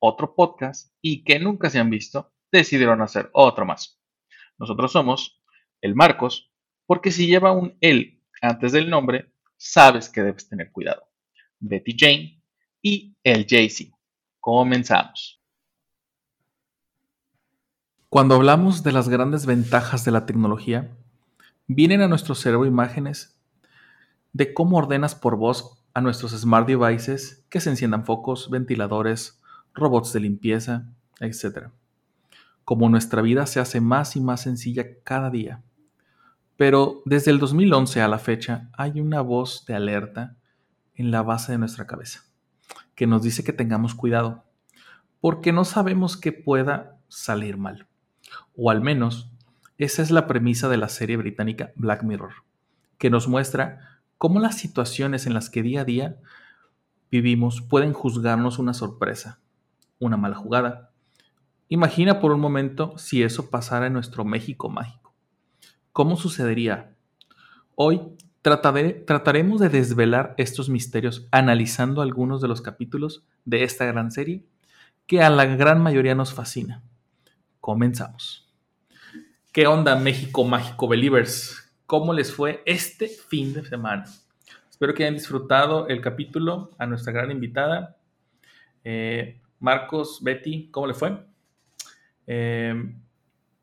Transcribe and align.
otro 0.00 0.34
podcast 0.34 0.92
y 1.00 1.22
que 1.22 1.38
nunca 1.38 1.70
se 1.70 1.78
han 1.78 1.90
visto, 1.90 2.32
decidieron 2.50 3.00
hacer 3.00 3.30
otro 3.32 3.64
más. 3.64 4.00
Nosotros 4.58 4.92
somos 4.92 5.40
el 5.80 5.94
Marcos, 5.94 6.52
porque 6.86 7.12
si 7.12 7.26
lleva 7.26 7.52
un 7.52 7.76
él 7.80 8.20
antes 8.42 8.72
del 8.72 8.90
nombre, 8.90 9.32
sabes 9.56 10.08
que 10.08 10.22
debes 10.22 10.48
tener 10.48 10.72
cuidado. 10.72 11.02
Betty 11.60 11.96
Jane 11.96 12.42
y 12.82 13.16
el 13.22 13.46
Jay-Z. 13.48 13.96
Comenzamos. 14.40 15.40
Cuando 18.08 18.34
hablamos 18.34 18.82
de 18.82 18.92
las 18.92 19.08
grandes 19.08 19.46
ventajas 19.46 20.04
de 20.04 20.10
la 20.10 20.26
tecnología, 20.26 20.90
vienen 21.68 22.02
a 22.02 22.08
nuestro 22.08 22.34
cerebro 22.34 22.66
imágenes 22.66 23.40
de 24.32 24.52
cómo 24.52 24.78
ordenas 24.78 25.14
por 25.14 25.36
voz 25.36 25.84
a 25.94 26.00
nuestros 26.00 26.32
smart 26.32 26.66
devices 26.66 27.46
que 27.50 27.60
se 27.60 27.70
enciendan 27.70 28.04
focos, 28.04 28.50
ventiladores, 28.50 29.39
robots 29.74 30.12
de 30.12 30.20
limpieza, 30.20 30.88
etc. 31.20 31.68
Como 32.64 32.88
nuestra 32.88 33.22
vida 33.22 33.46
se 33.46 33.60
hace 33.60 33.80
más 33.80 34.16
y 34.16 34.20
más 34.20 34.42
sencilla 34.42 34.84
cada 35.04 35.30
día. 35.30 35.62
Pero 36.56 37.02
desde 37.04 37.30
el 37.30 37.38
2011 37.38 38.02
a 38.02 38.08
la 38.08 38.18
fecha 38.18 38.68
hay 38.72 39.00
una 39.00 39.20
voz 39.20 39.64
de 39.66 39.74
alerta 39.74 40.36
en 40.94 41.10
la 41.10 41.22
base 41.22 41.52
de 41.52 41.58
nuestra 41.58 41.86
cabeza 41.86 42.24
que 42.94 43.06
nos 43.06 43.22
dice 43.22 43.42
que 43.42 43.54
tengamos 43.54 43.94
cuidado 43.94 44.44
porque 45.22 45.52
no 45.52 45.64
sabemos 45.64 46.18
qué 46.18 46.32
pueda 46.32 46.98
salir 47.08 47.56
mal. 47.56 47.86
O 48.54 48.70
al 48.70 48.82
menos 48.82 49.32
esa 49.78 50.02
es 50.02 50.10
la 50.10 50.26
premisa 50.26 50.68
de 50.68 50.76
la 50.76 50.90
serie 50.90 51.16
británica 51.16 51.72
Black 51.76 52.02
Mirror, 52.02 52.32
que 52.98 53.08
nos 53.08 53.26
muestra 53.26 54.02
cómo 54.18 54.38
las 54.38 54.58
situaciones 54.58 55.26
en 55.26 55.32
las 55.32 55.48
que 55.48 55.62
día 55.62 55.80
a 55.80 55.84
día 55.84 56.16
vivimos 57.10 57.62
pueden 57.62 57.94
juzgarnos 57.94 58.58
una 58.58 58.74
sorpresa, 58.74 59.40
una 60.00 60.16
mala 60.16 60.34
jugada. 60.34 60.90
Imagina 61.68 62.18
por 62.18 62.32
un 62.32 62.40
momento 62.40 62.98
si 62.98 63.22
eso 63.22 63.48
pasara 63.50 63.86
en 63.86 63.92
nuestro 63.92 64.24
México 64.24 64.68
mágico. 64.68 65.14
¿Cómo 65.92 66.16
sucedería? 66.16 66.96
Hoy 67.76 68.00
trataremos 68.42 69.60
de 69.60 69.68
desvelar 69.68 70.34
estos 70.36 70.68
misterios 70.68 71.28
analizando 71.30 72.02
algunos 72.02 72.40
de 72.40 72.48
los 72.48 72.62
capítulos 72.62 73.22
de 73.44 73.62
esta 73.62 73.84
gran 73.84 74.10
serie 74.10 74.44
que 75.06 75.22
a 75.22 75.30
la 75.30 75.44
gran 75.44 75.82
mayoría 75.82 76.14
nos 76.14 76.32
fascina. 76.32 76.82
Comenzamos. 77.60 78.48
¿Qué 79.52 79.66
onda 79.66 79.96
México 79.96 80.44
Mágico 80.44 80.88
Believers? 80.88 81.72
¿Cómo 81.86 82.12
les 82.12 82.32
fue 82.32 82.62
este 82.66 83.08
fin 83.08 83.52
de 83.52 83.64
semana? 83.64 84.04
Espero 84.70 84.94
que 84.94 85.02
hayan 85.02 85.14
disfrutado 85.14 85.88
el 85.88 86.00
capítulo 86.00 86.70
a 86.78 86.86
nuestra 86.86 87.12
gran 87.12 87.30
invitada. 87.30 87.96
Eh, 88.84 89.39
Marcos, 89.60 90.20
Betty, 90.22 90.70
¿cómo 90.70 90.86
le 90.86 90.94
fue? 90.94 91.18
Eh, 92.26 92.74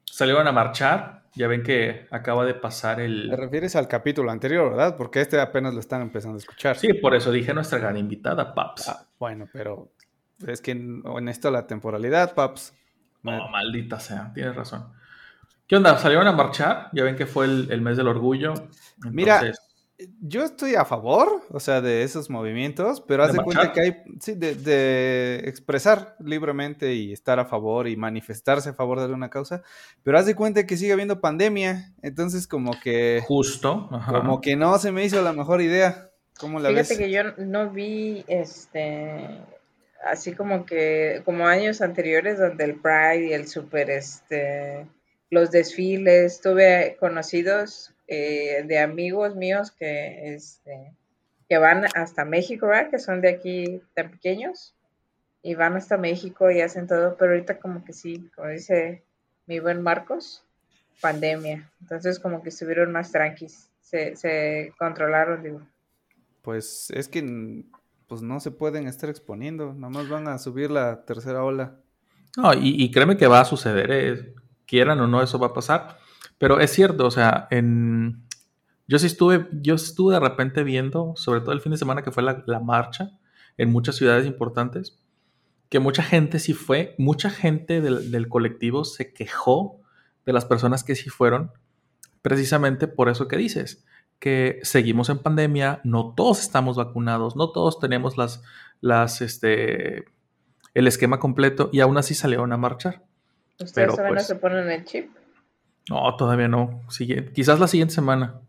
salieron 0.06 0.48
a 0.48 0.52
marchar. 0.52 1.18
Ya 1.34 1.48
ven 1.48 1.62
que 1.62 2.08
acaba 2.10 2.46
de 2.46 2.56
pasar 2.56 2.96
Te 2.96 3.06
el... 3.06 3.30
refieres 3.30 3.76
al 3.76 3.88
capítulo 3.88 4.32
anterior, 4.32 4.72
¿verdad? 4.72 4.98
Porque 4.98 5.22
este 5.22 5.40
apenas 5.40 5.74
lo 5.74 5.80
están 5.80 6.02
empezando 6.02 6.38
a 6.38 6.40
escuchar. 6.40 6.78
Sí, 6.78 6.94
por 6.94 7.14
eso 7.14 7.32
dije 7.32 7.54
nuestra 7.54 7.78
gran 7.78 7.96
invitada, 7.96 8.56
Paps. 8.56 8.90
Ah, 8.90 9.08
bueno, 9.20 9.48
pero 9.54 9.92
es 10.48 10.62
que 10.62 10.72
en, 10.72 11.04
esto 11.28 11.52
la 11.52 11.68
temporalidad, 11.68 12.34
paps. 12.34 12.74
No, 13.22 13.50
maldita 13.50 14.00
sea, 14.00 14.32
tienes 14.34 14.56
razón. 14.56 14.92
¿Qué 15.68 15.76
onda? 15.76 15.98
¿Salieron 15.98 16.28
a 16.28 16.32
marchar? 16.32 16.90
Ya 16.94 17.04
ven 17.04 17.16
que 17.16 17.26
fue 17.26 17.46
el, 17.46 17.68
el 17.72 17.82
mes 17.82 17.98
del 17.98 18.08
orgullo. 18.08 18.54
Mira, 19.12 19.52
Yo 20.22 20.44
estoy 20.44 20.76
a 20.76 20.86
favor, 20.86 21.42
o 21.50 21.60
sea, 21.60 21.82
de 21.82 22.04
esos 22.04 22.30
movimientos, 22.30 23.02
pero 23.02 23.24
haz 23.24 23.34
¿De 23.34 23.40
cuenta 23.40 23.72
que 23.74 23.82
hay, 23.82 23.96
sí, 24.20 24.36
de, 24.36 24.54
de 24.54 25.42
expresar 25.46 26.16
libremente 26.20 26.94
y 26.94 27.12
estar 27.14 27.40
a 27.40 27.46
favor 27.46 27.88
y 27.88 27.96
manifestarse 27.96 28.70
a 28.70 28.74
favor 28.74 29.00
de 29.00 29.06
alguna 29.06 29.32
causa, 29.32 29.64
pero 30.04 30.20
haz 30.20 30.28
de 30.28 30.36
cuenta 30.36 30.68
que 30.68 30.78
sigue 30.78 30.94
habiendo 30.94 31.20
pandemia, 31.20 31.94
entonces 32.04 32.48
como 32.48 32.74
que, 32.80 33.24
justo. 33.26 33.90
ajá. 33.92 34.12
como 34.14 34.40
que 34.40 34.56
no 34.56 34.78
se 34.78 34.92
me 34.92 35.04
hizo 35.04 35.22
la 35.24 35.34
mejor 35.34 35.62
idea. 35.62 36.12
¿Cómo 36.40 36.60
la 36.60 36.70
Fíjate 36.70 36.90
ves? 36.90 36.98
que 37.00 37.10
yo 37.10 37.24
no 37.38 37.72
vi 37.72 38.24
este 38.28 39.40
así 40.08 40.34
como 40.34 40.66
que 40.68 41.24
como 41.26 41.48
años 41.48 41.82
anteriores 41.82 42.38
donde 42.38 42.64
el 42.66 42.76
Pride 42.76 43.28
y 43.30 43.34
el 43.34 43.48
super 43.48 43.90
este 43.90 44.86
los 45.32 45.50
desfiles 45.50 46.40
tuve 46.40 46.98
conocidos 47.00 47.94
eh, 48.08 48.64
de 48.66 48.80
amigos 48.80 49.36
míos 49.36 49.72
que 49.72 50.34
este 50.34 50.94
que 51.50 51.58
van 51.58 51.86
hasta 51.96 52.26
México, 52.26 52.68
¿verdad? 52.68 52.90
Que 52.90 53.00
son 53.00 53.22
de 53.22 53.30
aquí 53.30 53.82
tan 53.94 54.12
pequeños 54.12 54.74
y 55.42 55.56
van 55.56 55.76
hasta 55.76 55.98
México 55.98 56.52
y 56.52 56.62
hacen 56.62 56.88
todo, 56.88 57.16
pero 57.18 57.32
ahorita 57.32 57.60
como 57.60 57.86
que 57.86 57.94
sí, 57.94 58.30
como 58.36 58.50
dice 58.50 59.04
mi 59.46 59.60
buen 59.60 59.82
Marcos, 59.82 60.44
pandemia. 61.00 61.72
Entonces 61.82 62.20
como 62.20 62.44
que 62.44 62.50
estuvieron 62.50 62.92
más 62.92 63.12
tranquis, 63.12 63.70
se, 63.82 64.16
se 64.18 64.74
controlaron, 64.78 65.42
digo. 65.42 65.62
Pues 66.42 66.90
es 66.92 67.08
que 67.08 67.64
pues 68.08 68.22
no 68.22 68.40
se 68.40 68.52
pueden 68.52 68.88
estar 68.88 69.10
exponiendo, 69.10 69.74
nomás 69.74 70.10
van 70.10 70.28
a 70.28 70.38
subir 70.38 70.72
la 70.72 71.06
tercera 71.06 71.44
ola. 71.44 71.76
No, 72.36 72.54
y, 72.54 72.84
y 72.84 72.92
créeme 72.92 73.18
que 73.18 73.28
va 73.28 73.42
a 73.42 73.46
suceder, 73.46 73.92
eh, 73.92 74.34
quieran 74.66 75.00
o 75.00 75.08
no, 75.08 75.22
eso 75.22 75.40
va 75.40 75.48
a 75.48 75.54
pasar. 75.54 75.98
Pero 76.38 76.60
es 76.60 76.72
cierto, 76.72 77.06
o 77.06 77.12
sea, 77.12 77.48
en... 77.52 78.24
yo 78.88 79.00
sí 79.00 79.08
estuve, 79.08 79.48
yo 79.52 79.76
estuve 79.76 80.14
de 80.14 80.20
repente 80.20 80.64
viendo, 80.64 81.14
sobre 81.16 81.42
todo 81.42 81.52
el 81.52 81.62
fin 81.62 81.72
de 81.72 81.78
semana 81.78 82.04
que 82.04 82.12
fue 82.12 82.24
la, 82.24 82.44
la 82.46 82.60
marcha 82.60 83.12
en 83.58 83.72
muchas 83.72 83.96
ciudades 83.96 84.26
importantes, 84.26 85.00
que 85.70 85.80
mucha 85.80 86.04
gente 86.04 86.40
sí 86.40 86.54
fue, 86.54 86.96
mucha 86.98 87.30
gente 87.30 87.82
del, 87.82 88.12
del 88.12 88.30
colectivo 88.30 88.86
se 88.86 89.14
quejó 89.14 89.82
de 90.26 90.34
las 90.34 90.46
personas 90.46 90.84
que 90.84 90.96
sí 90.96 91.10
fueron, 91.10 91.52
precisamente 92.22 92.88
por 92.88 93.10
eso 93.10 93.28
que 93.28 93.38
dices, 93.38 93.86
que 94.20 94.60
seguimos 94.64 95.10
en 95.10 95.20
pandemia, 95.20 95.82
no 95.84 96.14
todos 96.16 96.40
estamos 96.40 96.78
vacunados, 96.78 97.36
no 97.36 97.52
todos 97.52 97.80
tenemos 97.80 98.18
las, 98.18 98.44
las, 98.82 99.22
este, 99.22 100.06
el 100.74 100.88
esquema 100.88 101.20
completo 101.20 101.70
y 101.72 101.80
aún 101.82 101.98
así 101.98 102.16
salieron 102.16 102.52
a 102.54 102.58
marchar. 102.58 103.04
¿Ustedes 103.60 103.74
Pero, 103.74 103.92
todavía 103.94 104.16
pues, 104.16 104.24
no 104.24 104.36
se 104.36 104.36
ponen 104.36 104.70
el 104.70 104.86
chip? 104.86 105.10
No, 105.90 106.16
todavía 106.18 106.48
no. 106.48 106.82
Sigue- 106.90 107.32
quizás 107.34 107.60
la 107.60 107.68
siguiente 107.68 107.94
semana. 107.96 108.42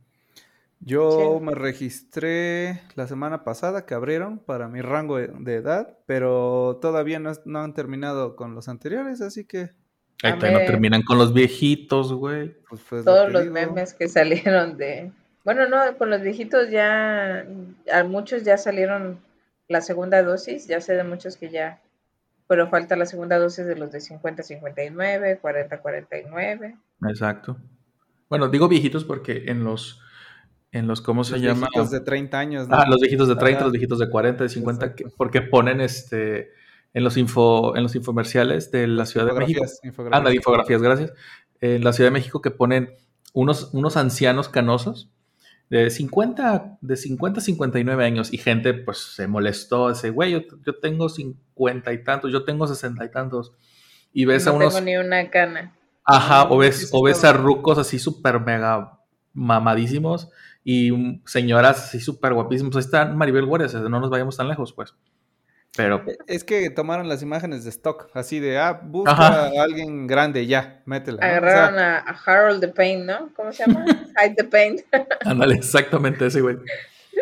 Yo 0.81 1.39
Sí. 1.39 1.45
me 1.45 1.55
registré 1.55 2.81
la 2.95 3.07
semana 3.09 3.43
pasada 3.43 3.85
que 3.85 3.95
abrieron 3.95 4.39
para 4.39 4.69
mi 4.69 4.81
rango 4.81 5.17
de, 5.19 5.29
de 5.29 5.55
edad, 5.57 5.99
pero 6.07 6.79
todavía 6.81 7.19
no, 7.19 7.33
no 7.45 7.61
han 7.61 7.75
terminado 7.75 8.37
con 8.37 8.55
los 8.55 8.69
anteriores, 8.69 9.21
así 9.21 9.45
que 9.45 9.71
Ahí 10.23 10.33
no 10.33 10.59
terminan 10.67 11.03
con 11.03 11.19
los 11.19 11.33
viejitos, 11.33 12.13
güey. 12.13 12.55
pues, 12.69 12.81
pues, 12.89 13.05
Todos 13.05 13.31
los 13.33 13.43
digo. 13.43 13.55
memes 13.55 13.95
que 13.95 14.09
salieron 14.09 14.77
de... 14.77 15.13
Bueno, 15.45 15.69
no, 15.69 15.97
con 15.97 16.11
los 16.11 16.21
viejitos 16.23 16.71
ya, 16.71 17.45
a 17.93 18.05
muchos 18.05 18.43
ya 18.45 18.57
salieron 18.59 19.19
la 19.69 19.81
segunda 19.81 20.23
dosis, 20.23 20.67
ya 20.67 20.81
sé 20.81 20.95
de 20.95 21.05
muchos 21.05 21.37
que 21.37 21.51
ya, 21.51 21.81
pero 22.49 22.69
falta 22.69 22.97
la 22.97 23.07
segunda 23.07 23.39
dosis 23.39 23.67
de 23.67 23.77
los 23.77 23.93
de 23.93 23.99
50-59, 24.01 25.41
40-49. 25.41 26.79
Exacto. 27.09 27.57
Bueno, 28.29 28.49
digo 28.49 28.69
viejitos 28.69 29.05
porque 29.05 29.45
en 29.47 29.65
los, 29.65 30.01
en 30.73 30.87
los, 30.87 31.01
¿cómo 31.01 31.25
se 31.25 31.33
Los 31.33 31.43
llama? 31.43 31.69
viejitos 31.73 31.91
de 31.91 32.01
30 32.01 32.39
años, 32.39 32.69
¿no? 32.69 32.77
Ah, 32.77 32.87
los 32.89 33.01
viejitos 33.01 33.29
de 33.29 33.37
30, 33.37 33.57
Ajá. 33.59 33.65
los 33.67 33.73
viejitos 33.73 33.99
de 33.99 34.11
40, 34.11 34.43
de 34.45 34.49
50, 34.51 34.87
Exacto. 34.87 35.05
que- 35.05 35.15
porque 35.17 35.43
ponen 35.43 35.81
este 35.81 36.51
en 36.95 37.05
los 37.05 37.17
info, 37.19 37.77
en 37.77 37.83
los 37.83 37.95
infomerciales 37.95 38.71
de 38.71 38.87
la 38.87 39.05
Ciudad 39.07 39.27
de 39.27 39.33
México. 39.35 39.63
Infografías. 39.83 40.19
Anda, 40.19 40.31
de 40.31 40.37
infografías, 40.37 40.83
gracias. 40.83 41.13
En 41.61 41.85
la 41.85 41.93
Ciudad 41.93 42.09
de 42.09 42.13
México 42.15 42.41
que 42.41 42.51
ponen 42.51 42.91
unos, 43.35 43.73
unos 43.75 43.97
ancianos 43.99 44.49
canosos 44.49 45.11
de 45.69 45.91
50, 45.91 46.79
de 46.81 46.97
50 46.97 47.41
a 47.41 47.43
59 47.43 48.05
años 48.05 48.33
y 48.33 48.39
gente 48.39 48.73
pues 48.73 48.99
se 48.99 49.27
molestó, 49.27 49.91
dice, 49.91 50.09
güey, 50.11 50.33
yo, 50.33 50.41
yo 50.65 50.77
tengo 50.81 51.11
50 51.11 51.39
y 51.93 52.05
tantos, 52.05 52.33
yo 52.33 52.45
tengo 52.45 52.67
60 52.67 53.05
y 53.05 53.11
tantos. 53.11 53.53
Y 54.13 54.25
ves 54.25 54.47
a 54.47 54.51
No 54.51 54.57
unos, 54.57 54.75
tengo 54.75 54.85
ni 54.87 54.97
una 54.97 55.31
cana. 55.31 55.75
ajá, 56.05 56.45
o 56.51 56.59
ves, 56.59 56.91
o 56.93 57.03
ves 57.03 57.25
a 57.25 57.33
rucos 57.33 57.79
así 57.79 57.99
súper 57.99 58.41
mega 58.41 58.99
mamadísimos 59.35 60.31
y 60.65 61.21
señoras 61.27 61.85
así 61.85 62.01
súper 62.01 62.35
guapísimos. 62.35 62.75
Ahí 62.77 62.81
está 62.81 63.05
Maribel 63.07 63.47
Guardia, 63.47 63.69
sea, 63.69 63.81
no 63.81 64.01
nos 64.01 64.11
vayamos 64.11 64.37
tan 64.37 64.49
lejos, 64.49 64.73
pues. 64.73 64.95
Pero 65.77 66.03
Es 66.27 66.45
que 66.45 66.71
tomaron 66.71 67.09
las 67.09 67.23
imágenes 67.23 67.63
de 67.63 67.71
stock, 67.71 68.09
así 68.15 68.41
de, 68.41 68.59
ah, 68.59 68.81
busca 68.83 69.13
Ajá. 69.13 69.45
a 69.47 69.63
alguien 69.63 70.07
grande, 70.07 70.47
ya, 70.47 70.83
métela. 70.87 71.19
¿no? 71.21 71.27
O 71.27 71.29
sea, 71.29 71.37
Agarraron 71.39 71.79
a, 71.79 71.99
a 71.99 72.19
Harold 72.25 72.61
the 72.61 72.69
Pain, 72.69 73.07
¿no? 73.07 73.31
¿Cómo 73.37 73.53
se 73.53 73.65
llama? 73.67 73.85
Hide 74.19 74.35
the 74.35 74.45
Pain. 74.45 74.83
ándale, 75.25 75.55
exactamente 75.55 76.27
ese, 76.27 76.41
güey. 76.41 76.57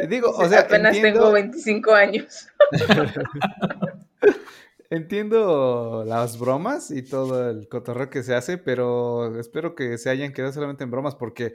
digo, 0.08 0.30
o 0.30 0.48
sea, 0.48 0.60
Apenas 0.60 0.94
entiendo, 0.94 1.20
tengo 1.20 1.32
25 1.32 1.92
años. 1.92 2.48
entiendo 4.90 6.04
las 6.06 6.38
bromas 6.38 6.90
y 6.90 7.02
todo 7.02 7.50
el 7.50 7.68
cotorreo 7.68 8.10
que 8.10 8.22
se 8.22 8.34
hace, 8.34 8.58
pero 8.58 9.38
espero 9.38 9.74
que 9.74 9.98
se 9.98 10.10
hayan 10.10 10.32
quedado 10.32 10.52
solamente 10.52 10.84
en 10.84 10.90
bromas 10.90 11.14
porque 11.14 11.54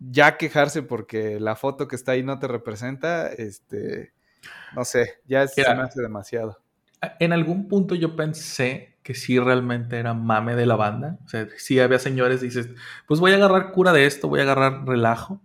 ya 0.00 0.36
quejarse 0.38 0.82
porque 0.82 1.40
la 1.40 1.56
foto 1.56 1.88
que 1.88 1.96
está 1.96 2.12
ahí 2.12 2.22
no 2.22 2.38
te 2.38 2.48
representa, 2.48 3.28
este, 3.28 4.12
no 4.70 4.84
sé, 4.84 5.16
ya 5.26 5.44
es- 5.44 5.54
se 5.64 5.74
me 5.74 5.82
hace 5.84 6.02
demasiado. 6.02 6.58
En 7.20 7.32
algún 7.32 7.68
punto 7.68 7.94
yo 7.94 8.16
pensé 8.16 8.96
que 9.02 9.14
sí 9.14 9.38
realmente 9.38 9.98
era 9.98 10.14
mame 10.14 10.56
de 10.56 10.66
la 10.66 10.76
banda. 10.76 11.18
O 11.24 11.28
sea, 11.28 11.48
sí 11.58 11.80
había 11.80 11.98
señores, 11.98 12.40
dices, 12.42 12.68
pues 13.06 13.20
voy 13.20 13.32
a 13.32 13.36
agarrar 13.36 13.72
cura 13.72 13.92
de 13.92 14.06
esto, 14.06 14.28
voy 14.28 14.40
a 14.40 14.42
agarrar 14.44 14.86
relajo. 14.86 15.40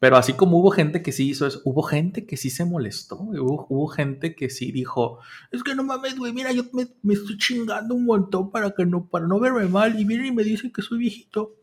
Pero 0.00 0.16
así 0.16 0.32
como 0.34 0.58
hubo 0.58 0.70
gente 0.70 1.02
que 1.02 1.10
sí 1.10 1.28
hizo 1.28 1.46
eso, 1.46 1.60
hubo 1.64 1.82
gente 1.82 2.24
que 2.24 2.36
sí 2.36 2.50
se 2.50 2.64
molestó. 2.64 3.16
Hubo, 3.16 3.66
hubo 3.68 3.88
gente 3.88 4.36
que 4.36 4.48
sí 4.48 4.70
dijo, 4.70 5.18
es 5.50 5.64
que 5.64 5.74
no 5.74 5.82
mames, 5.82 6.16
güey, 6.16 6.32
mira, 6.32 6.52
yo 6.52 6.62
me, 6.72 6.86
me 7.02 7.14
estoy 7.14 7.36
chingando 7.36 7.94
un 7.96 8.04
montón 8.04 8.50
para 8.52 8.70
que 8.70 8.86
no, 8.86 9.06
para 9.06 9.26
no 9.26 9.40
verme 9.40 9.66
mal. 9.66 9.98
Y 9.98 10.04
vienen 10.04 10.26
y 10.26 10.32
me 10.32 10.44
dicen 10.44 10.72
que 10.72 10.82
soy 10.82 10.98
viejito. 10.98 11.56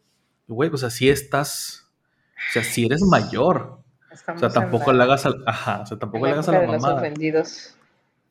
Güey, 0.48 0.70
pues 0.70 0.84
así 0.84 1.08
estás. 1.10 1.88
O 2.50 2.54
sea, 2.54 2.64
si 2.64 2.86
eres 2.86 3.02
mayor. 3.04 3.80
O 4.12 4.38
sea, 4.38 4.50
tampoco 4.50 4.92
la- 4.92 4.98
le 5.00 5.04
hagas 5.04 5.26
al, 5.26 5.44
ajá, 5.46 5.82
o 5.82 5.86
sea, 5.86 5.98
tampoco 5.98 6.26
la 6.26 6.32
le 6.32 6.34
hagas 6.34 6.48
a 6.50 6.52
la 6.52 6.96
ofendidos. 6.96 7.76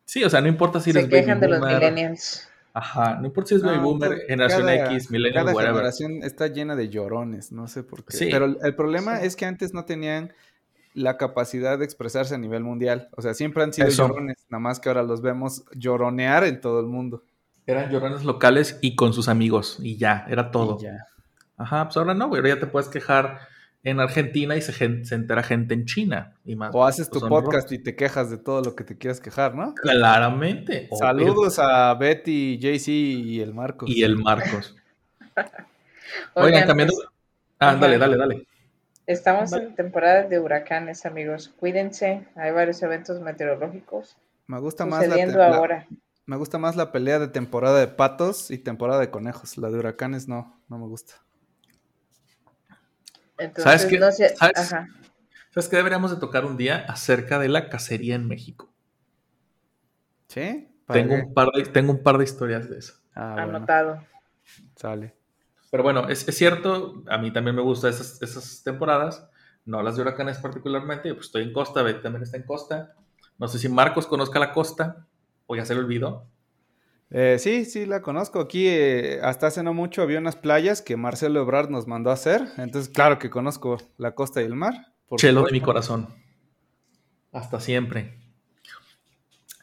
Sí, 0.04 0.22
o 0.22 0.30
sea, 0.30 0.40
no 0.40 0.48
importa 0.48 0.80
si 0.80 0.92
Se 0.92 0.98
eres 1.00 1.10
quejan 1.10 1.40
de 1.40 1.48
los 1.48 1.60
millennials. 1.60 2.48
Ajá, 2.76 3.14
no 3.20 3.26
importa 3.26 3.48
si 3.50 3.54
es 3.54 3.62
baby 3.62 3.76
No, 3.76 3.82
boomer, 3.84 4.18
generación 4.26 4.62
cada- 4.66 4.86
X, 4.92 5.10
millennial, 5.10 5.44
Cada 5.44 5.54
whatever. 5.54 5.74
generación 5.76 6.22
está 6.24 6.48
llena 6.48 6.74
de 6.74 6.88
llorones, 6.88 7.52
no 7.52 7.68
sé 7.68 7.84
por 7.84 8.04
qué. 8.04 8.16
Sí. 8.16 8.28
Pero 8.32 8.46
el, 8.46 8.58
el 8.62 8.74
problema 8.74 9.20
Sí. 9.20 9.26
es 9.26 9.36
que 9.36 9.46
antes 9.46 9.72
no 9.72 9.84
tenían 9.84 10.32
la 10.92 11.16
capacidad 11.16 11.78
de 11.78 11.84
expresarse 11.84 12.34
a 12.34 12.38
nivel 12.38 12.64
mundial. 12.64 13.08
O 13.16 13.22
sea, 13.22 13.32
siempre 13.34 13.62
han 13.62 13.72
sido 13.72 13.86
Eso. 13.88 14.08
llorones, 14.08 14.36
nada 14.48 14.60
más 14.60 14.80
que 14.80 14.88
ahora 14.88 15.04
los 15.04 15.22
vemos 15.22 15.64
lloronear 15.74 16.44
en 16.44 16.60
todo 16.60 16.80
el 16.80 16.86
mundo. 16.86 17.22
Eran 17.66 17.90
llorones 17.90 18.24
locales 18.24 18.78
y 18.82 18.94
con 18.96 19.12
sus 19.12 19.28
amigos, 19.28 19.78
y 19.80 19.96
ya, 19.96 20.26
era 20.28 20.50
todo. 20.50 20.76
Y 20.80 20.84
ya. 20.84 21.06
Ajá, 21.56 21.84
pues 21.84 21.96
ahora 21.96 22.12
no, 22.14 22.28
güey, 22.28 22.40
ahora 22.40 22.54
ya 22.54 22.60
te 22.60 22.66
puedes 22.66 22.88
quejar 22.88 23.38
en 23.84 24.00
Argentina 24.00 24.56
y 24.56 24.62
se, 24.62 24.72
gen- 24.72 25.04
se 25.04 25.14
entera 25.14 25.42
gente 25.42 25.74
en 25.74 25.84
China. 25.84 26.34
Y 26.44 26.56
más, 26.56 26.70
O 26.74 26.84
haces 26.84 27.08
tu 27.10 27.20
podcast 27.20 27.70
y 27.70 27.78
te 27.78 27.94
quejas 27.94 28.30
de 28.30 28.38
todo 28.38 28.62
lo 28.62 28.74
que 28.74 28.82
te 28.82 28.96
quieras 28.98 29.20
quejar, 29.20 29.54
¿no? 29.54 29.74
Claramente. 29.74 30.88
Saludos 30.98 31.58
a 31.58 31.94
Betty, 31.94 32.58
JC 32.58 32.88
y 32.88 33.40
el 33.40 33.54
Marcos. 33.54 33.88
Y 33.90 34.02
el 34.02 34.16
Marcos. 34.16 34.74
Oigan, 35.36 35.54
Oigan, 36.34 36.66
cambiando. 36.66 36.94
pues, 36.94 37.08
Ah, 37.60 37.70
ajá. 37.70 37.78
dale, 37.78 37.98
dale, 37.98 38.16
dale. 38.16 38.46
estamos 39.06 39.52
en 39.52 39.74
temporada 39.74 40.24
de 40.24 40.38
huracanes, 40.40 41.06
amigos. 41.06 41.52
Cuídense. 41.60 42.26
Hay 42.36 42.50
varios 42.52 42.82
eventos 42.82 43.20
meteorológicos 43.20 44.16
Me 44.46 44.58
gusta 44.60 44.84
más 44.86 45.06
la, 45.06 45.16
la- 45.26 45.56
ahora. 45.56 45.86
me 46.26 46.36
gusta 46.36 46.58
más 46.58 46.74
la 46.76 46.90
pelea 46.90 47.18
de 47.18 47.28
temporada 47.28 47.78
de 47.80 47.86
patos 47.86 48.50
y 48.50 48.58
temporada 48.58 49.00
de 49.00 49.10
conejos. 49.10 49.56
La 49.58 49.70
de 49.70 49.78
huracanes 49.78 50.26
no, 50.28 50.58
no 50.68 50.78
me 50.78 50.86
gusta. 50.86 51.14
Entonces, 53.38 53.64
¿Sabes 53.64 53.86
qué? 53.86 53.98
no 53.98 54.12
sé. 54.12 54.36
¿Sabes? 54.36 54.72
Ajá. 54.72 54.88
¿Sabes 55.50 55.68
qué 55.68 55.76
deberíamos 55.76 56.10
de 56.10 56.16
tocar 56.18 56.44
un 56.44 56.56
día 56.56 56.84
acerca 56.88 57.38
de 57.38 57.48
la 57.48 57.68
cacería 57.68 58.14
en 58.14 58.26
México? 58.26 58.72
¿Sí? 60.28 60.68
¿Para 60.84 61.00
Tengo 61.00 61.14
un, 61.14 61.32
par 61.32 61.48
de, 61.52 61.62
tengo 61.64 61.92
un 61.92 62.02
par 62.02 62.18
de 62.18 62.24
historias 62.24 62.68
de 62.68 62.78
eso. 62.78 62.94
Ah, 63.14 63.34
bueno, 63.34 63.56
Anotado. 63.56 64.04
sale. 64.76 65.14
Pero 65.70 65.82
bueno, 65.82 66.08
es, 66.08 66.28
es 66.28 66.36
cierto, 66.36 67.02
a 67.08 67.18
mí 67.18 67.32
también 67.32 67.56
me 67.56 67.62
gustan 67.62 67.90
esas, 67.90 68.20
esas 68.20 68.62
temporadas, 68.62 69.28
no 69.64 69.82
las 69.82 69.96
de 69.96 70.02
huracanes 70.02 70.38
particularmente, 70.38 71.14
pues 71.14 71.26
estoy 71.26 71.44
en 71.44 71.52
costa, 71.52 71.82
Betty 71.82 72.02
también 72.02 72.22
está 72.22 72.36
en 72.36 72.42
costa. 72.44 72.94
No 73.38 73.48
sé 73.48 73.58
si 73.58 73.68
Marcos 73.68 74.06
conozca 74.06 74.38
la 74.38 74.52
costa, 74.52 75.06
o 75.46 75.56
ya 75.56 75.64
se 75.64 75.74
le 75.74 75.80
olvidó. 75.80 76.26
Eh, 77.16 77.38
sí, 77.38 77.64
sí, 77.64 77.86
la 77.86 78.02
conozco. 78.02 78.40
Aquí 78.40 78.66
eh, 78.66 79.20
hasta 79.22 79.46
hace 79.46 79.62
no 79.62 79.72
mucho 79.72 80.02
había 80.02 80.18
unas 80.18 80.34
playas 80.34 80.82
que 80.82 80.96
Marcelo 80.96 81.40
Ebrard 81.40 81.70
nos 81.70 81.86
mandó 81.86 82.10
a 82.10 82.14
hacer. 82.14 82.42
Entonces, 82.56 82.92
claro 82.92 83.20
que 83.20 83.30
conozco 83.30 83.78
la 83.98 84.16
costa 84.16 84.42
y 84.42 84.46
el 84.46 84.56
mar. 84.56 84.92
por 85.06 85.20
Chelo 85.20 85.44
de 85.44 85.52
mi 85.52 85.60
corazón. 85.60 86.08
Hasta 87.30 87.60
siempre. 87.60 88.18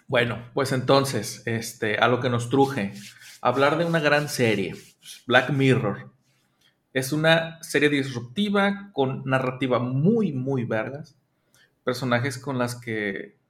Bueno, 0.07 0.41
pues 0.53 0.71
entonces, 0.71 1.43
este, 1.45 1.97
a 1.97 2.07
lo 2.07 2.21
que 2.21 2.29
nos 2.29 2.49
truje, 2.49 2.93
hablar 3.41 3.77
de 3.77 3.83
una 3.83 3.99
gran 3.99 4.29
serie, 4.29 4.73
Black 5.27 5.49
Mirror. 5.49 6.09
Es 6.93 7.11
una 7.11 7.61
serie 7.61 7.89
disruptiva 7.89 8.91
con 8.93 9.23
narrativa 9.25 9.79
muy, 9.79 10.31
muy 10.31 10.63
vergas. 10.63 11.17
Personajes 11.83 12.37
con 12.37 12.57
las 12.57 12.75
que 12.75 13.40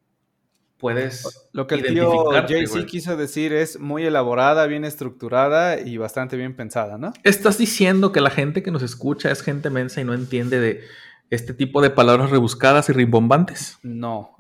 puedes 0.82 1.48
Lo 1.54 1.68
que 1.68 1.76
el 1.76 1.86
tío 1.86 2.32
JC 2.48 2.86
quiso 2.86 3.16
decir 3.16 3.54
es 3.54 3.80
muy 3.80 4.04
elaborada, 4.04 4.66
bien 4.68 4.84
estructurada 4.84 5.80
y 5.80 5.96
bastante 5.98 6.36
bien 6.36 6.56
pensada, 6.56 6.98
¿no? 6.98 7.14
Estás 7.24 7.58
diciendo 7.58 8.12
que 8.12 8.20
la 8.20 8.32
gente 8.32 8.64
que 8.64 8.72
nos 8.72 8.82
escucha 8.82 9.32
es 9.32 9.42
gente 9.44 9.70
mensa 9.70 10.02
y 10.02 10.04
no 10.04 10.14
entiende 10.14 10.60
de 10.60 10.82
este 11.30 11.54
tipo 11.54 11.82
de 11.82 11.92
palabras 11.92 12.32
rebuscadas 12.32 12.90
y 12.90 12.94
rimbombantes. 12.94 13.78
No, 13.84 14.36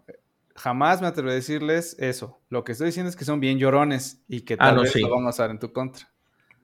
jamás 0.55 0.99
me 0.99 1.07
atrevo 1.07 1.29
a 1.29 1.33
decirles 1.33 1.95
eso. 1.99 2.41
Lo 2.49 2.63
que 2.63 2.73
estoy 2.73 2.87
diciendo 2.87 3.09
es 3.09 3.15
que 3.15 3.23
son 3.23 3.39
bien 3.39 3.59
llorones 3.59 4.23
y 4.27 4.41
que 4.41 4.55
Ah, 4.55 4.67
tal 4.67 4.75
no, 4.77 4.81
vez 4.81 4.91
sí. 4.91 4.99
lo 4.99 5.09
van 5.09 5.25
a 5.25 5.29
usar 5.29 5.51
en 5.51 5.59
tu 5.59 5.71
contra. 5.71 6.09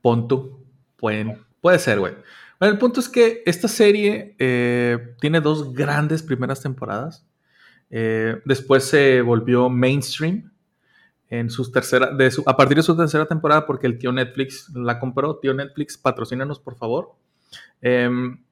Pon 0.01 0.27
tú. 0.27 0.65
Pueden, 0.97 1.45
puede 1.61 1.77
ser, 1.79 1.99
güey. 1.99 2.15
Bueno, 2.59 2.73
el 2.73 2.79
punto 2.79 2.99
es 2.99 3.07
que 3.07 3.43
esta 3.45 3.67
serie 3.67 4.35
eh, 4.39 5.13
tiene 5.21 5.39
dos 5.41 5.73
grandes 5.73 6.23
primeras 6.23 6.59
temporadas. 6.61 7.23
Eh, 7.89 8.41
después 8.45 8.83
se 8.83 9.21
volvió 9.21 9.69
mainstream 9.69 10.51
en 11.29 11.49
sus 11.49 11.71
tercera, 11.71 12.11
a 12.45 12.57
partir 12.57 12.77
de 12.77 12.83
su 12.83 12.95
tercera 12.95 13.25
temporada 13.25 13.65
porque 13.65 13.87
el 13.87 13.97
tío 13.97 14.11
Netflix 14.11 14.69
la 14.73 14.99
compró. 14.99 15.37
Tío 15.37 15.53
Netflix, 15.53 15.97
patrocínanos, 15.97 16.59
por 16.59 16.75
favor. 16.75 17.15
Em, 17.81 18.43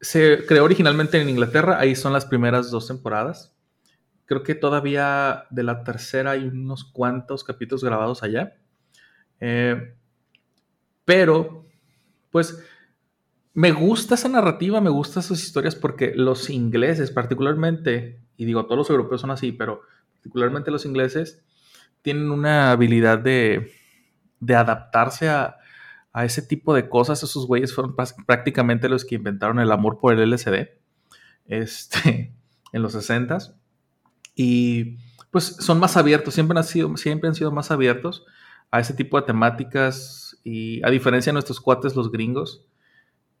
se 0.00 0.44
creó 0.46 0.64
originalmente 0.64 1.20
en 1.20 1.28
Inglaterra, 1.28 1.78
ahí 1.78 1.94
son 1.96 2.12
las 2.12 2.26
primeras 2.26 2.70
dos 2.70 2.86
temporadas. 2.88 3.54
Creo 4.26 4.42
que 4.42 4.54
todavía 4.54 5.44
de 5.50 5.62
la 5.62 5.84
tercera 5.84 6.32
hay 6.32 6.48
unos 6.48 6.84
cuantos 6.84 7.44
capítulos 7.44 7.84
grabados 7.84 8.22
allá. 8.22 8.56
Eh, 9.40 9.94
pero, 11.04 11.64
pues, 12.30 12.62
me 13.56 13.72
gusta 13.72 14.16
esa 14.16 14.28
narrativa, 14.28 14.82
me 14.82 14.90
gustan 14.90 15.22
sus 15.22 15.42
historias 15.42 15.74
porque 15.74 16.12
los 16.14 16.50
ingleses 16.50 17.10
particularmente, 17.10 18.20
y 18.36 18.44
digo, 18.44 18.66
todos 18.66 18.76
los 18.76 18.90
europeos 18.90 19.22
son 19.22 19.30
así, 19.30 19.50
pero 19.50 19.80
particularmente 20.12 20.70
los 20.70 20.84
ingleses, 20.84 21.42
tienen 22.02 22.30
una 22.30 22.70
habilidad 22.70 23.18
de, 23.18 23.72
adaptarse 24.46 25.30
a, 25.30 25.56
ese 26.22 26.42
tipo 26.42 26.74
de 26.74 26.90
cosas. 26.90 27.22
Esos 27.22 27.46
güeyes 27.46 27.74
fueron 27.74 27.96
prácticamente 28.26 28.90
los 28.90 29.06
que 29.06 29.14
inventaron 29.14 29.58
el 29.58 29.72
amor 29.72 29.98
por 30.00 30.12
el 30.12 30.30
LSD 30.30 30.68
este, 31.46 32.34
en 32.72 32.82
los 32.82 32.94
60s. 32.94 33.54
Y 34.34 34.98
pues 35.30 35.44
son 35.44 35.80
más 35.80 35.96
abiertos, 35.96 36.34
siempre 36.34 36.58
han, 36.58 36.64
sido, 36.64 36.94
siempre 36.98 37.28
han 37.28 37.34
sido 37.34 37.52
más 37.52 37.70
abiertos 37.70 38.26
a 38.70 38.80
ese 38.80 38.92
tipo 38.92 39.18
de 39.18 39.26
temáticas 39.26 40.38
y 40.44 40.84
a 40.84 40.90
diferencia 40.90 41.30
de 41.30 41.34
nuestros 41.34 41.58
cuates 41.58 41.96
los 41.96 42.12
gringos, 42.12 42.66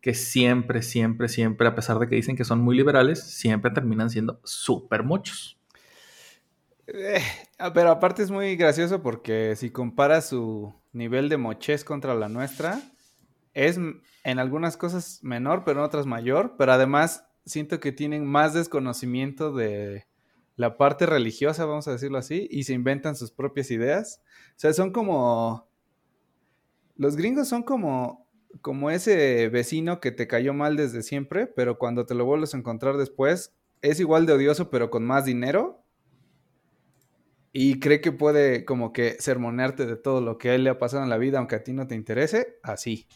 que 0.06 0.14
siempre, 0.14 0.82
siempre, 0.82 1.28
siempre, 1.28 1.66
a 1.66 1.74
pesar 1.74 1.98
de 1.98 2.08
que 2.08 2.14
dicen 2.14 2.36
que 2.36 2.44
son 2.44 2.60
muy 2.60 2.76
liberales, 2.76 3.20
siempre 3.24 3.72
terminan 3.72 4.08
siendo 4.08 4.38
súper 4.44 5.02
muchos. 5.02 5.58
Eh, 6.86 7.20
ah, 7.58 7.72
pero 7.72 7.90
aparte 7.90 8.22
es 8.22 8.30
muy 8.30 8.54
gracioso 8.54 9.02
porque 9.02 9.56
si 9.56 9.70
comparas 9.70 10.28
su 10.28 10.72
nivel 10.92 11.28
de 11.28 11.38
mochez 11.38 11.82
contra 11.82 12.14
la 12.14 12.28
nuestra, 12.28 12.80
es 13.52 13.80
en 14.22 14.38
algunas 14.38 14.76
cosas 14.76 15.18
menor, 15.24 15.64
pero 15.64 15.80
en 15.80 15.86
otras 15.86 16.06
mayor. 16.06 16.54
Pero 16.56 16.70
además 16.70 17.26
siento 17.44 17.80
que 17.80 17.90
tienen 17.90 18.24
más 18.24 18.54
desconocimiento 18.54 19.52
de 19.52 20.06
la 20.54 20.76
parte 20.76 21.06
religiosa, 21.06 21.64
vamos 21.64 21.88
a 21.88 21.92
decirlo 21.92 22.18
así, 22.18 22.46
y 22.48 22.62
se 22.62 22.74
inventan 22.74 23.16
sus 23.16 23.32
propias 23.32 23.72
ideas. 23.72 24.22
O 24.50 24.60
sea, 24.60 24.72
son 24.72 24.92
como... 24.92 25.68
Los 26.94 27.16
gringos 27.16 27.48
son 27.48 27.64
como, 27.64 28.25
como 28.62 28.90
ese 28.90 29.48
vecino 29.48 30.00
que 30.00 30.12
te 30.12 30.26
cayó 30.26 30.54
mal 30.54 30.76
desde 30.76 31.02
siempre, 31.02 31.46
pero 31.46 31.78
cuando 31.78 32.06
te 32.06 32.14
lo 32.14 32.24
vuelves 32.24 32.54
a 32.54 32.58
encontrar 32.58 32.96
después, 32.96 33.54
es 33.82 34.00
igual 34.00 34.26
de 34.26 34.32
odioso, 34.32 34.70
pero 34.70 34.90
con 34.90 35.04
más 35.04 35.24
dinero 35.24 35.82
y 37.52 37.80
cree 37.80 38.00
que 38.00 38.12
puede 38.12 38.64
como 38.64 38.92
que 38.92 39.16
sermonearte 39.18 39.86
de 39.86 39.96
todo 39.96 40.20
lo 40.20 40.36
que 40.38 40.50
a 40.50 40.54
él 40.54 40.64
le 40.64 40.70
ha 40.70 40.78
pasado 40.78 41.02
en 41.02 41.10
la 41.10 41.18
vida, 41.18 41.38
aunque 41.38 41.56
a 41.56 41.64
ti 41.64 41.72
no 41.72 41.86
te 41.86 41.94
interese, 41.94 42.58
así. 42.62 43.06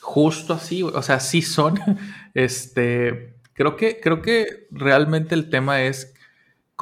Justo 0.00 0.52
así, 0.52 0.82
o 0.82 1.02
sea, 1.02 1.20
sí 1.20 1.42
son. 1.42 1.78
Este, 2.34 3.34
creo 3.52 3.76
que, 3.76 4.00
creo 4.00 4.22
que 4.22 4.66
realmente 4.70 5.34
el 5.34 5.50
tema 5.50 5.82
es 5.82 6.14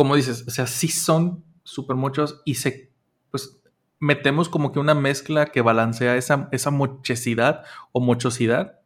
como 0.01 0.17
dices, 0.17 0.45
o 0.47 0.51
sea, 0.51 0.67
sí 0.67 0.89
son 0.89 1.45
súper 1.63 1.95
muchos 1.95 2.41
y 2.47 2.55
se, 2.55 2.91
pues, 3.31 3.60
metemos 4.01 4.49
como 4.49 4.73
que 4.73 4.81
una 4.81 4.95
mezcla 4.95 5.47
que 5.47 5.61
balancea 5.61 6.17
esa, 6.17 6.49
esa 6.51 6.71
mochesidad 6.71 7.65
o 7.93 8.01
mochosidad 8.01 8.81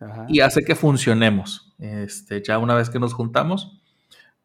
Ajá. 0.00 0.26
y 0.28 0.40
hace 0.40 0.62
que 0.62 0.74
funcionemos, 0.74 1.72
este, 1.78 2.42
ya 2.42 2.58
una 2.58 2.74
vez 2.74 2.90
que 2.90 2.98
nos 2.98 3.14
juntamos, 3.14 3.80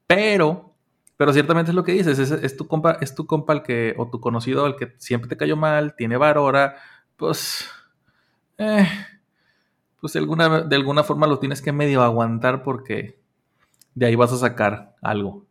pero, 0.06 0.76
pero 1.18 1.34
ciertamente 1.34 1.72
es 1.72 1.76
lo 1.76 1.84
que 1.84 1.94
dices, 1.94 2.20
es, 2.20 2.32
es 2.32 2.56
tu 2.56 2.68
compa, 2.68 3.00
es 3.02 3.16
tu 3.16 3.26
compa 3.26 3.54
el 3.54 3.64
que, 3.64 3.96
o 3.98 4.08
tu 4.08 4.22
conocido 4.22 4.68
el 4.68 4.76
que 4.76 4.94
siempre 5.00 5.28
te 5.28 5.38
cayó 5.38 5.58
mal, 5.58 5.96
tiene 5.96 6.18
varora, 6.18 6.76
pues, 7.18 7.68
eh, 8.60 8.88
pues 10.00 10.14
de 10.14 10.20
alguna, 10.20 10.62
de 10.62 10.76
alguna 10.76 11.04
forma 11.04 11.26
lo 11.26 11.40
tienes 11.40 11.64
que 11.64 11.72
medio 11.72 12.04
aguantar 12.04 12.62
porque 12.62 13.20
de 13.96 14.06
ahí 14.06 14.16
vas 14.16 14.32
a 14.34 14.38
sacar 14.38 14.96
algo, 15.02 15.46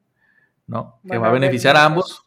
¿no? 0.68 1.00
que 1.08 1.18
va 1.18 1.28
a 1.28 1.32
beneficiar 1.32 1.76
a 1.76 1.86
ambos. 1.86 2.24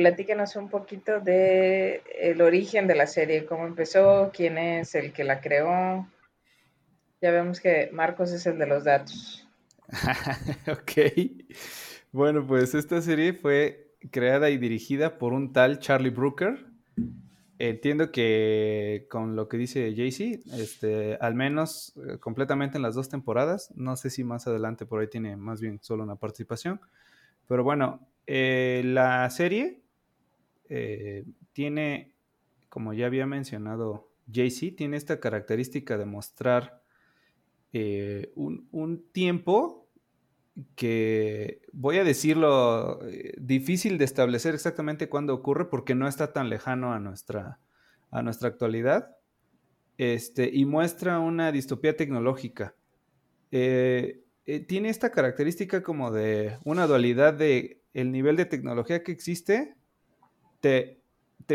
Platícanos 0.00 0.56
un 0.56 0.70
poquito 0.70 1.20
de 1.20 2.02
el 2.18 2.40
origen 2.40 2.86
de 2.86 2.94
la 2.94 3.06
serie, 3.06 3.44
cómo 3.44 3.66
empezó, 3.66 4.30
quién 4.34 4.56
es 4.56 4.94
el 4.94 5.12
que 5.12 5.24
la 5.24 5.42
creó. 5.42 6.08
Ya 7.20 7.30
vemos 7.30 7.60
que 7.60 7.90
Marcos 7.92 8.32
es 8.32 8.46
el 8.46 8.58
de 8.58 8.66
los 8.66 8.84
datos. 8.84 9.46
ok. 10.72 10.92
Bueno, 12.12 12.46
pues 12.46 12.74
esta 12.74 13.02
serie 13.02 13.34
fue 13.34 13.94
creada 14.10 14.48
y 14.48 14.56
dirigida 14.56 15.18
por 15.18 15.34
un 15.34 15.52
tal 15.52 15.80
Charlie 15.80 16.08
Brooker. 16.08 16.64
Entiendo 17.58 18.10
que 18.10 19.06
con 19.10 19.36
lo 19.36 19.48
que 19.48 19.58
dice 19.58 19.94
Jaycee, 19.94 20.40
este, 20.54 21.18
al 21.20 21.34
menos 21.34 21.92
eh, 22.08 22.16
completamente 22.16 22.78
en 22.78 22.82
las 22.82 22.94
dos 22.94 23.10
temporadas. 23.10 23.70
No 23.76 23.96
sé 23.96 24.08
si 24.08 24.24
más 24.24 24.46
adelante 24.46 24.86
por 24.86 25.02
ahí 25.02 25.08
tiene 25.08 25.36
más 25.36 25.60
bien 25.60 25.78
solo 25.82 26.04
una 26.04 26.16
participación. 26.16 26.80
Pero 27.46 27.64
bueno, 27.64 28.08
eh, 28.26 28.80
la 28.86 29.28
serie 29.28 29.80
eh, 30.72 31.24
tiene, 31.52 32.14
como 32.68 32.92
ya 32.94 33.06
había 33.06 33.26
mencionado 33.26 34.12
Jaycee, 34.32 34.70
tiene 34.70 34.96
esta 34.96 35.18
característica 35.18 35.98
de 35.98 36.06
mostrar 36.06 36.80
eh, 37.72 38.30
un, 38.36 38.68
un 38.70 39.04
tiempo 39.10 39.88
que 40.76 41.62
voy 41.72 41.98
a 41.98 42.04
decirlo 42.04 43.04
eh, 43.04 43.34
difícil 43.38 43.98
de 43.98 44.04
establecer 44.04 44.54
exactamente 44.54 45.08
cuándo 45.08 45.34
ocurre 45.34 45.68
porque 45.68 45.96
no 45.96 46.06
está 46.06 46.32
tan 46.32 46.48
lejano 46.48 46.92
a 46.92 47.00
nuestra, 47.00 47.58
a 48.12 48.22
nuestra 48.22 48.48
actualidad 48.48 49.16
este, 49.98 50.50
y 50.52 50.66
muestra 50.66 51.18
una 51.18 51.50
distopía 51.50 51.96
tecnológica. 51.96 52.76
Tiene 53.50 54.88
esta 54.88 55.10
característica 55.10 55.82
como 55.82 56.12
de 56.12 56.58
una 56.64 56.86
dualidad 56.86 57.34
de 57.34 57.82
el 57.92 58.12
nivel 58.12 58.36
de 58.36 58.44
tecnología 58.44 59.02
que 59.02 59.10
existe 59.10 59.74
te, 60.60 61.02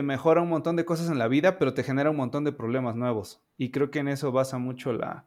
mejora 0.04 0.42
un 0.42 0.50
montón 0.50 0.76
de 0.76 0.86
cosas 0.86 1.10
en 1.10 1.18
la 1.18 1.28
vida, 1.28 1.58
pero 1.58 1.74
te 1.74 1.84
genera 1.84 2.10
un 2.10 2.18
montón 2.18 2.44
de 2.44 2.52
problemas 2.52 2.96
nuevos. 2.96 3.42
Y 3.58 3.72
creo 3.72 3.92
que 3.92 4.00
en 4.00 4.10
eso 4.10 4.32
basa 4.32 4.58
mucho 4.58 4.92
la, 4.92 5.26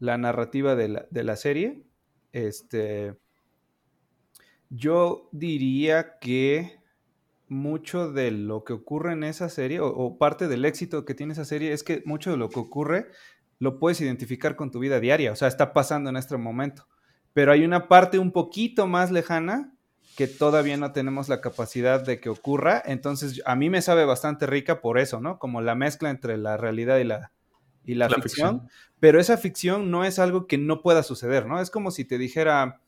la 0.00 0.18
narrativa 0.18 0.74
de 0.74 0.88
la, 0.88 1.06
de 1.10 1.24
la 1.24 1.36
serie. 1.36 1.84
Este, 2.32 3.16
yo 4.68 5.28
diría 5.30 6.18
que 6.18 6.80
mucho 7.46 8.10
de 8.10 8.32
lo 8.32 8.64
que 8.64 8.72
ocurre 8.72 9.12
en 9.12 9.22
esa 9.22 9.48
serie, 9.48 9.78
o, 9.78 9.86
o, 9.86 10.18
parte 10.18 10.48
del 10.48 10.64
éxito 10.64 11.04
que 11.04 11.14
tiene 11.14 11.34
esa 11.34 11.44
serie, 11.44 11.72
es 11.72 11.84
que 11.84 12.02
mucho 12.04 12.32
de 12.32 12.36
lo 12.36 12.48
que 12.48 12.58
ocurre 12.58 13.08
lo 13.60 13.78
puedes 13.78 14.00
identificar 14.00 14.56
con 14.56 14.72
tu 14.72 14.80
vida 14.80 14.98
diaria, 14.98 15.30
o 15.30 15.36
sea, 15.36 15.46
está 15.46 15.72
pasando 15.72 16.10
en 16.10 16.16
este 16.16 16.36
momento. 16.36 16.88
Pero 17.32 17.52
hay 17.52 17.64
una 17.64 17.86
parte 17.88 18.18
un 18.18 18.32
poquito 18.32 18.86
más 18.86 19.10
lejana 19.10 19.73
que 20.16 20.26
todavía 20.26 20.76
no 20.76 20.92
tenemos 20.92 21.28
la 21.28 21.40
capacidad 21.40 22.04
de 22.04 22.20
que 22.20 22.28
ocurra, 22.28 22.82
entonces 22.84 23.42
a 23.44 23.56
mí 23.56 23.70
me 23.70 23.82
sabe 23.82 24.04
bastante 24.04 24.46
rica 24.46 24.80
por 24.80 24.98
eso, 24.98 25.20
¿no? 25.20 25.38
Como 25.38 25.60
la 25.60 25.74
mezcla 25.74 26.10
entre 26.10 26.36
la 26.36 26.56
realidad 26.56 26.98
y 26.98 27.04
la, 27.04 27.32
y 27.84 27.94
la, 27.94 28.08
la 28.08 28.16
ficción, 28.16 28.60
ficción, 28.60 28.70
pero 29.00 29.20
esa 29.20 29.36
ficción 29.36 29.90
no 29.90 30.04
es 30.04 30.18
algo 30.18 30.46
que 30.46 30.58
no 30.58 30.82
pueda 30.82 31.02
suceder, 31.02 31.46
¿no? 31.46 31.60
Es 31.60 31.70
como 31.70 31.90
si 31.90 32.04
te 32.04 32.18
dijera, 32.18 32.80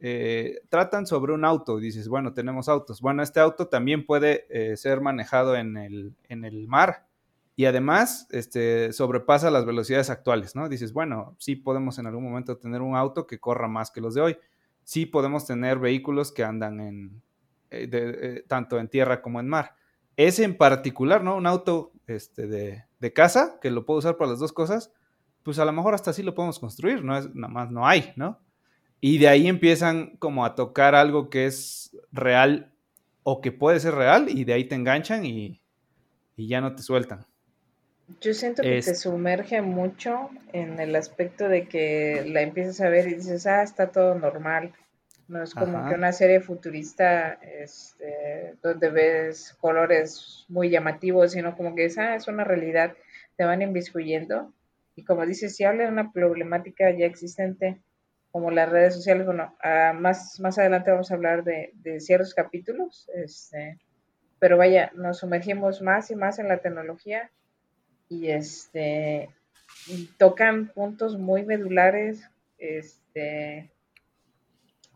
eh, 0.00 0.60
tratan 0.68 1.06
sobre 1.06 1.32
un 1.32 1.44
auto, 1.44 1.78
y 1.78 1.82
dices, 1.82 2.08
bueno, 2.08 2.34
tenemos 2.34 2.68
autos, 2.68 3.00
bueno, 3.00 3.22
este 3.22 3.40
auto 3.40 3.68
también 3.68 4.04
puede 4.04 4.46
eh, 4.50 4.76
ser 4.76 5.00
manejado 5.00 5.56
en 5.56 5.76
el, 5.76 6.14
en 6.28 6.44
el 6.44 6.66
mar 6.66 7.06
y 7.56 7.66
además 7.66 8.26
este, 8.30 8.92
sobrepasa 8.92 9.50
las 9.50 9.64
velocidades 9.64 10.10
actuales, 10.10 10.56
¿no? 10.56 10.68
Dices, 10.68 10.92
bueno, 10.92 11.36
sí 11.38 11.54
podemos 11.54 11.98
en 11.98 12.06
algún 12.06 12.24
momento 12.24 12.58
tener 12.58 12.82
un 12.82 12.96
auto 12.96 13.26
que 13.26 13.38
corra 13.38 13.68
más 13.68 13.92
que 13.92 14.00
los 14.00 14.14
de 14.14 14.20
hoy, 14.20 14.36
sí 14.84 15.06
podemos 15.06 15.46
tener 15.46 15.78
vehículos 15.78 16.32
que 16.32 16.44
andan 16.44 16.80
en, 16.80 17.22
eh, 17.70 17.88
eh, 17.92 18.44
tanto 18.46 18.78
en 18.78 18.88
tierra 18.88 19.20
como 19.22 19.40
en 19.40 19.48
mar. 19.48 19.74
Ese 20.16 20.44
en 20.44 20.56
particular, 20.56 21.24
¿no? 21.24 21.36
Un 21.36 21.46
auto 21.46 21.92
este, 22.06 22.46
de, 22.46 22.84
de, 23.00 23.12
casa, 23.12 23.58
que 23.60 23.70
lo 23.70 23.84
puedo 23.84 23.98
usar 23.98 24.16
para 24.16 24.30
las 24.30 24.38
dos 24.38 24.52
cosas, 24.52 24.92
pues 25.42 25.58
a 25.58 25.64
lo 25.64 25.72
mejor 25.72 25.94
hasta 25.94 26.10
así 26.10 26.22
lo 26.22 26.34
podemos 26.34 26.58
construir, 26.58 27.02
no 27.02 27.16
es, 27.16 27.34
nada 27.34 27.52
más 27.52 27.70
no 27.70 27.86
hay, 27.86 28.12
¿no? 28.16 28.40
Y 29.00 29.18
de 29.18 29.28
ahí 29.28 29.48
empiezan 29.48 30.16
como 30.18 30.44
a 30.44 30.54
tocar 30.54 30.94
algo 30.94 31.28
que 31.28 31.46
es 31.46 31.96
real 32.12 32.72
o 33.22 33.40
que 33.40 33.52
puede 33.52 33.80
ser 33.80 33.94
real 33.94 34.28
y 34.28 34.44
de 34.44 34.52
ahí 34.52 34.64
te 34.64 34.76
enganchan 34.76 35.26
y, 35.26 35.60
y 36.36 36.46
ya 36.46 36.60
no 36.60 36.74
te 36.74 36.82
sueltan. 36.82 37.26
Yo 38.20 38.34
siento 38.34 38.62
que 38.62 38.78
es... 38.78 38.84
te 38.86 38.94
sumerge 38.94 39.62
mucho 39.62 40.30
en 40.52 40.78
el 40.78 40.94
aspecto 40.96 41.48
de 41.48 41.66
que 41.68 42.24
la 42.26 42.42
empiezas 42.42 42.80
a 42.80 42.88
ver 42.88 43.08
y 43.08 43.14
dices, 43.14 43.46
ah, 43.46 43.62
está 43.62 43.90
todo 43.90 44.14
normal. 44.14 44.72
No 45.26 45.42
es 45.42 45.54
como 45.54 45.78
Ajá. 45.78 45.88
que 45.88 45.94
una 45.94 46.12
serie 46.12 46.40
futurista 46.40 47.32
este, 47.32 48.56
donde 48.62 48.90
ves 48.90 49.56
colores 49.58 50.44
muy 50.48 50.68
llamativos, 50.68 51.32
sino 51.32 51.56
como 51.56 51.74
que 51.74 51.90
ah, 51.96 52.14
es 52.14 52.28
una 52.28 52.44
realidad, 52.44 52.94
te 53.36 53.44
van 53.44 53.62
inviscuyendo. 53.62 54.52
Y 54.96 55.04
como 55.04 55.24
dices, 55.24 55.56
si 55.56 55.64
habla 55.64 55.84
de 55.84 55.88
una 55.88 56.12
problemática 56.12 56.90
ya 56.90 57.06
existente, 57.06 57.80
como 58.30 58.50
las 58.50 58.68
redes 58.68 58.94
sociales, 58.94 59.26
bueno, 59.26 59.56
uh, 59.64 59.94
más, 59.94 60.38
más 60.40 60.58
adelante 60.58 60.90
vamos 60.90 61.10
a 61.10 61.14
hablar 61.14 61.44
de, 61.44 61.70
de 61.74 62.00
ciertos 62.00 62.34
capítulos, 62.34 63.08
este, 63.14 63.78
pero 64.38 64.58
vaya, 64.58 64.90
nos 64.94 65.18
sumergimos 65.18 65.80
más 65.82 66.10
y 66.10 66.16
más 66.16 66.38
en 66.38 66.48
la 66.48 66.58
tecnología 66.58 67.30
y 68.20 68.30
este 68.30 69.28
y 69.86 70.06
tocan 70.18 70.68
puntos 70.68 71.18
muy 71.18 71.44
medulares, 71.44 72.28
este, 72.58 73.70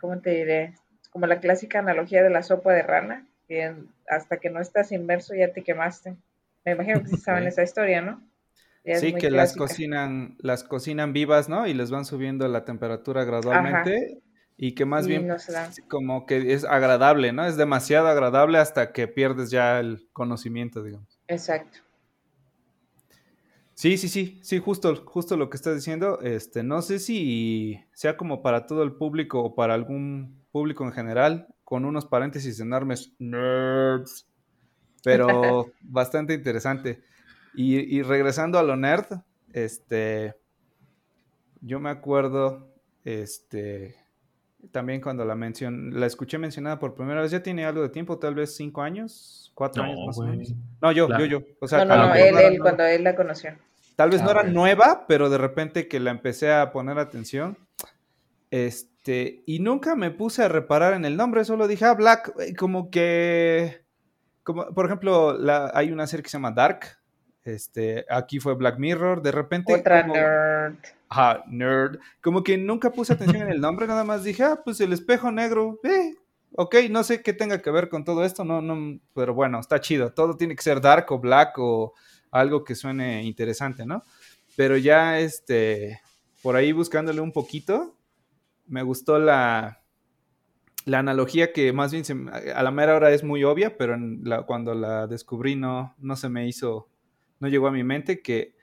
¿cómo 0.00 0.20
te 0.20 0.30
diré? 0.30 0.74
Como 1.10 1.26
la 1.26 1.40
clásica 1.40 1.80
analogía 1.80 2.22
de 2.22 2.30
la 2.30 2.42
sopa 2.42 2.72
de 2.72 2.82
rana, 2.82 3.26
que 3.46 3.74
hasta 4.08 4.38
que 4.38 4.50
no 4.50 4.60
estás 4.60 4.92
inmerso 4.92 5.34
ya 5.34 5.52
te 5.52 5.62
quemaste. 5.62 6.16
Me 6.64 6.72
imagino 6.72 7.02
que 7.02 7.08
sí 7.08 7.16
saben 7.24 7.46
esa 7.46 7.62
historia, 7.62 8.00
¿no? 8.00 8.22
Sí, 8.84 9.12
que 9.12 9.28
clásica. 9.28 9.30
las 9.30 9.56
cocinan, 9.56 10.36
las 10.38 10.64
cocinan 10.64 11.12
vivas, 11.12 11.48
¿no? 11.50 11.66
Y 11.66 11.74
les 11.74 11.90
van 11.90 12.06
subiendo 12.06 12.48
la 12.48 12.64
temperatura 12.64 13.24
gradualmente. 13.24 13.96
Ajá. 13.96 14.20
Y 14.56 14.74
que 14.74 14.86
más 14.86 15.04
y 15.04 15.10
bien 15.10 15.28
no 15.28 15.36
como 15.88 16.26
que 16.26 16.52
es 16.52 16.64
agradable, 16.64 17.32
¿no? 17.32 17.44
Es 17.44 17.56
demasiado 17.56 18.08
agradable 18.08 18.58
hasta 18.58 18.92
que 18.92 19.06
pierdes 19.06 19.50
ya 19.50 19.78
el 19.78 20.08
conocimiento, 20.12 20.82
digamos. 20.82 21.20
Exacto. 21.28 21.80
Sí, 23.78 23.96
sí, 23.96 24.08
sí, 24.08 24.40
sí, 24.42 24.58
justo, 24.58 24.92
justo 25.04 25.36
lo 25.36 25.48
que 25.48 25.56
estás 25.56 25.76
diciendo. 25.76 26.18
Este, 26.20 26.64
no 26.64 26.82
sé 26.82 26.98
si 26.98 27.78
sea 27.92 28.16
como 28.16 28.42
para 28.42 28.66
todo 28.66 28.82
el 28.82 28.96
público 28.96 29.40
o 29.40 29.54
para 29.54 29.74
algún 29.74 30.44
público 30.50 30.82
en 30.82 30.90
general, 30.90 31.46
con 31.62 31.84
unos 31.84 32.04
paréntesis 32.04 32.58
enormes, 32.58 33.12
nerds, 33.20 34.26
pero 35.04 35.72
bastante 35.80 36.34
interesante. 36.34 37.04
Y, 37.54 37.76
y, 37.96 38.02
regresando 38.02 38.58
a 38.58 38.64
lo 38.64 38.74
nerd, 38.74 39.20
este, 39.52 40.34
yo 41.60 41.78
me 41.78 41.90
acuerdo, 41.90 42.74
este, 43.04 43.94
también 44.72 45.00
cuando 45.00 45.24
la 45.24 45.36
mención, 45.36 46.00
la 46.00 46.06
escuché 46.06 46.36
mencionada 46.36 46.80
por 46.80 46.96
primera 46.96 47.22
vez, 47.22 47.30
ya 47.30 47.44
tiene 47.44 47.64
algo 47.64 47.82
de 47.82 47.90
tiempo, 47.90 48.18
tal 48.18 48.34
vez 48.34 48.56
cinco 48.56 48.82
años, 48.82 49.52
cuatro 49.54 49.84
no, 49.84 49.88
años 49.88 50.04
más 50.04 50.18
o 50.18 50.24
menos. 50.24 50.52
No, 50.82 50.90
yo, 50.90 51.06
La- 51.08 51.20
yo, 51.20 51.26
yo. 51.26 51.42
O 51.60 51.68
sea, 51.68 51.84
no, 51.84 51.94
no, 51.96 52.08
no, 52.08 52.14
él, 52.16 52.36
él, 52.36 52.58
cuando 52.58 52.82
él 52.82 53.04
la 53.04 53.14
conoció. 53.14 53.52
Tal 53.98 54.10
vez 54.10 54.20
Ah, 54.20 54.24
no 54.26 54.30
era 54.30 54.42
bueno. 54.42 54.60
nueva, 54.60 55.06
pero 55.08 55.28
de 55.28 55.38
repente 55.38 55.88
que 55.88 55.98
la 55.98 56.12
empecé 56.12 56.52
a 56.52 56.70
poner 56.70 57.00
atención. 57.00 57.58
Este, 58.52 59.42
y 59.44 59.58
nunca 59.58 59.96
me 59.96 60.12
puse 60.12 60.44
a 60.44 60.48
reparar 60.48 60.94
en 60.94 61.04
el 61.04 61.16
nombre, 61.16 61.44
solo 61.44 61.66
dije, 61.66 61.84
ah, 61.84 61.94
Black, 61.94 62.32
como 62.56 62.90
que, 62.92 63.82
como, 64.44 64.66
por 64.72 64.86
ejemplo, 64.86 65.36
la, 65.36 65.72
hay 65.74 65.90
una 65.90 66.06
serie 66.06 66.22
que 66.22 66.30
se 66.30 66.36
llama 66.38 66.52
Dark, 66.52 66.80
este, 67.42 68.06
aquí 68.08 68.38
fue 68.38 68.54
Black 68.54 68.78
Mirror, 68.78 69.20
de 69.20 69.32
repente, 69.32 69.74
Otra 69.74 70.02
como- 70.02 70.14
nerd. 70.14 70.76
Ajá, 71.08 71.42
nerd, 71.48 71.98
como 72.22 72.44
que 72.44 72.56
nunca 72.56 72.90
puse 72.92 73.14
atención 73.14 73.42
en 73.42 73.50
el 73.50 73.60
nombre, 73.60 73.86
nada 73.88 74.04
más 74.04 74.22
dije, 74.22 74.44
ah, 74.44 74.60
pues 74.64 74.80
el 74.80 74.92
espejo 74.92 75.32
negro, 75.32 75.80
eh, 75.82 76.14
ok, 76.52 76.76
no 76.90 77.02
sé 77.02 77.20
qué 77.22 77.32
tenga 77.32 77.60
que 77.60 77.70
ver 77.72 77.88
con 77.88 78.04
todo 78.04 78.24
esto, 78.24 78.44
no, 78.44 78.60
no, 78.62 79.00
pero 79.14 79.34
bueno, 79.34 79.58
está 79.58 79.80
chido, 79.80 80.12
todo 80.12 80.36
tiene 80.36 80.54
que 80.54 80.62
ser 80.62 80.80
dark 80.80 81.10
o 81.10 81.18
black 81.18 81.54
o 81.58 81.94
algo 82.30 82.64
que 82.64 82.74
suene 82.74 83.24
interesante, 83.24 83.86
¿no? 83.86 84.02
Pero 84.56 84.76
ya, 84.76 85.18
este, 85.18 86.00
por 86.42 86.56
ahí 86.56 86.72
buscándole 86.72 87.20
un 87.20 87.32
poquito, 87.32 87.96
me 88.66 88.82
gustó 88.82 89.18
la, 89.18 89.82
la 90.84 90.98
analogía 90.98 91.52
que 91.52 91.72
más 91.72 91.92
bien 91.92 92.04
a 92.54 92.62
la 92.62 92.70
mera 92.70 92.96
hora 92.96 93.10
es 93.12 93.22
muy 93.22 93.44
obvia, 93.44 93.76
pero 93.76 93.96
cuando 94.46 94.74
la 94.74 95.06
descubrí 95.06 95.56
no, 95.56 95.94
no 95.98 96.16
se 96.16 96.28
me 96.28 96.46
hizo, 96.46 96.88
no 97.40 97.48
llegó 97.48 97.68
a 97.68 97.72
mi 97.72 97.84
mente 97.84 98.22
que 98.22 98.56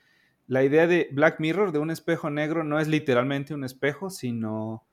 la 0.47 0.63
idea 0.63 0.87
de 0.87 1.09
Black 1.11 1.39
Mirror, 1.39 1.71
de 1.71 1.79
un 1.79 1.91
espejo 1.91 2.29
negro, 2.29 2.63
no 2.63 2.79
es 2.79 2.87
literalmente 2.87 3.53
un 3.53 3.63
espejo, 3.63 4.09
sino 4.09 4.85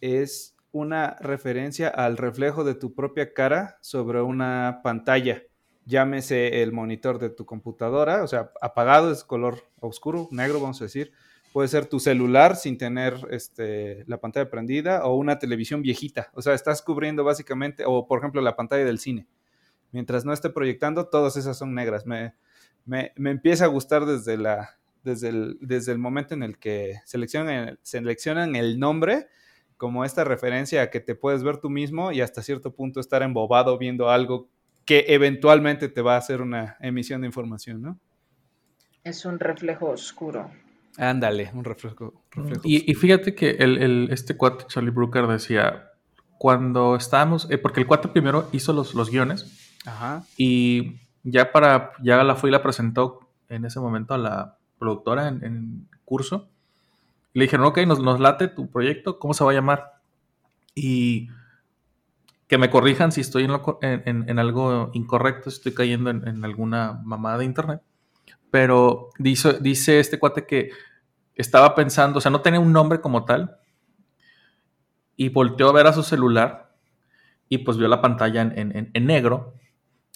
es 0.00 0.56
una 0.70 1.16
referencia 1.20 1.88
al 1.88 2.16
reflejo 2.16 2.64
de 2.64 2.74
tu 2.74 2.94
propia 2.94 3.32
cara 3.32 3.78
sobre 3.80 4.20
una 4.22 4.80
pantalla. 4.82 5.42
Llámese 5.84 6.62
el 6.62 6.72
monitor 6.72 7.18
de 7.18 7.30
tu 7.30 7.44
computadora, 7.44 8.22
o 8.22 8.28
sea, 8.28 8.52
apagado 8.60 9.10
es 9.10 9.24
color 9.24 9.64
oscuro, 9.80 10.28
negro, 10.30 10.60
vamos 10.60 10.80
a 10.80 10.84
decir, 10.84 11.12
puede 11.52 11.68
ser 11.68 11.86
tu 11.86 12.00
celular 12.00 12.56
sin 12.56 12.78
tener 12.78 13.14
este, 13.30 14.04
la 14.06 14.18
pantalla 14.18 14.48
prendida 14.48 15.04
o 15.04 15.16
una 15.16 15.38
televisión 15.38 15.82
viejita. 15.82 16.30
O 16.34 16.42
sea, 16.42 16.54
estás 16.54 16.82
cubriendo 16.82 17.24
básicamente, 17.24 17.84
o 17.86 18.06
por 18.06 18.18
ejemplo 18.18 18.40
la 18.40 18.56
pantalla 18.56 18.84
del 18.84 18.98
cine. 18.98 19.26
Mientras 19.90 20.24
no 20.24 20.32
esté 20.32 20.48
proyectando, 20.50 21.08
todas 21.08 21.36
esas 21.36 21.58
son 21.58 21.74
negras. 21.74 22.06
Me, 22.06 22.34
me, 22.84 23.12
empieza 23.16 23.64
a 23.64 23.68
gustar 23.68 24.06
desde, 24.06 24.38
la, 24.38 24.78
desde, 25.04 25.28
el, 25.28 25.58
desde 25.60 25.92
el 25.92 25.98
momento 25.98 26.34
en 26.34 26.42
el 26.42 26.58
que 26.58 27.00
seleccionan, 27.04 27.78
seleccionan 27.82 28.56
el 28.56 28.78
nombre 28.78 29.26
como 29.76 30.04
esta 30.04 30.24
referencia 30.24 30.82
a 30.82 30.90
que 30.90 31.00
te 31.00 31.14
puedes 31.14 31.42
ver 31.42 31.58
tú 31.58 31.68
mismo 31.68 32.12
y 32.12 32.20
hasta 32.20 32.42
cierto 32.42 32.74
punto 32.74 33.00
estar 33.00 33.22
embobado 33.22 33.76
viendo 33.78 34.08
algo 34.08 34.48
que 34.84 35.06
eventualmente 35.08 35.88
te 35.88 36.02
va 36.02 36.14
a 36.14 36.18
hacer 36.18 36.42
una 36.42 36.76
emisión 36.80 37.20
de 37.20 37.28
información, 37.28 37.82
¿no? 37.82 37.98
Es 39.04 39.24
un 39.24 39.38
reflejo 39.38 39.88
oscuro. 39.88 40.50
Ándale, 40.98 41.50
un 41.54 41.64
reflejo. 41.64 42.22
y, 42.64 42.94
fíjate 42.94 43.34
que 43.34 43.50
el, 43.50 44.08
este 44.10 44.36
cuate 44.36 44.66
Charlie 44.68 44.90
Brooker 44.90 45.26
decía, 45.26 45.90
cuando 46.38 46.96
estábamos, 46.96 47.50
eh, 47.50 47.58
porque 47.58 47.80
el 47.80 47.86
cuate 47.86 48.08
primero 48.08 48.48
hizo 48.52 48.72
los, 48.72 48.94
los 48.94 49.10
guiones 49.10 49.78
Ajá. 49.86 50.24
y 50.36 50.96
ya 51.22 51.52
para, 51.52 51.92
ya 52.02 52.22
la 52.24 52.34
fue 52.34 52.50
y 52.50 52.52
la 52.52 52.62
presentó 52.62 53.30
en 53.48 53.64
ese 53.64 53.80
momento 53.80 54.14
a 54.14 54.18
la 54.18 54.58
productora 54.78 55.28
en, 55.28 55.88
curso. 56.04 56.48
Le 57.32 57.44
dijeron, 57.44 57.64
ok, 57.66 57.78
nos, 57.86 58.00
nos 58.00 58.20
late 58.20 58.48
tu 58.48 58.68
proyecto, 58.70 59.18
¿cómo 59.18 59.32
se 59.32 59.44
va 59.44 59.52
a 59.52 59.54
llamar? 59.54 59.94
Y 60.74 61.28
que 62.52 62.58
me 62.58 62.68
corrijan 62.68 63.12
si 63.12 63.22
estoy 63.22 63.48
en, 63.80 64.38
algo 64.38 64.90
incorrecto, 64.92 65.50
si 65.50 65.56
estoy 65.56 65.72
cayendo 65.72 66.10
en, 66.10 66.44
alguna 66.44 67.00
mamada 67.02 67.38
de 67.38 67.46
internet. 67.46 67.80
Pero 68.50 69.08
dice, 69.18 69.56
dice 69.62 70.00
este 70.00 70.18
cuate 70.18 70.44
que 70.44 70.68
estaba 71.34 71.74
pensando, 71.74 72.18
o 72.18 72.20
sea, 72.20 72.30
no 72.30 72.42
tenía 72.42 72.60
un 72.60 72.70
nombre 72.70 73.00
como 73.00 73.24
tal. 73.24 73.56
Y 75.16 75.30
volteó 75.30 75.70
a 75.70 75.72
ver 75.72 75.86
a 75.86 75.94
su 75.94 76.02
celular 76.02 76.76
y 77.48 77.56
pues 77.56 77.78
vio 77.78 77.88
la 77.88 78.02
pantalla 78.02 78.42
en, 78.42 79.06
negro 79.06 79.54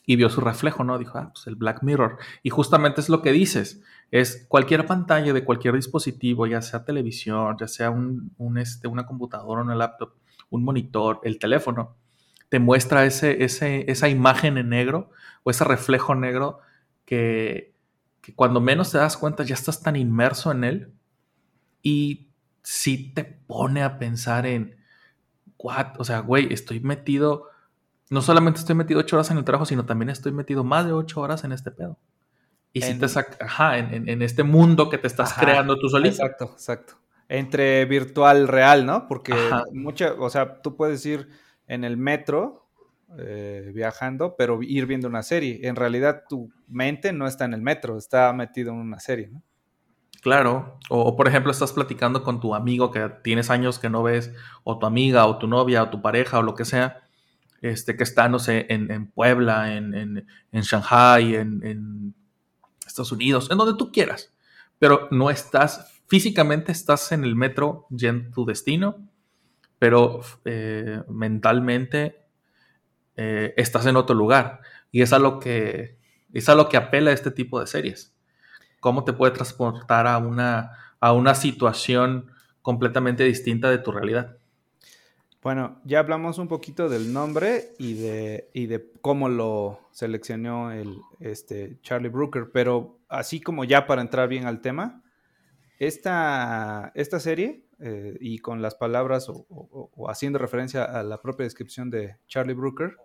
y 0.04 0.16
vio 0.16 0.28
su 0.28 0.42
reflejo, 0.42 0.84
¿no? 0.84 0.98
Dijo, 0.98 1.16
ah, 1.16 1.30
pues 1.32 1.46
el 1.46 1.54
Black 1.54 1.82
Mirror. 1.82 2.18
Y 2.42 2.50
justamente 2.50 3.00
es 3.00 3.08
lo 3.08 3.22
que 3.22 3.32
dices, 3.32 3.82
es 4.10 4.44
cualquier 4.46 4.84
pantalla 4.84 5.32
de 5.32 5.42
cualquier 5.42 5.74
dispositivo, 5.74 6.46
ya 6.46 6.60
sea 6.60 6.84
televisión, 6.84 7.56
ya 7.58 7.66
sea 7.66 7.88
un, 7.88 8.58
este, 8.58 8.88
una 8.88 9.06
computadora, 9.06 9.62
una 9.62 9.74
laptop, 9.74 10.12
un 10.50 10.64
monitor, 10.64 11.20
el 11.22 11.38
teléfono, 11.38 11.96
te 12.48 12.58
muestra 12.58 13.04
ese, 13.04 13.44
ese, 13.44 13.90
esa 13.90 14.08
imagen 14.08 14.58
en 14.58 14.68
negro 14.68 15.10
o 15.42 15.50
ese 15.50 15.64
reflejo 15.64 16.14
negro 16.14 16.60
que, 17.04 17.74
que 18.20 18.34
cuando 18.34 18.60
menos 18.60 18.92
te 18.92 18.98
das 18.98 19.16
cuenta 19.16 19.44
ya 19.44 19.54
estás 19.54 19.82
tan 19.82 19.96
inmerso 19.96 20.50
en 20.52 20.64
él 20.64 20.92
y 21.82 22.26
si 22.62 23.12
te 23.12 23.22
pone 23.24 23.84
a 23.84 23.98
pensar 23.98 24.44
en, 24.44 24.76
what, 25.56 25.98
o 25.98 26.04
sea, 26.04 26.18
güey, 26.18 26.52
estoy 26.52 26.80
metido, 26.80 27.50
no 28.10 28.22
solamente 28.22 28.58
estoy 28.58 28.74
metido 28.74 28.98
ocho 28.98 29.16
horas 29.16 29.30
en 29.30 29.38
el 29.38 29.44
trabajo, 29.44 29.66
sino 29.66 29.86
también 29.86 30.10
estoy 30.10 30.32
metido 30.32 30.64
más 30.64 30.84
de 30.84 30.92
ocho 30.92 31.20
horas 31.20 31.44
en 31.44 31.52
este 31.52 31.70
pedo. 31.70 31.96
Y 32.72 32.82
si 32.82 32.98
te 32.98 33.08
saca, 33.08 33.36
ajá, 33.44 33.78
en, 33.78 34.20
este 34.20 34.42
mundo 34.42 34.90
que 34.90 34.98
te 34.98 35.06
estás 35.06 35.32
creando 35.32 35.78
tú 35.78 35.88
solito. 35.88 36.16
Exacto, 36.16 36.50
exacto. 36.52 36.94
Entre 37.28 37.84
virtual 37.86 38.48
real, 38.48 38.84
¿no? 38.84 39.08
Porque 39.08 39.32
mucha, 39.72 40.12
o 40.14 40.28
sea, 40.28 40.60
tú 40.60 40.76
puedes 40.76 41.06
ir 41.06 41.30
en 41.66 41.84
el 41.84 41.96
metro 41.96 42.66
eh, 43.18 43.70
viajando, 43.74 44.34
pero 44.36 44.62
ir 44.62 44.86
viendo 44.86 45.08
una 45.08 45.22
serie. 45.22 45.60
En 45.62 45.76
realidad 45.76 46.24
tu 46.28 46.50
mente 46.66 47.12
no 47.12 47.26
está 47.26 47.44
en 47.44 47.54
el 47.54 47.62
metro, 47.62 47.98
está 47.98 48.32
metido 48.32 48.72
en 48.72 48.78
una 48.78 48.98
serie, 48.98 49.28
¿no? 49.28 49.42
Claro, 50.22 50.80
o, 50.90 51.14
por 51.14 51.28
ejemplo 51.28 51.52
estás 51.52 51.72
platicando 51.72 52.24
con 52.24 52.40
tu 52.40 52.56
amigo 52.56 52.90
que 52.90 53.12
tienes 53.22 53.48
años 53.48 53.78
que 53.78 53.88
no 53.88 54.02
ves, 54.02 54.34
o 54.64 54.76
tu 54.76 54.86
amiga, 54.86 55.24
o 55.26 55.38
tu 55.38 55.46
novia, 55.46 55.84
o 55.84 55.90
tu 55.90 56.02
pareja, 56.02 56.40
o 56.40 56.42
lo 56.42 56.56
que 56.56 56.64
sea, 56.64 57.04
este, 57.60 57.96
que 57.96 58.02
está, 58.02 58.28
no 58.28 58.40
sé, 58.40 58.66
en, 58.68 59.06
Puebla, 59.12 59.76
en, 59.76 59.94
en, 59.94 60.26
en 60.50 60.62
Shanghai, 60.62 61.36
en, 61.36 62.12
Estados 62.84 63.12
Unidos, 63.12 63.48
en 63.52 63.58
donde 63.58 63.78
tú 63.78 63.92
quieras, 63.92 64.34
pero 64.80 65.06
no 65.12 65.30
estás, 65.30 66.02
físicamente 66.08 66.72
estás 66.72 67.12
en 67.12 67.22
el 67.22 67.36
metro 67.36 67.86
yendo 67.90 68.30
tu 68.32 68.44
destino, 68.44 69.08
pero 69.78 70.20
eh, 70.44 71.02
mentalmente 71.08 72.24
eh, 73.16 73.54
estás 73.56 73.86
en 73.86 73.96
otro 73.96 74.14
lugar. 74.14 74.60
Y 74.92 75.02
es 75.02 75.12
a 75.12 75.18
lo 75.18 75.38
que 75.38 75.96
es 76.32 76.48
a 76.48 76.54
lo 76.54 76.68
que 76.68 76.76
apela 76.76 77.12
este 77.12 77.30
tipo 77.30 77.60
de 77.60 77.66
series. 77.66 78.14
Cómo 78.80 79.04
te 79.04 79.12
puede 79.12 79.32
transportar 79.32 80.06
a 80.06 80.18
una, 80.18 80.72
a 81.00 81.12
una 81.12 81.34
situación 81.34 82.30
completamente 82.60 83.24
distinta 83.24 83.70
de 83.70 83.78
tu 83.78 83.90
realidad. 83.90 84.36
Bueno, 85.42 85.80
ya 85.84 86.00
hablamos 86.00 86.38
un 86.38 86.48
poquito 86.48 86.88
del 86.88 87.12
nombre 87.12 87.68
y 87.78 87.94
de, 87.94 88.50
y 88.52 88.66
de 88.66 88.90
cómo 89.00 89.28
lo 89.28 89.80
seleccionó 89.92 90.72
el, 90.72 90.98
este, 91.20 91.78
Charlie 91.82 92.08
Brooker, 92.08 92.50
pero 92.52 92.98
así 93.08 93.40
como 93.40 93.64
ya 93.64 93.86
para 93.86 94.02
entrar 94.02 94.28
bien 94.28 94.46
al 94.46 94.60
tema, 94.60 95.04
esta, 95.78 96.90
esta 96.96 97.20
serie, 97.20 97.65
eh, 97.78 98.16
y 98.20 98.38
con 98.38 98.62
las 98.62 98.74
palabras 98.74 99.26
o, 99.28 100.08
haciendo 100.08 100.38
referencia 100.38 100.84
a 100.84 101.02
la 101.02 101.20
propia 101.20 101.44
descripción 101.44 101.90
de 101.90 102.16
Charlie 102.26 102.54
Brooker, 102.54 102.96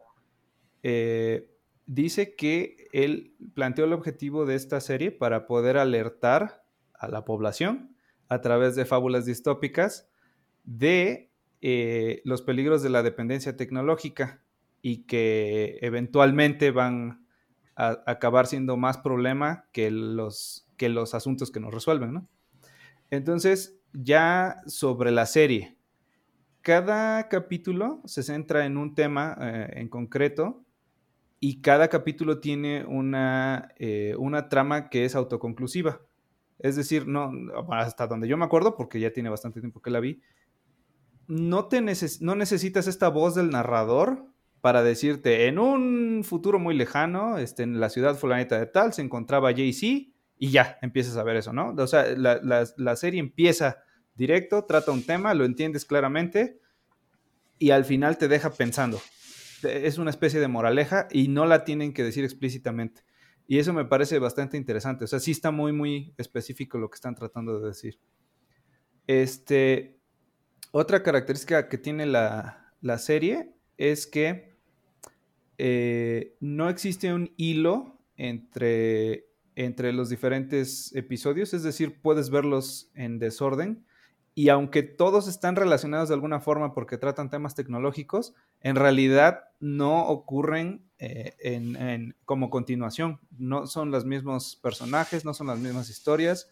eh, 0.84 1.50
dice 1.86 2.36
que 2.36 2.88
él 2.94 3.36
planteó 3.54 3.86
el 3.86 3.94
objetivo 3.94 4.46
de 4.46 4.56
esta 4.56 4.80
serie 4.80 5.12
para 5.12 5.46
poder 5.46 5.78
alertar 5.78 6.64
a 6.94 7.08
la 7.10 7.26
población 7.26 7.96
a 8.30 8.40
través 8.40 8.76
de 8.76 8.86
fábulas 8.86 9.26
distópicas 9.26 10.10
de 10.64 11.32
eh, 11.60 12.22
los 12.24 12.42
peligros 12.42 12.82
de 12.82 12.90
la 12.90 13.04
dependencia 13.04 13.58
tecnológica 13.58 14.42
y 14.82 15.04
que 15.04 15.80
eventualmente 15.82 16.72
van 16.72 17.28
a 17.76 18.02
acabar 18.06 18.48
siendo 18.48 18.78
más 18.78 18.98
problema 18.98 19.66
que 19.74 19.92
los, 19.92 20.66
que 20.78 20.88
los 20.88 21.14
asuntos 21.14 21.52
que 21.52 21.60
nos 21.60 21.74
resuelven, 21.74 22.28
Entonces, 23.10 23.81
ya 23.94 24.62
sobre 24.68 25.12
la 25.12 25.26
serie, 25.26 25.78
cada 26.62 27.28
capítulo 27.28 28.02
se 28.06 28.24
centra 28.24 28.66
en 28.66 28.78
un 28.78 28.94
tema 28.94 29.36
eh, 29.42 29.70
en 29.78 29.90
concreto 29.90 30.64
y 31.40 31.62
cada 31.62 31.88
capítulo 31.88 32.40
tiene 32.40 32.86
una, 32.86 33.74
eh, 33.78 34.16
una 34.20 34.48
trama 34.48 34.90
que 34.90 35.06
es 35.06 35.16
autoconclusiva. 35.16 36.02
Es 36.60 36.76
decir, 36.76 37.08
no, 37.08 37.32
hasta 37.72 38.06
donde 38.06 38.28
yo 38.28 38.38
me 38.38 38.46
acuerdo, 38.46 38.76
porque 38.76 39.00
ya 39.00 39.12
tiene 39.12 39.30
bastante 39.30 39.60
tiempo 39.60 39.82
que 39.82 39.90
la 39.90 40.00
vi, 40.00 40.22
no, 41.28 41.66
te 41.66 41.82
no 41.82 42.36
necesitas 42.36 42.86
esta 42.86 43.10
voz 43.10 43.34
del 43.34 43.50
narrador 43.50 44.28
para 44.62 44.84
decirte, 44.84 45.48
en 45.48 45.58
un 45.58 46.24
futuro 46.24 46.60
muy 46.60 46.76
lejano, 46.76 47.40
este, 47.40 47.64
en 47.64 47.80
la 47.80 47.90
ciudad 47.90 48.16
fulanita 48.16 48.60
de 48.60 48.68
tal, 48.68 48.94
se 48.94 49.02
encontraba 49.02 49.52
Jay-Z 49.52 50.11
y 50.42 50.50
ya, 50.50 50.78
empiezas 50.82 51.16
a 51.18 51.24
ver 51.24 51.38
eso, 51.38 51.54
¿no? 51.54 51.74
O 51.78 51.88
sea, 51.88 52.06
la, 52.18 52.42
la 52.76 52.96
serie 52.96 53.20
empieza 53.20 53.84
directo, 54.16 54.66
trata 54.66 54.92
un 54.92 55.06
tema, 55.06 55.34
lo 55.34 55.46
entiendes 55.46 55.86
claramente 55.86 56.60
y 57.60 57.70
al 57.70 57.86
final 57.86 58.18
te 58.18 58.28
deja 58.28 58.50
pensando 58.50 59.00
es 59.64 59.98
una 59.98 60.10
especie 60.10 60.40
de 60.40 60.48
moraleja 60.48 61.08
y 61.12 61.28
no 61.28 61.46
la 61.46 61.64
tienen 61.64 61.94
que 61.94 62.04
decir 62.04 62.24
explícitamente. 62.24 63.04
Y 63.48 63.60
eso 63.60 63.74
me 63.74 63.86
parece 63.86 64.20
bastante 64.20 64.58
interesante. 64.58 65.06
O 65.06 65.08
sea, 65.08 65.20
sí 65.20 65.32
está 65.32 65.52
muy, 65.52 65.74
muy 65.74 66.14
específico 66.18 66.78
lo 66.78 66.90
que 66.90 66.96
están 66.96 67.16
tratando 67.16 67.60
de 67.60 67.68
decir. 67.68 68.00
Este, 69.08 70.00
otra 70.72 71.04
característica 71.04 71.68
que 71.68 71.78
tiene 71.78 72.06
la, 72.06 72.58
serie 72.98 73.54
es 73.78 74.08
que 74.08 74.58
eh, 75.58 76.38
no 76.40 76.70
existe 76.70 77.14
un 77.14 77.34
hilo 77.36 78.00
entre, 78.16 79.28
entre 79.56 79.94
los 79.94 80.10
diferentes 80.10 80.96
episodios, 80.96 81.54
es 81.54 81.64
decir, 81.64 82.02
puedes 82.02 82.30
verlos 82.30 82.90
en 82.94 83.20
desorden 83.20 83.86
y 84.34 84.50
aunque 84.50 84.82
todos 84.84 85.28
están 85.28 85.56
relacionados 85.56 86.08
de 86.08 86.16
alguna 86.16 86.40
forma 86.40 86.74
porque 86.74 86.98
tratan 86.98 87.30
temas 87.30 87.54
tecnológicos, 87.54 88.34
en 88.62 88.78
realidad 88.78 89.44
no 89.60 90.08
ocurren 90.08 90.86
eh, 91.00 91.36
en, 91.40 92.16
como 92.24 92.50
continuación. 92.50 93.20
No 93.38 93.68
son 93.68 93.92
los 93.92 94.06
mismos 94.06 94.56
personajes, 94.56 95.26
no 95.26 95.34
son 95.34 95.48
las 95.48 95.60
mismas 95.60 95.90
historias. 95.90 96.50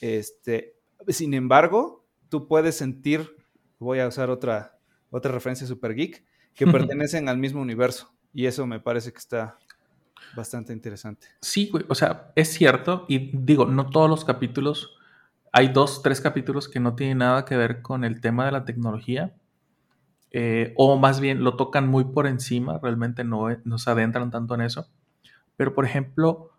Este, 0.00 0.76
sin 1.08 1.34
embargo, 1.34 2.06
tú 2.30 2.48
puedes 2.48 2.76
sentir, 2.76 3.36
voy 3.78 4.00
a 4.00 4.08
usar 4.08 4.30
otra, 4.30 4.78
otra 5.10 5.30
referencia 5.30 5.66
super 5.66 5.94
geek, 5.94 6.24
que 6.54 6.66
pertenecen 6.66 7.28
al 7.28 7.36
mismo 7.36 7.60
universo. 7.60 8.14
Y 8.32 8.46
eso 8.46 8.66
me 8.66 8.80
parece 8.80 9.12
que 9.12 9.18
está 9.18 9.58
bastante 10.36 10.72
interesante. 10.72 11.28
Sí, 11.40 11.70
o 11.88 11.94
sea, 11.94 12.32
es 12.34 12.52
cierto, 12.52 13.04
y 13.08 13.30
digo, 13.36 13.66
no 13.66 13.90
todos 13.90 14.08
los 14.10 14.24
capítulos, 14.24 14.96
hay 15.52 15.68
dos, 15.68 16.02
tres 16.02 16.20
capítulos 16.20 16.68
que 16.68 16.80
no 16.80 16.94
tienen 16.94 17.18
nada 17.18 17.44
que 17.44 17.56
ver 17.56 17.82
con 17.82 18.04
el 18.04 18.20
tema 18.20 18.46
de 18.46 18.52
la 18.52 18.64
tecnología, 18.64 19.34
eh, 20.30 20.74
o 20.76 20.96
más 20.96 21.20
bien 21.20 21.44
lo 21.44 21.56
tocan 21.56 21.86
muy 21.86 22.04
por 22.04 22.26
encima, 22.26 22.80
realmente 22.82 23.22
no, 23.22 23.48
no 23.64 23.78
se 23.78 23.90
adentran 23.90 24.30
tanto 24.30 24.54
en 24.54 24.62
eso. 24.62 24.88
Pero, 25.56 25.74
por 25.74 25.84
ejemplo, 25.84 26.50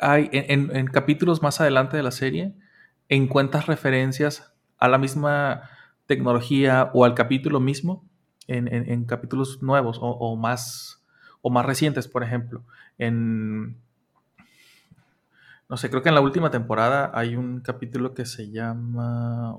hay 0.00 0.28
en, 0.32 0.86
capítulos 0.86 1.42
más 1.42 1.60
adelante 1.60 1.96
de 1.96 2.02
la 2.02 2.10
serie, 2.10 2.54
encuentras 3.08 3.66
referencias 3.66 4.52
a 4.78 4.88
la 4.88 4.98
misma 4.98 5.62
tecnología 6.06 6.90
o 6.94 7.04
al 7.04 7.14
capítulo 7.14 7.60
mismo 7.60 8.04
en, 8.46 9.04
capítulos 9.04 9.62
nuevos 9.62 9.98
o, 10.00 10.36
más, 10.36 10.97
o 11.48 11.50
más 11.50 11.64
recientes, 11.64 12.06
por 12.06 12.22
ejemplo. 12.22 12.62
En, 12.98 13.76
no 15.68 15.76
sé, 15.78 15.88
creo 15.88 16.02
que 16.02 16.10
en 16.10 16.14
la 16.14 16.20
última 16.20 16.50
temporada 16.50 17.10
hay 17.14 17.36
un 17.36 17.60
capítulo 17.60 18.12
que 18.14 18.26
se 18.26 18.50
llama... 18.50 19.56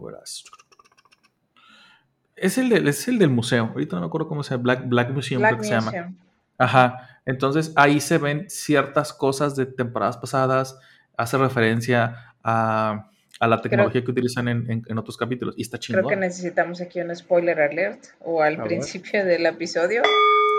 Es 2.35 2.57
el, 2.59 2.71
es 2.87 3.07
el 3.07 3.17
del 3.17 3.31
museo. 3.31 3.71
Ahorita 3.73 3.95
no 3.95 4.01
me 4.01 4.07
acuerdo 4.07 4.27
cómo 4.27 4.43
se 4.43 4.51
llama. 4.51 4.63
Black, 4.63 4.87
Black 4.87 5.09
Museum, 5.09 5.41
creo 5.41 5.57
que 5.57 5.63
se 5.63 5.71
llama. 5.71 5.91
Ajá. 6.59 7.21
Entonces 7.25 7.73
ahí 7.75 7.99
se 7.99 8.17
ven 8.19 8.45
ciertas 8.49 9.11
cosas 9.11 9.55
de 9.55 9.65
temporadas 9.65 10.17
pasadas. 10.17 10.79
Hace 11.17 11.37
referencia 11.37 12.35
a, 12.43 13.09
la 13.41 13.61
tecnología 13.61 14.03
que 14.03 14.11
utilizan 14.11 14.47
en, 14.47 14.97
otros 14.97 15.17
capítulos. 15.17 15.55
Y 15.57 15.63
está 15.63 15.79
chingón. 15.79 16.03
Creo 16.05 16.09
que 16.09 16.27
necesitamos 16.27 16.81
aquí 16.81 17.01
un 17.01 17.13
spoiler 17.15 17.59
alert 17.59 18.05
o 18.19 18.43
al 18.43 18.61
principio 18.61 19.25
del 19.25 19.45
episodio 19.47 20.03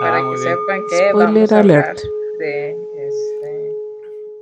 para 0.01 0.17
ah, 0.17 0.29
que 0.31 0.37
sepan 0.37 0.81
que 0.89 1.13
vamos 1.13 1.51
a 1.51 1.59
hablar 1.59 1.95
de 2.39 2.71
este, 2.71 3.75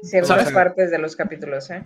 ciertas 0.03 0.53
partes 0.53 0.89
de 0.89 0.99
los 0.99 1.17
capítulos. 1.17 1.69
¿eh? 1.69 1.85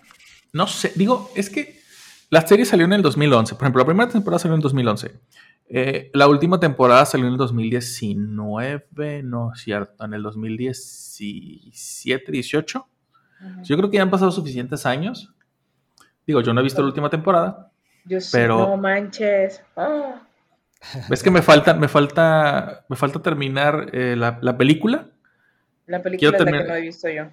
No 0.54 0.68
sé, 0.68 0.92
digo, 0.96 1.32
es 1.36 1.50
que 1.50 1.82
la 2.30 2.46
serie 2.46 2.66
salió 2.66 2.86
en 2.86 2.94
el 2.94 3.02
2011. 3.02 3.56
Por 3.56 3.64
ejemplo, 3.64 3.82
la 3.82 3.88
primera 3.88 4.12
temporada 4.12 4.38
salió 4.38 4.54
en 4.54 4.60
el 4.60 4.64
2011. 4.64 5.12
Eh, 5.70 6.12
la 6.14 6.28
última 6.28 6.60
temporada 6.60 7.04
salió 7.06 7.26
en 7.26 7.32
el 7.32 7.40
2019, 7.40 9.24
no 9.24 9.54
es 9.54 9.62
cierto, 9.62 10.06
en 10.06 10.14
el 10.14 10.22
2017, 10.22 12.32
18. 12.32 12.88
Yo 13.64 13.76
creo 13.76 13.90
que 13.90 13.98
ya 13.98 14.04
han 14.04 14.12
pasado 14.12 14.32
suficientes 14.32 14.86
años. 14.86 15.34
Digo, 16.28 16.42
yo 16.42 16.54
no 16.54 16.62
he 16.62 16.64
visto 16.64 16.82
la 16.82 16.88
última 16.88 17.10
temporada. 17.10 17.72
Yo 18.06 18.20
pero... 18.32 18.60
no 18.60 18.78
manches. 18.78 19.64
Oh. 19.76 20.14
Es 21.10 21.24
que 21.24 21.32
me 21.32 21.41
falta, 21.41 21.74
me 21.74 21.88
falta, 21.88 22.86
me 22.89 22.96
falta 22.96 23.22
terminar 23.22 23.89
eh, 23.93 24.15
la, 24.15 24.58
película. 24.58 25.08
La 25.88 26.02
película 26.02 26.38
es 26.38 26.46
la 26.46 26.52
que 26.52 26.63
no 26.63 26.76
he 26.76 26.82
visto 26.82 27.10
yo. 27.10 27.26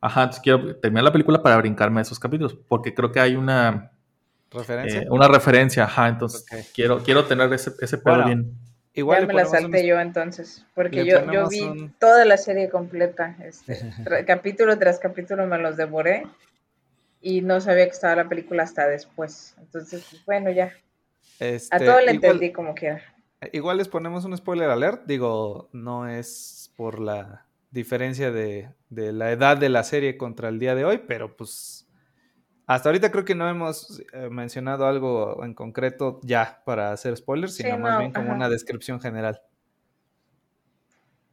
Ajá, 0.00 0.22
entonces 0.22 0.42
quiero 0.42 0.76
terminar 0.76 1.04
la 1.04 1.12
película 1.12 1.42
para 1.42 1.56
brincarme 1.58 2.00
esos 2.00 2.18
capítulos, 2.18 2.56
porque 2.68 2.92
creo 2.92 3.12
que 3.12 3.20
hay 3.20 3.36
una, 3.36 3.92
¿Referencia? 4.50 5.02
Eh, 5.02 5.06
una 5.08 5.28
referencia, 5.28 5.84
ajá, 5.84 6.08
entonces 6.08 6.44
quiero, 6.74 7.02
quiero 7.02 7.24
tener 7.24 7.52
ese, 7.52 7.72
ese 7.80 7.98
pedo 7.98 8.24
bien. 8.24 8.52
Igual 8.94 9.26
me 9.26 9.32
la 9.32 9.46
salté 9.46 9.86
yo 9.86 9.98
entonces, 9.98 10.66
porque 10.74 11.06
yo, 11.06 11.30
yo 11.32 11.48
vi 11.48 11.90
toda 11.98 12.26
la 12.26 12.36
serie 12.36 12.68
completa, 12.68 13.36
este, 13.42 13.78
capítulo 14.26 14.78
tras 14.78 14.98
capítulo 14.98 15.46
me 15.46 15.56
los 15.56 15.78
devoré 15.78 16.26
y 17.22 17.40
no 17.40 17.60
sabía 17.60 17.86
que 17.86 17.92
estaba 17.92 18.16
la 18.16 18.28
película 18.28 18.64
hasta 18.64 18.86
después. 18.86 19.54
Entonces, 19.58 20.06
pues, 20.10 20.24
bueno, 20.26 20.50
ya. 20.50 20.72
Este, 21.42 21.74
a 21.74 21.78
todo 21.78 22.00
le 22.00 22.12
entendí 22.12 22.52
como 22.52 22.72
quiera. 22.74 23.02
Igual 23.52 23.78
les 23.78 23.88
ponemos 23.88 24.24
un 24.24 24.36
spoiler 24.36 24.70
alert, 24.70 25.06
digo, 25.06 25.68
no 25.72 26.08
es 26.08 26.72
por 26.76 27.00
la 27.00 27.46
diferencia 27.72 28.30
de, 28.30 28.70
de 28.90 29.12
la 29.12 29.32
edad 29.32 29.56
de 29.56 29.68
la 29.68 29.82
serie 29.82 30.16
contra 30.16 30.48
el 30.48 30.60
día 30.60 30.76
de 30.76 30.84
hoy, 30.84 30.98
pero 30.98 31.36
pues 31.36 31.88
hasta 32.66 32.88
ahorita 32.88 33.10
creo 33.10 33.24
que 33.24 33.34
no 33.34 33.48
hemos 33.48 34.00
eh, 34.12 34.28
mencionado 34.30 34.86
algo 34.86 35.44
en 35.44 35.54
concreto 35.54 36.20
ya 36.22 36.62
para 36.64 36.92
hacer 36.92 37.16
spoilers, 37.16 37.56
sino 37.56 37.76
más 37.76 37.98
bien 37.98 38.12
como 38.12 38.32
una 38.32 38.48
descripción 38.48 39.00
general. 39.00 39.42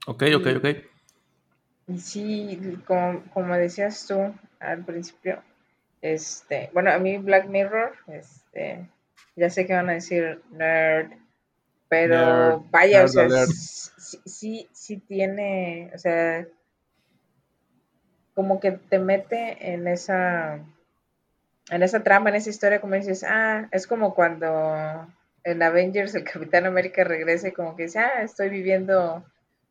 Ok, 0.08 0.24
ok, 0.36 0.48
ok. 0.58 0.67
Sí, 1.98 2.80
como, 2.86 3.24
como, 3.34 3.56
decías 3.56 4.08
tú 4.08 4.34
al 4.60 4.84
principio, 4.84 5.41
este, 6.02 6.72
bueno, 6.74 6.91
a 6.91 6.98
mí 6.98 7.17
Black 7.19 7.48
Mirror, 7.48 7.93
este, 8.08 8.89
ya 9.39 9.49
sé 9.49 9.65
que 9.65 9.73
van 9.73 9.89
a 9.89 9.93
decir 9.93 10.41
nerd, 10.52 11.12
pero 11.88 12.65
vaya, 12.69 13.04
o 13.04 13.08
sea, 13.08 13.28
sí, 13.47 14.69
sí 14.71 14.97
tiene, 14.97 15.91
o 15.93 15.97
sea, 15.97 16.45
como 18.36 18.60
que 18.60 18.73
te 18.73 18.99
mete 18.99 19.73
en 19.73 19.88
esa 19.88 20.60
en 21.71 21.84
esa 21.84 22.04
trama, 22.04 22.30
en 22.30 22.36
esa 22.36 22.49
historia, 22.49 22.82
como 22.82 22.95
dices, 22.95 23.23
ah, 23.28 23.67
es 23.71 23.88
como 23.88 24.15
cuando 24.15 25.08
en 25.43 25.63
Avengers 25.63 26.15
el 26.15 26.23
Capitán 26.23 26.65
América 26.65 27.04
regresa 27.04 27.47
y 27.49 27.52
como 27.52 27.75
que 27.75 27.84
dice, 27.84 27.99
ah, 27.99 28.23
estoy 28.23 28.49
viviendo, 28.49 29.23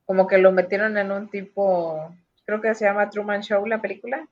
como 0.06 0.26
que 0.26 0.38
lo 0.38 0.52
metieron 0.52 0.96
en 0.96 1.12
un 1.12 1.28
tipo, 1.28 2.14
creo 2.46 2.60
que 2.60 2.74
se 2.74 2.84
llama 2.84 3.10
Truman 3.10 3.42
Show 3.42 3.66
la 3.66 3.80
película. 3.80 4.26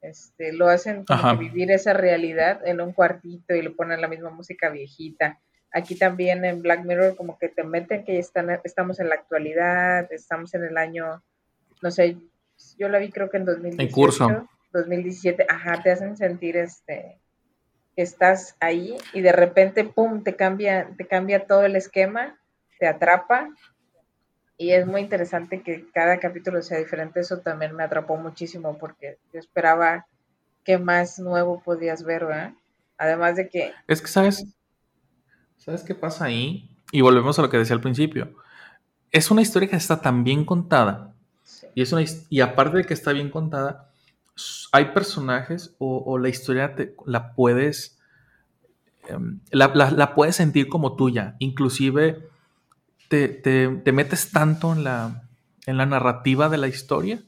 Este, 0.00 0.52
lo 0.52 0.68
hacen 0.68 1.04
como 1.04 1.36
vivir 1.36 1.70
esa 1.70 1.92
realidad 1.92 2.60
en 2.64 2.80
un 2.80 2.92
cuartito 2.92 3.54
y 3.54 3.62
le 3.62 3.70
ponen 3.70 4.00
la 4.00 4.08
misma 4.08 4.30
música 4.30 4.70
viejita. 4.70 5.40
Aquí 5.72 5.96
también 5.96 6.44
en 6.44 6.62
Black 6.62 6.84
Mirror 6.84 7.16
como 7.16 7.38
que 7.38 7.48
te 7.48 7.64
meten 7.64 8.04
que 8.04 8.18
están, 8.18 8.48
estamos 8.64 9.00
en 9.00 9.08
la 9.08 9.16
actualidad, 9.16 10.10
estamos 10.12 10.54
en 10.54 10.64
el 10.64 10.78
año, 10.78 11.22
no 11.82 11.90
sé, 11.90 12.16
yo 12.78 12.88
la 12.88 12.98
vi 12.98 13.10
creo 13.10 13.28
que 13.28 13.36
en 13.36 13.44
2018. 13.44 13.82
En 13.82 13.90
curso 13.90 14.48
2017, 14.72 15.46
ajá, 15.48 15.82
te 15.82 15.90
hacen 15.90 16.16
sentir 16.16 16.56
este 16.56 17.18
que 17.96 18.02
estás 18.02 18.56
ahí 18.60 18.96
y 19.12 19.22
de 19.22 19.32
repente, 19.32 19.84
pum, 19.84 20.22
te 20.22 20.36
cambia, 20.36 20.88
te 20.96 21.06
cambia 21.06 21.46
todo 21.46 21.64
el 21.64 21.74
esquema, 21.74 22.38
te 22.78 22.86
atrapa 22.86 23.48
y 24.58 24.72
es 24.72 24.86
muy 24.86 25.00
interesante 25.00 25.62
que 25.62 25.86
cada 25.94 26.18
capítulo 26.18 26.60
sea 26.62 26.78
diferente. 26.78 27.20
Eso 27.20 27.38
también 27.38 27.74
me 27.76 27.84
atrapó 27.84 28.16
muchísimo 28.16 28.76
porque 28.76 29.18
yo 29.32 29.38
esperaba 29.38 30.06
que 30.64 30.78
más 30.78 31.20
nuevo 31.20 31.62
podías 31.62 32.02
ver, 32.02 32.26
¿verdad? 32.26 32.52
Además 32.98 33.36
de 33.36 33.48
que... 33.48 33.72
Es 33.86 34.02
que, 34.02 34.08
¿sabes? 34.08 34.44
¿Sabes 35.56 35.84
qué 35.84 35.94
pasa 35.94 36.24
ahí? 36.24 36.76
Y 36.90 37.02
volvemos 37.02 37.38
a 37.38 37.42
lo 37.42 37.50
que 37.50 37.56
decía 37.56 37.76
al 37.76 37.80
principio. 37.80 38.34
Es 39.12 39.30
una 39.30 39.42
historia 39.42 39.68
que 39.68 39.76
está 39.76 40.00
tan 40.00 40.24
bien 40.24 40.44
contada. 40.44 41.14
Y, 41.76 41.82
es 41.82 41.92
una, 41.92 42.04
y 42.28 42.40
aparte 42.40 42.78
de 42.78 42.84
que 42.84 42.94
está 42.94 43.12
bien 43.12 43.30
contada, 43.30 43.92
hay 44.72 44.86
personajes 44.86 45.76
o, 45.78 46.18
la 46.18 46.28
historia 46.28 46.74
la 47.06 47.34
puedes 47.34 47.98
em, 49.08 49.40
la, 49.50 50.14
puedes 50.14 50.34
sentir 50.34 50.68
como 50.68 50.96
tuya. 50.96 51.36
Inclusive 51.38 52.28
te, 53.08 53.92
metes 53.92 54.30
tanto 54.30 54.72
en 54.72 54.84
la, 54.84 55.22
en 55.66 55.76
la 55.76 55.86
narrativa 55.86 56.48
de 56.48 56.58
la 56.58 56.68
historia 56.68 57.22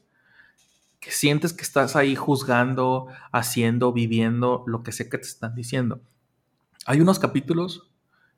que 0.99 1.11
sientes 1.11 1.51
que 1.51 1.63
estás 1.63 1.95
ahí 1.95 2.15
juzgando, 2.15 3.07
haciendo, 3.31 3.91
viviendo 3.91 4.63
lo 4.67 4.83
que 4.83 4.91
sé 4.91 5.09
que 5.09 5.17
te 5.17 5.27
están 5.27 5.55
diciendo. 5.55 5.99
Hay 6.85 7.01
unos 7.01 7.17
capítulos, 7.17 7.89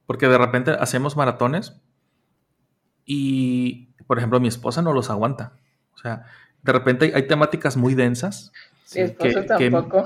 porque 0.05 0.27
de 0.27 0.37
repente 0.37 0.71
hacemos 0.71 1.17
maratones 1.17 1.75
y, 3.05 3.89
por 4.07 4.17
ejemplo, 4.17 4.39
mi 4.39 4.47
esposa 4.47 4.81
no 4.81 4.93
los 4.93 5.09
aguanta. 5.09 5.53
O 5.93 5.97
sea, 5.97 6.25
de 6.61 6.71
repente 6.71 7.11
hay, 7.13 7.27
temáticas 7.27 7.75
muy 7.75 7.95
densas. 7.95 8.53
Mi 8.95 9.01
esposo 9.01 9.43
tampoco. 9.43 10.05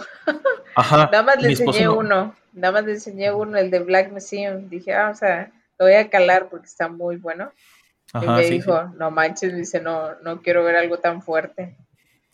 ajá. 0.75 1.09
Nada 1.11 1.23
más 1.23 1.41
le 1.41 1.49
enseñé 1.49 1.87
uno. 1.87 2.35
Nada 2.53 2.71
más 2.73 2.85
le 2.85 2.93
enseñé 2.93 3.31
uno, 3.31 3.55
el 3.57 3.69
de 3.69 3.79
Black 3.79 4.11
Museum. 4.11 4.67
Dije, 4.67 4.95
ah, 4.95 5.11
o 5.11 5.15
sea, 5.15 5.51
lo 5.79 5.85
voy 5.85 5.95
a 5.95 6.09
calar 6.09 6.49
porque 6.49 6.67
está 6.67 6.87
muy 6.87 7.17
bueno. 7.17 7.51
y 8.21 8.25
me 8.25 8.49
dijo, 8.49 8.83
no 8.97 9.11
manches, 9.11 9.55
dice, 9.55 9.81
no, 9.81 10.15
no 10.21 10.41
quiero 10.41 10.63
ver 10.63 10.75
algo 10.75 10.99
tan 10.99 11.21
fuerte. 11.21 11.77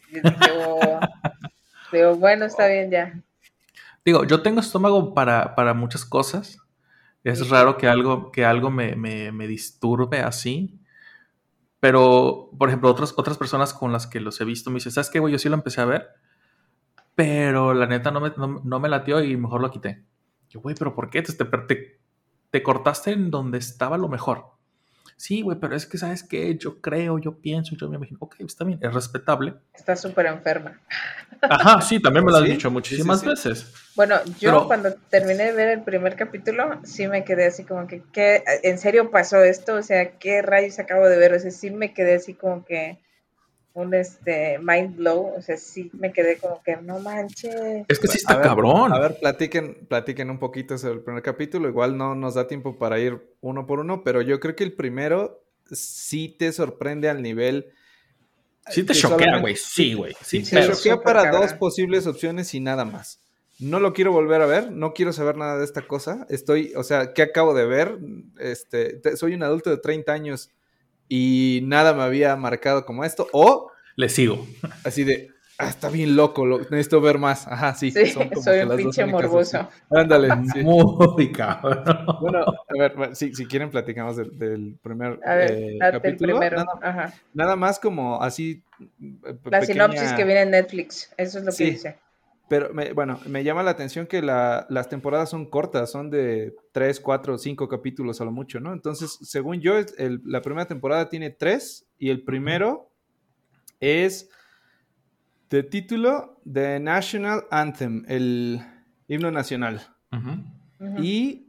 Y 0.09 0.19
dije, 0.19 0.21
oh". 0.67 0.99
digo, 1.91 2.15
bueno, 2.15 2.45
está 2.45 2.67
bien 2.67 2.91
ya. 2.91 3.19
Digo, 4.05 4.25
yo 4.25 4.41
tengo 4.41 4.59
estómago 4.59 5.13
para, 5.13 5.55
para 5.55 5.73
muchas 5.73 6.05
cosas. 6.05 6.57
Es 7.23 7.49
raro 7.49 7.77
que 7.77 7.87
algo, 7.87 8.31
que 8.31 8.43
algo 8.43 8.69
me, 8.69 8.95
me, 8.95 9.31
me 9.31 9.47
disturbe 9.47 10.19
así. 10.19 10.79
Pero, 11.83 12.49
por 12.57 12.69
ejemplo, 12.69 12.89
otras, 12.89 13.13
otras 13.17 13.37
personas 13.37 13.73
con 13.73 13.91
las 13.91 14.07
que 14.07 14.21
los 14.21 14.39
he 14.39 14.45
visto 14.45 14.69
me 14.69 14.75
dicen, 14.75 14.93
¿sabes 14.93 15.09
qué, 15.09 15.19
güey? 15.19 15.33
Yo 15.33 15.37
sí 15.37 15.49
lo 15.49 15.55
empecé 15.55 15.81
a 15.81 15.85
ver, 15.85 16.07
pero 17.13 17.73
la 17.73 17.87
neta 17.87 18.09
no 18.09 18.21
me, 18.21 18.31
no, 18.37 18.79
me 18.79 18.87
latió 18.87 19.21
y 19.21 19.35
mejor 19.35 19.59
lo 19.59 19.69
quité. 19.69 20.05
Yo, 20.49 20.61
güey, 20.61 20.75
¿pero 20.79 20.95
por 20.95 21.09
qué? 21.09 21.21
Te, 21.21 21.33
te, 21.33 21.99
te, 22.53 22.63
cortaste 22.63 23.11
en 23.11 23.31
donde 23.31 23.57
estaba 23.57 23.97
lo 23.97 24.07
mejor. 24.07 24.45
Sí, 25.17 25.41
güey, 25.41 25.57
pero 25.59 25.75
es 25.75 25.85
que, 25.85 25.97
¿sabes 25.97 26.23
qué? 26.23 26.57
Yo 26.57 26.81
creo, 26.81 27.17
yo 27.17 27.39
pienso, 27.39 27.75
yo 27.75 27.89
me 27.89 27.95
imagino. 27.97 28.17
Ok, 28.21 28.35
está 28.39 28.63
bien, 28.63 28.79
es 28.81 28.93
respetable. 28.93 29.53
Está 29.73 29.95
súper 29.95 30.25
enferma. 30.25 30.79
Ajá, 31.41 31.81
sí, 31.81 32.01
también 32.01 32.25
me 32.25 32.31
lo 32.31 32.37
has 32.37 32.43
Sí, 32.45 32.51
dicho 32.51 32.69
muchísimas 32.71 33.19
sí, 33.21 33.25
sí. 33.25 33.29
veces. 33.29 33.73
Bueno, 33.95 34.15
yo 34.39 34.51
Pero- 34.51 34.67
cuando 34.67 34.93
terminé 35.09 35.45
de 35.45 35.51
ver 35.53 35.69
el 35.69 35.81
primer 35.83 36.15
capítulo, 36.15 36.79
sí 36.83 37.07
me 37.07 37.23
quedé 37.23 37.45
así 37.45 37.63
como 37.63 37.87
que, 37.87 38.01
¿qué? 38.11 38.43
¿En 38.63 38.77
serio 38.79 39.11
pasó 39.11 39.41
esto? 39.43 39.75
O 39.75 39.81
sea, 39.83 40.17
¿qué 40.17 40.41
rayos 40.41 40.79
acabo 40.79 41.07
de 41.07 41.17
ver? 41.17 41.33
O 41.33 41.39
sea, 41.39 41.51
sí 41.51 41.69
me 41.71 41.93
quedé 41.93 42.15
así 42.15 42.33
como 42.33 42.65
que 42.65 42.99
un 43.73 43.93
este 43.93 44.59
mind 44.59 44.95
blow. 44.97 45.33
O 45.37 45.41
sea, 45.41 45.57
sí 45.57 45.89
me 45.93 46.11
quedé 46.13 46.37
como 46.37 46.61
que, 46.63 46.77
no 46.77 46.99
manches. 46.99 47.85
Es 47.87 47.99
que 47.99 48.07
sí 48.07 48.17
está 48.17 48.33
A 48.33 48.37
ver, 48.37 48.45
cabrón. 48.47 48.93
A 48.93 48.99
ver, 48.99 49.17
platiquen, 49.19 49.85
platiquen 49.87 50.29
un 50.29 50.39
poquito 50.39 50.77
sobre 50.77 50.95
el 50.95 51.01
primer 51.01 51.23
capítulo. 51.23 51.67
Igual 51.67 51.97
no 51.97 52.15
nos 52.15 52.35
da 52.35 52.47
tiempo 52.47 52.77
para 52.77 52.99
ir 52.99 53.19
uno 53.41 53.65
por 53.65 53.79
uno, 53.79 54.03
pero 54.03 54.21
yo 54.21 54.39
creo 54.39 54.55
que 54.55 54.63
el 54.63 54.73
primero 54.73 55.43
sí 55.71 56.29
te 56.37 56.51
sorprende 56.51 57.09
al 57.09 57.21
nivel. 57.21 57.71
sí 58.67 58.83
te 58.83 58.93
que 58.93 58.99
choquea, 58.99 59.39
güey. 59.39 59.55
Sí, 59.55 59.93
güey. 59.93 60.13
Sin 60.21 60.45
Sí, 60.45 60.55
Te 60.55 60.67
choquea 60.67 61.01
para 61.01 61.23
cabrón. 61.23 61.41
dos 61.41 61.53
posibles 61.53 62.05
opciones 62.07 62.53
y 62.53 62.59
nada 62.59 62.85
más. 62.85 63.19
No 63.59 63.79
lo 63.79 63.93
quiero 63.93 64.11
volver 64.11 64.41
a 64.41 64.45
ver, 64.47 64.71
no 64.71 64.93
quiero 64.93 65.13
saber 65.13 65.37
nada 65.37 65.57
de 65.57 65.63
esta 65.63 65.83
cosa. 65.87 66.25
Estoy, 66.29 66.73
o 66.75 66.83
sea, 66.83 67.13
¿qué 67.13 67.21
acabo 67.21 67.53
de 67.53 67.65
ver? 67.65 67.97
Este, 68.39 68.93
te- 68.95 69.15
soy 69.15 69.35
un 69.35 69.43
adulto 69.43 69.69
de 69.69 69.77
30 69.77 70.11
años 70.11 70.49
y 71.15 71.59
nada 71.63 71.93
me 71.93 72.01
había 72.01 72.35
marcado 72.35 72.85
como 72.85 73.03
esto. 73.05 73.27
O 73.33 73.71
Le 73.95 74.09
sigo. 74.09 74.47
así 74.83 75.03
de, 75.03 75.29
ah, 75.59 75.69
está 75.69 75.89
bien 75.89 76.15
loco, 76.15 76.45
lo, 76.47 76.57
necesito 76.59 76.99
ver 77.01 77.19
más. 77.19 77.45
Ajá, 77.47 77.75
sí. 77.75 77.91
Sí, 77.91 78.07
son 78.07 78.29
como 78.29 78.41
soy 78.41 78.57
que 78.57 78.63
un 78.63 78.69
las 78.69 78.77
dos 78.77 78.77
pinche 78.95 79.05
morboso. 79.05 79.69
Ándale, 79.91 80.29
sí. 80.53 80.63
Muy 80.63 81.31
cabrón. 81.31 81.83
Bueno, 82.19 82.39
a 82.45 82.79
ver, 82.79 82.95
bueno, 82.95 83.13
si, 83.13 83.35
si 83.35 83.45
quieren 83.45 83.69
platicamos 83.69 84.17
del, 84.17 84.39
del 84.39 84.75
primer 84.81 85.19
A 85.23 85.35
ver, 85.35 85.51
eh, 85.51 85.73
el 85.73 85.79
capítulo. 85.79 86.33
primero. 86.39 86.57
Nada, 86.57 86.79
Ajá. 86.81 87.13
nada 87.35 87.55
más 87.55 87.77
como 87.79 88.19
así. 88.21 88.63
eh, 88.81 88.85
La 89.45 89.59
pequeña- 89.59 89.65
sinopsis 89.65 90.13
que 90.13 90.23
viene 90.23 90.41
en 90.41 90.49
Netflix, 90.51 91.11
eso 91.17 91.37
es 91.37 91.45
lo 91.45 91.51
Sí. 91.51 91.65
que 91.65 91.71
dice. 91.71 91.97
Pero 92.53 92.71
me- 92.71 92.93
bueno, 92.93 93.19
me 93.25 93.43
llama 93.43 93.63
la 93.63 93.71
atención 93.71 94.05
que 94.05 94.21
la- 94.21 94.67
las 94.69 94.87
temporadas 94.87 95.27
son 95.31 95.47
cortas, 95.49 95.89
son 95.89 96.11
de 96.11 96.55
3, 96.71 96.99
4, 96.99 97.39
5 97.39 97.67
capítulos 97.67 98.21
a 98.21 98.25
lo 98.25 98.31
mucho, 98.31 98.59
¿no? 98.59 98.73
Entonces, 98.73 99.17
según 99.23 99.59
yo, 99.59 99.73
el- 99.97 100.21
la 100.23 100.39
primera 100.43 100.67
temporada 100.67 101.09
tiene 101.09 101.31
3 101.31 101.87
y 101.97 102.11
el 102.11 102.21
primero 102.23 102.91
es 103.79 104.29
de 105.49 105.63
título 105.63 106.39
The 106.45 106.79
National 106.79 107.45
Anthem, 107.49 108.05
el 108.07 108.61
himno 109.07 109.31
nacional. 109.31 109.81
Y 111.01 111.47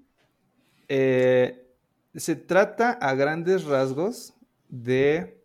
eh, 0.88 1.66
se 2.14 2.34
trata 2.34 2.92
a 2.92 3.14
grandes 3.14 3.64
rasgos 3.64 4.32
de 4.70 5.43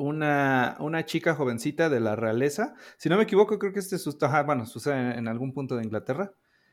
una, 0.00 0.76
una 0.80 1.04
chica 1.04 1.34
jovencita 1.34 1.88
de 1.90 2.00
la 2.00 2.16
realeza. 2.16 2.74
Si 2.96 3.08
no 3.08 3.16
me 3.16 3.24
equivoco, 3.24 3.58
creo 3.58 3.72
que 3.72 3.80
este 3.80 3.96
ajá, 4.22 4.42
bueno, 4.42 4.64
sucede 4.66 4.94
en, 4.94 5.18
en 5.18 5.28
algún 5.28 5.52
punto 5.52 5.76
de 5.76 5.84
Inglaterra. 5.84 6.32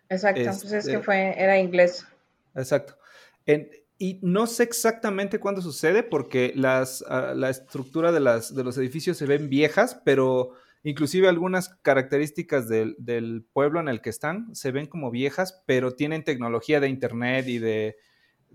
Exacto, 0.10 0.42
pues 0.44 0.63
es 0.63 0.72
este- 0.74 0.92
que 0.94 1.00
fue, 1.00 1.34
era 1.38 1.60
inglés. 1.60 2.08
Exacto. 2.56 2.98
En- 3.46 3.70
y 4.00 4.20
no 4.22 4.48
sé 4.48 4.63
exactamente 4.63 5.40
cuándo 5.40 5.62
sucede 5.62 6.04
porque 6.04 6.54
las, 6.56 7.04
ah, 7.10 7.34
la 7.36 7.50
estructura 7.50 8.12
de, 8.12 8.20
las, 8.20 8.56
de 8.56 8.63
los 8.63 8.78
edificios 8.78 9.18
se 9.18 9.26
ven 9.26 9.50
viejas, 9.50 10.00
pero 10.06 10.52
inclusive 10.84 11.28
algunas 11.28 11.70
características 11.82 12.70
del, 12.70 12.96
del 13.00 13.44
pueblo 13.52 13.80
en 13.80 13.88
el 13.90 14.00
que 14.02 14.12
están 14.12 14.56
se 14.56 14.72
ven 14.72 14.86
como 14.86 15.12
viejas, 15.12 15.63
pero 15.66 15.96
tienen 15.96 16.24
tecnología 16.24 16.80
de 16.80 16.88
internet 16.90 17.48
y 17.48 17.58
de, 17.58 17.98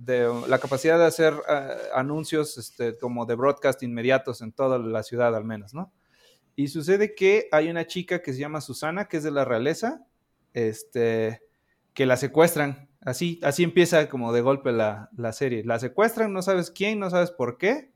de, 0.05 0.29
uh, 0.29 0.47
la 0.47 0.59
capacidad 0.59 0.99
de 0.99 1.05
hacer 1.05 1.35
ah, 1.49 1.77
anuncios 1.95 2.59
este, 2.59 2.97
como 2.99 3.27
de 3.27 3.35
broadcast 3.35 3.83
inmediatos 3.83 4.43
en 4.43 4.53
toda 4.53 4.79
la 4.79 5.03
ciudad 5.03 5.35
al 5.35 5.45
menos, 5.45 5.75
¿no? 5.75 5.93
Y 6.55 6.69
sucede 6.69 7.15
que 7.15 7.49
hay 7.51 7.71
una 7.71 7.87
chica 7.87 8.21
que 8.23 8.33
se 8.33 8.41
llama 8.41 8.61
Susana, 8.61 9.07
que 9.07 9.17
es 9.17 9.23
de 9.23 9.31
la 9.31 9.45
realeza, 9.45 10.05
este, 10.53 11.43
que 11.95 12.05
la 12.05 12.17
secuestran. 12.17 12.91
Así, 13.01 13.41
así 13.43 13.62
empieza 13.65 14.09
como 14.09 14.33
de 14.33 14.43
golpe 14.43 14.71
la, 14.71 15.09
la 15.17 15.33
serie. 15.33 15.65
La 15.65 15.79
secuestran, 15.79 16.33
no 16.33 16.43
sabes 16.43 16.71
quién, 16.71 16.99
no 16.99 17.09
sabes 17.09 17.31
por 17.31 17.57
qué. 17.57 17.91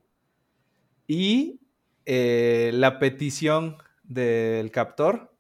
Y 1.07 1.61
eh, 2.07 2.71
la 2.73 2.99
petición 2.99 3.77
del 4.05 4.71
captor 4.71 5.37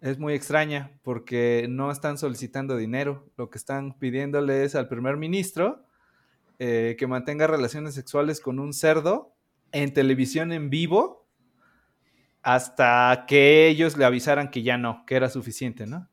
es 0.00 0.18
muy 0.18 0.34
extraña 0.34 0.98
porque 1.02 1.66
no 1.68 1.92
están 1.92 2.18
solicitando 2.18 2.76
dinero. 2.76 3.30
Lo 3.36 3.48
que 3.48 3.58
están 3.58 3.96
pidiéndole 3.96 4.64
es 4.64 4.74
al 4.74 4.88
primer 4.88 5.16
ministro 5.16 5.85
eh, 6.58 6.96
que 6.98 7.06
mantenga 7.06 7.46
relaciones 7.46 7.94
sexuales 7.94 8.40
con 8.40 8.58
un 8.58 8.72
cerdo 8.72 9.34
en 9.72 9.92
televisión 9.92 10.52
en 10.52 10.70
vivo 10.70 11.26
hasta 12.42 13.24
que 13.26 13.66
ellos 13.66 13.96
le 13.96 14.04
avisaran 14.04 14.50
que 14.50 14.62
ya 14.62 14.78
no, 14.78 15.04
que 15.06 15.16
era 15.16 15.28
suficiente, 15.28 15.86
¿no? 15.86 16.08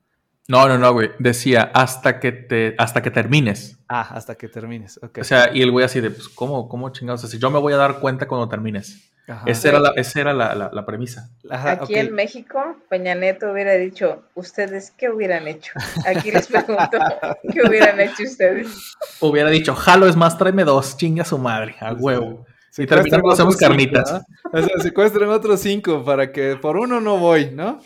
No, 0.48 0.68
no, 0.68 0.78
no, 0.78 0.92
güey. 0.92 1.12
Decía 1.20 1.72
hasta 1.74 2.20
que 2.20 2.32
te, 2.32 2.76
hasta 2.78 3.02
que 3.02 3.12
termines. 3.12 3.80
Ah, 3.88 4.10
hasta 4.12 4.36
que 4.36 4.50
termines. 4.50 5.00
ok. 5.02 5.20
O 5.22 5.24
sea, 5.24 5.56
y 5.56 5.62
el 5.62 5.72
güey 5.72 5.86
así 5.86 6.02
de, 6.02 6.12
pues, 6.12 6.28
¿cómo, 6.30 6.68
cómo 6.68 6.90
chingados? 6.90 7.24
O 7.24 7.28
sea, 7.28 7.40
yo 7.40 7.50
me 7.50 7.60
voy 7.60 7.74
a 7.74 7.78
dar 7.78 8.00
cuenta 8.00 8.28
cuando 8.28 8.50
termines. 8.50 9.13
Ajá. 9.28 9.44
Esa 9.50 9.70
era 9.70 9.80
la, 9.80 9.90
esa 9.96 10.20
era 10.22 10.34
la, 10.34 10.54
la- 10.54 10.70
la 10.74 10.86
premisa. 10.86 11.30
Ajá, 11.50 11.72
Aquí 11.72 11.96
en 11.96 12.14
México, 12.14 12.78
Peña 12.90 13.16
Neto 13.16 13.52
hubiera 13.52 13.74
dicho, 13.74 14.24
¿ustedes 14.36 14.92
qué 14.92 15.10
hubieran 15.10 15.48
hecho? 15.48 15.72
Aquí 16.06 16.30
les 16.32 16.48
pregunto, 16.48 16.98
¿qué 17.54 17.62
hubieran 17.68 18.00
hecho 18.02 18.24
ustedes? 18.24 18.96
Hubiera 19.22 19.50
dicho, 19.50 19.76
jalo, 19.76 20.08
es 20.08 20.16
más, 20.18 20.38
tráeme 20.38 20.66
dos, 20.66 20.98
chinga 20.98 21.24
su 21.24 21.38
madre, 21.38 21.76
a 21.80 21.94
huevo. 21.94 22.46
Y 22.72 22.74
Secuestran 22.76 23.04
terminamos, 23.04 23.34
hacemos 23.36 23.56
cinco, 23.58 23.70
carnitas. 23.70 24.12
¿no? 24.12 24.60
O 24.60 24.62
sea, 24.64 24.78
secuestran 24.80 25.30
otros 25.30 25.60
cinco 25.62 26.04
para 26.04 26.32
que 26.32 26.56
por 26.58 26.76
uno 26.76 27.00
no 27.00 27.18
voy, 27.18 27.52
¿no? 27.52 27.80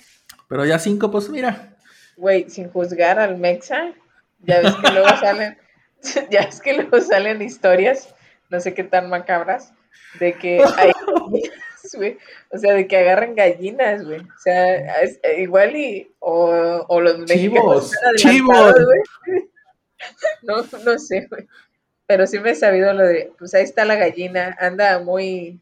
Pero 0.47 0.65
ya 0.65 0.80
cinco, 0.80 1.12
pues 1.12 1.30
mira. 1.30 1.76
Güey, 2.15 2.50
sin 2.50 2.69
juzgar 2.71 3.19
al 3.19 3.38
Mexa, 3.38 3.91
ya 4.39 4.62
ves 4.62 4.73
que 4.76 4.91
luego 4.91 5.08
salen, 5.19 5.58
ya 6.32 6.45
ves 6.45 6.62
que 6.62 6.73
luego 6.73 7.00
salen 7.02 7.41
historias, 7.43 8.15
no 8.50 8.60
sé 8.60 8.73
qué 8.73 8.84
tan 8.86 9.10
macabras, 9.10 9.73
de 10.19 10.33
que 10.33 10.62
hay 10.77 10.91
gallinas, 10.91 11.95
güey. 11.95 12.17
O 12.51 12.57
sea, 12.57 12.73
de 12.73 12.88
que 12.88 12.97
agarran 12.97 13.36
gallinas, 13.36 14.03
güey. 14.05 14.19
O 14.21 14.39
sea, 14.43 15.01
es- 15.01 15.19
eh, 15.23 15.41
igual 15.41 15.75
y, 15.75 16.12
o, 16.19 16.86
o 16.88 17.01
los 17.01 17.19
mexicanos 17.19 17.91
Chivos, 18.17 18.75
chivos. 18.75 18.75
No, 20.43 20.57
no 20.83 20.99
sé, 20.99 21.27
güey. 21.29 21.47
Pero 22.05 22.25
sí 22.27 22.39
me 22.39 22.51
he 22.51 22.55
sabido 22.55 22.93
lo 22.93 23.03
de, 23.05 23.31
pues 23.38 23.53
ahí 23.53 23.63
está 23.63 23.83
la 23.83 23.95
gallina, 23.95 24.55
anda 24.60 24.99
muy, 24.99 25.60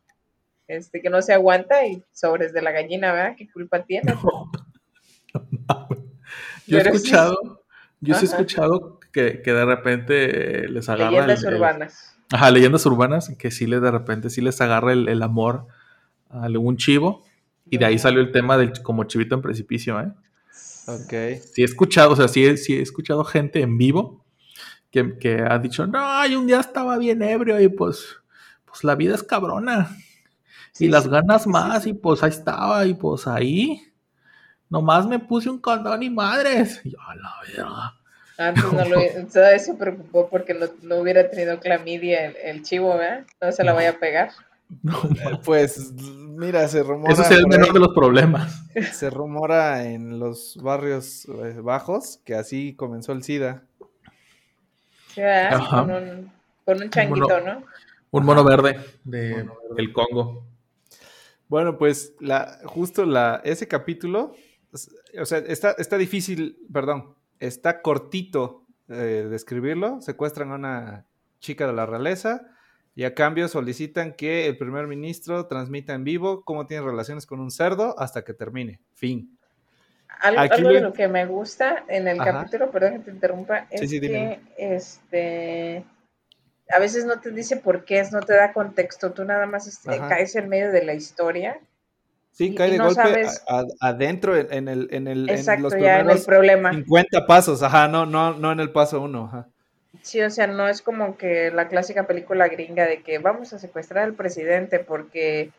este, 0.67 1.01
que 1.01 1.09
no 1.09 1.21
se 1.23 1.33
aguanta 1.33 1.85
y 1.87 2.03
sobres 2.13 2.53
de 2.53 2.61
la 2.61 2.71
gallina, 2.71 3.11
¿verdad? 3.13 3.35
¿Qué 3.37 3.49
culpa 3.49 3.83
tiene? 3.83 4.13
Yo 6.67 6.79
he 6.79 6.81
sí. 6.81 6.87
escuchado, 6.89 7.63
yo 7.99 8.15
sí 8.15 8.25
he 8.25 8.29
escuchado 8.29 8.99
que, 9.11 9.41
que 9.41 9.53
de 9.53 9.65
repente 9.65 10.67
les 10.67 10.89
agarra 10.89 11.11
Leyendas 11.11 11.43
el- 11.43 11.53
urbanas. 11.55 12.14
Ajá, 12.31 12.51
leyendas 12.51 12.85
urbanas, 12.85 13.29
que 13.37 13.51
sí 13.51 13.67
les 13.67 13.81
de 13.81 13.91
repente 13.91 14.29
sí 14.29 14.41
les 14.41 14.59
agarra 14.61 14.93
el, 14.93 15.07
el 15.07 15.21
amor 15.23 15.67
a 16.29 16.43
algún 16.43 16.77
chivo. 16.77 17.23
Y 17.69 17.77
de 17.77 17.85
ahí 17.85 17.99
salió 17.99 18.21
el 18.21 18.31
tema 18.31 18.57
del 18.57 18.81
como 18.83 19.05
chivito 19.05 19.35
en 19.35 19.41
precipicio, 19.41 19.99
¿eh? 19.99 20.11
Ok. 20.87 21.41
Sí 21.53 21.61
he 21.61 21.65
escuchado, 21.65 22.11
o 22.13 22.15
sea, 22.15 22.27
sí 22.27 22.45
he, 22.45 22.57
sí 22.57 22.75
he 22.75 22.81
escuchado 22.81 23.23
gente 23.23 23.61
en 23.61 23.77
vivo 23.77 24.23
que, 24.91 25.17
que 25.19 25.41
ha 25.41 25.59
dicho, 25.59 25.87
no, 25.87 26.25
yo 26.27 26.39
un 26.39 26.47
día 26.47 26.59
estaba 26.59 26.97
bien 26.97 27.21
ebrio 27.21 27.59
y 27.61 27.69
pues, 27.69 28.17
pues 28.65 28.83
la 28.83 28.95
vida 28.95 29.15
es 29.15 29.23
cabrona. 29.23 29.89
Sí, 30.73 30.85
y 30.85 30.89
las 30.89 31.05
sí, 31.05 31.09
ganas 31.09 31.47
más 31.47 31.87
y 31.87 31.93
pues 31.93 32.23
ahí 32.23 32.29
estaba 32.31 32.85
y 32.85 32.93
pues 32.95 33.27
ahí. 33.27 33.81
Nomás 34.69 35.07
me 35.07 35.19
puse 35.19 35.49
un 35.49 35.59
condón 35.59 36.03
y 36.03 36.09
madres. 36.09 36.81
Y 36.85 36.91
yo, 36.91 36.97
a 37.01 37.15
la 37.15 37.33
verga. 37.47 37.95
Antes 38.37 38.63
no 38.73 38.85
lo 38.85 38.99
todavía 39.33 39.59
se 39.59 39.73
preocupó 39.75 40.29
porque 40.29 40.53
no, 40.53 40.67
no 40.81 40.97
hubiera 40.97 41.29
tenido 41.29 41.59
clamidia 41.59 42.25
el, 42.25 42.35
el 42.37 42.63
chivo, 42.63 42.97
¿verdad? 42.97 43.25
No 43.41 43.51
se 43.51 43.63
la 43.63 43.73
vaya 43.73 43.91
a 43.91 43.99
pegar. 43.99 44.31
No. 44.81 44.99
Pues 45.45 45.93
mira, 45.93 46.67
se 46.67 46.81
rumora. 46.81 47.13
Eso 47.13 47.21
es 47.21 47.29
el 47.29 47.45
menor 47.45 47.67
ahí- 47.67 47.73
de 47.73 47.79
los 47.79 47.93
problemas. 47.93 48.63
Se 48.93 49.11
rumora 49.11 49.83
en 49.85 50.17
los 50.17 50.57
barrios 50.59 51.25
eh, 51.25 51.59
bajos 51.61 52.19
que 52.25 52.33
así 52.33 52.73
comenzó 52.73 53.11
el 53.11 53.21
SIDA. 53.23 53.63
Con 55.69 55.91
un, 55.91 56.31
con 56.65 56.81
un 56.81 56.89
changuito, 56.89 57.39
¿no? 57.41 57.63
Un 58.09 58.25
mono 58.25 58.43
verde 58.43 58.79
de 59.03 59.45
el 59.77 59.93
Congo. 59.93 60.43
Bueno, 61.47 61.77
pues 61.77 62.13
la, 62.19 62.59
justo 62.65 63.05
la, 63.05 63.41
ese 63.45 63.67
capítulo, 63.67 64.33
o 65.19 65.25
sea, 65.25 65.37
está, 65.39 65.75
está 65.77 65.97
difícil, 65.97 66.57
perdón, 66.73 67.13
está 67.39 67.81
cortito 67.81 68.65
eh, 68.89 69.27
describirlo. 69.29 70.01
Secuestran 70.01 70.51
a 70.51 70.55
una 70.55 71.05
chica 71.39 71.67
de 71.67 71.73
la 71.73 71.85
realeza 71.85 72.41
y 72.95 73.03
a 73.03 73.13
cambio 73.13 73.47
solicitan 73.47 74.13
que 74.13 74.47
el 74.47 74.57
primer 74.57 74.87
ministro 74.87 75.47
transmita 75.47 75.93
en 75.93 76.03
vivo 76.03 76.43
cómo 76.43 76.65
tiene 76.65 76.85
relaciones 76.85 77.25
con 77.25 77.39
un 77.39 77.51
cerdo 77.51 77.99
hasta 77.99 78.23
que 78.23 78.33
termine. 78.33 78.79
Fin. 78.93 79.37
Algo, 80.21 80.39
Aquí 80.41 80.53
algo 80.55 80.69
lo- 80.69 80.75
de 80.75 80.81
lo 80.81 80.93
que 80.93 81.07
me 81.09 81.25
gusta 81.25 81.83
en 81.89 82.07
el 82.07 82.19
Ajá. 82.21 82.31
capítulo, 82.33 82.71
perdón 82.71 82.93
que 82.93 82.99
te 82.99 83.11
interrumpa, 83.11 83.67
es 83.69 83.89
sí, 83.89 83.99
que 83.99 84.39
este 84.57 85.85
a 86.69 86.79
veces 86.79 87.05
no 87.05 87.19
te 87.19 87.31
dice 87.31 87.57
por 87.57 87.85
qué 87.85 88.01
no 88.11 88.21
te 88.21 88.33
da 88.33 88.53
contexto, 88.53 89.11
tú 89.11 89.23
nada 89.25 89.45
más 89.45 89.67
este, 89.67 89.97
caes 89.99 90.35
en 90.35 90.47
medio 90.49 90.71
de 90.71 90.83
la 90.83 90.93
historia. 90.93 91.59
Sí, 92.37 92.47
Y- 92.47 92.55
cae 92.55 92.71
de 92.71 92.77
no 92.77 92.85
golpe 92.85 93.01
sabes- 93.01 93.43
a- 93.47 93.59
a- 93.61 93.65
adentro 93.89 94.35
en 94.35 94.67
el, 94.67 94.89
en 94.91 95.07
el 95.07 95.29
en 95.29 95.61
los 95.61 95.73
ya 95.73 95.99
en 95.99 96.05
primeros 96.05 96.25
problema. 96.25 96.71
50 96.73 97.25
pasos, 97.25 97.63
ajá, 97.63 97.87
no, 97.87 98.05
no, 98.05 98.33
no 98.33 98.51
en 98.51 98.59
el 98.59 98.71
paso 98.71 99.01
uno, 99.01 99.25
ajá. 99.25 99.47
Sí, 100.01 100.21
o 100.21 100.29
sea, 100.29 100.45
no 100.45 100.67
es 100.67 100.81
como 100.81 101.17
que 101.17 101.49
la 101.51 101.69
clásica 101.69 102.05
película 102.05 102.47
gringa 102.49 102.85
de 102.85 103.01
que 103.01 103.17
vamos 103.19 103.53
a 103.53 103.59
secuestrar 103.59 104.03
al 104.03 104.13
presidente 104.13 104.79
porque, 104.79 105.51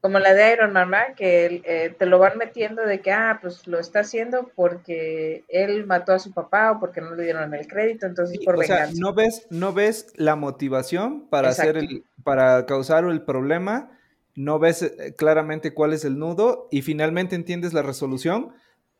como 0.00 0.18
la 0.18 0.34
de 0.34 0.52
Iron 0.52 0.72
Man, 0.72 0.90
¿verdad? 0.90 1.14
que 1.16 1.62
eh, 1.64 1.94
te 1.96 2.04
lo 2.04 2.18
van 2.18 2.36
metiendo 2.36 2.82
de 2.82 3.00
que, 3.00 3.12
ah, 3.12 3.38
pues 3.40 3.66
lo 3.68 3.78
está 3.78 4.00
haciendo 4.00 4.50
porque 4.56 5.44
él 5.48 5.86
mató 5.86 6.12
a 6.12 6.18
su 6.18 6.32
papá 6.32 6.72
o 6.72 6.80
porque 6.80 7.00
no 7.00 7.14
le 7.14 7.22
dieron 7.22 7.54
el 7.54 7.66
crédito, 7.68 8.06
entonces 8.06 8.36
Sí, 8.40 8.44
por 8.44 8.56
o 8.56 8.62
sea, 8.62 8.76
venganza. 8.80 9.00
no 9.00 9.14
ves, 9.14 9.46
no 9.50 9.72
ves 9.72 10.12
la 10.16 10.34
motivación 10.34 11.28
para 11.30 11.50
hacer 11.50 11.76
Exacto. 11.76 11.94
el, 11.94 12.04
para 12.24 12.66
causar 12.66 13.04
el 13.04 13.22
problema, 13.22 13.90
no 14.34 14.58
ves 14.58 14.82
eh, 14.82 15.14
claramente 15.16 15.74
cuál 15.74 15.92
es 15.92 16.04
el 16.04 16.18
nudo 16.18 16.68
y 16.70 16.82
finalmente 16.82 17.36
entiendes 17.36 17.72
la 17.72 17.82
resolución, 17.82 18.52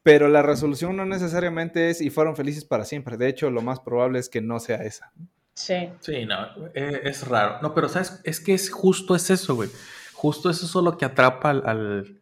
pero 0.02 0.28
la 0.28 0.42
resolución 0.42 0.96
no 0.96 1.04
necesariamente 1.06 1.90
es 1.90 2.00
y 2.00 2.10
fueron 2.10 2.36
felices 2.36 2.64
para 2.64 2.84
siempre. 2.84 3.16
De 3.16 3.28
hecho, 3.28 3.50
lo 3.50 3.62
más 3.62 3.80
probable 3.80 4.18
es 4.18 4.28
que 4.28 4.40
no 4.40 4.60
sea 4.60 4.76
esa. 4.84 5.12
Sí, 5.54 5.88
Sí, 6.00 6.26
no, 6.26 6.36
eh, 6.74 7.00
es 7.04 7.26
raro. 7.28 7.58
No, 7.62 7.74
pero 7.74 7.88
sabes, 7.88 8.20
es 8.24 8.40
que 8.40 8.54
es 8.54 8.70
justo 8.70 9.14
es 9.14 9.30
eso, 9.30 9.54
güey. 9.54 9.70
Justo 10.12 10.50
es 10.50 10.62
eso 10.62 10.82
lo 10.82 10.98
que 10.98 11.04
atrapa 11.04 11.50
al, 11.50 11.62
al- 11.66 12.20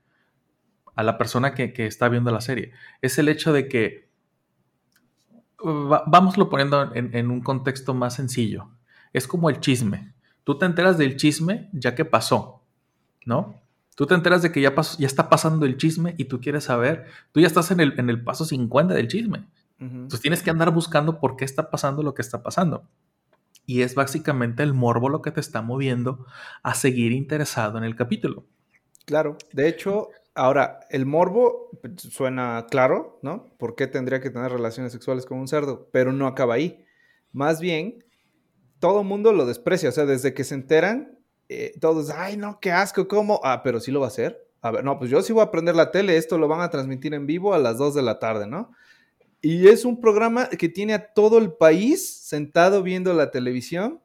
a 0.94 1.02
la 1.02 1.16
persona 1.18 1.54
que, 1.54 1.72
que 1.72 1.86
está 1.86 2.08
viendo 2.10 2.30
la 2.30 2.40
serie. 2.42 2.72
Es 3.00 3.18
el 3.18 3.28
hecho 3.28 3.52
de 3.52 3.66
que, 3.68 4.08
va- 5.64 6.04
vámoslo 6.06 6.48
poniendo 6.48 6.94
en, 6.94 7.14
en 7.16 7.30
un 7.30 7.40
contexto 7.40 7.94
más 7.94 8.14
sencillo. 8.14 8.70
Es 9.12 9.26
como 9.26 9.50
el 9.50 9.60
chisme. 9.60 10.12
Tú 10.44 10.58
te 10.58 10.66
enteras 10.66 10.98
del 10.98 11.16
chisme 11.16 11.70
ya 11.72 11.94
que 11.94 12.04
pasó, 12.04 12.61
¿no? 13.26 13.60
Tú 13.94 14.06
te 14.06 14.14
enteras 14.14 14.42
de 14.42 14.50
que 14.50 14.60
ya, 14.60 14.74
pasó, 14.74 14.98
ya 14.98 15.06
está 15.06 15.28
pasando 15.28 15.66
el 15.66 15.76
chisme 15.76 16.14
y 16.16 16.24
tú 16.24 16.40
quieres 16.40 16.64
saber. 16.64 17.06
Tú 17.32 17.40
ya 17.40 17.46
estás 17.46 17.70
en 17.70 17.80
el, 17.80 17.98
en 17.98 18.08
el 18.08 18.22
paso 18.22 18.44
50 18.44 18.94
del 18.94 19.08
chisme. 19.08 19.46
Ujú. 19.78 19.94
Entonces 19.94 20.20
tienes 20.20 20.42
que 20.42 20.50
andar 20.50 20.70
buscando 20.70 21.20
por 21.20 21.36
qué 21.36 21.44
está 21.44 21.70
pasando 21.70 22.02
lo 22.02 22.14
que 22.14 22.22
está 22.22 22.42
pasando. 22.42 22.84
Y 23.66 23.82
es 23.82 23.94
básicamente 23.94 24.62
el 24.62 24.74
morbo 24.74 25.08
lo 25.08 25.22
que 25.22 25.30
te 25.30 25.40
está 25.40 25.62
moviendo 25.62 26.26
a 26.62 26.74
seguir 26.74 27.12
interesado 27.12 27.78
en 27.78 27.84
el 27.84 27.94
capítulo. 27.94 28.44
Claro, 29.04 29.36
de 29.52 29.68
hecho, 29.68 30.08
ahora, 30.34 30.80
el 30.90 31.06
morbo 31.06 31.70
pues, 31.80 32.00
suena 32.02 32.66
claro, 32.70 33.18
¿no? 33.22 33.46
¿Por 33.58 33.74
qué 33.74 33.86
tendría 33.86 34.20
que 34.20 34.30
tener 34.30 34.50
relaciones 34.50 34.92
sexuales 34.92 35.26
con 35.26 35.38
un 35.38 35.48
cerdo? 35.48 35.88
Pero 35.92 36.12
no 36.12 36.26
acaba 36.26 36.54
ahí. 36.54 36.84
Más 37.32 37.60
bien, 37.60 38.04
todo 38.78 39.04
mundo 39.04 39.32
lo 39.32 39.46
desprecia, 39.46 39.88
o 39.88 39.92
sea, 39.92 40.06
desde 40.06 40.34
que 40.34 40.44
se 40.44 40.54
enteran, 40.54 41.18
eh, 41.48 41.72
todos, 41.80 42.10
ay, 42.10 42.36
no, 42.36 42.58
qué 42.60 42.72
asco, 42.72 43.08
¿cómo? 43.08 43.40
Ah, 43.44 43.62
pero 43.62 43.80
sí 43.80 43.90
lo 43.90 44.00
va 44.00 44.06
a 44.06 44.08
hacer. 44.08 44.46
A 44.60 44.70
ver, 44.70 44.84
no, 44.84 44.98
pues 44.98 45.10
yo 45.10 45.22
sí 45.22 45.32
voy 45.32 45.42
a 45.42 45.50
prender 45.50 45.74
la 45.74 45.90
tele, 45.90 46.16
esto 46.16 46.38
lo 46.38 46.48
van 46.48 46.60
a 46.60 46.70
transmitir 46.70 47.14
en 47.14 47.26
vivo 47.26 47.52
a 47.54 47.58
las 47.58 47.78
2 47.78 47.94
de 47.94 48.02
la 48.02 48.18
tarde, 48.18 48.46
¿no? 48.46 48.72
Y 49.40 49.66
es 49.68 49.84
un 49.84 50.00
programa 50.00 50.48
que 50.48 50.68
tiene 50.68 50.94
a 50.94 51.12
todo 51.12 51.38
el 51.38 51.52
país 51.52 52.16
sentado 52.16 52.82
viendo 52.84 53.12
la 53.12 53.32
televisión 53.32 54.00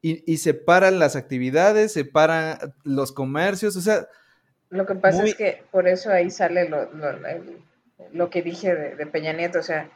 y, 0.00 0.30
y 0.30 0.38
separan 0.38 0.98
las 0.98 1.14
actividades, 1.14 1.92
separan 1.92 2.74
los 2.82 3.12
comercios, 3.12 3.76
o 3.76 3.80
sea, 3.80 4.08
lo 4.70 4.86
que 4.86 4.94
pasa 4.96 5.20
Muy- 5.20 5.30
es 5.30 5.36
que 5.36 5.62
por 5.70 5.86
eso 5.86 6.10
ahí 6.10 6.30
sale 6.30 6.68
lo, 6.68 6.90
lo, 6.94 7.12
lo 8.12 8.30
que 8.30 8.42
dije 8.42 8.74
de, 8.74 8.96
de 8.96 9.06
Peña 9.06 9.32
Nieto, 9.34 9.60
o 9.60 9.62
sea, 9.62 9.90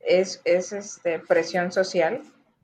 es, 0.00 0.40
es 0.44 0.72
este, 0.72 1.18
presión 1.18 1.72
social, 1.72 2.22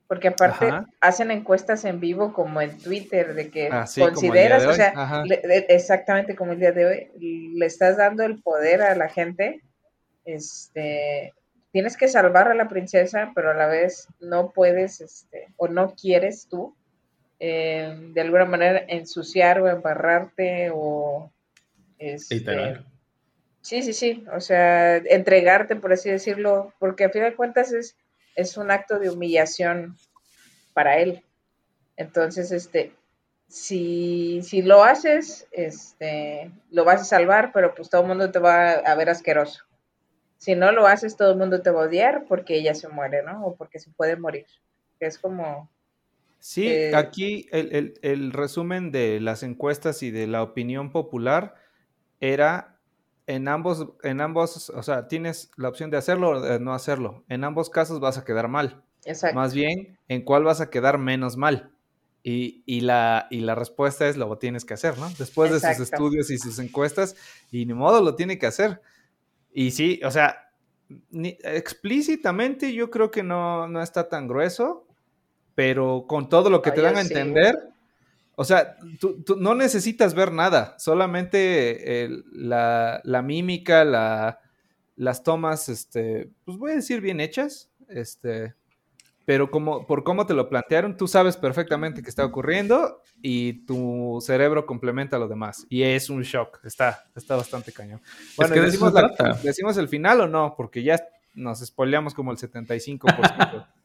porque 0.08 0.28
aparte 0.28 0.66
Ajá. 0.66 0.86
hacen 1.00 1.30
encuestas 1.30 1.84
en 1.84 1.98
vivo 2.00 2.32
como 2.32 2.60
en 2.60 2.76
Twitter, 2.78 3.34
de 3.34 3.50
que 3.50 3.68
Ah, 3.72 3.86
consideras, 3.98 4.62
de 4.62 4.68
o 4.68 4.72
sea, 4.72 5.22
le- 5.24 5.40
de- 5.40 5.66
exactamente 5.68 6.36
como 6.36 6.52
el 6.52 6.60
día 6.60 6.72
de 6.72 6.86
hoy, 6.86 7.10
le 7.54 7.66
estás 7.66 7.96
dando 7.96 8.22
el 8.24 8.40
poder 8.42 8.82
a 8.82 8.94
la 8.94 9.08
gente, 9.08 9.62
este, 10.24 11.32
tienes 11.72 11.96
que 11.96 12.08
salvar 12.08 12.48
a 12.48 12.54
la 12.54 12.68
princesa, 12.68 13.32
pero 13.34 13.50
a 13.50 13.54
la 13.54 13.66
vez 13.66 14.08
no 14.20 14.50
puedes, 14.52 15.00
este, 15.00 15.48
o 15.56 15.68
no 15.68 15.94
quieres 15.94 16.46
tú, 16.48 16.74
eh, 17.38 17.94
de 18.14 18.20
alguna 18.20 18.44
manera 18.46 18.82
ensuciar 18.88 19.60
o 19.60 19.68
embarrarte 19.68 20.70
o... 20.72 21.30
Este, 21.98 22.36
Literal. 22.36 22.86
Sí, 23.60 23.82
sí, 23.82 23.92
sí, 23.92 24.24
o 24.32 24.40
sea, 24.40 24.96
entregarte, 24.96 25.74
por 25.76 25.92
así 25.92 26.08
decirlo, 26.10 26.72
porque 26.78 27.04
a 27.04 27.10
fin 27.10 27.22
de 27.24 27.34
cuentas 27.34 27.72
es, 27.72 27.96
es 28.36 28.56
un 28.56 28.70
acto 28.70 28.98
de 28.98 29.10
humillación 29.10 29.96
para 30.74 30.98
él. 30.98 31.24
Entonces, 31.96 32.52
este, 32.52 32.92
si, 33.48 34.40
si 34.42 34.62
lo 34.62 34.84
haces, 34.84 35.46
este, 35.52 36.50
lo 36.70 36.84
vas 36.84 37.00
a 37.00 37.04
salvar, 37.04 37.50
pero 37.52 37.74
pues 37.74 37.88
todo 37.90 38.02
el 38.02 38.08
mundo 38.08 38.30
te 38.30 38.38
va 38.38 38.72
a 38.72 38.94
ver 38.94 39.08
asqueroso. 39.10 39.64
Si 40.38 40.54
no 40.54 40.70
lo 40.72 40.86
haces, 40.86 41.16
todo 41.16 41.32
el 41.32 41.38
mundo 41.38 41.62
te 41.62 41.70
va 41.70 41.82
a 41.82 41.86
odiar 41.86 42.24
porque 42.28 42.56
ella 42.56 42.74
se 42.74 42.88
muere, 42.88 43.22
¿no? 43.22 43.44
O 43.46 43.56
porque 43.56 43.78
se 43.78 43.90
puede 43.90 44.16
morir. 44.16 44.46
Es 45.00 45.18
como, 45.18 45.70
Sí, 46.38 46.68
eh, 46.68 46.92
aquí 46.94 47.48
el, 47.50 47.74
el- 47.74 47.94
el 48.02 48.32
resumen 48.32 48.92
de 48.92 49.18
las 49.20 49.42
encuestas 49.42 50.02
y 50.02 50.10
de 50.10 50.26
la 50.26 50.42
opinión 50.42 50.92
popular 50.92 51.54
era 52.20 52.75
en 53.26 53.48
ambos, 53.48 53.88
en 54.02 54.20
ambos, 54.20 54.70
o 54.70 54.82
sea, 54.82 55.08
tienes 55.08 55.50
la 55.56 55.68
opción 55.68 55.90
de 55.90 55.96
hacerlo 55.96 56.30
o 56.30 56.40
de 56.40 56.60
no 56.60 56.74
hacerlo. 56.74 57.24
En 57.28 57.44
ambos 57.44 57.70
casos 57.70 58.00
vas 58.00 58.18
a 58.18 58.24
quedar 58.24 58.48
mal. 58.48 58.82
exacto. 59.04 59.36
Más 59.36 59.52
bien, 59.54 59.98
¿en 60.08 60.22
cuál 60.22 60.44
vas 60.44 60.60
a 60.60 60.70
quedar 60.70 60.98
menos 60.98 61.36
mal? 61.36 61.70
Y, 62.22 62.62
y 62.66 62.80
la, 62.80 63.28
y 63.30 63.40
la 63.40 63.54
respuesta 63.54 64.08
es 64.08 64.16
lo 64.16 64.36
tienes 64.38 64.64
que 64.64 64.74
hacer, 64.74 64.98
¿no? 64.98 65.08
Después 65.18 65.50
de 65.52 65.60
sus 65.60 65.68
Exacto. 65.70 65.82
estudios 65.84 66.30
y 66.30 66.38
sus 66.38 66.58
encuestas, 66.58 67.14
y 67.52 67.66
ni 67.66 67.74
modo 67.74 68.02
lo 68.02 68.16
tiene 68.16 68.38
que 68.38 68.46
hacer. 68.46 68.80
Y 69.52 69.70
sí, 69.70 70.00
o 70.04 70.10
sea, 70.10 70.50
ni- 71.10 71.38
explícitamente 71.42 72.72
yo 72.74 72.90
creo 72.90 73.10
que 73.10 73.22
no, 73.22 73.68
no 73.68 73.80
está 73.82 74.08
tan 74.08 74.26
grueso, 74.26 74.86
pero 75.54 76.04
con 76.08 76.28
todo 76.28 76.50
lo 76.50 76.62
que 76.62 76.72
te 76.72 76.82
dan 76.82 76.96
a 76.96 77.02
sí. 77.02 77.08
entender, 77.12 77.70
o 78.36 78.44
sea, 78.44 78.76
tú, 79.00 79.22
tú 79.24 79.34
no 79.36 79.54
necesitas 79.54 80.14
ver 80.14 80.30
nada, 80.32 80.76
solamente 80.78 82.04
el- 82.04 82.24
la, 82.32 83.00
la 83.04 83.22
mímica, 83.22 83.84
la, 83.84 84.38
las 84.94 85.22
tomas, 85.22 85.68
este, 85.68 86.30
pues 86.44 86.56
voy 86.56 86.72
a 86.72 86.76
decir 86.76 87.00
bien 87.00 87.20
hechas, 87.20 87.70
este, 87.88 88.54
pero 89.24 89.50
como, 89.50 89.86
por 89.86 90.04
cómo 90.04 90.24
te 90.26 90.34
lo 90.34 90.48
plantearon, 90.48 90.96
tú 90.96 91.08
sabes 91.08 91.36
perfectamente 91.36 92.02
qué 92.02 92.08
está 92.10 92.24
ocurriendo 92.24 93.02
y 93.22 93.64
tu 93.66 94.18
cerebro 94.24 94.66
complementa 94.66 95.18
lo 95.18 95.26
demás. 95.28 95.66
Y 95.68 95.82
es 95.82 96.08
un 96.10 96.22
shock, 96.22 96.60
está, 96.64 97.04
está 97.16 97.34
bastante 97.36 97.72
cañón. 97.72 98.00
Bueno, 98.36 98.52
que 98.54 98.60
¿y 98.60 98.62
de 98.62 98.68
eso 98.68 98.86
decimos, 98.90 98.92
la-. 99.18 99.40
¿decimos 99.42 99.76
el 99.78 99.88
final 99.88 100.20
o 100.20 100.28
no? 100.28 100.54
Porque 100.56 100.82
ya 100.84 101.02
nos 101.34 101.58
spoileamos 101.58 102.14
como 102.14 102.30
el 102.30 102.38
75% 102.38 103.66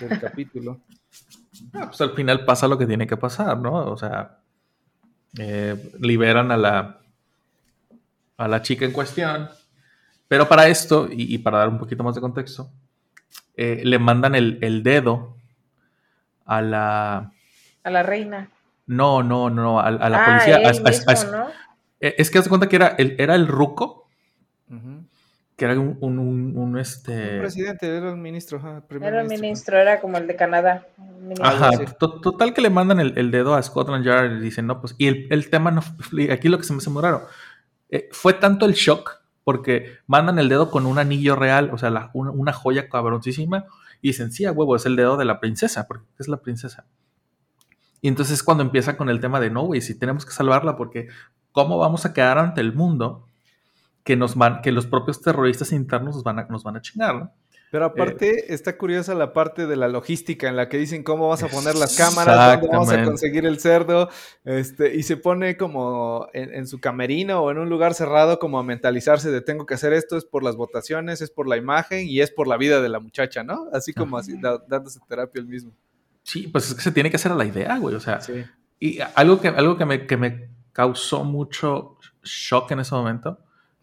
del 0.00 0.20
capítulo. 0.20 0.80
Ah, 1.72 1.86
pues 1.86 2.00
al 2.00 2.10
final 2.14 2.44
pasa 2.44 2.66
lo 2.66 2.76
que 2.76 2.84
tiene 2.86 3.06
que 3.06 3.16
pasar, 3.16 3.56
¿no? 3.58 3.74
O 3.86 3.96
sea, 3.96 4.38
eh, 5.38 5.92
liberan 6.00 6.50
a 6.50 6.56
la, 6.56 6.98
a 8.36 8.48
la 8.48 8.60
chica 8.60 8.84
en 8.84 8.90
cuestión. 8.92 9.48
Pero 10.26 10.48
para 10.48 10.66
esto, 10.66 11.06
y, 11.10 11.32
y 11.32 11.38
para 11.38 11.58
dar 11.58 11.68
un 11.68 11.78
poquito 11.78 12.02
más 12.02 12.16
de 12.16 12.20
contexto, 12.20 12.68
eh, 13.56 13.82
le 13.84 13.98
mandan 14.00 14.34
el, 14.34 14.58
el 14.62 14.82
dedo 14.82 15.36
a 16.44 16.60
la... 16.60 17.32
A 17.84 17.90
la 17.90 18.02
reina. 18.02 18.50
No, 18.86 19.22
no, 19.22 19.48
no, 19.48 19.78
a, 19.78 19.86
a 19.86 20.08
la 20.08 20.18
ah, 20.18 20.24
policía. 20.24 20.56
él 20.56 20.66
a- 20.66 20.70
a- 20.70 20.72
mismo, 20.90 21.10
a- 21.12 21.24
¿no? 21.30 21.46
eh, 22.00 22.14
Es 22.18 22.30
que 22.32 22.38
haz 22.38 22.44
de 22.44 22.48
cuenta 22.48 22.68
que 22.68 22.76
era 22.76 22.88
el, 22.98 23.14
era 23.18 23.36
el 23.36 23.46
ruco, 23.46 24.08
Ujú. 24.68 25.03
Que 25.56 25.64
era 25.66 25.78
un, 25.78 25.96
un, 26.00 26.18
un- 26.18 26.56
un, 26.56 26.78
este... 26.78 27.34
Un 27.34 27.40
presidente, 27.40 27.86
era 27.86 28.10
el 28.10 28.16
ministro. 28.16 28.58
ajá, 28.58 28.80
primer 28.88 29.08
Era 29.10 29.20
el 29.22 29.28
ministro. 29.28 29.42
ministro, 29.46 29.78
era 29.78 30.00
como 30.00 30.18
el 30.18 30.26
de 30.26 30.34
Canadá. 30.36 30.86
un 30.98 31.22
ministro. 31.28 31.46
Ajá, 31.46 31.70
sí. 31.72 31.84
to- 31.98 32.20
total 32.20 32.52
que 32.54 32.60
le 32.60 32.70
mandan 32.70 32.98
el, 33.00 33.16
el 33.16 33.30
dedo 33.30 33.54
a 33.54 33.62
Scotland 33.62 34.04
Yard 34.04 34.32
y 34.36 34.40
dicen, 34.40 34.66
no, 34.66 34.80
pues, 34.80 34.94
y 34.98 35.06
el, 35.06 35.28
el 35.30 35.50
tema 35.50 35.70
no, 35.70 35.82
aquí 36.32 36.48
lo 36.48 36.58
que 36.58 36.64
se 36.64 36.72
me 36.72 36.78
hace 36.78 36.90
muy 36.90 37.02
raro, 37.02 37.26
eh, 37.88 38.08
fue 38.10 38.32
tanto 38.34 38.66
el 38.66 38.72
shock, 38.72 39.20
porque 39.44 39.98
mandan 40.06 40.38
el 40.38 40.48
dedo 40.48 40.70
con 40.70 40.86
un 40.86 40.98
anillo 40.98 41.36
real, 41.36 41.70
o 41.72 41.78
sea, 41.78 41.90
la- 41.90 42.10
una, 42.14 42.30
una 42.32 42.52
joya 42.52 42.88
cabroncísima, 42.88 43.66
y 44.02 44.08
dicen, 44.08 44.32
sí, 44.32 44.44
a 44.46 44.52
huevo, 44.52 44.74
es 44.74 44.86
el 44.86 44.96
dedo 44.96 45.16
de 45.16 45.24
la 45.24 45.38
princesa, 45.38 45.86
porque 45.86 46.04
es 46.18 46.26
la 46.28 46.38
princesa. 46.38 46.84
Y 48.02 48.08
entonces 48.08 48.34
es 48.34 48.42
cuando 48.42 48.62
empieza 48.64 48.96
con 48.96 49.08
el 49.08 49.20
tema 49.20 49.38
de, 49.40 49.50
no, 49.50 49.62
güey, 49.62 49.80
si 49.80 49.96
tenemos 49.98 50.26
que 50.26 50.32
salvarla, 50.32 50.76
porque 50.76 51.08
¿cómo 51.52 51.78
vamos 51.78 52.04
a 52.04 52.12
quedar 52.12 52.38
ante 52.38 52.60
el 52.60 52.74
mundo 52.74 53.28
que, 54.04 54.16
nos 54.16 54.36
van, 54.36 54.62
que 54.62 54.70
los 54.72 54.86
propios 54.86 55.20
terroristas 55.20 55.72
internos 55.72 56.14
nos 56.14 56.24
van 56.24 56.38
a, 56.38 56.44
nos 56.46 56.62
van 56.62 56.76
a 56.76 56.80
chingar, 56.80 57.14
¿no? 57.14 57.32
Pero 57.70 57.86
aparte 57.86 58.54
está 58.54 58.78
curiosa 58.78 59.16
la 59.16 59.32
parte 59.32 59.66
de 59.66 59.74
la 59.74 59.88
logística 59.88 60.48
en 60.48 60.54
la 60.54 60.68
que 60.68 60.76
dicen 60.78 61.02
cómo 61.02 61.28
vas 61.28 61.42
a 61.42 61.48
poner 61.48 61.74
las 61.74 61.96
cámaras, 61.96 62.60
dónde 62.60 62.68
vamos 62.76 62.92
a 62.92 63.02
conseguir 63.02 63.46
el 63.46 63.58
cerdo, 63.58 64.08
este, 64.44 64.94
y 64.94 65.02
se 65.02 65.16
pone 65.16 65.56
como 65.56 66.28
en, 66.34 66.54
en 66.54 66.68
su 66.68 66.78
camerino 66.78 67.40
o 67.42 67.50
en 67.50 67.58
un 67.58 67.68
lugar 67.68 67.94
cerrado 67.94 68.38
como 68.38 68.60
a 68.60 68.62
mentalizarse 68.62 69.32
de 69.32 69.40
tengo 69.40 69.66
que 69.66 69.74
hacer 69.74 69.92
esto, 69.92 70.16
es 70.16 70.24
por 70.24 70.44
las 70.44 70.54
votaciones, 70.54 71.20
es 71.20 71.32
por 71.32 71.48
la 71.48 71.56
imagen 71.56 72.06
y 72.06 72.20
es 72.20 72.30
por 72.30 72.46
la 72.46 72.56
vida 72.56 72.80
de 72.80 72.88
la 72.90 73.00
muchacha, 73.00 73.42
¿no? 73.42 73.66
Así 73.72 73.92
como 73.92 74.18
así, 74.18 74.38
da- 74.40 74.62
dándose 74.68 75.00
terapia 75.08 75.40
el 75.40 75.48
mismo. 75.48 75.72
Sí, 76.22 76.46
pues 76.46 76.68
es 76.68 76.74
que 76.76 76.80
se 76.82 76.92
tiene 76.92 77.10
que 77.10 77.16
hacer 77.16 77.32
a 77.32 77.34
la 77.34 77.44
idea, 77.44 77.76
güey. 77.78 77.96
O 77.96 78.00
sea, 78.00 78.20
Sí. 78.20 78.44
y 78.78 78.98
algo 79.16 79.40
que, 79.40 79.48
algo 79.48 79.76
que, 79.76 79.84
me, 79.84 80.06
que 80.06 80.16
me 80.16 80.48
causó 80.72 81.24
mucho 81.24 81.96
shock 82.22 82.70
en 82.70 82.78
ese 82.80 82.94
momento, 82.94 83.40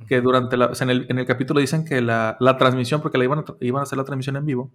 que 0.07 0.21
durante 0.21 0.57
la, 0.57 0.67
o 0.67 0.75
sea, 0.75 0.85
en, 0.85 0.91
el, 0.91 1.05
en 1.09 1.19
el 1.19 1.25
capítulo 1.25 1.59
dicen 1.59 1.85
que 1.85 2.01
la, 2.01 2.37
la 2.39 2.57
transmisión, 2.57 3.01
porque 3.01 3.17
la 3.17 3.23
iban 3.23 3.39
a, 3.39 3.43
iban 3.59 3.81
a 3.81 3.83
hacer 3.83 3.97
la 3.97 4.03
transmisión 4.03 4.35
en 4.35 4.45
vivo, 4.45 4.71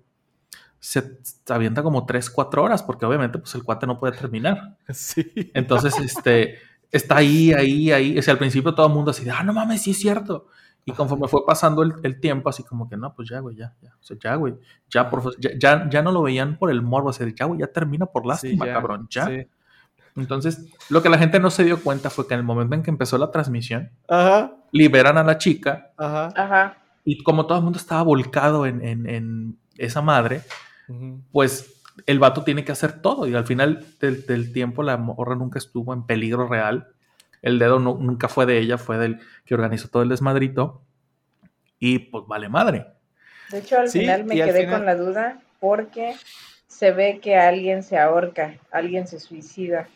se, 0.79 1.19
avienta 1.49 1.83
como 1.83 2.07
3, 2.07 2.31
4 2.31 2.63
horas, 2.63 2.83
porque 2.83 3.07
obviamente 3.07 3.39
pues 3.39 3.55
el 3.55 3.65
cuate 3.65 3.87
no 3.87 3.99
puede 3.99 4.17
terminar. 4.17 4.77
Sí. 4.93 5.25
Entonces, 5.55 5.99
este, 5.99 6.59
está 6.91 7.17
ahí, 7.17 7.53
ahí, 7.53 7.93
ahí. 7.93 8.19
O 8.19 8.23
sea, 8.23 8.33
al 8.33 8.39
principio 8.39 8.75
todo 8.75 8.87
el 8.87 8.93
mundo 8.93 9.11
así 9.11 9.25
de, 9.25 9.31
ah, 9.31 9.43
no 9.43 9.53
mames, 9.53 9.83
sí 9.83 9.91
es 9.93 9.99
cierto. 9.99 10.47
Y 10.85 10.93
conforme 10.93 11.27
fue 11.27 11.45
pasando 11.45 11.83
el, 11.83 11.95
el 12.05 12.21
tiempo, 12.21 12.49
así 12.49 12.63
como 12.63 12.89
que, 12.89 12.97
no, 12.97 13.13
pues 13.15 13.29
ya, 13.29 13.41
güey, 13.41 13.57
ya, 13.57 13.75
ya. 13.83 13.95
O 14.01 14.03
sea, 14.03 14.17
ya, 14.23 14.37
güey. 14.37 14.55
Ya, 14.89 15.11
por, 15.11 15.37
ya, 15.41 15.51
ya, 15.59 15.91
ya 15.91 16.03
no 16.03 16.13
lo 16.13 16.23
veían 16.23 16.59
por 16.59 16.71
el 16.71 16.81
morbo, 16.83 17.09
o 17.09 17.13
sea, 17.13 17.27
ya, 17.35 17.47
güey, 17.47 17.61
ya 17.61 17.67
termina 17.67 18.07
por 18.07 18.25
lástima, 18.25 18.65
Sí, 18.65 18.69
ya, 18.69 18.75
cabrón, 18.75 19.09
ya. 19.11 19.27
sí. 19.27 19.49
Entonces, 20.15 20.73
lo 20.89 21.03
que 21.03 21.09
la 21.11 21.19
gente 21.19 21.41
no 21.41 21.51
se 21.51 21.65
dio 21.65 21.83
cuenta 21.83 22.09
fue 22.09 22.27
que 22.27 22.35
en 22.35 22.41
el 22.41 22.47
momento 22.47 22.75
en 22.75 22.83
que 22.83 22.91
empezó 22.91 23.19
la 23.19 23.31
transmisión, 23.31 23.91
Ajá, 24.09 24.57
liberan 24.77 25.19
a 25.19 25.25
la 25.25 25.39
chica 25.39 25.91
ajá. 25.97 26.33
Ajá. 26.37 26.77
y 27.05 27.23
como 27.23 27.47
todo 27.47 27.59
el 27.59 27.65
mundo 27.65 27.79
estaba 27.79 28.03
volcado 28.03 28.67
en, 28.67 28.85
en- 28.85 29.09
en 29.09 29.57
esa 29.79 30.03
madre, 30.03 30.43
pues 31.33 31.83
el 32.07 32.19
vato 32.19 32.43
tiene 32.45 32.65
que 32.65 32.73
hacer 32.73 33.01
todo 33.01 33.27
y 33.27 33.35
al 33.35 33.47
final 33.47 33.85
del, 34.01 34.25
del 34.27 34.53
tiempo 34.53 34.83
la 34.83 34.97
morra 34.97 35.35
nunca 35.35 35.59
estuvo 35.59 35.93
en 35.95 36.05
peligro 36.05 36.47
real. 36.47 36.89
El 37.43 37.59
dedo 37.59 37.79
no- 37.79 37.99
nunca 38.01 38.29
fue 38.29 38.45
de 38.47 38.59
ella, 38.59 38.77
fue 38.79 38.99
del 38.99 39.21
que 39.45 39.55
organizó 39.55 39.89
todo 39.89 40.03
el 40.03 40.09
desmadrito 40.09 40.83
y 41.79 41.99
pues 41.99 42.25
vale 42.27 42.49
madre. 42.49 42.87
De 43.51 43.59
hecho, 43.59 43.79
al 43.79 43.89
Sí, 43.89 44.01
final 44.01 44.25
me 44.25 44.35
quedé 44.35 44.61
final- 44.65 44.79
con 44.79 44.87
la 44.87 44.95
duda 44.97 45.41
porque 45.61 46.15
se 46.67 46.93
ve 46.93 47.21
que 47.23 47.37
alguien 47.37 47.83
se 47.83 47.99
ahorca, 47.99 48.55
alguien 48.73 49.07
se 49.07 49.21
suicida 49.21 49.89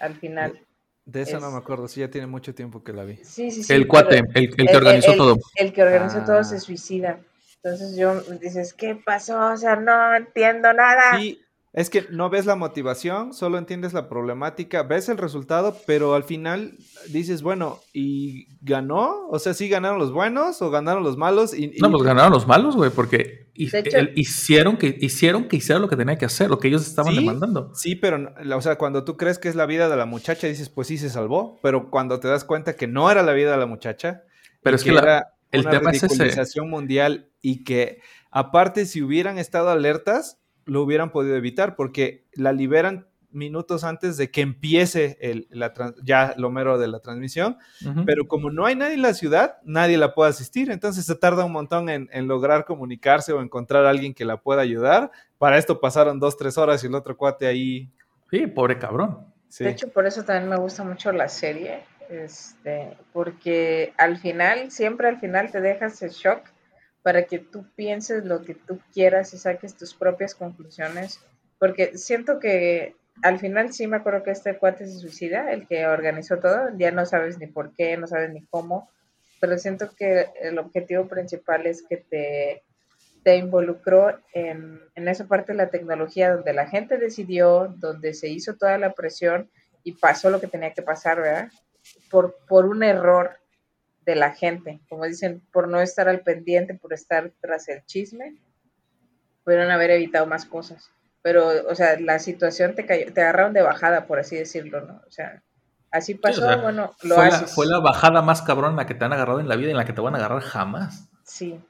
al 0.00 0.14
final. 0.14 0.58
De 1.06 1.22
esa 1.22 1.38
no 1.38 1.50
me 1.52 1.56
acuerdo, 1.58 1.86
sí, 1.88 2.00
ya 2.00 2.10
tiene 2.10 2.26
mucho 2.26 2.52
tiempo 2.54 2.82
que 2.82 2.92
la 2.92 3.04
vi. 3.04 3.16
Sí, 3.22 3.50
sí, 3.52 3.62
sí. 3.62 3.72
el 3.72 3.86
cuate, 3.86 4.18
el, 4.34 4.52
el 4.56 4.66
que 4.68 4.76
organizó 4.76 5.12
el- 5.12 5.16
todo. 5.18 5.36
El 5.54 5.72
que 5.72 5.82
organizó 5.82 6.18
todo 6.24 6.38
Ah. 6.38 6.44
se 6.44 6.58
suicida. 6.60 7.20
Entonces 7.62 7.96
yo 7.96 8.20
dices, 8.40 8.74
¿qué 8.74 8.94
pasó? 8.96 9.52
O 9.52 9.56
sea, 9.56 9.76
no 9.76 10.14
entiendo 10.16 10.72
nada. 10.72 11.16
Sí, 11.18 11.40
es 11.76 11.90
que 11.90 12.06
no 12.10 12.28
ves 12.30 12.46
la 12.46 12.56
motivación, 12.56 13.32
solo 13.32 13.58
entiendes 13.58 13.92
la 13.92 14.08
problemática, 14.08 14.82
ves 14.82 15.08
el 15.08 15.18
resultado, 15.18 15.76
pero 15.86 16.14
al 16.14 16.24
final 16.24 16.76
dices, 17.10 17.42
bueno, 17.42 17.78
¿y 17.92 18.48
ganó? 18.62 19.28
O 19.28 19.38
sea, 19.38 19.54
¿sí 19.54 19.68
ganaron 19.68 19.98
los 19.98 20.10
buenos 20.10 20.60
o 20.62 20.70
ganaron 20.70 21.04
los 21.04 21.16
malos? 21.16 21.52
Y, 21.54 21.66
y- 21.66 21.78
No, 21.80 21.90
pues 21.92 22.02
ganaron 22.02 22.32
los 22.32 22.46
malos, 22.48 22.74
güey, 22.76 22.90
porque 22.90 23.50
hecho- 23.54 23.96
el- 23.98 24.12
hicieron, 24.16 24.78
que, 24.78 24.96
hicieron 25.00 25.48
que 25.48 25.56
hicieron 25.56 25.82
lo 25.82 25.88
que 25.88 25.96
tenía 25.96 26.16
que 26.18 26.24
hacer, 26.24 26.50
lo 26.50 26.58
que 26.58 26.68
ellos 26.68 26.84
estaban 26.86 27.12
Sí, 27.14 27.20
demandando. 27.20 27.70
Sí, 27.74 27.94
pero, 27.94 28.32
o 28.56 28.60
sea, 28.62 28.76
cuando 28.76 29.04
tú 29.04 29.16
crees 29.16 29.38
que 29.38 29.48
es 29.48 29.54
la 29.54 29.66
vida 29.66 29.88
de 29.88 29.96
la 29.96 30.06
muchacha, 30.06 30.46
dices, 30.48 30.70
pues 30.70 30.88
sí 30.88 30.98
se 30.98 31.10
salvó, 31.10 31.60
pero 31.62 31.90
cuando 31.90 32.18
te 32.20 32.26
das 32.28 32.44
cuenta 32.44 32.74
que 32.74 32.86
no 32.88 33.10
era 33.10 33.22
la 33.22 33.32
vida 33.34 33.52
de 33.52 33.58
la 33.58 33.66
muchacha, 33.66 34.22
Pero 34.62 34.76
es 34.76 34.82
que 34.82 34.92
la- 34.92 35.00
era 35.02 35.26
el 35.52 35.60
una 35.60 35.70
tema 35.70 35.90
es 35.90 35.98
ese. 35.98 36.06
ridiculización 36.08 36.70
mundial 36.70 37.28
y 37.42 37.64
que 37.64 38.00
aparte 38.30 38.86
si 38.86 39.02
hubieran 39.02 39.38
estado 39.38 39.68
alertas, 39.68 40.38
lo 40.66 40.82
hubieran 40.82 41.10
podido 41.10 41.36
evitar 41.36 41.76
porque 41.76 42.26
la 42.34 42.52
liberan 42.52 43.06
minutos 43.30 43.84
antes 43.84 44.16
de 44.16 44.30
que 44.30 44.40
empiece 44.40 45.18
el, 45.20 45.46
la 45.50 45.72
ya 46.02 46.34
lo 46.36 46.50
mero 46.50 46.78
de 46.78 46.88
la 46.88 47.00
transmisión, 47.00 47.58
pero 48.06 48.26
como 48.26 48.50
no 48.50 48.66
hay 48.66 48.74
nadie 48.74 48.94
en 48.94 49.02
la 49.02 49.14
ciudad, 49.14 49.58
nadie 49.62 49.98
la 49.98 50.14
puede 50.14 50.30
asistir, 50.30 50.70
entonces 50.70 51.04
se 51.04 51.14
tarda 51.14 51.44
un 51.44 51.52
montón 51.52 51.88
en, 51.88 52.08
en 52.12 52.28
lograr 52.28 52.64
comunicarse 52.64 53.32
o 53.32 53.42
encontrar 53.42 53.84
a 53.84 53.90
alguien 53.90 54.14
que 54.14 54.24
la 54.24 54.38
pueda 54.38 54.62
ayudar. 54.62 55.10
Para 55.38 55.58
esto 55.58 55.80
pasaron 55.80 56.18
dos, 56.18 56.36
tres 56.36 56.56
horas 56.56 56.82
y 56.82 56.86
el 56.86 56.94
otro 56.94 57.16
cuate 57.16 57.46
ahí. 57.46 57.90
Sí, 58.30 58.46
pobre 58.46 58.78
cabrón. 58.78 59.26
Sí. 59.48 59.64
De 59.64 59.70
hecho, 59.70 59.88
por 59.88 60.06
eso 60.06 60.24
también 60.24 60.48
me 60.48 60.56
gusta 60.56 60.82
mucho 60.82 61.12
la 61.12 61.28
serie, 61.28 61.84
este, 62.08 62.96
porque 63.12 63.92
al 63.98 64.16
final, 64.16 64.70
siempre 64.70 65.08
al 65.08 65.20
final 65.20 65.50
te 65.50 65.60
dejas 65.60 66.00
el 66.02 66.10
shock 66.10 66.40
para 67.06 67.22
que 67.22 67.38
tú 67.38 67.64
pienses 67.76 68.24
lo 68.24 68.42
que 68.42 68.56
tú 68.56 68.80
quieras 68.92 69.32
y 69.32 69.38
saques 69.38 69.76
tus 69.76 69.94
propias 69.94 70.34
conclusiones, 70.34 71.20
porque 71.56 71.96
siento 71.96 72.40
que 72.40 72.96
al 73.22 73.38
final 73.38 73.72
sí 73.72 73.86
me 73.86 73.98
acuerdo 73.98 74.24
que 74.24 74.32
este 74.32 74.58
cuate 74.58 74.88
se 74.88 74.98
suicida, 74.98 75.52
el 75.52 75.68
que 75.68 75.86
organizó 75.86 76.40
todo, 76.40 76.76
ya 76.76 76.90
no 76.90 77.06
sabes 77.06 77.38
ni 77.38 77.46
por 77.46 77.72
qué, 77.76 77.96
no 77.96 78.08
sabes 78.08 78.32
ni 78.32 78.44
cómo, 78.46 78.90
pero 79.40 79.56
siento 79.56 79.88
que 79.96 80.30
el 80.40 80.58
objetivo 80.58 81.06
principal 81.06 81.68
es 81.68 81.84
que 81.88 81.98
te, 81.98 82.64
te 83.22 83.36
involucró 83.36 84.18
en, 84.34 84.80
en 84.96 85.06
esa 85.06 85.28
parte 85.28 85.52
de 85.52 85.58
la 85.58 85.70
tecnología 85.70 86.34
donde 86.34 86.54
la 86.54 86.66
gente 86.66 86.98
decidió, 86.98 87.72
donde 87.76 88.14
se 88.14 88.30
hizo 88.30 88.56
toda 88.56 88.78
la 88.78 88.94
presión 88.94 89.48
y 89.84 89.92
pasó 89.92 90.28
lo 90.28 90.40
que 90.40 90.48
tenía 90.48 90.72
que 90.72 90.82
pasar, 90.82 91.20
¿verdad? 91.20 91.50
Por, 92.10 92.36
por 92.48 92.66
un 92.66 92.82
error 92.82 93.38
de 94.06 94.14
la 94.16 94.32
gente, 94.32 94.80
como 94.88 95.04
dicen, 95.04 95.42
por 95.52 95.68
no 95.68 95.80
estar 95.80 96.08
al 96.08 96.20
pendiente, 96.20 96.74
por 96.74 96.92
estar 96.94 97.32
tras 97.40 97.68
el 97.68 97.84
chisme, 97.84 98.36
pudieron 99.44 99.70
haber 99.70 99.90
evitado 99.90 100.26
más 100.26 100.46
cosas. 100.46 100.90
Pero, 101.22 101.48
o 101.68 101.74
sea, 101.74 101.98
la 101.98 102.18
situación 102.20 102.74
te 102.76 102.86
cayó, 102.86 103.12
te 103.12 103.20
agarraron 103.20 103.52
de 103.52 103.62
bajada, 103.62 104.06
por 104.06 104.20
así 104.20 104.36
decirlo, 104.36 104.80
¿no? 104.82 105.02
O 105.08 105.10
sea, 105.10 105.42
así 105.90 106.14
pasó, 106.14 106.42
sea, 106.42 106.56
bueno, 106.58 106.94
lo 107.02 107.16
Fue 107.16 107.28
la, 107.28 107.34
haces. 107.36 107.52
fue 107.54 107.66
la 107.66 107.80
bajada 107.80 108.22
más 108.22 108.42
cabrón 108.42 108.70
en 108.70 108.76
la 108.76 108.86
que 108.86 108.94
te 108.94 109.04
han 109.04 109.12
agarrado 109.12 109.40
en 109.40 109.48
la 109.48 109.56
vida 109.56 109.68
y 109.68 109.70
en 109.72 109.76
la 109.76 109.84
que 109.84 109.92
te 109.92 110.00
van 110.00 110.14
a 110.14 110.18
agarrar 110.18 110.40
jamás. 110.42 111.08
Sí. 111.24 111.60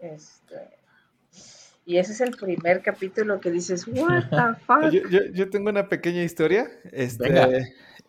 Este, 0.00 0.56
y 1.84 1.98
ese 1.98 2.12
es 2.12 2.20
el 2.20 2.32
primer 2.36 2.82
capítulo 2.82 3.38
que 3.40 3.52
dices, 3.52 3.86
what 3.86 4.24
the 4.28 4.60
fuck? 4.66 4.90
Yo, 4.90 5.08
yo- 5.08 5.26
yo 5.32 5.50
tengo 5.50 5.70
una 5.70 5.88
pequeña 5.88 6.24
historia. 6.24 6.68
Este, 6.90 7.28
Venga. 7.30 7.48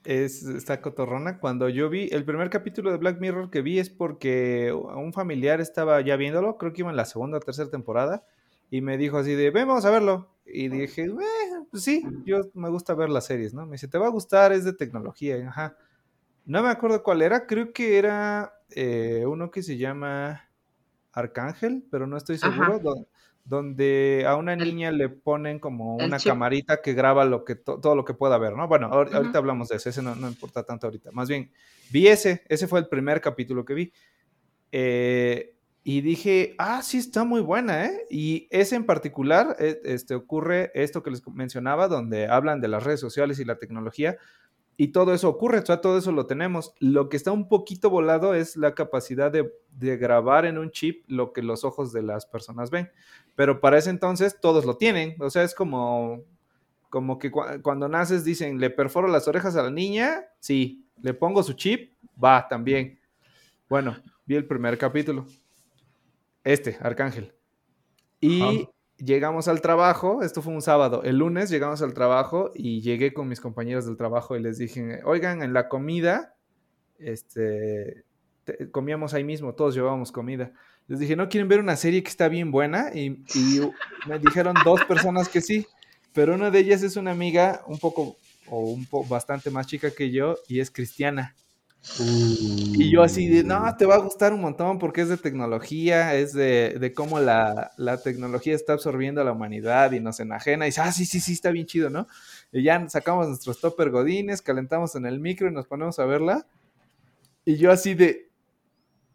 Es, 0.08 0.44
está 0.44 0.82
cotorrona. 0.82 1.38
Cuando 1.40 1.68
yo 1.68 1.90
vi 1.90 2.08
el 2.14 2.24
primer 2.24 2.50
capítulo 2.50 2.92
de 2.92 2.98
Black 2.98 3.20
Mirror 3.20 3.50
que 3.50 3.62
vi 3.62 3.78
es 3.78 3.90
porque 3.90 4.72
un 4.74 5.12
familiar 5.12 5.60
estaba 5.60 6.00
ya 6.00 6.16
viéndolo, 6.16 6.58
creo 6.58 6.72
que 6.72 6.82
iba 6.82 6.90
en 6.90 6.96
la 6.96 7.04
segunda 7.04 7.38
o 7.38 7.42
tercera 7.42 7.70
temporada, 7.70 8.24
y 8.72 8.80
me 8.82 8.98
dijo 8.98 9.18
así 9.18 9.34
de, 9.36 9.52
ven, 9.52 9.68
vamos 9.68 9.84
a 9.84 9.92
verlo. 9.92 10.30
Y 10.46 10.70
dije, 10.70 11.04
"Eh, 11.04 11.12
pues 11.70 11.84
sí, 11.84 12.04
yo 12.26 12.40
me 12.54 12.70
gusta 12.70 12.94
ver 12.94 13.10
las 13.10 13.26
series, 13.26 13.54
¿no? 13.54 13.66
Me 13.66 13.74
dice, 13.74 13.90
te 13.90 13.98
va 13.98 14.06
a 14.08 14.10
gustar, 14.10 14.54
es 14.54 14.64
de 14.64 14.72
tecnología, 14.72 15.36
ajá. 15.50 15.76
No 16.46 16.64
me 16.64 16.70
acuerdo 16.70 17.04
cuál 17.04 17.22
era, 17.22 17.46
creo 17.46 17.74
que 17.74 17.98
era 17.98 18.54
eh, 18.72 19.26
uno 19.28 19.52
que 19.52 19.62
se 19.62 19.78
llama 19.78 20.50
Arcángel, 21.12 21.86
pero 21.92 22.08
no 22.08 22.16
estoy 22.16 22.38
seguro, 22.38 22.80
donde 23.48 24.26
a 24.28 24.36
una 24.36 24.54
El- 24.54 24.60
niña 24.60 24.92
le 24.92 25.10
ponen 25.10 25.60
como 25.60 25.96
una 25.96 26.18
chip. 26.18 26.32
camarita 26.32 26.82
que 26.82 26.94
graba 26.94 27.24
lo 27.26 27.46
que 27.46 27.56
to- 27.56 27.80
todo 27.80 27.96
lo 27.96 28.04
que 28.04 28.14
pueda 28.14 28.38
ver, 28.38 28.54
¿no? 28.54 28.68
Bueno, 28.68 28.88
ahor- 28.92 29.08
Ujú. 29.08 29.16
ahorita 29.18 29.38
hablamos 29.38 29.70
de 29.70 29.78
eso, 29.78 29.90
ese 29.90 30.02
no, 30.02 30.16
no 30.16 30.28
importa 30.28 30.64
tanto 30.64 30.88
ahorita. 30.88 31.12
Más 31.12 31.30
bien, 31.30 31.52
vi 31.90 32.08
ese, 32.08 32.44
ese 32.50 32.68
fue 32.68 32.80
el 32.80 32.88
primer 32.88 33.22
capítulo 33.22 33.64
que 33.64 33.74
vi. 33.74 33.94
Eh, 34.72 35.54
y 35.84 36.02
dije, 36.02 36.56
ah, 36.58 36.82
sí, 36.84 36.98
está 36.98 37.24
muy 37.24 37.40
buena, 37.40 37.86
¿eh? 37.86 38.06
Y 38.10 38.48
ese 38.52 38.76
en 38.76 38.86
particular, 38.86 39.56
eh, 39.60 39.80
este, 39.86 40.16
ocurre 40.16 40.70
esto 40.74 41.02
que 41.02 41.12
les 41.12 41.26
mencionaba, 41.30 41.88
donde 41.88 42.28
hablan 42.28 42.60
de 42.60 42.68
las 42.68 42.84
redes 42.84 43.00
sociales 43.00 43.40
y 43.40 43.46
la 43.46 43.58
tecnología, 43.58 44.18
y 44.78 44.90
todo 44.90 45.14
eso 45.14 45.28
ocurre, 45.28 45.60
o 45.60 45.66
sea, 45.66 45.82
todo 45.82 45.98
eso 45.98 46.12
lo 46.12 46.28
tenemos. 46.28 46.74
Lo 46.80 47.10
que 47.10 47.18
está 47.18 47.32
un 47.32 47.50
poquito 47.50 47.90
volado 47.90 48.36
es 48.36 48.56
la 48.56 48.76
capacidad 48.76 49.32
de, 49.32 49.52
de 49.72 49.98
grabar 49.98 50.46
en 50.46 50.58
un 50.60 50.70
chip 50.72 51.04
lo 51.08 51.34
que 51.34 51.42
los 51.42 51.64
ojos 51.64 51.92
de 51.92 52.04
las 52.04 52.26
personas 52.28 52.70
ven. 52.70 52.92
Pero 53.36 53.60
para 53.60 53.78
ese 53.80 53.90
entonces 53.90 54.40
todos 54.40 54.66
lo 54.66 54.78
tienen, 54.78 55.16
o 55.20 55.30
sea, 55.32 55.44
es 55.44 55.56
como, 55.56 56.22
como 56.90 57.18
que 57.18 57.32
cua- 57.32 57.62
cuando 57.62 57.90
naces 57.90 58.24
dicen, 58.24 58.60
le 58.60 58.70
perforo 58.70 59.08
las 59.08 59.28
orejas 59.28 59.56
a 59.56 59.64
la 59.64 59.72
niña, 59.72 60.26
sí, 60.40 60.86
le 61.02 61.14
pongo 61.14 61.42
su 61.44 61.54
chip, 61.54 61.94
va, 62.24 62.48
también. 62.48 63.00
Bueno, 63.70 63.98
vi 64.26 64.36
el 64.36 64.46
primer 64.48 64.78
capítulo. 64.78 65.26
Este, 66.44 66.78
Arcángel. 66.82 67.34
Y. 68.22 68.42
llegamos 68.98 69.48
al 69.48 69.62
trabajo, 69.62 70.24
esto 70.24 70.42
fue 70.42 70.54
un 70.54 70.62
sábado, 70.62 71.04
el 71.04 71.18
lunes 71.18 71.50
llegamos 71.50 71.82
al 71.82 71.94
trabajo 71.94 72.52
y 72.56 72.82
llegué 72.82 73.14
con 73.14 73.28
mis 73.28 73.40
compañeros 73.42 73.86
del 73.86 73.98
trabajo 73.98 74.36
y 74.36 74.42
les 74.42 74.58
dije, 74.58 75.02
oigan, 75.06 75.42
en 75.44 75.54
la 75.54 75.70
comida, 75.70 76.36
este, 77.00 78.04
te- 78.44 78.70
comíamos 78.72 79.14
ahí 79.14 79.24
mismo, 79.24 79.54
todos 79.54 79.76
llevábamos 79.76 80.12
comida. 80.12 80.52
Les 80.88 81.00
dije, 81.00 81.16
¿no 81.16 81.28
quieren 81.30 81.48
ver 81.50 81.60
una 81.60 81.76
serie 81.76 82.02
que 82.02 82.10
está 82.10 82.28
bien 82.30 82.50
buena? 82.52 82.92
Y, 82.94 83.24
y 83.36 83.60
me 84.08 84.20
dijeron 84.20 84.56
dos 84.64 84.84
personas 84.86 85.28
que 85.30 85.42
sí, 85.42 85.68
pero 86.14 86.34
una 86.34 86.50
de 86.50 86.60
ellas 86.60 86.82
es 86.84 86.96
una 86.96 87.12
amiga 87.12 87.62
un 87.68 87.78
poco, 87.78 88.16
o 88.48 88.72
un 88.72 88.86
poco 88.86 89.08
bastante 89.10 89.50
más 89.50 89.68
chica 89.68 89.92
que 89.92 90.12
yo, 90.12 90.38
y 90.48 90.60
es 90.62 90.72
cristiana. 90.72 91.36
Y 92.00 92.92
yo 92.92 93.02
así 93.02 93.28
de, 93.28 93.44
no, 93.44 93.76
te 93.78 93.86
va 93.86 93.96
a 93.96 94.00
gustar 94.00 94.34
un 94.34 94.42
montón 94.42 94.78
porque 94.78 95.02
es 95.02 95.10
de 95.10 95.18
tecnología, 95.18 96.16
es 96.16 96.34
de, 96.34 96.78
de 96.80 96.94
cómo 96.94 97.20
la, 97.20 97.72
la 97.78 98.02
tecnología 98.02 98.56
está 98.56 98.74
absorbiendo 98.74 99.22
a 99.22 99.24
la 99.24 99.32
humanidad 99.32 99.92
y 99.94 100.00
nos 100.00 100.20
enajena. 100.20 100.66
Y 100.66 100.70
dice, 100.70 100.82
ah, 100.82 100.92
sí, 100.92 101.06
sí, 101.06 101.20
sí, 101.20 101.34
está 101.34 101.52
bien 101.52 101.66
chido, 101.66 101.90
¿no? 101.90 102.08
Y 102.52 102.64
ya 102.64 102.88
sacamos 102.90 103.28
nuestros 103.28 103.62
topper 103.62 103.90
godines, 103.90 104.42
calentamos 104.42 104.96
en 104.96 105.06
el 105.06 105.20
micro 105.20 105.48
y 105.48 105.54
nos 105.54 105.68
ponemos 105.68 105.98
a 106.00 106.06
verla. 106.06 106.46
Y 107.46 107.56
yo 107.56 107.72
así 107.72 107.94
de, 107.94 108.30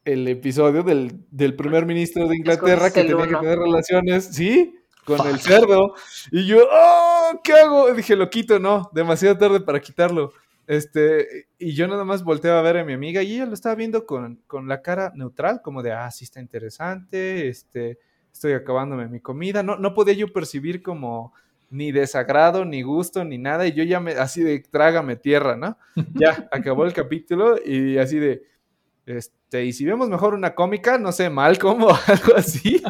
el 0.04 0.26
episodio 0.26 0.82
del, 0.82 1.24
del 1.30 1.54
primer 1.54 1.84
ministro 1.84 2.26
de 2.26 2.36
Inglaterra 2.36 2.90
que 2.90 3.04
tenía 3.04 3.28
que 3.28 3.36
tener 3.36 3.58
relaciones, 3.58 4.24
¿sí? 4.32 4.78
con 5.04 5.26
el 5.26 5.40
cerdo. 5.40 5.94
Y 6.30 6.46
yo, 6.46 6.66
¡oh! 6.70 7.40
¿Qué 7.42 7.52
hago? 7.52 7.92
Dije, 7.92 8.16
lo 8.16 8.30
quito, 8.30 8.58
no, 8.58 8.90
demasiado 8.92 9.36
tarde 9.36 9.60
para 9.60 9.80
quitarlo. 9.80 10.32
Este, 10.66 11.48
y 11.58 11.74
yo 11.74 11.88
nada 11.88 12.04
más 12.04 12.22
volteaba 12.22 12.60
a 12.60 12.62
ver 12.62 12.78
a 12.78 12.84
mi 12.84 12.92
amiga 12.92 13.22
y 13.22 13.34
ella 13.34 13.46
lo 13.46 13.54
estaba 13.54 13.74
viendo 13.74 14.06
con, 14.06 14.36
con 14.46 14.68
la 14.68 14.80
cara 14.80 15.12
neutral, 15.14 15.60
como 15.62 15.82
de, 15.82 15.92
ah, 15.92 16.10
sí 16.10 16.24
está 16.24 16.40
interesante, 16.40 17.48
este, 17.48 17.98
estoy 18.32 18.52
acabándome 18.52 19.08
mi 19.08 19.20
comida. 19.20 19.62
No, 19.62 19.76
no 19.76 19.94
podía 19.94 20.14
yo 20.14 20.32
percibir 20.32 20.82
como 20.82 21.32
ni 21.70 21.90
desagrado, 21.90 22.64
ni 22.64 22.82
gusto, 22.82 23.24
ni 23.24 23.38
nada. 23.38 23.66
Y 23.66 23.72
yo 23.72 23.82
ya 23.82 23.98
me, 23.98 24.12
así 24.12 24.42
de, 24.42 24.60
trágame 24.60 25.16
tierra, 25.16 25.56
¿no? 25.56 25.76
Ya, 26.14 26.48
acabó 26.52 26.84
el 26.84 26.92
capítulo 26.92 27.56
y 27.64 27.98
así 27.98 28.18
de, 28.18 28.42
este, 29.06 29.64
y 29.64 29.72
si 29.72 29.84
vemos 29.84 30.08
mejor 30.08 30.34
una 30.34 30.54
cómica, 30.54 30.98
no 30.98 31.12
sé, 31.12 31.28
mal 31.28 31.58
como 31.58 31.88
algo 32.06 32.36
así. 32.36 32.82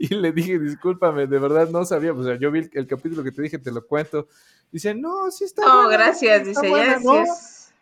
Y 0.00 0.14
le 0.14 0.32
dije, 0.32 0.58
discúlpame, 0.58 1.26
de 1.26 1.38
verdad 1.38 1.68
no 1.68 1.84
sabía. 1.84 2.12
O 2.12 2.22
sea, 2.22 2.36
yo 2.38 2.50
vi 2.50 2.68
el, 2.72 2.86
capítulo 2.86 3.22
que 3.22 3.32
te 3.32 3.42
dije, 3.42 3.58
te 3.58 3.72
lo 3.72 3.86
cuento. 3.86 4.28
Dice, 4.70 4.94
no, 4.94 5.30
sí 5.30 5.44
está. 5.44 5.64
No, 5.64 5.88
gracias, 5.88 6.46
dice, 6.46 6.70
ya 6.70 6.98
¿no? 7.00 7.24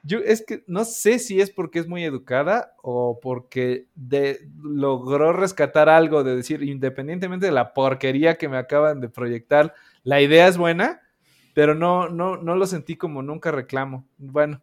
Yo 0.06 0.18
es 0.18 0.44
que 0.44 0.62
no 0.66 0.84
sé 0.84 1.18
si 1.18 1.40
es 1.40 1.50
porque 1.50 1.78
es 1.78 1.88
muy 1.88 2.04
educada 2.04 2.74
o 2.82 3.20
porque 3.22 3.86
de, 3.94 4.46
logró 4.62 5.32
rescatar 5.32 5.88
algo 5.88 6.22
de 6.22 6.36
decir, 6.36 6.62
independientemente 6.62 7.46
de 7.46 7.52
la 7.52 7.72
porquería 7.72 8.36
que 8.36 8.50
me 8.50 8.58
acaban 8.58 9.00
de 9.00 9.08
proyectar, 9.08 9.72
la 10.02 10.20
idea 10.20 10.46
es 10.46 10.58
buena, 10.58 11.00
pero 11.54 11.74
no, 11.74 12.10
no, 12.10 12.36
no 12.36 12.54
lo 12.54 12.66
sentí 12.66 12.96
como 12.96 13.22
nunca 13.22 13.50
reclamo. 13.50 14.06
Bueno, 14.18 14.60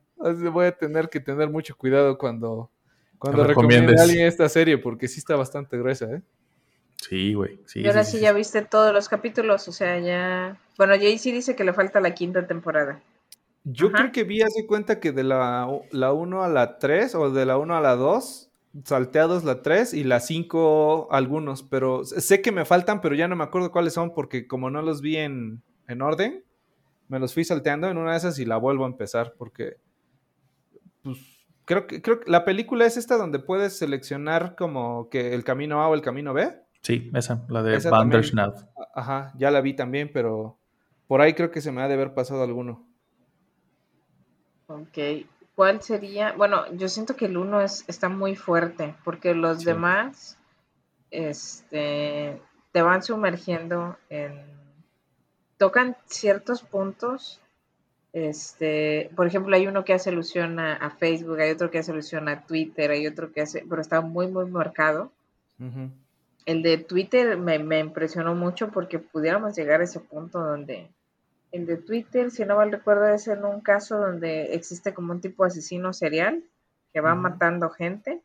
voy 0.52 0.68
a 0.68 0.78
tener 0.78 1.10
que 1.10 1.20
tener 1.20 1.50
mucho 1.50 1.76
cuidado 1.76 2.20
cuando, 2.20 2.70
cuando 3.18 3.44
recomiende 3.44 3.96
a 4.00 4.04
alguien 4.04 4.28
esta 4.28 4.48
serie, 4.48 4.78
porque 4.78 5.08
sí 5.08 5.18
está 5.18 5.36
bastante 5.36 5.76
gruesa, 5.76 6.06
¿eh? 6.06 6.22
Sí, 7.02 7.34
güey. 7.34 7.60
Sí, 7.66 7.82
y 7.82 7.88
ahora 7.88 8.04
sí, 8.04 8.20
ya 8.20 8.32
viste 8.32 8.62
todos 8.62 8.94
los 8.94 9.10
capítulos, 9.10 9.68
o 9.68 9.72
sea, 9.72 9.98
ya... 9.98 10.60
Bueno, 10.78 10.94
Jaycee 10.94 11.32
dice 11.32 11.56
que 11.56 11.64
le 11.64 11.74
falta 11.74 12.00
la 12.00 12.14
quinta 12.14 12.46
temporada. 12.46 13.02
Yo 13.64 13.92
creo 13.92 14.12
que 14.12 14.24
vi, 14.24 14.44
hace 14.44 14.68
cuenta 14.68 15.00
que 15.00 15.12
de 15.12 15.24
la, 15.24 15.68
la 15.92 16.14
1 16.14 16.44
a 16.44 16.48
la 16.48 16.78
3 16.78 17.16
o 17.16 17.32
de 17.32 17.46
la 17.48 17.58
1 17.58 17.76
a 17.76 17.82
la 17.82 17.96
2, 17.96 18.52
salteados 18.84 19.44
la 19.44 19.64
3 19.64 19.96
y 19.96 20.04
la 20.04 20.20
5 20.20 21.08
algunos, 21.12 21.64
pero 21.64 22.06
sé 22.06 22.42
que 22.42 22.52
me 22.52 22.66
faltan, 22.66 23.02
pero 23.02 23.16
ya 23.16 23.28
no 23.28 23.36
me 23.36 23.44
acuerdo 23.44 23.72
cuáles 23.72 23.94
son 23.94 24.14
porque 24.14 24.48
como 24.48 24.70
no 24.70 24.84
los 24.84 25.02
vi 25.02 25.18
en, 25.18 25.64
en 25.88 26.02
orden, 26.04 26.44
me 27.08 27.20
los 27.20 27.34
fui 27.34 27.44
salteando 27.44 27.90
en 27.90 27.98
una 27.98 28.12
de 28.12 28.18
esas 28.18 28.38
y 28.38 28.46
la 28.46 28.58
vuelvo 28.58 28.86
a 28.86 28.90
empezar 28.90 29.34
porque 29.38 29.78
pues, 31.02 31.18
creo 31.66 31.88
que 31.88 32.02
creo 32.02 32.20
que 32.20 32.30
la 32.30 32.46
película 32.46 32.86
es 32.86 32.96
esta 32.96 33.18
donde 33.18 33.40
puedes 33.40 33.78
seleccionar 33.78 34.56
como 34.56 35.10
que 35.10 35.34
el 35.34 35.44
camino 35.44 35.82
A 35.82 35.90
o 35.90 35.96
el 35.96 36.02
camino 36.02 36.34
B. 36.34 36.62
Sí, 36.82 37.12
esa, 37.14 37.46
la 37.50 37.62
de 37.62 37.78
Bandersnatch. 37.90 38.62
Ajá, 38.96 39.34
ya 39.38 39.52
la 39.52 39.62
vi 39.62 39.76
también, 39.76 40.12
pero 40.12 40.58
por 41.08 41.22
ahí 41.22 41.34
creo 41.34 41.52
que 41.52 41.62
se 41.62 41.72
me 41.72 41.82
ha 41.82 41.88
de 41.88 41.94
haber 41.94 42.14
pasado 42.14 42.44
alguno. 42.44 42.86
Ok, 44.68 45.26
¿cuál 45.56 45.82
sería? 45.82 46.34
Bueno, 46.34 46.72
yo 46.74 46.88
siento 46.90 47.16
que 47.16 47.26
el 47.26 47.38
uno 47.38 47.62
es, 47.62 47.84
está 47.88 48.10
muy 48.10 48.36
fuerte, 48.36 48.96
porque 49.04 49.36
los 49.36 49.64
demás 49.64 50.38
este, 51.12 52.42
te 52.72 52.82
van 52.82 53.04
sumergiendo 53.04 53.98
en... 54.10 54.42
Tocan 55.58 55.96
ciertos 56.06 56.64
puntos. 56.64 57.40
Este, 58.14 59.12
por 59.16 59.28
ejemplo, 59.28 59.56
hay 59.56 59.68
uno 59.68 59.86
que 59.86 59.94
hace 59.94 60.10
alusión 60.10 60.60
a, 60.60 60.90
Facebook, 60.98 61.40
hay 61.40 61.52
otro 61.52 61.70
que 61.70 61.78
hace 61.78 61.92
alusión 61.92 62.28
a 62.28 62.42
Twitter, 62.48 62.90
hay 62.90 63.06
otro 63.06 63.32
que 63.32 63.42
hace, 63.42 63.64
pero 63.70 63.82
está 63.82 64.02
muy, 64.02 64.28
muy 64.28 64.50
marcado. 64.50 65.12
El 66.46 66.64
de 66.64 66.78
Twitter 66.78 67.38
me, 67.38 67.60
me 67.60 67.80
impresionó 67.80 68.36
mucho 68.36 68.70
porque 68.70 69.00
pudiéramos 69.00 69.56
llegar 69.56 69.82
a 69.82 69.84
ese 69.84 70.00
punto 70.00 70.40
donde 70.40 70.90
el 71.52 71.66
de 71.66 71.78
Twitter, 71.78 72.32
si 72.32 72.46
no 72.46 72.56
mal 72.56 72.72
recuerdo, 72.72 73.08
es 73.08 73.28
en 73.28 73.44
un 73.44 73.62
caso 73.62 73.98
donde 73.98 74.54
existe 74.56 74.94
como 74.94 75.12
un 75.12 75.22
tipo 75.22 75.44
de 75.44 75.48
asesino 75.48 75.94
serial 75.94 76.44
que 76.94 77.02
va 77.02 77.14
matando 77.16 77.70
gente. 77.70 78.22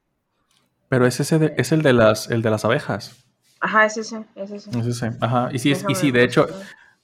Pero 0.88 1.06
es 1.06 1.18
ese 1.18 1.54
es 1.56 1.72
el 1.72 1.82
de 1.82 1.92
las 1.92 2.30
el 2.30 2.42
de 2.42 2.50
las 2.50 2.64
abejas. 2.64 3.24
Ajá, 3.60 3.86
es 3.86 3.96
ese, 3.96 4.24
es 4.36 4.50
ese. 4.50 4.70
Es 4.78 4.86
ese. 4.86 5.10
Ajá. 5.20 5.48
Y 5.52 5.58
sí, 5.58 5.72
y 5.88 5.94
sí 5.94 6.12
de 6.12 6.22
hecho, 6.22 6.46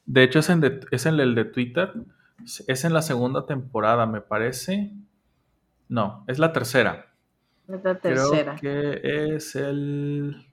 de 0.06 0.22
hecho 0.22 0.38
es 0.38 0.50
en, 0.50 0.60
de, 0.60 0.80
es 0.92 1.06
en 1.06 1.18
el 1.18 1.34
de 1.34 1.44
Twitter. 1.44 1.92
Es 2.66 2.84
en 2.84 2.92
la 2.92 3.02
segunda 3.02 3.46
temporada, 3.46 4.06
me 4.06 4.20
parece. 4.20 4.92
No, 5.88 6.24
es 6.28 6.38
la 6.38 6.52
tercera. 6.52 7.14
Es 7.68 7.82
la 7.82 7.94
tercera. 7.96 8.56
Creo 8.60 9.00
que 9.00 9.34
es 9.34 9.54
el 9.56 10.51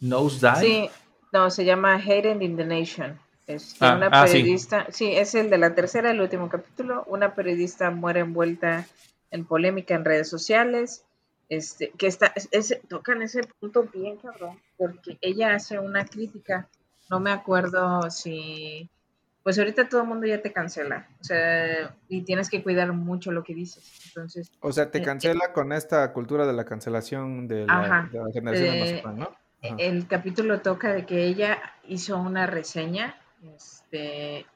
Nosedive. 0.00 0.60
Sí, 0.60 0.90
no, 1.32 1.50
se 1.50 1.64
llama 1.64 1.96
Hated 1.96 2.40
in 2.40 2.56
the 2.56 2.64
Nation. 2.64 3.18
Este, 3.46 3.84
ah, 3.84 3.96
una 3.96 4.08
ah, 4.12 4.24
periodista, 4.24 4.86
sí. 4.90 5.12
es 5.12 5.34
el 5.34 5.50
de 5.50 5.58
la 5.58 5.74
tercera, 5.74 6.10
el 6.10 6.20
último 6.20 6.48
capítulo. 6.48 7.04
Una 7.06 7.34
periodista 7.34 7.90
muere 7.90 8.20
envuelta 8.20 8.86
en 9.30 9.44
polémica 9.44 9.94
en 9.94 10.04
redes 10.04 10.28
sociales. 10.28 11.04
Este, 11.48 11.90
que 11.90 12.06
está, 12.06 12.32
ese, 12.52 12.80
tocan 12.88 13.22
ese 13.22 13.42
punto 13.58 13.88
bien 13.92 14.18
cabrón, 14.18 14.60
porque 14.76 15.18
ella 15.20 15.52
hace 15.52 15.80
una 15.80 16.04
crítica, 16.04 16.68
no 17.10 17.18
me 17.18 17.32
acuerdo 17.32 18.08
si, 18.08 18.88
pues 19.42 19.58
ahorita 19.58 19.88
todo 19.88 20.02
el 20.02 20.06
mundo 20.06 20.28
ya 20.28 20.40
te 20.42 20.52
cancela, 20.52 21.08
o 21.20 21.24
sea, 21.24 21.92
y 22.08 22.22
tienes 22.22 22.50
que 22.50 22.62
cuidar 22.62 22.92
mucho 22.92 23.32
lo 23.32 23.42
que 23.42 23.56
dices, 23.56 23.82
entonces. 24.06 24.52
O 24.60 24.72
sea, 24.72 24.92
te 24.92 24.98
eh, 24.98 25.02
cancela 25.02 25.46
eh, 25.46 25.52
con 25.52 25.72
esta 25.72 26.12
cultura 26.12 26.46
de 26.46 26.52
la 26.52 26.64
cancelación 26.64 27.48
de 27.48 27.66
la, 27.66 28.08
generación 28.32 28.74
de, 28.76 29.02
¿no? 29.16 29.36
El 29.62 30.06
capítulo 30.06 30.62
toca 30.62 30.92
de 30.92 31.04
que 31.04 31.24
ella 31.24 31.58
hizo 31.84 32.16
una 32.16 32.46
reseña 32.46 33.20
este, 33.56 34.46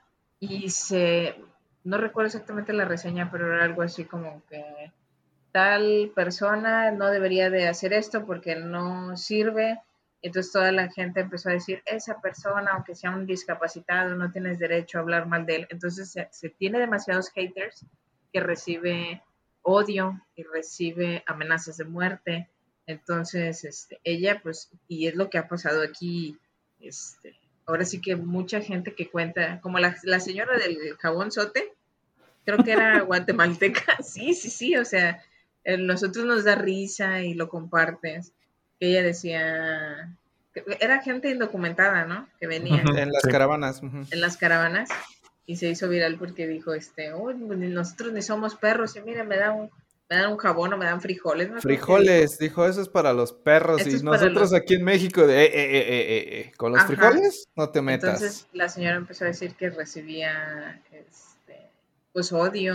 y 0.40 0.70
se, 0.70 1.36
no 1.84 1.98
recuerdo 1.98 2.28
exactamente 2.28 2.72
la 2.72 2.84
reseña, 2.84 3.30
pero 3.30 3.54
era 3.54 3.64
algo 3.64 3.82
así 3.82 4.04
como 4.04 4.42
que 4.48 4.92
tal 5.52 6.10
persona 6.14 6.90
no 6.90 7.10
debería 7.10 7.48
de 7.48 7.68
hacer 7.68 7.92
esto 7.92 8.26
porque 8.26 8.56
no 8.56 9.16
sirve. 9.16 9.80
Entonces 10.20 10.52
toda 10.52 10.72
la 10.72 10.90
gente 10.90 11.20
empezó 11.20 11.50
a 11.50 11.52
decir, 11.52 11.82
esa 11.86 12.20
persona, 12.20 12.72
aunque 12.72 12.94
sea 12.94 13.10
un 13.10 13.26
discapacitado, 13.26 14.14
no 14.16 14.32
tienes 14.32 14.58
derecho 14.58 14.98
a 14.98 15.02
hablar 15.02 15.26
mal 15.26 15.46
de 15.46 15.56
él. 15.56 15.66
Entonces 15.70 16.16
se, 16.30 16.48
tiene 16.50 16.78
demasiados 16.78 17.30
haters 17.30 17.86
que 18.32 18.40
recibe 18.40 19.22
odio 19.62 20.20
y 20.34 20.42
recibe 20.42 21.22
amenazas 21.26 21.76
de 21.76 21.84
muerte. 21.84 22.50
Entonces, 22.86 23.64
este, 23.64 24.00
ella, 24.04 24.40
pues, 24.42 24.70
y 24.88 25.06
es 25.06 25.14
lo 25.14 25.30
que 25.30 25.38
ha 25.38 25.48
pasado 25.48 25.82
aquí, 25.82 26.38
este, 26.80 27.34
ahora 27.66 27.84
sí 27.84 28.00
que 28.00 28.16
mucha 28.16 28.60
gente 28.60 28.94
que 28.94 29.08
cuenta, 29.08 29.60
como 29.60 29.78
la, 29.78 29.94
señora 30.20 30.58
del 30.58 30.96
jabón 30.98 31.32
sote, 31.32 31.72
creo 32.44 32.58
que 32.58 32.72
era 32.72 33.00
guatemalteca, 33.02 33.96
sí, 34.02 34.34
sí, 34.34 34.50
sí, 34.50 34.76
o 34.76 34.84
sea, 34.84 35.22
eh, 35.64 35.78
nosotros 35.78 36.26
nos 36.26 36.44
da 36.44 36.56
risa 36.56 37.22
y 37.22 37.34
lo 37.34 37.48
compartes. 37.48 38.32
Ella 38.80 39.02
decía, 39.02 40.14
era 40.80 41.00
gente 41.00 41.30
indocumentada, 41.30 42.04
¿no? 42.04 42.28
Que 42.38 42.46
venía. 42.46 42.82
En 42.82 43.12
las 43.12 43.22
caravanas. 43.22 43.82
En 43.82 44.20
las 44.20 44.36
caravanas. 44.36 44.90
Y 45.46 45.56
se 45.56 45.68
hizo 45.68 45.88
viral 45.88 46.16
porque 46.16 46.46
dijo, 46.46 46.74
este, 46.74 47.10
nosotros 47.10 48.12
ni 48.12 48.22
somos 48.22 48.56
perros 48.56 48.96
y 48.96 49.02
mira, 49.02 49.24
me 49.24 49.36
da 49.36 49.52
un, 49.52 49.70
me 50.08 50.16
dan 50.16 50.32
un 50.32 50.36
jabón 50.36 50.72
o 50.72 50.76
me 50.76 50.84
dan 50.84 51.00
frijoles. 51.00 51.62
Frijoles, 51.62 52.38
dijo, 52.38 52.66
eso 52.66 52.82
es 52.82 52.88
para 52.88 53.12
los 53.12 53.32
perros. 53.32 53.86
y 53.86 54.02
nosotros 54.02 54.52
aquí 54.52 54.74
en 54.74 54.84
México, 54.84 55.26
de, 55.26 55.44
eh, 55.44 55.50
eh, 55.54 56.40
eh, 56.40 56.52
con 56.56 56.72
los 56.72 56.82
frijoles, 56.84 57.48
no 57.56 57.70
te 57.70 57.80
metas. 57.80 58.20
Entonces 58.20 58.46
la 58.52 58.68
señora 58.68 58.96
empezó 58.96 59.24
a 59.24 59.28
decir 59.28 59.54
que 59.54 59.70
recibía 59.70 60.82
este, 60.92 61.70
pues 62.12 62.32
odio, 62.32 62.74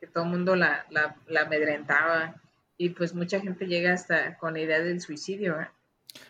que 0.00 0.06
todo 0.06 0.24
el 0.24 0.30
mundo 0.30 0.56
la, 0.56 0.86
la, 0.90 1.16
la, 1.26 1.42
amedrentaba. 1.42 2.34
Y 2.78 2.90
pues 2.90 3.14
mucha 3.14 3.40
gente 3.40 3.66
llega 3.66 3.92
hasta 3.92 4.38
con 4.38 4.54
la 4.54 4.60
idea 4.60 4.80
del 4.80 5.00
suicidio. 5.00 5.56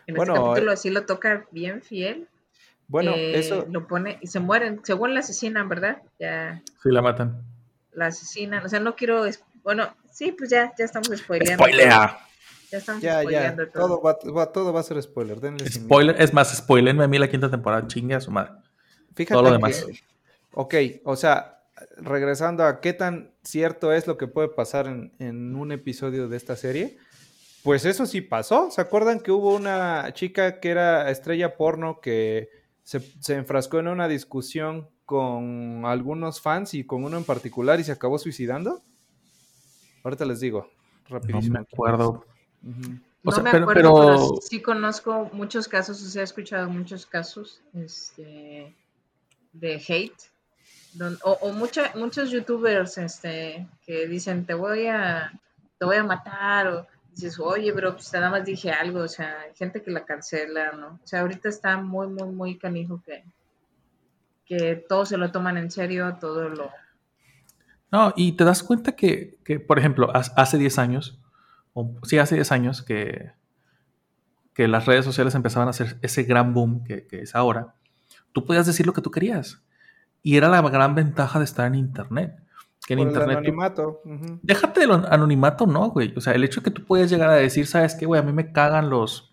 En 0.07 0.17
este 0.17 0.33
capítulo 0.33 0.71
así 0.71 0.89
lo 0.89 1.05
toca 1.05 1.45
bien 1.51 1.81
fiel. 1.81 2.27
Bueno, 2.87 3.13
eso. 3.15 3.67
Lo 3.69 3.87
pone 3.87 4.17
y 4.19 4.27
se 4.27 4.39
mueren. 4.39 4.81
Según 4.83 5.13
la 5.13 5.19
asesinan, 5.19 5.69
¿verdad? 5.69 6.01
Ya. 6.19 6.63
Sí, 6.81 6.89
la 6.89 7.03
matan. 7.03 7.43
La 7.93 8.07
asesinan. 8.07 8.65
O 8.65 8.69
sea, 8.69 8.79
no 8.79 8.95
quiero 8.95 9.27
bueno, 9.63 9.93
sí, 10.19 10.33
pues 10.33 10.49
ya, 10.49 10.73
ya 10.77 10.83
estamos 10.83 11.07
spoileando. 11.17 11.63
Spoilea. 11.63 12.19
Ya 12.71 12.77
estamos 12.77 13.01
ya, 13.01 13.21
spoileando 13.21 13.63
ya. 13.63 13.71
Todo. 13.71 14.01
va, 14.01 14.51
todo 14.51 14.73
va 14.73 14.81
a 14.81 14.83
ser 14.83 15.01
spoiler. 15.01 15.39
Denle 15.39 15.69
spoiler, 15.69 16.21
es 16.21 16.33
más, 16.33 16.55
spoilenme 16.55 17.05
a 17.05 17.07
mí 17.07 17.17
la 17.17 17.29
quinta 17.29 17.49
temporada, 17.49 17.87
chingue 17.87 18.15
a 18.15 18.19
su 18.19 18.29
madre. 18.29 18.51
Fíjate 19.15 19.33
todo 19.33 19.43
lo 19.43 19.51
demás. 19.53 19.85
ok, 20.51 20.75
o 21.05 21.15
sea, 21.15 21.63
regresando 21.95 22.65
a 22.65 22.81
qué 22.81 22.91
tan 22.91 23.31
cierto 23.43 23.93
es 23.93 24.07
lo 24.07 24.17
que 24.17 24.27
puede 24.27 24.49
pasar 24.49 24.87
en, 24.87 25.13
en 25.19 25.55
un 25.55 25.71
episodio 25.71 26.27
de 26.27 26.35
esta 26.35 26.57
serie. 26.57 26.97
Pues 27.63 27.85
eso 27.85 28.05
sí 28.05 28.19
pasó. 28.19 28.71
¿Se 28.71 28.81
acuerdan 28.81 29.21
que 29.21 29.31
hubo 29.31 29.55
una 29.55 30.13
chica 30.13 30.59
que 30.59 30.69
era 30.69 31.09
estrella 31.09 31.55
porno 31.55 32.01
que 32.01 32.49
se, 32.83 32.99
se, 33.21 33.35
enfrascó 33.35 33.79
en 33.79 33.87
una 33.87 34.09
discusión 34.09 34.89
con 35.05 35.83
algunos 35.85 36.41
fans 36.41 36.73
y 36.73 36.85
con 36.85 37.05
uno 37.05 37.17
en 37.17 37.23
particular 37.23 37.79
y 37.79 37.85
se 37.85 37.93
acabó 37.93 38.19
suicidando? 38.19 38.81
Ahorita 40.03 40.25
les 40.25 40.39
digo, 40.39 40.69
rapidísimo. 41.07 41.55
No 41.55 41.59
me 41.61 41.67
acuerdo. 41.71 42.25
No 43.23 43.31
sea, 43.31 43.43
me 43.43 43.51
pero- 43.51 43.63
acuerdo, 43.63 43.93
pero, 43.93 43.93
pero- 43.95 44.41
sí 44.41 44.61
conozco 44.61 45.29
muchos 45.33 45.67
casos, 45.67 46.01
o 46.01 46.07
sea, 46.09 46.21
he 46.21 46.25
escuchado 46.25 46.69
muchos 46.69 47.05
casos 47.05 47.61
este, 47.73 48.73
de 49.53 49.75
hate. 49.87 50.21
don- 50.93 51.19
o 51.23 51.33
o 51.41 51.51
mucha- 51.53 51.91
muchos 51.95 52.31
youtubers 52.31 52.97
este, 52.97 53.67
que 53.85 54.07
dicen, 54.07 54.45
te 54.45 54.53
voy 54.55 54.87
a, 54.87 55.31
te 55.77 55.85
voy 55.85 55.97
a 55.97 56.03
matar, 56.03 56.67
o 56.67 56.87
dices, 57.11 57.39
oye, 57.39 57.71
bro, 57.71 57.93
pues 57.93 58.11
nada 58.13 58.29
más 58.31 58.43
dije 58.45 58.71
algo, 58.71 59.01
o 59.01 59.07
sea, 59.07 59.41
hay 59.41 59.53
gente 59.55 59.83
que 59.83 59.91
la 59.91 60.03
cancela, 60.05 60.71
¿no? 60.71 60.99
O 61.03 61.07
sea, 61.07 61.21
ahorita 61.21 61.47
está 61.49 61.77
muy, 61.77 62.07
muy, 62.07 62.29
muy 62.29 62.57
canijo 62.57 63.01
que, 63.05 63.23
que 64.45 64.75
todo 64.87 65.05
se 65.05 65.17
lo 65.17 65.31
toman 65.31 65.57
en 65.57 65.69
serio, 65.69 66.17
todo 66.19 66.49
lo... 66.49 66.71
No, 67.91 68.13
y 68.15 68.33
te 68.33 68.43
das 68.43 68.61
cuenta 68.63 68.91
que, 68.95 69.39
que, 69.43 69.59
por 69.59 69.79
ejemplo, 69.79 70.11
hace 70.13 70.57
10 70.57 70.77
años, 70.79 71.19
o 71.73 71.95
sí, 72.03 72.17
hace 72.19 72.35
10 72.35 72.51
años 72.51 72.81
que, 72.83 73.31
que 74.53 74.67
las 74.67 74.85
redes 74.85 75.05
sociales 75.05 75.35
empezaban 75.35 75.67
a 75.67 75.71
hacer 75.71 75.97
ese 76.01 76.23
gran 76.23 76.53
boom 76.53 76.83
que, 76.83 77.07
que 77.07 77.21
es 77.21 77.35
ahora, 77.35 77.75
tú 78.31 78.45
podías 78.45 78.67
decir 78.67 78.85
lo 78.85 78.93
que 78.93 79.01
tú 79.01 79.11
querías. 79.11 79.61
Y 80.21 80.35
era 80.37 80.49
la 80.49 80.61
gran 80.61 80.95
ventaja 80.95 81.39
de 81.39 81.45
estar 81.45 81.65
en 81.65 81.75
Internet. 81.75 82.35
Que 82.85 82.93
en 82.93 82.99
Por 82.99 83.07
el 83.07 83.13
Internet... 83.13 83.37
tú- 83.37 83.39
anonimato. 83.47 84.01
Déjate 84.41 84.81
del 84.81 84.91
anonimato, 84.91 85.65
no, 85.65 85.89
güey. 85.91 86.13
O 86.15 86.21
sea, 86.21 86.33
el 86.33 86.43
hecho 86.43 86.61
que 86.61 86.71
tú 86.71 86.83
puedas 86.85 87.09
llegar 87.09 87.29
a 87.29 87.35
decir, 87.35 87.67
¿sabes 87.67 87.95
qué, 87.95 88.05
güey? 88.05 88.19
A 88.19 88.23
mí 88.23 88.33
me 88.33 88.51
cagan 88.51 88.89
los... 88.89 89.31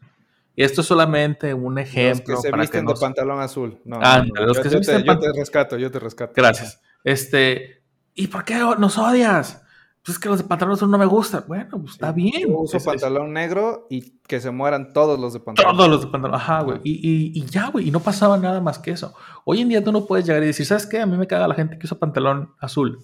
Y 0.55 0.63
esto 0.63 0.81
es 0.81 0.87
solamente 0.87 1.53
un 1.53 1.75
Los 1.75 1.85
ejemplo 1.85 2.37
que 2.37 2.43
se 2.43 2.51
para 2.51 2.63
visten 2.63 2.83
que 2.87 2.87
de 2.89 2.95
no... 2.95 3.01
pantalón 3.01 3.41
azul. 3.41 3.81
No, 3.85 3.99
no, 3.99 4.07
Ándale, 4.07 4.31
no, 4.35 4.47
los 4.47 4.57
yo, 4.57 4.63
que 4.63 4.69
se 4.71 4.75
yo 4.75 4.79
visten 4.79 4.97
te, 4.97 5.03
de 5.03 5.07
yo 5.09 5.19
te 5.33 5.39
rescato, 5.39 5.77
yo 5.77 5.91
te 5.91 5.99
rescato. 5.99 6.33
Gracias. 6.37 6.81
Este, 7.05 7.76
¿y 8.17 8.27
por 8.27 8.45
qué 8.45 8.57
nos 8.79 8.99
odias? 8.99 9.62
Pues 10.05 10.17
es 10.17 10.23
que 10.23 10.29
los 10.29 10.39
de 10.39 10.45
pantalón 10.45 10.75
azul 10.75 10.91
no 10.91 10.99
me 10.99 11.07
gustan. 11.07 11.45
Bueno, 11.49 11.69
pues 11.81 11.93
está 11.95 12.12
bien. 12.12 12.33
Yo 12.49 12.59
uso 12.61 12.77
Es- 12.77 12.83
es- 12.83 12.87
pantalón 12.87 13.33
negro 13.33 13.87
y 13.91 14.19
que 14.21 14.41
se 14.41 14.51
mueran 14.53 14.93
todos 14.93 15.19
los 15.19 15.33
de 15.33 15.41
pantalón. 15.41 15.77
todos 15.77 15.89
los 15.91 16.01
de 16.03 16.07
pantalón. 16.09 16.37
Ajá, 16.37 16.62
güey. 16.62 16.81
Y, 16.85 16.93
y- 16.93 17.33
y 17.41 17.47
ya, 17.47 17.71
güey. 17.71 17.89
Y 17.89 17.91
no 17.91 17.99
pasaba 18.01 18.39
nada 18.39 18.61
más 18.61 18.79
que 18.79 18.93
eso. 18.93 19.14
Hoy 19.45 19.61
en 19.62 19.69
día 19.69 19.83
tú 19.83 19.91
no 19.93 20.07
puedes 20.07 20.25
llegar 20.27 20.43
y 20.45 20.47
decir, 20.47 20.64
¿sabes 20.64 20.87
qué? 20.87 21.01
A 21.01 21.07
mí 21.07 21.17
me 21.17 21.27
caga 21.27 21.49
la 21.49 21.55
gente 21.57 21.77
que 21.79 21.87
usa 21.87 21.99
pantalón 21.99 22.53
azul. 22.61 23.01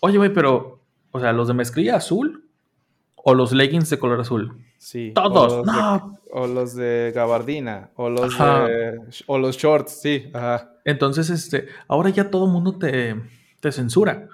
Oye, 0.00 0.18
güey, 0.18 0.32
pero, 0.32 0.82
o 1.12 1.20
sea, 1.20 1.32
los 1.32 1.46
de 1.48 1.54
mezclilla 1.54 1.94
azul 1.96 2.48
o 3.16 3.34
los 3.34 3.52
leggings 3.52 3.88
de 3.90 3.98
color 4.00 4.20
azul. 4.20 4.64
Sí. 4.78 5.12
Todos. 5.14 5.52
O 5.52 5.56
los, 5.58 5.66
de, 5.66 5.72
No. 5.72 6.18
o 6.32 6.46
los 6.48 6.74
de 6.74 7.12
gabardina. 7.14 7.90
O 7.94 8.08
los 8.10 8.36
de. 8.38 8.98
O 9.26 9.38
los 9.38 9.56
shorts, 9.56 10.00
sí. 10.02 10.30
Ajá. 10.34 10.72
Entonces, 10.84 11.30
este, 11.30 11.66
ahora 11.86 12.10
ya 12.10 12.28
todo 12.30 12.46
el 12.46 12.52
mundo 12.52 12.76
te, 12.78 13.14
te 13.60 13.72
censura. 13.72 14.28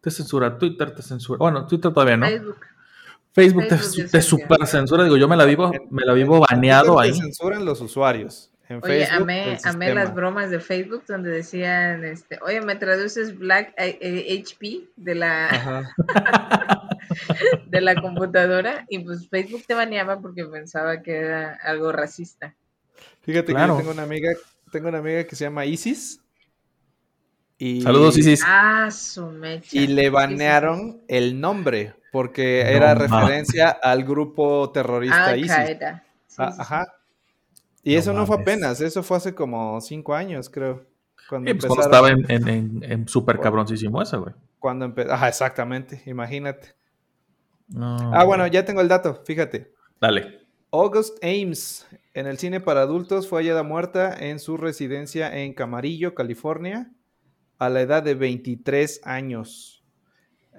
Te 0.00 0.10
censura 0.10 0.56
Twitter, 0.58 0.94
te 0.94 1.02
censura. 1.02 1.38
Bueno, 1.38 1.66
Twitter 1.66 1.92
todavía 1.92 2.16
no. 2.16 2.26
Facebook. 2.26 2.58
Facebook, 3.32 3.68
te, 3.68 3.76
Facebook 3.76 4.10
te 4.10 4.20
censura. 4.22 4.22
super 4.22 4.66
censura. 4.66 5.04
Digo, 5.04 5.16
yo 5.16 5.28
me 5.28 5.36
la 5.36 5.44
vivo, 5.44 5.72
me 5.90 6.04
la 6.04 6.12
vivo 6.12 6.40
baneado 6.48 6.98
ahí. 6.98 7.12
Te 7.12 7.18
censuran 7.18 7.64
los 7.64 7.80
usuarios. 7.80 8.50
En 8.68 8.80
Oye, 8.82 9.06
Facebook. 9.06 9.22
amé, 9.22 9.58
amé 9.64 9.94
las 9.94 10.14
bromas 10.14 10.50
de 10.50 10.60
Facebook 10.60 11.02
donde 11.08 11.30
decían, 11.30 12.04
este, 12.04 12.38
oye, 12.42 12.60
me 12.60 12.76
traduces 12.76 13.38
Black 13.38 13.72
eh, 13.78 13.98
eh, 14.02 14.42
HP 14.42 14.88
de 14.96 15.14
la, 15.14 15.88
de 17.66 17.80
la 17.80 17.94
computadora 17.94 18.84
y 18.90 18.98
pues 18.98 19.26
Facebook 19.30 19.62
te 19.66 19.72
baneaba 19.72 20.20
porque 20.20 20.44
pensaba 20.44 21.02
que 21.02 21.16
era 21.16 21.58
algo 21.62 21.92
racista. 21.92 22.54
Fíjate 23.22 23.52
Claro. 23.52 23.76
que 23.76 23.78
yo 23.78 23.78
tengo 23.78 23.92
una 23.92 24.02
amiga, 24.02 24.32
tengo 24.70 24.88
una 24.88 24.98
amiga 24.98 25.24
que 25.24 25.34
se 25.34 25.44
llama 25.44 25.64
Isis. 25.64 26.20
Y, 27.58 27.82
Saludos, 27.82 28.16
Isis. 28.16 28.42
Ah, 28.46 28.88
su 28.90 29.26
mecha. 29.26 29.76
Y 29.76 29.88
le 29.88 30.04
sí, 30.04 30.08
banearon 30.10 31.00
el 31.08 31.40
nombre 31.40 31.94
porque 32.12 32.62
No 32.64 32.70
era 32.70 32.94
referencia 32.94 33.68
al 33.70 34.04
grupo 34.04 34.70
terrorista 34.70 35.26
Al 35.26 35.40
ISIS. 35.40 35.52
Sí, 36.28 36.40
Ah, 36.40 36.52
sí. 36.52 36.58
Ajá. 36.60 36.86
Y 37.82 37.94
No 37.94 37.98
eso 38.00 38.12
no 38.12 38.26
fue 38.26 38.36
apenas, 38.40 38.80
eso 38.80 39.02
fue 39.02 39.16
hace 39.16 39.34
como 39.34 39.80
cinco 39.80 40.14
años, 40.14 40.48
creo. 40.48 40.84
Cuando 41.28 41.50
Sí, 41.50 41.54
pues 41.58 41.66
cuando 41.66 41.84
estaba 41.84 42.10
en, 42.10 42.24
en, 42.30 42.48
en, 42.48 42.82
en 42.92 43.08
super 43.08 43.38
cabroncísimo 43.40 44.00
eso, 44.00 44.20
güey. 44.22 44.34
Cuando 44.58 44.86
empe- 44.86 45.10
Ajá, 45.10 45.28
exactamente, 45.28 46.02
imagínate. 46.06 46.74
No, 47.68 48.14
Ah, 48.14 48.24
bueno, 48.24 48.46
ya 48.46 48.64
tengo 48.64 48.80
el 48.80 48.88
dato, 48.88 49.20
fíjate. 49.26 49.72
Dale. 50.00 50.46
August 50.70 51.22
Ames, 51.24 51.86
en 52.14 52.26
el 52.26 52.38
cine 52.38 52.60
para 52.60 52.82
adultos, 52.82 53.28
fue 53.28 53.40
hallada 53.42 53.62
muerta 53.62 54.14
en 54.18 54.38
su 54.38 54.56
residencia 54.56 55.36
en 55.38 55.52
Camarillo, 55.54 56.14
California, 56.14 56.90
a 57.58 57.68
la 57.68 57.80
edad 57.82 58.02
de 58.02 58.14
23 58.14 59.00
años. 59.04 59.84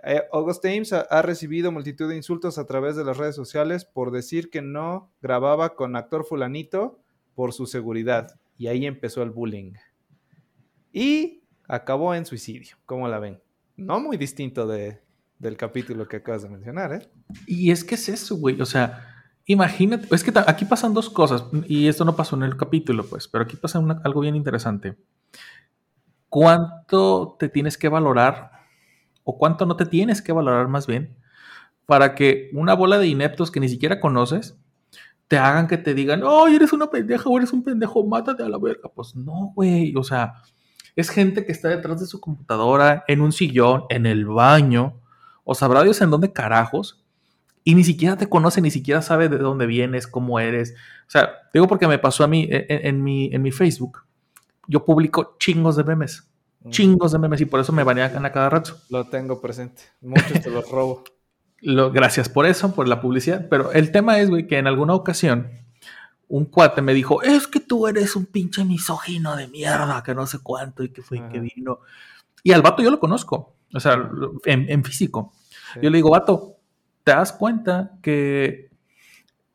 Eh, 0.04 0.22
August 0.32 0.64
Ames 0.66 0.94
ha, 0.94 1.22
recibido 1.22 1.72
multitud 1.72 2.10
de 2.10 2.16
insultos 2.16 2.58
a 2.58 2.66
través 2.66 2.96
de 2.96 3.04
las 3.04 3.18
redes 3.18 3.36
sociales 3.36 3.86
por 3.86 4.12
decir 4.12 4.50
que 4.50 4.62
no 4.62 5.12
grababa 5.22 5.76
con 5.76 5.96
actor 5.96 6.26
fulanito 6.26 7.00
por 7.36 7.54
su 7.54 7.66
seguridad. 7.66 8.40
Y 8.58 8.68
ahí 8.68 8.86
empezó 8.86 9.24
el 9.24 9.32
bullying. 9.32 9.74
Y 10.92 11.44
acabó 11.68 12.14
en 12.16 12.26
suicidio, 12.26 12.78
¿cómo 12.86 13.08
la 13.08 13.20
ven? 13.20 13.42
No 13.78 14.00
muy 14.00 14.18
distinto 14.18 14.68
de, 14.68 15.02
del 15.38 15.56
capítulo 15.56 16.08
que 16.08 16.18
acabas 16.18 16.44
de 16.44 16.50
mencionar, 16.50 16.94
¿eh? 16.94 17.10
Y 17.48 17.72
es 17.72 17.84
que 17.84 17.96
es 17.96 18.10
eso, 18.10 18.36
güey. 18.36 18.60
O 18.62 18.66
sea, 18.66 19.26
imagínate. 19.46 20.14
Es 20.14 20.24
que 20.24 20.34
aquí 20.48 20.66
pasan 20.66 20.94
dos 20.94 21.10
cosas. 21.10 21.46
Y 21.68 21.88
esto 21.88 22.04
no 22.04 22.16
pasó 22.16 22.36
en 22.36 22.44
el 22.44 22.58
capítulo, 22.58 23.06
pues. 23.06 23.28
Pero 23.28 23.46
aquí 23.46 23.56
pasa 23.56 23.80
algo 24.04 24.22
bien 24.22 24.36
interesante. 24.36 24.98
¿Cuánto 26.30 27.36
te 27.40 27.50
tienes 27.50 27.78
que 27.78 27.90
valorar? 27.90 28.52
O 29.24 29.38
cuánto 29.38 29.66
no 29.66 29.76
te 29.76 29.86
tienes 29.86 30.22
que 30.22 30.32
valorar 30.32 30.68
más 30.68 30.88
bien. 30.88 31.18
Para 31.86 32.16
que 32.16 32.50
una 32.54 32.76
bola 32.76 33.00
de 33.00 33.08
ineptos 33.08 33.52
que 33.52 33.60
ni 33.60 33.68
siquiera 33.68 34.00
conoces 34.00 34.58
te 35.30 35.38
hagan 35.38 35.68
que 35.68 35.78
te 35.78 35.94
digan, 35.94 36.24
oh, 36.24 36.48
eres 36.48 36.74
una 36.74 36.90
pendeja 36.90 37.30
o 37.30 37.38
eres 37.38 37.54
un 37.54 37.64
pendejo, 37.64 38.04
mátate 38.04 38.42
a 38.42 38.50
la 38.50 38.58
verga. 38.58 38.90
Pues 38.94 39.16
no, 39.16 39.54
güey. 39.56 39.94
O 39.96 40.04
sea, 40.04 40.42
es 40.96 41.10
gente 41.12 41.46
que 41.46 41.52
está 41.52 41.70
detrás 41.70 42.00
de 42.00 42.08
su 42.08 42.20
computadora, 42.20 43.04
en 43.08 43.22
un 43.22 43.32
sillón, 43.32 43.84
en 43.90 44.08
el 44.08 44.26
baño, 44.26 45.00
o 45.44 45.54
sabrá 45.54 45.84
Dios 45.84 46.02
en 46.02 46.10
dónde 46.10 46.34
carajos, 46.34 47.06
y 47.64 47.76
ni 47.76 47.84
siquiera 47.84 48.18
te 48.18 48.28
conoce, 48.28 48.60
ni 48.60 48.72
siquiera 48.72 49.04
sabe 49.04 49.30
de 49.30 49.38
dónde 49.38 49.68
vienes, 49.68 50.08
cómo 50.08 50.40
eres. 50.40 50.74
O 51.08 51.12
sea, 51.12 51.30
digo 51.54 51.68
porque 51.68 51.88
me 51.88 52.00
pasó 52.00 52.24
a 52.24 52.28
mí 52.28 52.48
en, 52.50 52.88
en 52.88 53.04
mi, 53.04 53.30
en 53.32 53.44
mi 53.44 53.52
Facebook. 53.52 54.00
Yo 54.70 54.86
publico 54.86 55.36
chingos 55.40 55.76
de 55.76 55.84
memes, 55.84 56.30
chingos 56.70 57.12
de 57.12 57.20
memes, 57.20 57.42
y 57.42 57.46
por 57.46 57.60
eso 57.60 57.74
me 57.74 57.84
banean 57.84 58.24
a 58.26 58.32
cada 58.32 58.50
rato. 58.50 58.78
Lo 58.90 59.06
tengo 59.06 59.42
presente. 59.42 59.82
Muchos 60.02 60.42
te 60.42 60.50
los 60.50 60.70
robo. 60.72 61.04
Lo, 61.62 61.92
gracias 61.92 62.30
por 62.30 62.46
eso, 62.46 62.74
por 62.74 62.88
la 62.88 63.02
publicidad. 63.02 63.48
Pero 63.50 63.72
el 63.74 63.92
tema 63.92 64.20
es, 64.20 64.30
güey, 64.30 64.48
que 64.48 64.58
en 64.60 64.68
alguna 64.68 64.94
ocasión 64.94 65.50
un 66.28 66.46
cuate 66.46 66.82
me 66.84 66.94
dijo, 66.94 67.24
es 67.24 67.48
que 67.48 67.60
tú 67.60 67.88
eres 67.88 68.16
un 68.16 68.28
pinche 68.28 68.64
misógino 68.64 69.36
de 69.36 69.48
mierda, 69.48 70.04
que 70.04 70.14
no 70.14 70.28
sé 70.28 70.38
cuánto, 70.44 70.84
y 70.84 70.90
que 70.90 71.02
fue 71.02 71.18
y 71.18 71.22
que 71.32 71.40
vino. 71.40 71.80
Y 72.44 72.52
al 72.52 72.62
vato 72.62 72.84
yo 72.84 72.92
lo 72.92 73.00
conozco, 73.00 73.56
o 73.74 73.80
sea, 73.80 74.10
en, 74.46 74.70
en 74.70 74.84
físico. 74.84 75.34
Sí. 75.74 75.80
Yo 75.82 75.90
le 75.90 75.98
digo, 75.98 76.12
vato, 76.12 76.58
¿te 77.04 77.12
das 77.14 77.34
cuenta 77.34 77.98
que 78.04 78.70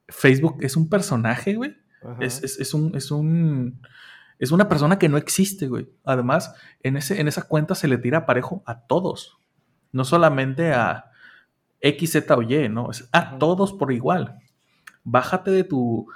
Facebook 0.08 0.56
es 0.60 0.76
un 0.76 0.88
personaje, 0.88 1.54
güey? 1.54 1.76
Es- 2.20 2.42
es 2.42 2.74
un, 2.74 2.94
es 2.96 3.10
un. 3.10 3.80
Es 4.38 4.50
una 4.50 4.68
persona 4.68 4.98
que 4.98 5.08
no 5.08 5.16
existe, 5.16 5.68
güey. 5.68 5.88
Además, 6.04 6.54
en, 6.82 6.96
ese, 6.96 7.20
en 7.20 7.28
esa 7.28 7.42
cuenta 7.42 7.74
se 7.74 7.88
le 7.88 7.98
tira 7.98 8.26
parejo 8.26 8.62
a 8.66 8.80
todos. 8.80 9.38
No 9.92 10.04
solamente 10.04 10.72
a 10.72 11.10
X, 11.80 12.12
Z 12.12 12.36
o 12.36 12.42
Y, 12.42 12.68
¿no? 12.68 12.90
Es 12.90 13.08
a 13.12 13.38
todos 13.38 13.72
por 13.72 13.92
igual. 13.92 14.38
Bájate 15.04 15.50
de 15.50 15.64
tu. 15.64 16.08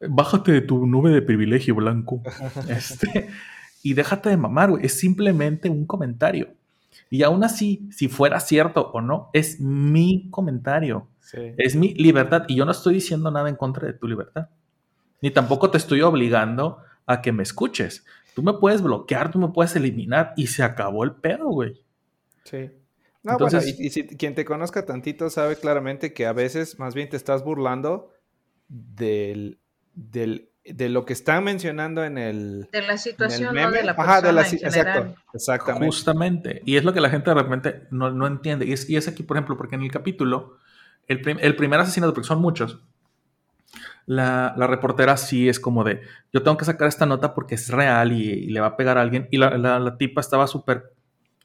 Bájate 0.00 0.52
de 0.52 0.60
tu 0.60 0.86
nube 0.86 1.10
de 1.10 1.22
privilegio 1.22 1.74
blanco. 1.74 2.22
este, 2.68 3.28
y 3.82 3.94
déjate 3.94 4.30
de 4.30 4.36
mamar, 4.36 4.70
güey. 4.70 4.84
Es 4.84 4.98
simplemente 4.98 5.68
un 5.68 5.86
comentario. 5.86 6.48
Y 7.10 7.22
aún 7.22 7.44
así, 7.44 7.88
si 7.92 8.08
fuera 8.08 8.40
cierto 8.40 8.90
o 8.92 9.00
no, 9.00 9.30
es 9.32 9.60
mi 9.60 10.28
comentario. 10.30 11.08
Sí. 11.20 11.52
Es 11.56 11.76
mi 11.76 11.94
libertad 11.94 12.44
y 12.48 12.56
yo 12.56 12.64
no 12.64 12.72
estoy 12.72 12.94
diciendo 12.94 13.30
nada 13.30 13.48
en 13.48 13.56
contra 13.56 13.86
de 13.86 13.94
tu 13.94 14.08
libertad. 14.08 14.48
Ni 15.20 15.30
tampoco 15.30 15.70
te 15.70 15.78
estoy 15.78 16.02
obligando 16.02 16.78
a 17.06 17.22
que 17.22 17.32
me 17.32 17.42
escuches. 17.42 18.04
Tú 18.34 18.42
me 18.42 18.54
puedes 18.54 18.82
bloquear, 18.82 19.30
tú 19.30 19.38
me 19.38 19.48
puedes 19.48 19.74
eliminar 19.76 20.32
y 20.36 20.48
se 20.48 20.62
acabó 20.62 21.04
el 21.04 21.12
pedo, 21.12 21.48
güey. 21.48 21.82
Sí. 22.44 22.70
No, 23.22 23.32
Entonces- 23.32 23.64
bueno, 23.64 23.76
y, 23.80 23.86
y 23.86 23.90
si 23.90 24.06
quien 24.06 24.34
te 24.34 24.44
conozca 24.44 24.84
tantito 24.84 25.30
sabe 25.30 25.56
claramente 25.56 26.12
que 26.12 26.26
a 26.26 26.32
veces 26.32 26.78
más 26.78 26.94
bien 26.94 27.08
te 27.08 27.16
estás 27.16 27.42
burlando 27.44 28.10
del, 28.68 29.58
del, 29.94 30.50
de 30.64 30.88
lo 30.88 31.04
que 31.04 31.12
están 31.12 31.44
mencionando 31.44 32.04
en 32.04 32.18
el, 32.18 32.68
De 32.72 32.82
la 32.82 32.98
situación, 32.98 33.54
meme. 33.54 33.66
no 33.66 33.72
de 33.72 33.82
la 33.84 33.96
persona 33.96 34.16
Ajá, 34.18 34.26
de 34.26 34.32
la 34.32 34.42
en 34.42 34.58
general. 34.58 34.86
exacto, 34.98 35.20
exactamente. 35.34 35.86
Justamente. 35.86 36.62
Y 36.66 36.76
es 36.76 36.84
lo 36.84 36.92
que 36.92 37.00
la 37.00 37.10
gente 37.10 37.30
de 37.30 37.34
repente 37.36 37.82
no, 37.90 38.10
no 38.10 38.26
entiende. 38.26 38.66
Y 38.66 38.72
es, 38.72 38.88
y 38.90 38.96
es 38.96 39.08
aquí, 39.08 39.22
por 39.22 39.36
ejemplo, 39.36 39.56
porque 39.56 39.76
en 39.76 39.82
el 39.82 39.90
capítulo, 39.90 40.58
el, 41.06 41.20
prim- 41.20 41.38
el 41.40 41.56
primer 41.56 41.80
asesinato, 41.80 42.12
porque 42.14 42.26
son 42.26 42.40
muchos, 42.40 42.80
la, 44.06 44.54
la 44.56 44.66
reportera 44.66 45.16
sí 45.16 45.48
es 45.48 45.58
como 45.60 45.84
de, 45.84 46.02
yo 46.32 46.42
tengo 46.42 46.56
que 46.56 46.64
sacar 46.64 46.88
esta 46.88 47.06
nota 47.06 47.34
porque 47.34 47.54
es 47.56 47.68
real 47.70 48.12
y, 48.12 48.22
y 48.30 48.46
le 48.50 48.60
va 48.60 48.68
a 48.68 48.76
pegar 48.76 48.98
a 48.98 49.02
alguien. 49.02 49.28
Y 49.30 49.38
la, 49.38 49.56
la- 49.58 49.78
la 49.78 49.96
tipa 49.96 50.20
estaba 50.20 50.46
súper 50.46 50.92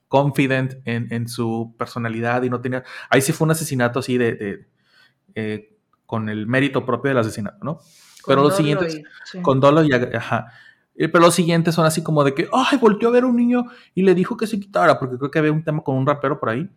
confident 0.07 0.75
en, 0.85 1.11
en 1.13 1.27
su 1.27 1.75
personalidad 1.77 2.43
y 2.43 2.49
no 2.49 2.61
tenía... 2.61 2.83
Ahí 3.09 3.21
sí 3.21 3.31
fue 3.33 3.45
un 3.45 3.51
asesinato 3.51 3.99
así 3.99 4.17
de... 4.17 4.33
de, 4.35 4.67
eh, 5.35 5.75
con 6.05 6.27
el 6.27 6.47
mérito 6.47 6.85
propio 6.87 7.09
del 7.09 7.19
asesinato, 7.19 7.59
¿no? 7.63 7.75
Con 7.75 7.83
Pero 8.27 8.41
los 8.41 8.55
siguientes, 8.57 8.95
y- 8.95 9.03
sí. 9.25 9.41
con 9.43 9.59
dolo 9.59 9.83
y 9.83 9.93
ajá. 9.93 10.47
Pero 10.95 11.19
los 11.19 11.35
siguientes 11.35 11.75
son 11.75 11.85
así 11.85 12.01
como 12.03 12.23
de 12.23 12.33
que, 12.33 12.49
ay, 12.51 12.77
volteó 12.79 13.09
a 13.09 13.11
ver 13.11 13.23
a 13.23 13.27
un 13.27 13.35
niño 13.35 13.65
y 13.93 14.01
le 14.01 14.15
dijo 14.15 14.35
que 14.35 14.47
se 14.47 14.59
quitara, 14.59 14.97
porque 14.99 15.17
creo 15.17 15.29
que 15.31 15.37
había 15.39 15.51
un 15.51 15.63
tema 15.63 15.83
con 15.83 15.95
un 15.95 16.07
rapero 16.07 16.39
por 16.39 16.49
ahí, 16.49 16.67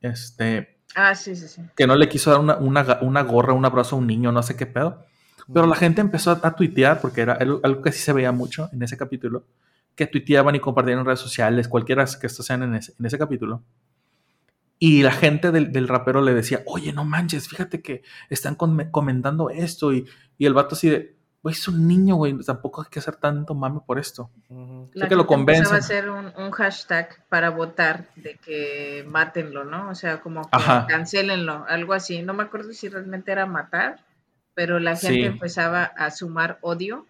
este, 0.00 0.78
Ah, 0.94 1.14
sí, 1.14 1.36
sí, 1.36 1.46
sí. 1.46 1.62
que 1.76 1.86
no 1.86 1.94
le 1.94 2.08
quiso 2.08 2.30
dar 2.30 2.40
una, 2.40 2.56
una, 2.56 2.98
una 3.02 3.22
gorra, 3.22 3.52
un 3.52 3.64
abrazo 3.64 3.96
a 3.96 3.98
un 4.00 4.06
niño, 4.06 4.32
no 4.32 4.42
sé 4.42 4.56
qué 4.56 4.66
pedo. 4.66 5.04
Pero 5.52 5.66
la 5.66 5.74
gente 5.76 6.00
empezó 6.00 6.30
a, 6.32 6.40
a 6.42 6.54
tuitear, 6.54 7.00
porque 7.00 7.20
era 7.22 7.34
algo, 7.34 7.60
algo 7.62 7.82
que 7.82 7.92
sí 7.92 8.00
se 8.00 8.12
veía 8.12 8.32
mucho 8.32 8.68
en 8.72 8.82
ese 8.82 8.96
capítulo, 8.96 9.44
que 9.94 10.06
tuiteaban 10.06 10.54
y 10.54 10.60
compartían 10.60 10.98
en 11.00 11.04
redes 11.04 11.20
sociales, 11.20 11.68
cualquiera 11.68 12.04
que 12.20 12.26
estos 12.26 12.46
sean 12.46 12.62
en 12.62 12.74
ese, 12.76 12.94
en 12.98 13.06
ese 13.06 13.18
capítulo. 13.18 13.62
Y 14.78 15.02
la 15.02 15.12
gente 15.12 15.50
del, 15.50 15.72
del 15.72 15.88
rapero 15.88 16.22
le 16.22 16.32
decía, 16.32 16.62
oye, 16.66 16.92
no 16.92 17.04
manches, 17.04 17.48
fíjate 17.48 17.82
que 17.82 18.02
están 18.30 18.54
com- 18.54 18.90
comentando 18.90 19.50
esto. 19.50 19.92
Y, 19.92 20.06
y 20.38 20.46
el 20.46 20.54
vato 20.54 20.74
así 20.74 20.88
de, 20.88 21.16
güey, 21.42 21.54
es 21.54 21.68
un 21.68 21.86
niño, 21.86 22.14
güey, 22.16 22.34
tampoco 22.38 22.80
hay 22.82 22.88
que 22.90 22.98
hacer 22.98 23.16
tanto 23.16 23.54
mame 23.54 23.80
por 23.86 23.98
esto. 23.98 24.30
Ujú. 24.48 24.88
La 24.94 25.06
que 25.06 25.16
lo 25.16 25.26
convencen. 25.26 25.74
a 25.74 25.78
hacer 25.78 26.08
un, 26.08 26.32
un 26.34 26.50
hashtag 26.52 27.08
para 27.28 27.50
votar 27.50 28.08
de 28.16 28.36
que 28.36 29.04
mátenlo, 29.06 29.64
¿no? 29.64 29.90
O 29.90 29.94
sea, 29.94 30.20
como 30.22 30.42
que 30.42 30.48
Ajá. 30.52 30.86
cancelenlo, 30.86 31.66
algo 31.68 31.92
así. 31.92 32.22
No 32.22 32.32
me 32.32 32.44
acuerdo 32.44 32.72
si 32.72 32.88
realmente 32.88 33.32
era 33.32 33.44
matar, 33.44 34.00
pero 34.54 34.78
la 34.78 34.96
gente 34.96 35.14
Sí. 35.20 35.22
empezaba 35.24 35.84
a 35.84 36.10
sumar 36.10 36.58
odio, 36.60 37.06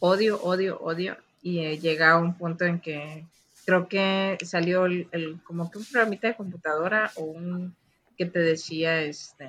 odio, 0.00 0.40
odio, 0.42 0.78
odio, 0.80 1.16
y 1.42 1.60
eh, 1.60 1.78
llega 1.78 2.12
a 2.12 2.18
un 2.18 2.34
punto 2.36 2.64
en 2.64 2.80
que 2.80 3.26
creo 3.66 3.88
que 3.88 4.36
salió 4.44 4.86
el, 4.86 5.08
el- 5.12 5.40
como 5.42 5.70
que 5.70 5.78
un 5.78 5.84
programita 5.84 6.28
de 6.28 6.36
computadora 6.36 7.10
o 7.16 7.24
un 7.24 7.74
que 8.16 8.26
te 8.26 8.38
decía, 8.38 9.02
este, 9.02 9.48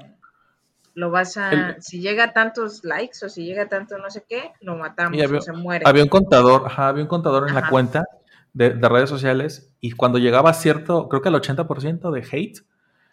lo 0.93 1.11
vas 1.11 1.37
a, 1.37 1.51
El- 1.51 1.81
si 1.83 1.99
llega 1.99 2.25
a 2.25 2.33
tantos 2.33 2.83
likes 2.83 3.25
o 3.25 3.29
si 3.29 3.45
llega 3.45 3.63
a 3.63 3.69
tanto 3.69 3.97
no 3.97 4.09
sé 4.09 4.23
qué, 4.27 4.51
lo 4.61 4.75
matamos 4.77 5.21
había- 5.21 5.37
o 5.39 5.41
se 5.41 5.51
muere. 5.53 5.83
Había 5.87 6.03
un 6.03 6.09
contador, 6.09 6.63
ajá, 6.65 6.87
había 6.89 7.03
un 7.03 7.09
contador 7.09 7.47
en 7.49 7.55
la 7.55 7.69
cuenta 7.69 8.05
de, 8.53 8.69
de 8.71 8.89
redes 8.89 9.09
sociales 9.09 9.69
y 9.81 9.91
cuando 9.91 10.17
llegaba 10.17 10.53
cierto, 10.53 11.09
creo 11.09 11.21
que 11.21 11.29
el 11.29 11.35
80% 11.35 12.11
de 12.11 12.25
hate, 12.31 12.59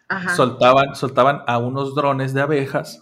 Ajá. 0.07 0.35
soltaban, 0.35 0.95
soltaban 0.95 1.41
a 1.47 1.57
unos 1.57 1.95
drones 1.95 2.33
de 2.33 2.41
abejas 2.41 3.01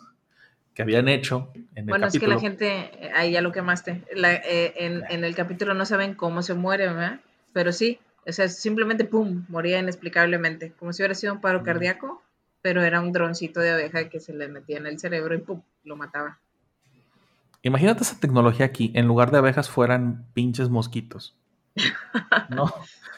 que 0.73 0.81
habían 0.81 1.07
hecho 1.07 1.51
en 1.53 1.65
el 1.75 1.85
Bueno, 1.85 2.07
es 2.07 2.17
que 2.19 2.27
la 2.27 2.39
gente, 2.39 2.67
eh, 3.05 3.11
ahí 3.15 3.31
ya 3.31 3.41
lo 3.41 3.51
quemaste, 3.51 4.03
la- 4.15 4.33
eh, 4.35 4.73
en, 4.77 5.03
en 5.09 5.23
el 5.23 5.35
capítulo 5.35 5.73
no 5.73 5.85
saben 5.85 6.13
cómo 6.13 6.41
se 6.41 6.53
muere, 6.53 6.87
¿verdad? 6.87 7.19
Pero 7.53 7.71
sí, 7.73 7.99
o 8.25 8.31
sea, 8.31 8.47
simplemente 8.47 9.03
pum, 9.05 9.45
moría 9.49 9.79
inexplicablemente, 9.79 10.71
como 10.79 10.93
si 10.93 11.01
hubiera 11.01 11.15
sido 11.15 11.33
un 11.33 11.41
paro 11.41 11.63
cardíaco, 11.63 12.21
pero 12.61 12.83
era 12.83 13.01
un 13.01 13.11
droncito 13.11 13.59
de 13.59 13.71
abeja 13.71 14.07
que 14.09 14.19
se 14.19 14.33
le 14.33 14.47
metía 14.47 14.77
en 14.77 14.85
el 14.87 14.99
cerebro 14.99 15.35
y 15.35 15.39
pum, 15.39 15.61
lo 15.83 15.95
mataba. 15.95 16.37
Imagínate 17.63 18.03
esa 18.03 18.19
tecnología 18.19 18.65
aquí, 18.65 18.91
en 18.95 19.07
lugar 19.07 19.31
de 19.31 19.37
abejas 19.37 19.69
fueran 19.69 20.25
pinches 20.33 20.69
mosquitos. 20.69 21.35
¿No? 22.49 22.73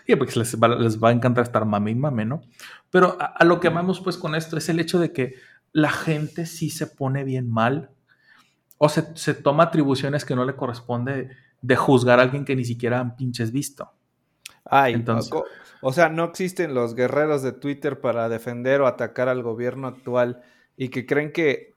Sí, 0.05 0.15
porque 0.15 0.37
les 0.37 0.59
va, 0.59 0.67
les 0.67 1.01
va 1.01 1.09
a 1.09 1.11
encantar 1.11 1.43
estar 1.45 1.65
mame 1.65 1.91
y 1.91 1.95
mame, 1.95 2.25
¿no? 2.25 2.41
Pero 2.91 3.17
a, 3.19 3.25
a 3.25 3.45
lo 3.45 3.59
que 3.59 3.67
amamos 3.69 4.01
pues 4.01 4.17
con 4.17 4.35
esto 4.35 4.57
es 4.57 4.67
el 4.69 4.79
hecho 4.79 4.99
de 4.99 5.13
que 5.13 5.35
la 5.73 5.89
gente 5.91 6.45
sí 6.45 6.69
se 6.69 6.87
pone 6.87 7.23
bien 7.23 7.49
mal 7.51 7.89
o 8.77 8.87
se, 8.89 9.15
se 9.15 9.33
toma 9.33 9.63
atribuciones 9.63 10.23
que 10.25 10.35
no 10.35 10.45
le 10.45 10.55
corresponde 10.55 11.29
de 11.61 11.75
juzgar 11.75 12.19
a 12.19 12.23
alguien 12.23 12.45
que 12.45 12.55
ni 12.55 12.63
siquiera 12.65 12.99
han 12.99 13.15
pinches 13.15 13.51
visto. 13.51 13.91
Ay, 14.65 14.93
Entonces- 14.93 15.31
o, 15.33 15.45
o 15.81 15.91
sea, 15.93 16.09
no 16.09 16.23
existen 16.25 16.73
los 16.73 16.95
guerreros 16.95 17.41
de 17.43 17.51
Twitter 17.51 17.99
para 17.99 18.29
defender 18.29 18.81
o 18.81 18.87
atacar 18.87 19.27
al 19.29 19.43
gobierno 19.43 19.87
actual 19.87 20.41
y 20.77 20.89
que 20.89 21.05
creen 21.05 21.31
que, 21.31 21.72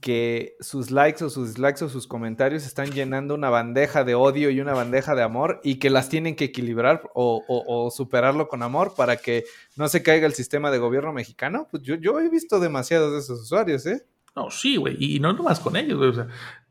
que 0.00 0.56
sus 0.60 0.92
likes 0.92 1.24
o 1.24 1.30
sus 1.30 1.48
dislikes 1.48 1.84
o 1.84 1.88
sus 1.88 2.06
comentarios 2.06 2.64
están 2.64 2.92
llenando 2.92 3.34
una 3.34 3.50
bandeja 3.50 4.04
de 4.04 4.14
odio 4.14 4.50
y 4.50 4.60
una 4.60 4.74
bandeja 4.74 5.16
de 5.16 5.22
amor 5.22 5.60
y 5.64 5.80
que 5.80 5.90
las 5.90 6.08
tienen 6.08 6.36
que 6.36 6.44
equilibrar 6.44 7.02
o, 7.14 7.90
superarlo 7.92 8.48
con 8.48 8.62
amor 8.62 8.94
para 8.96 9.16
que 9.16 9.44
no 9.76 9.88
se 9.88 10.02
caiga 10.02 10.26
el 10.26 10.34
sistema 10.34 10.70
de 10.70 10.78
gobierno 10.78 11.12
mexicano. 11.12 11.66
Pues 11.70 11.82
yo, 11.82 11.96
yo 11.96 12.20
he 12.20 12.28
visto 12.28 12.60
demasiados 12.60 13.12
de 13.12 13.18
esos 13.18 13.40
usuarios, 13.40 13.84
¿eh? 13.86 14.06
No, 14.36 14.50
sí, 14.50 14.76
güey. 14.76 14.96
Y 14.98 15.18
no 15.18 15.32
nomás 15.32 15.58
con 15.58 15.76
ellos, 15.76 15.98
güey. 15.98 16.10
O 16.10 16.14
sea, 16.14 16.28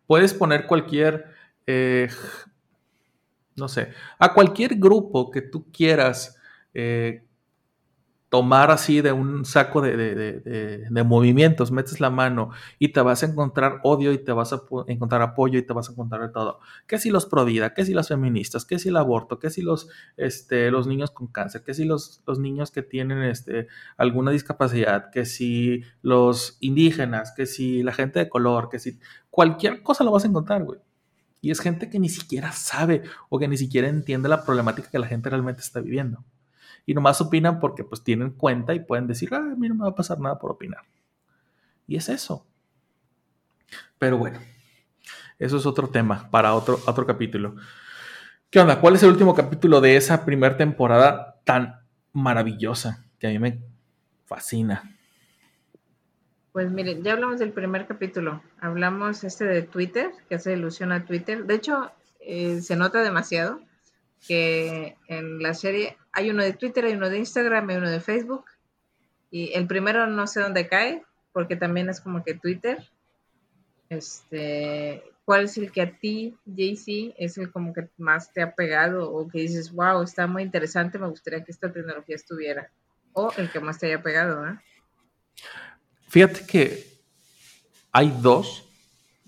puedes 0.08 0.34
poner 0.34 0.66
cualquier, 0.66 1.26
eh, 1.68 2.08
no 3.56 3.68
sé, 3.68 3.90
a 4.20 4.34
cualquier 4.34 4.76
grupo 4.76 5.30
que 5.32 5.42
tú 5.42 5.70
quieras 5.72 6.38
eh, 6.74 7.24
tomar 8.32 8.72
así 8.72 9.02
de 9.02 9.12
un 9.12 9.46
saco 9.46 9.82
de, 9.82 9.98
de- 9.98 10.16
de- 10.40 11.04
movimientos, 11.04 11.72
metes 11.72 12.00
la 12.00 12.10
mano 12.10 12.52
y 12.80 12.90
te 12.94 13.02
vas 13.02 13.24
a 13.24 13.28
encontrar 13.28 13.82
odio 13.84 14.14
y 14.14 14.20
te 14.24 14.32
vas 14.32 14.54
a 14.54 14.64
encontrar 14.88 15.22
apoyo 15.22 15.60
y 15.60 15.64
te 15.68 15.74
vas 15.74 15.90
a 15.90 15.92
encontrar 15.92 16.22
de 16.22 16.30
todo. 16.30 16.60
¿Qué 16.88 16.98
si 16.98 17.10
los 17.12 17.26
pro 17.28 17.46
vida? 17.46 17.74
¿Qué 17.74 17.86
si 17.86 17.94
las 17.94 18.08
feministas? 18.08 18.66
¿Qué 18.66 18.80
si 18.80 18.90
el 18.90 18.98
aborto? 18.98 19.38
¿Qué 19.40 19.50
si 19.50 19.62
los, 19.62 19.90
este, 20.18 20.72
los 20.72 20.88
niños 20.88 21.12
con 21.12 21.28
cáncer? 21.28 21.64
¿Qué 21.64 21.74
si 21.74 21.86
los, 21.86 22.24
los 22.26 22.40
niños 22.40 22.72
que 22.72 22.84
tienen 22.84 23.22
este, 23.24 23.68
alguna 23.98 24.32
discapacidad? 24.32 25.10
¿Qué 25.12 25.26
si 25.26 25.84
los 26.02 26.58
indígenas? 26.62 27.34
¿Qué 27.36 27.46
si 27.46 27.84
la 27.84 27.94
gente 27.94 28.20
de 28.20 28.30
color? 28.30 28.70
¿Qué 28.72 28.80
si 28.80 29.00
cualquier 29.30 29.84
cosa 29.84 30.04
lo 30.06 30.12
vas 30.12 30.24
a 30.24 30.28
encontrar, 30.28 30.64
güey? 30.64 30.80
Y 31.42 31.52
es 31.52 31.60
gente 31.62 31.90
que 31.90 32.00
ni 32.00 32.10
siquiera 32.10 32.52
sabe 32.54 33.04
o 33.30 33.40
que 33.40 33.48
ni 33.48 33.58
siquiera 33.58 33.88
entiende 33.90 34.30
la 34.30 34.46
problemática 34.46 34.90
que 34.92 35.00
la 35.00 35.08
gente 35.08 35.30
realmente 35.30 35.62
está 35.62 35.82
viviendo. 35.82 36.24
Y 36.86 36.94
nomás 36.94 37.22
opinan 37.22 37.60
porque 37.60 37.84
pues 37.84 38.04
tienen 38.04 38.32
cuenta 38.32 38.74
y 38.74 38.80
pueden 38.80 39.08
decir, 39.08 39.34
ah, 39.34 39.38
a 39.38 39.56
mí 39.56 39.70
no 39.70 39.76
me 39.76 39.84
va 39.84 39.90
a 39.90 39.96
pasar 39.96 40.20
nada 40.20 40.40
por 40.40 40.52
opinar. 40.52 40.82
Y 41.88 41.96
es 41.96 42.10
eso. 42.10 42.46
Pero 43.98 44.18
bueno, 44.18 44.40
eso 45.40 45.58
es 45.58 45.66
otro 45.66 45.88
tema 45.88 46.30
para 46.32 46.54
otro, 46.54 46.80
otro 46.86 47.06
capítulo. 47.06 47.56
¿Qué 48.50 48.60
onda? 48.60 48.82
¿Cuál 48.82 48.96
es 48.96 49.04
el 49.04 49.10
último 49.10 49.34
capítulo 49.34 49.80
de 49.80 49.96
esa 49.96 50.26
primera 50.26 50.58
temporada 50.58 51.40
tan 51.46 51.82
maravillosa 52.14 53.06
que 53.20 53.28
a 53.28 53.30
mí 53.30 53.40
me 53.40 53.62
fascina? 54.26 54.84
Pues 56.52 56.70
miren, 56.70 57.02
ya 57.02 57.14
hablamos 57.14 57.40
del 57.40 57.54
primer 57.54 57.88
capítulo, 57.88 58.44
hablamos 58.60 59.24
este 59.24 59.46
de 59.46 59.62
Twitter, 59.62 60.12
que 60.28 60.36
hace 60.36 60.54
ilusión 60.54 60.92
a 60.92 61.06
Twitter. 61.06 61.46
De 61.46 61.56
hecho, 61.56 61.92
eh, 62.20 62.62
se 62.62 62.76
nota 62.76 63.02
demasiado 63.02 63.62
que 64.28 64.98
en 65.08 65.42
la 65.42 65.54
serie 65.54 65.98
hay 66.14 66.30
uno 66.30 66.44
de 66.44 66.54
Twitter, 66.54 66.86
hay 66.86 66.94
uno 66.94 67.10
de 67.10 67.18
Instagram, 67.20 67.70
hay 67.70 67.78
uno 67.78 67.90
de 67.90 68.00
Facebook. 68.00 68.46
Y 69.30 69.54
el 69.54 69.68
primero 69.68 70.08
no 70.08 70.28
sé 70.28 70.42
dónde 70.42 70.68
cae, 70.68 71.04
porque 71.32 71.56
también 71.56 71.90
es 71.90 72.02
como 72.02 72.24
que 72.24 72.36
Twitter. 72.36 72.90
Este, 73.90 75.04
¿cuál 75.26 75.46
es 75.46 75.58
el 75.58 75.72
que 75.72 75.82
a 75.82 75.98
ti, 75.98 76.38
JC, 76.46 77.14
es 77.18 77.38
el 77.38 77.52
como 77.52 77.74
que 77.74 77.90
más 77.98 78.32
te 78.32 78.42
ha 78.42 78.54
pegado 78.54 79.12
o 79.12 79.28
que 79.28 79.40
dices, 79.40 79.72
wow, 79.72 80.02
está 80.02 80.28
muy 80.28 80.44
interesante, 80.44 81.00
me 81.00 81.08
gustaría 81.08 81.44
que 81.44 81.52
esta 81.52 81.72
tecnología 81.72 82.16
estuviera? 82.16 82.70
O 83.14 83.32
el 83.38 83.52
que 83.52 83.60
más 83.60 83.80
te 83.80 83.88
haya 83.88 84.02
pegado, 84.02 84.48
¿eh? 84.48 84.58
Fíjate 86.08 86.46
que 86.46 86.86
hay 87.92 88.14
dos, 88.22 88.70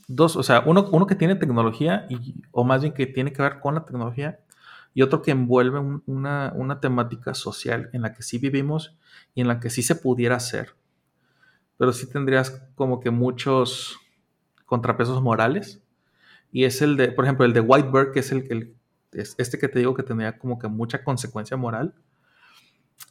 dos, 0.07 0.35
o 0.35 0.43
sea, 0.43 0.61
uno, 0.65 0.89
uno 0.91 1.07
que 1.07 1.15
tiene 1.15 1.35
tecnología, 1.35 2.05
y, 2.09 2.35
o 2.51 2.63
más 2.63 2.81
bien 2.81 2.93
que 2.93 3.05
tiene 3.05 3.31
que 3.31 3.41
ver 3.41 3.59
con 3.59 3.75
la 3.75 3.85
tecnología, 3.85 4.39
y 4.93 5.01
otro 5.03 5.21
que 5.21 5.31
envuelve 5.31 5.79
un- 5.79 6.03
una, 6.07 6.53
una 6.55 6.79
temática 6.79 7.33
social 7.33 7.89
en 7.93 8.01
la 8.03 8.13
que 8.13 8.23
sí 8.23 8.37
vivimos 8.39 8.97
y 9.35 9.41
en 9.41 9.47
la 9.47 9.59
que 9.59 9.69
sí 9.69 9.83
se 9.83 9.95
pudiera 9.95 10.35
hacer, 10.37 10.75
pero 11.77 11.93
sí 11.93 12.07
tendrías 12.09 12.51
como 12.75 12.99
que 12.99 13.09
muchos 13.11 13.97
contrapesos 14.65 15.21
morales. 15.21 15.81
Y 16.51 16.65
es 16.65 16.81
el 16.83 16.97
de, 16.97 17.11
por 17.11 17.25
ejemplo, 17.25 17.45
el 17.45 17.53
de 17.53 17.61
Whitebird, 17.61 18.13
que 18.13 18.21
es 18.21 18.33
el, 18.33 18.45
el 18.51 18.75
es 19.13 19.35
este 19.39 19.59
que 19.59 19.69
te 19.69 19.79
digo 19.79 19.95
que 19.95 20.03
tendría 20.03 20.37
como 20.39 20.59
que 20.59 20.67
mucha 20.69 21.03
consecuencia 21.03 21.57
moral. 21.57 21.95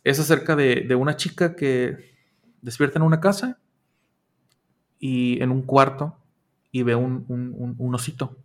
Es 0.04 0.20
acerca 0.20 0.54
de, 0.54 0.82
de 0.86 0.94
una 0.94 1.16
chica 1.16 1.56
que 1.56 2.14
despierta 2.60 2.98
en 2.98 3.04
una 3.04 3.20
casa 3.20 3.58
y 4.98 5.42
en 5.42 5.50
un 5.50 5.62
cuarto 5.62 6.16
y 6.70 6.82
ve 6.82 6.94
un, 6.94 7.24
un- 7.28 7.54
un- 7.56 7.74
un 7.78 7.94
osito. 7.94 8.36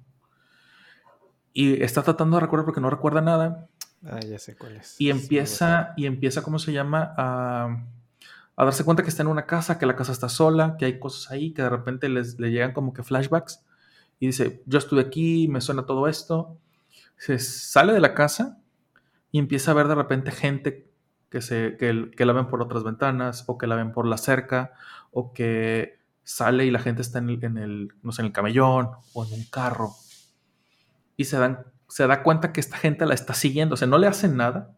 Y 1.59 1.81
está 1.81 2.03
tratando 2.03 2.37
de 2.37 2.41
recordar 2.41 2.65
porque 2.65 2.81
no 2.81 2.91
recuerda 2.91 3.19
nada. 3.19 3.67
Ah, 4.05 4.19
ya 4.19 4.37
sé 4.37 4.55
cuál 4.55 4.75
es. 4.75 4.95
Y 5.01 5.09
empieza, 5.09 5.95
y 5.97 6.05
empieza, 6.05 6.43
¿cómo 6.43 6.59
se 6.59 6.71
llama? 6.71 7.15
A, 7.17 7.83
a 8.55 8.63
darse 8.63 8.83
cuenta 8.83 9.01
que 9.01 9.09
está 9.09 9.23
en 9.23 9.29
una 9.29 9.47
casa, 9.47 9.79
que 9.79 9.87
la 9.87 9.95
casa 9.95 10.11
está 10.11 10.29
sola, 10.29 10.75
que 10.77 10.85
hay 10.85 10.99
cosas 10.99 11.31
ahí, 11.31 11.53
que 11.53 11.63
de 11.63 11.69
repente 11.69 12.09
les, 12.09 12.39
le 12.39 12.51
llegan 12.51 12.73
como 12.73 12.93
que 12.93 13.01
flashbacks. 13.01 13.65
Y 14.19 14.27
dice, 14.27 14.61
yo 14.67 14.77
estuve 14.77 15.01
aquí, 15.01 15.47
me 15.47 15.59
suena 15.59 15.87
todo 15.87 16.07
esto. 16.07 16.55
Se 17.17 17.39
sale 17.39 17.91
de 17.91 18.01
la 18.01 18.13
casa 18.13 18.59
y 19.31 19.39
empieza 19.39 19.71
a 19.71 19.73
ver 19.73 19.87
de 19.87 19.95
repente 19.95 20.29
gente 20.29 20.87
que, 21.31 21.41
se, 21.41 21.75
que, 21.79 22.11
que 22.15 22.25
la 22.27 22.33
ven 22.33 22.49
por 22.49 22.61
otras 22.61 22.83
ventanas, 22.83 23.45
o 23.47 23.57
que 23.57 23.65
la 23.65 23.73
ven 23.73 23.93
por 23.93 24.05
la 24.05 24.19
cerca, 24.19 24.73
o 25.09 25.33
que 25.33 25.97
sale 26.23 26.67
y 26.67 26.69
la 26.69 26.77
gente 26.77 27.01
está 27.01 27.17
en 27.17 27.31
el, 27.31 27.43
en 27.43 27.57
el, 27.57 27.93
no 28.03 28.11
sé, 28.11 28.21
en 28.21 28.27
el 28.27 28.31
camellón 28.31 28.91
o 29.13 29.25
en 29.25 29.33
un 29.33 29.43
carro. 29.45 29.95
Y 31.17 31.25
se, 31.25 31.37
dan, 31.37 31.65
se 31.89 32.07
da 32.07 32.23
cuenta 32.23 32.53
que 32.53 32.59
esta 32.61 32.77
gente 32.77 33.05
la 33.05 33.13
está 33.15 33.33
siguiendo. 33.33 33.73
O 33.73 33.77
sea, 33.77 33.87
no 33.87 33.97
le 33.97 34.07
hacen 34.07 34.37
nada, 34.37 34.75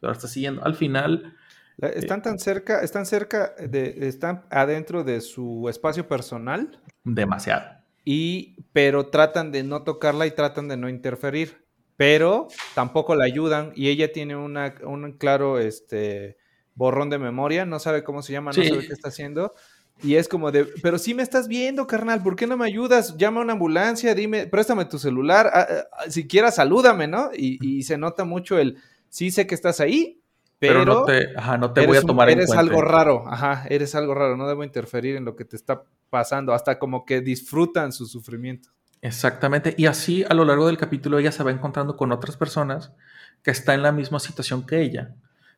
pero 0.00 0.10
la 0.12 0.16
está 0.16 0.26
siguiendo. 0.28 0.64
Al 0.64 0.74
final, 0.74 1.36
La- 1.76 1.88
Están 1.88 2.22
tan 2.22 2.38
cerca, 2.38 2.80
están 2.82 3.04
cerca 3.04 3.54
de, 3.58 4.06
están 4.08 4.44
adentro 4.50 5.02
de 5.04 5.20
su 5.20 5.68
espacio 5.68 6.06
personal 6.08 6.80
Demasiado. 7.02 7.64
y, 8.04 8.62
pero 8.72 9.08
tratan 9.08 9.50
de 9.50 9.62
no 9.64 9.82
tocarla 9.82 10.26
y 10.26 10.30
tratan 10.30 10.68
de 10.68 10.76
no 10.76 10.88
interferir, 10.88 11.64
pero 11.96 12.46
tampoco 12.76 13.16
la 13.16 13.24
ayudan 13.24 13.72
y 13.74 13.88
ella 13.88 14.12
tiene 14.12 14.36
una, 14.36 14.74
un 14.84 15.12
claro, 15.18 15.58
este, 15.58 16.36
borrón 16.76 17.10
de 17.10 17.18
memoria, 17.18 17.66
no 17.66 17.78
sabe 17.80 18.04
cómo 18.04 18.22
se 18.22 18.32
llama, 18.32 18.52
no 18.52 18.62
Sí. 18.62 18.68
sabe 18.68 18.86
qué 18.86 18.92
está 18.92 19.08
haciendo. 19.08 19.54
Y 20.02 20.16
es 20.16 20.28
como 20.28 20.50
de, 20.52 20.66
pero 20.82 20.98
sí 20.98 21.14
me 21.14 21.22
estás 21.22 21.48
viendo, 21.48 21.86
carnal, 21.86 22.22
¿por 22.22 22.36
qué 22.36 22.46
no 22.46 22.56
me 22.56 22.66
ayudas? 22.66 23.16
Llama 23.16 23.40
a 23.40 23.44
una 23.44 23.52
ambulancia, 23.54 24.14
dime, 24.14 24.46
préstame 24.46 24.84
tu 24.84 24.98
celular, 24.98 25.50
ah, 25.54 25.66
ah, 25.92 26.10
siquiera 26.10 26.50
salúdame, 26.50 27.06
¿no? 27.06 27.30
Y, 27.34 27.58
y 27.78 27.84
se 27.84 27.96
nota 27.96 28.24
mucho 28.24 28.58
el, 28.58 28.76
sí 29.08 29.30
sé 29.30 29.46
que 29.46 29.54
estás 29.54 29.80
ahí, 29.80 30.20
pero, 30.58 30.80
Pero, 30.80 30.94
no 30.94 31.04
te, 31.04 31.36
ajá, 31.36 31.56
no 31.58 31.72
te 31.72 31.80
voy 31.80 31.88
a 31.88 31.90
eres 31.92 32.02
un- 32.04 32.06
tomar 32.08 32.28
en 32.28 32.38
eres 32.38 32.48
cuenta. 32.48 32.60
algo 32.60 32.82
raro, 32.82 33.24
ajá, 33.28 33.66
eres 33.70 33.94
algo 33.94 34.14
raro, 34.14 34.36
no 34.36 34.46
debo 34.48 34.64
interferir 34.64 35.16
en 35.16 35.24
lo 35.24 35.36
que 35.36 35.44
te 35.44 35.56
está 35.56 35.84
pasando, 36.10 36.52
hasta 36.52 36.78
como 36.78 37.04
que 37.04 37.20
disfrutan 37.20 37.92
su 37.92 38.06
sufrimiento. 38.06 38.70
Exactamente. 39.00 39.74
Y 39.76 39.86
así 39.86 40.24
a 40.28 40.34
lo 40.34 40.44
largo 40.44 40.66
del 40.66 40.76
capítulo 40.78 41.18
ella 41.18 41.32
se 41.32 41.42
va 41.44 41.50
encontrando 41.50 41.96
con 41.96 42.10
otras 42.12 42.36
personas 42.36 42.92
que 43.42 43.50
están 43.50 43.76
en 43.76 43.82
la 43.82 43.92
misma 43.92 44.18
situación 44.20 44.66
que 44.66 44.80
ella, 44.80 45.14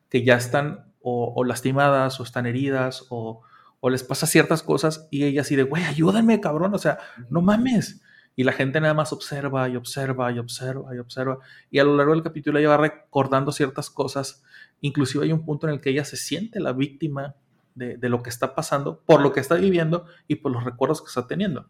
que 0.09 0.23
ya 0.23 0.35
están 0.35 0.85
o, 1.01 1.33
o 1.35 1.43
lastimadas 1.45 2.19
o 2.19 2.23
están 2.23 2.45
heridas 2.45 3.05
o, 3.09 3.41
o 3.79 3.89
les 3.89 4.03
pasa 4.03 4.27
ciertas 4.27 4.63
cosas 4.63 5.07
y 5.11 5.23
ella 5.25 5.41
así 5.41 5.55
de, 5.55 5.63
güey, 5.63 5.83
ayúdame, 5.83 6.39
cabrón, 6.41 6.73
o 6.73 6.77
sea, 6.77 6.97
no 7.29 7.41
mames. 7.41 8.01
Y 8.35 8.43
la 8.43 8.51
gente 8.53 8.79
nada 8.79 8.93
más 8.93 9.13
observa 9.13 9.67
y 9.67 9.75
observa 9.75 10.31
y 10.31 10.37
observa 10.39 10.95
y 10.95 10.99
observa. 10.99 11.39
Y 11.71 11.79
a 11.79 11.83
lo 11.83 11.95
largo 11.97 12.13
del 12.13 12.21
capítulo 12.23 12.59
ella 12.59 12.69
va 12.69 12.77
recordando 12.77 13.51
ciertas 13.51 13.89
cosas. 13.89 14.43
Inclusive 14.81 15.25
hay 15.25 15.31
un 15.31 15.43
punto 15.43 15.67
en 15.67 15.73
el 15.73 15.81
que 15.81 15.89
ella 15.89 16.05
se 16.05 16.17
siente 16.17 16.59
la 16.59 16.71
víctima 16.71 17.35
de, 17.73 17.97
de 17.97 18.09
lo 18.09 18.21
que 18.21 18.29
está 18.29 18.53
pasando, 18.53 19.01
por 19.05 19.21
lo 19.21 19.31
que 19.33 19.39
está 19.39 19.55
viviendo 19.55 20.05
y 20.27 20.35
por 20.35 20.51
los 20.51 20.63
recuerdos 20.63 21.01
que 21.01 21.07
está 21.07 21.25
teniendo 21.27 21.67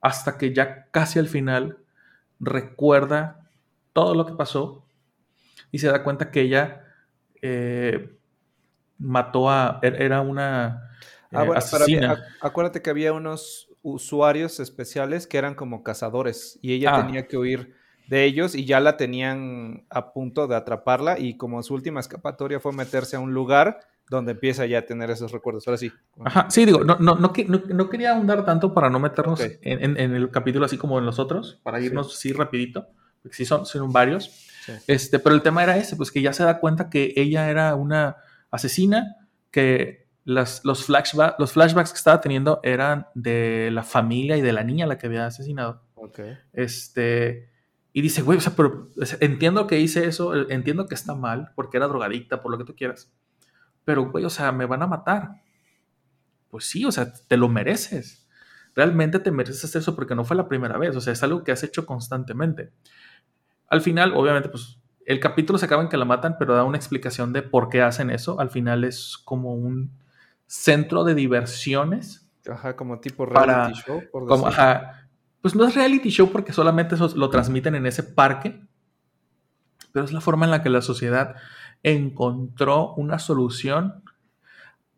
hasta 0.00 0.38
que 0.38 0.54
ya 0.54 0.86
casi 0.90 1.18
al 1.18 1.26
final 1.26 1.78
recuerda 2.38 3.48
todo 3.92 4.14
lo 4.14 4.26
que 4.26 4.34
pasó 4.34 4.86
y 5.72 5.78
se 5.78 5.88
da 5.88 6.04
cuenta 6.04 6.30
que 6.30 6.42
ella 6.42 6.84
eh, 7.42 8.16
mató 8.98 9.50
a... 9.50 9.80
er- 9.82 10.00
Era 10.00 10.20
una 10.20 10.85
Ah, 11.32 11.42
eh, 11.42 11.46
bueno, 11.46 11.52
asesina. 11.58 12.24
acuérdate 12.40 12.82
que 12.82 12.90
había 12.90 13.12
unos 13.12 13.68
usuarios 13.82 14.60
especiales 14.60 15.26
que 15.26 15.38
eran 15.38 15.54
como 15.54 15.82
cazadores 15.82 16.58
y 16.62 16.72
ella 16.74 16.94
Ah. 16.96 17.06
tenía 17.06 17.26
que 17.26 17.36
huir 17.36 17.74
de 18.08 18.24
ellos 18.24 18.54
y 18.54 18.64
ya 18.64 18.78
la 18.80 18.96
tenían 18.96 19.84
a 19.90 20.12
punto 20.12 20.46
de 20.46 20.54
atraparla 20.56 21.18
y 21.18 21.36
como 21.36 21.62
su 21.62 21.74
última 21.74 22.00
escapatoria 22.00 22.60
fue 22.60 22.72
meterse 22.72 23.16
a 23.16 23.20
un 23.20 23.32
lugar 23.34 23.80
donde 24.08 24.32
empieza 24.32 24.64
ya 24.66 24.78
a 24.78 24.82
tener 24.82 25.10
esos 25.10 25.32
recuerdos. 25.32 25.66
Ahora 25.66 25.78
sí. 25.78 25.90
Ajá, 26.24 26.46
sí, 26.48 26.64
digo, 26.64 26.84
no, 26.84 26.96
no, 27.00 27.16
no, 27.16 27.32
no- 27.48 27.62
no 27.66 27.88
quería 27.90 28.12
ahondar 28.12 28.44
tanto 28.44 28.72
para 28.72 28.88
no 28.88 29.00
meternos 29.00 29.40
en, 29.40 29.58
en- 29.62 29.96
en 29.98 30.14
el 30.14 30.30
capítulo 30.30 30.64
así 30.66 30.78
como 30.78 30.98
en 31.00 31.06
los 31.06 31.18
otros, 31.18 31.58
para 31.64 31.80
Sí. 31.80 31.86
irnos 31.86 32.14
así 32.14 32.32
rapidito, 32.32 32.86
porque 33.22 33.36
sí 33.36 33.44
son, 33.44 33.66
son 33.66 33.92
varios. 33.92 34.26
Sí. 34.64 34.72
Este, 34.86 35.18
pero 35.18 35.34
el 35.34 35.42
tema 35.42 35.64
era 35.64 35.76
ese, 35.76 35.96
pues 35.96 36.12
que 36.12 36.22
ya 36.22 36.32
se 36.32 36.44
da 36.44 36.60
cuenta 36.60 36.88
que 36.88 37.12
ella 37.16 37.50
era 37.50 37.74
una 37.74 38.16
asesina, 38.52 39.16
que 39.50 40.05
las, 40.26 40.64
los, 40.64 40.84
flashback, 40.84 41.38
los 41.38 41.52
flashbacks 41.52 41.92
que 41.92 41.98
estaba 41.98 42.20
teniendo 42.20 42.58
eran 42.64 43.06
de 43.14 43.70
la 43.72 43.84
familia 43.84 44.36
y 44.36 44.42
de 44.42 44.52
la 44.52 44.64
niña 44.64 44.84
a 44.84 44.88
la 44.88 44.98
que 44.98 45.06
había 45.06 45.24
asesinado. 45.24 45.84
Ok. 45.94 46.18
Este, 46.52 47.48
y 47.92 48.02
dice, 48.02 48.22
güey, 48.22 48.36
o 48.36 48.40
sea, 48.40 48.52
pero 48.56 48.90
entiendo 49.20 49.68
que 49.68 49.78
hice 49.78 50.06
eso, 50.06 50.34
entiendo 50.50 50.88
que 50.88 50.96
está 50.96 51.14
mal, 51.14 51.52
porque 51.54 51.76
era 51.76 51.86
drogadicta, 51.86 52.42
por 52.42 52.50
lo 52.50 52.58
que 52.58 52.64
tú 52.64 52.74
quieras. 52.74 53.14
Pero, 53.84 54.10
güey, 54.10 54.24
o 54.24 54.30
sea, 54.30 54.50
me 54.50 54.66
van 54.66 54.82
a 54.82 54.88
matar. 54.88 55.42
Pues 56.50 56.64
sí, 56.64 56.84
o 56.84 56.90
sea, 56.90 57.12
te 57.12 57.36
lo 57.36 57.48
mereces. 57.48 58.28
Realmente 58.74 59.20
te 59.20 59.30
mereces 59.30 59.76
eso 59.76 59.94
porque 59.94 60.16
no 60.16 60.24
fue 60.24 60.36
la 60.36 60.48
primera 60.48 60.76
vez, 60.76 60.96
o 60.96 61.00
sea, 61.00 61.12
es 61.12 61.22
algo 61.22 61.44
que 61.44 61.52
has 61.52 61.62
hecho 61.62 61.86
constantemente. 61.86 62.72
Al 63.68 63.80
final, 63.80 64.12
obviamente, 64.14 64.48
pues 64.48 64.80
el 65.06 65.20
capítulo 65.20 65.56
se 65.56 65.66
acaba 65.66 65.82
en 65.82 65.88
que 65.88 65.96
la 65.96 66.04
matan, 66.04 66.34
pero 66.36 66.56
da 66.56 66.64
una 66.64 66.78
explicación 66.78 67.32
de 67.32 67.42
por 67.42 67.68
qué 67.68 67.80
hacen 67.80 68.10
eso. 68.10 68.40
Al 68.40 68.50
final 68.50 68.82
es 68.82 69.16
como 69.24 69.54
un 69.54 70.04
centro 70.46 71.04
de 71.04 71.14
diversiones 71.14 72.28
Ajá, 72.48 72.76
como 72.76 73.00
tipo 73.00 73.28
Para- 73.28 73.64
reality 73.66 73.80
show, 73.84 74.02
por 74.12 74.26
como, 74.26 74.46
ajá, 74.46 75.08
pues 75.42 75.54
no 75.56 75.64
es 75.66 75.74
reality 75.74 76.10
show 76.10 76.30
porque 76.30 76.52
solamente 76.52 76.94
eso 76.94 77.10
lo 77.16 77.28
transmiten 77.30 77.74
en 77.74 77.86
ese 77.86 78.02
parque, 78.04 78.60
pero 79.92 80.04
es 80.04 80.12
la 80.12 80.20
forma 80.20 80.44
en 80.44 80.52
la 80.52 80.62
que 80.62 80.70
la 80.70 80.82
sociedad 80.82 81.34
encontró 81.82 82.94
una 82.94 83.18
solución 83.18 84.02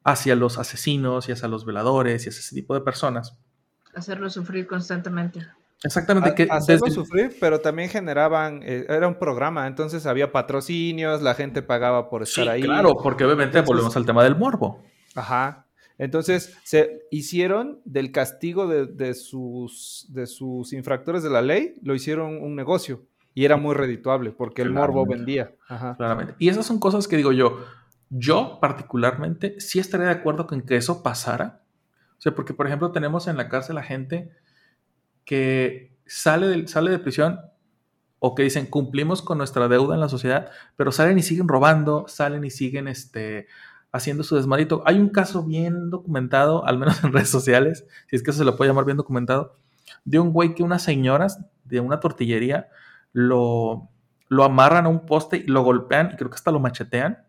hacia 0.05 0.35
los 0.37 0.59
asesinos 0.59 1.29
y 1.29 1.33
hacia 1.33 1.49
los 1.49 1.65
veladores 1.65 2.25
y 2.25 2.29
hacia 2.29 2.41
ese 2.41 2.55
tipo 2.55 2.75
de 2.75 2.81
personas. 2.81 3.39
Hacerlo 3.95 4.29
sufrir 4.31 4.67
constantemente. 4.67 5.47
Exactamente. 5.85 6.35
Que 6.35 6.49
hacerlo 6.51 6.87
desde- 6.87 6.95
sufrir, 6.97 7.37
pero 7.41 7.61
también 7.61 7.89
generaban, 7.89 8.61
eh, 8.65 8.85
era 8.89 9.07
un 9.07 9.19
programa, 9.19 9.67
entonces 9.67 10.07
había 10.07 10.33
patrocinios, 10.33 11.23
la 11.23 11.35
gente 11.35 11.63
pagaba 11.63 12.11
por 12.11 12.27
Sí, 12.27 12.41
estar 12.41 12.55
ahí. 12.55 12.63
claro, 12.63 12.97
porque 13.03 13.25
obviamente 13.25 13.59
Entonces- 13.59 13.67
volvemos 13.69 13.97
al 13.97 14.05
tema 14.07 14.25
del 14.25 14.37
morbo. 14.37 14.83
Ajá. 15.19 15.67
Entonces 15.99 16.57
se 16.65 17.03
hicieron 17.11 17.81
del 17.85 18.13
castigo 18.13 18.69
de, 18.69 18.87
de 18.87 19.15
sus, 19.15 20.07
de 20.11 20.27
sus 20.27 20.73
infractores 20.73 21.23
de 21.23 21.31
la 21.31 21.43
ley, 21.43 21.75
lo 21.83 21.95
hicieron 21.95 22.41
un 22.41 22.55
negocio 22.55 23.05
y 23.35 23.45
era 23.45 23.57
muy 23.57 23.75
redituable 23.75 24.31
porque 24.31 24.63
el 24.63 24.71
morbo 24.71 25.05
Claramente. 25.05 25.17
vendía. 25.17 25.55
Ajá. 25.69 25.97
Claramente. 25.97 26.35
Y 26.39 26.49
esas 26.49 26.67
son 26.67 26.79
cosas 26.79 27.09
que 27.09 27.17
digo 27.17 27.33
yo, 27.33 27.65
yo 28.11 28.59
particularmente 28.61 29.61
sí 29.61 29.79
estaría 29.79 30.07
de 30.07 30.13
acuerdo 30.13 30.47
con 30.47 30.63
que 30.63 30.77
eso 30.77 31.03
pasara. 31.03 31.63
O 32.17 32.21
sea, 32.21 32.35
porque 32.35 32.55
por 32.55 32.67
ejemplo 32.67 32.91
tenemos 32.93 33.29
en 33.29 33.37
la 33.37 33.49
cárcel 33.49 33.79
a 33.79 33.83
gente 33.83 34.31
que 35.25 35.97
sale 36.07 36.47
de, 36.47 36.69
sale 36.69 36.91
de 36.91 36.99
prisión 36.99 37.41
o 38.19 38.35
que 38.35 38.43
dicen 38.43 38.67
cumplimos 38.67 39.23
con 39.23 39.39
nuestra 39.39 39.69
deuda 39.69 39.95
en 39.95 40.01
la 40.01 40.09
sociedad, 40.09 40.51
pero 40.77 40.91
salen 40.91 41.19
y 41.19 41.23
siguen 41.23 41.49
robando, 41.49 42.07
salen 42.09 42.45
y 42.45 42.51
siguen 42.51 42.89
este, 42.89 43.47
haciendo 43.93 44.23
su 44.23 44.37
desmadito. 44.37 44.83
Hay 44.87 44.99
un 44.99 45.09
caso 45.09 45.45
bien 45.45 45.91
documentado, 45.91 46.67
al 46.67 46.79
menos 46.79 47.03
en 47.05 47.13
redes 47.13 47.31
sociales, 47.31 47.87
si 48.09 48.17
es 48.17 48.23
que 48.23 48.31
eso 48.31 48.39
se 48.39 48.45
lo 48.45 48.57
puede 48.57 48.71
llamar 48.71 48.85
bien 48.85 48.97
documentado, 48.97 49.55
de 50.05 50.19
un 50.19 50.33
güey 50.33 50.55
que 50.55 50.63
unas 50.63 50.83
señoras 50.83 51.41
de 51.65 51.81
una 51.81 52.01
tortillería 52.01 52.69
lo, 53.13 53.89
lo 54.29 54.45
amarran 54.45 54.87
a 54.87 54.89
un 54.89 55.07
poste 55.07 55.39
y 55.39 55.45
lo 55.45 55.63
golpean 55.63 56.11
y 56.13 56.17
creo 56.17 56.31
que 56.31 56.37
hasta 56.37 56.51
lo 56.51 56.61
machetean. 56.61 57.25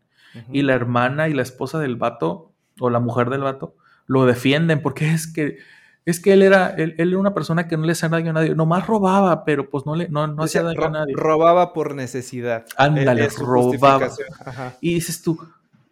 Y 0.52 0.62
la 0.62 0.76
hermana 0.76 1.28
y 1.28 1.34
la 1.34 1.42
esposa 1.42 1.80
del 1.80 1.96
vato 1.96 2.54
o 2.80 2.92
la 2.92 3.00
mujer 3.00 3.32
del 3.32 3.42
vato 3.42 3.76
lo 4.06 4.26
defienden 4.28 4.80
porque 4.82 5.12
es 5.12 5.26
que 5.26 5.58
es 6.06 6.20
que 6.20 6.34
él 6.34 6.44
era 6.44 6.70
él, 6.70 6.96
él 6.98 7.10
era 7.10 7.18
una 7.18 7.34
persona 7.34 7.68
que 7.68 7.78
no 7.78 7.86
le 7.86 7.94
hacía 7.94 8.10
daño 8.10 8.30
a 8.30 8.34
nadie, 8.34 8.56
nomás 8.56 8.86
robaba, 8.86 9.44
pero 9.44 9.70
pues 9.70 9.86
no 9.88 9.96
le 9.96 10.08
no, 10.10 10.28
no 10.28 10.44
hacía 10.44 10.62
daño 10.62 10.86
a 10.86 10.90
nadie. 10.90 11.16
robaba 11.16 11.74
por 11.74 11.96
necesidad. 11.96 12.66
Ándale, 12.78 13.26
Es 13.26 13.34
su 13.34 13.46
robaba. 13.46 14.10
Ajá. 14.46 14.78
Y 14.82 14.94
dices 14.94 15.22
tú, 15.22 15.40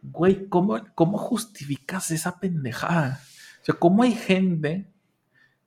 güey, 0.01 0.47
¿cómo, 0.47 0.79
¿cómo 0.95 1.17
justificas 1.17 2.11
esa 2.11 2.39
pendejada? 2.39 3.21
O 3.61 3.65
sea, 3.65 3.75
¿cómo 3.75 4.03
hay 4.03 4.13
gente 4.13 4.87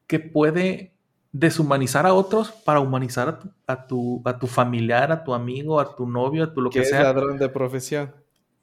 que 0.07 0.19
puede 0.21 0.95
deshumanizar 1.33 2.07
a 2.07 2.15
otros 2.15 2.51
para 2.51 2.81
humanizar 2.81 3.29
a 3.29 3.39
tu, 3.39 3.51
a 3.67 3.87
tu, 3.87 4.23
a 4.25 4.39
tu 4.39 4.47
familiar, 4.47 5.13
a 5.13 5.23
tu 5.23 5.33
amigo, 5.35 5.79
a 5.79 5.95
tu 5.95 6.07
novio, 6.07 6.45
a 6.45 6.53
tu 6.53 6.61
lo 6.61 6.71
Que 6.71 6.81
que 6.81 6.83
es 6.83 6.91
sea? 6.91 7.03
ladrón 7.03 7.39
de 7.39 7.49
profesión. 7.49 8.15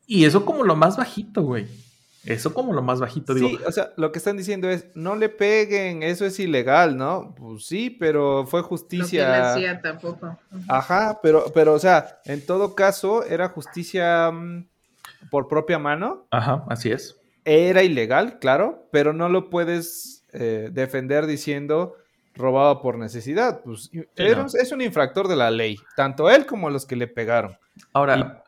Y 0.05 0.25
eso 0.25 0.45
como 0.45 0.63
lo 0.63 0.75
más 0.75 0.97
bajito, 0.97 1.43
güey. 1.43 1.67
Eso 2.25 2.53
como 2.53 2.73
lo 2.73 2.81
más 2.81 2.99
bajito, 2.99 3.33
digo. 3.33 3.47
Sí, 3.47 3.57
o 3.65 3.71
sea, 3.71 3.93
lo 3.95 4.11
que 4.11 4.17
están 4.17 4.35
diciendo 4.35 4.69
es, 4.69 4.87
no 4.95 5.15
le 5.15 5.29
peguen, 5.29 6.03
eso 6.03 6.25
es 6.25 6.37
ilegal, 6.39 6.97
¿no? 6.97 7.33
Pues 7.35 7.65
sí, 7.65 7.89
pero 7.89 8.45
fue 8.45 8.61
justicia. 8.63 9.53
hacía 9.53 9.81
tampoco. 9.81 10.37
Ajá, 10.67 11.19
pero, 11.23 11.45
pero, 11.53 11.73
o 11.73 11.79
sea, 11.79 12.19
en 12.25 12.45
todo 12.45 12.75
caso, 12.75 13.23
era 13.23 13.47
justicia 13.47 14.29
mm, 14.29 14.67
por 15.31 15.47
propia 15.47 15.79
mano. 15.79 16.27
Ajá, 16.31 16.63
así 16.69 16.91
es. 16.91 17.19
Era 17.45 17.83
ilegal, 17.83 18.39
claro, 18.39 18.87
pero 18.91 19.13
no 19.13 19.29
lo 19.29 19.49
puedes 19.49 20.25
eh, 20.33 20.69
defender 20.71 21.25
diciendo 21.25 21.93
robado 22.35 22.81
por 22.81 22.97
necesidad. 22.97 23.61
Pues 23.63 23.89
era- 24.15 24.41
no. 24.43 24.47
es 24.47 24.71
un 24.71 24.81
infractor 24.81 25.27
de 25.27 25.35
la 25.37 25.49
ley, 25.49 25.77
tanto 25.95 26.29
él 26.29 26.45
como 26.45 26.69
los 26.69 26.85
que 26.85 26.95
le 26.95 27.07
pegaron. 27.07 27.57
Ahora, 27.93 28.43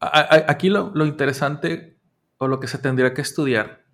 a- 0.00 0.06
a- 0.20 0.44
aquí 0.50 0.68
lo, 0.68 0.90
lo 0.94 1.06
interesante 1.06 1.96
o 2.38 2.48
lo 2.48 2.58
que 2.60 2.66
se 2.66 2.78
tendría 2.78 3.14
que 3.14 3.22
estudiar 3.22 3.84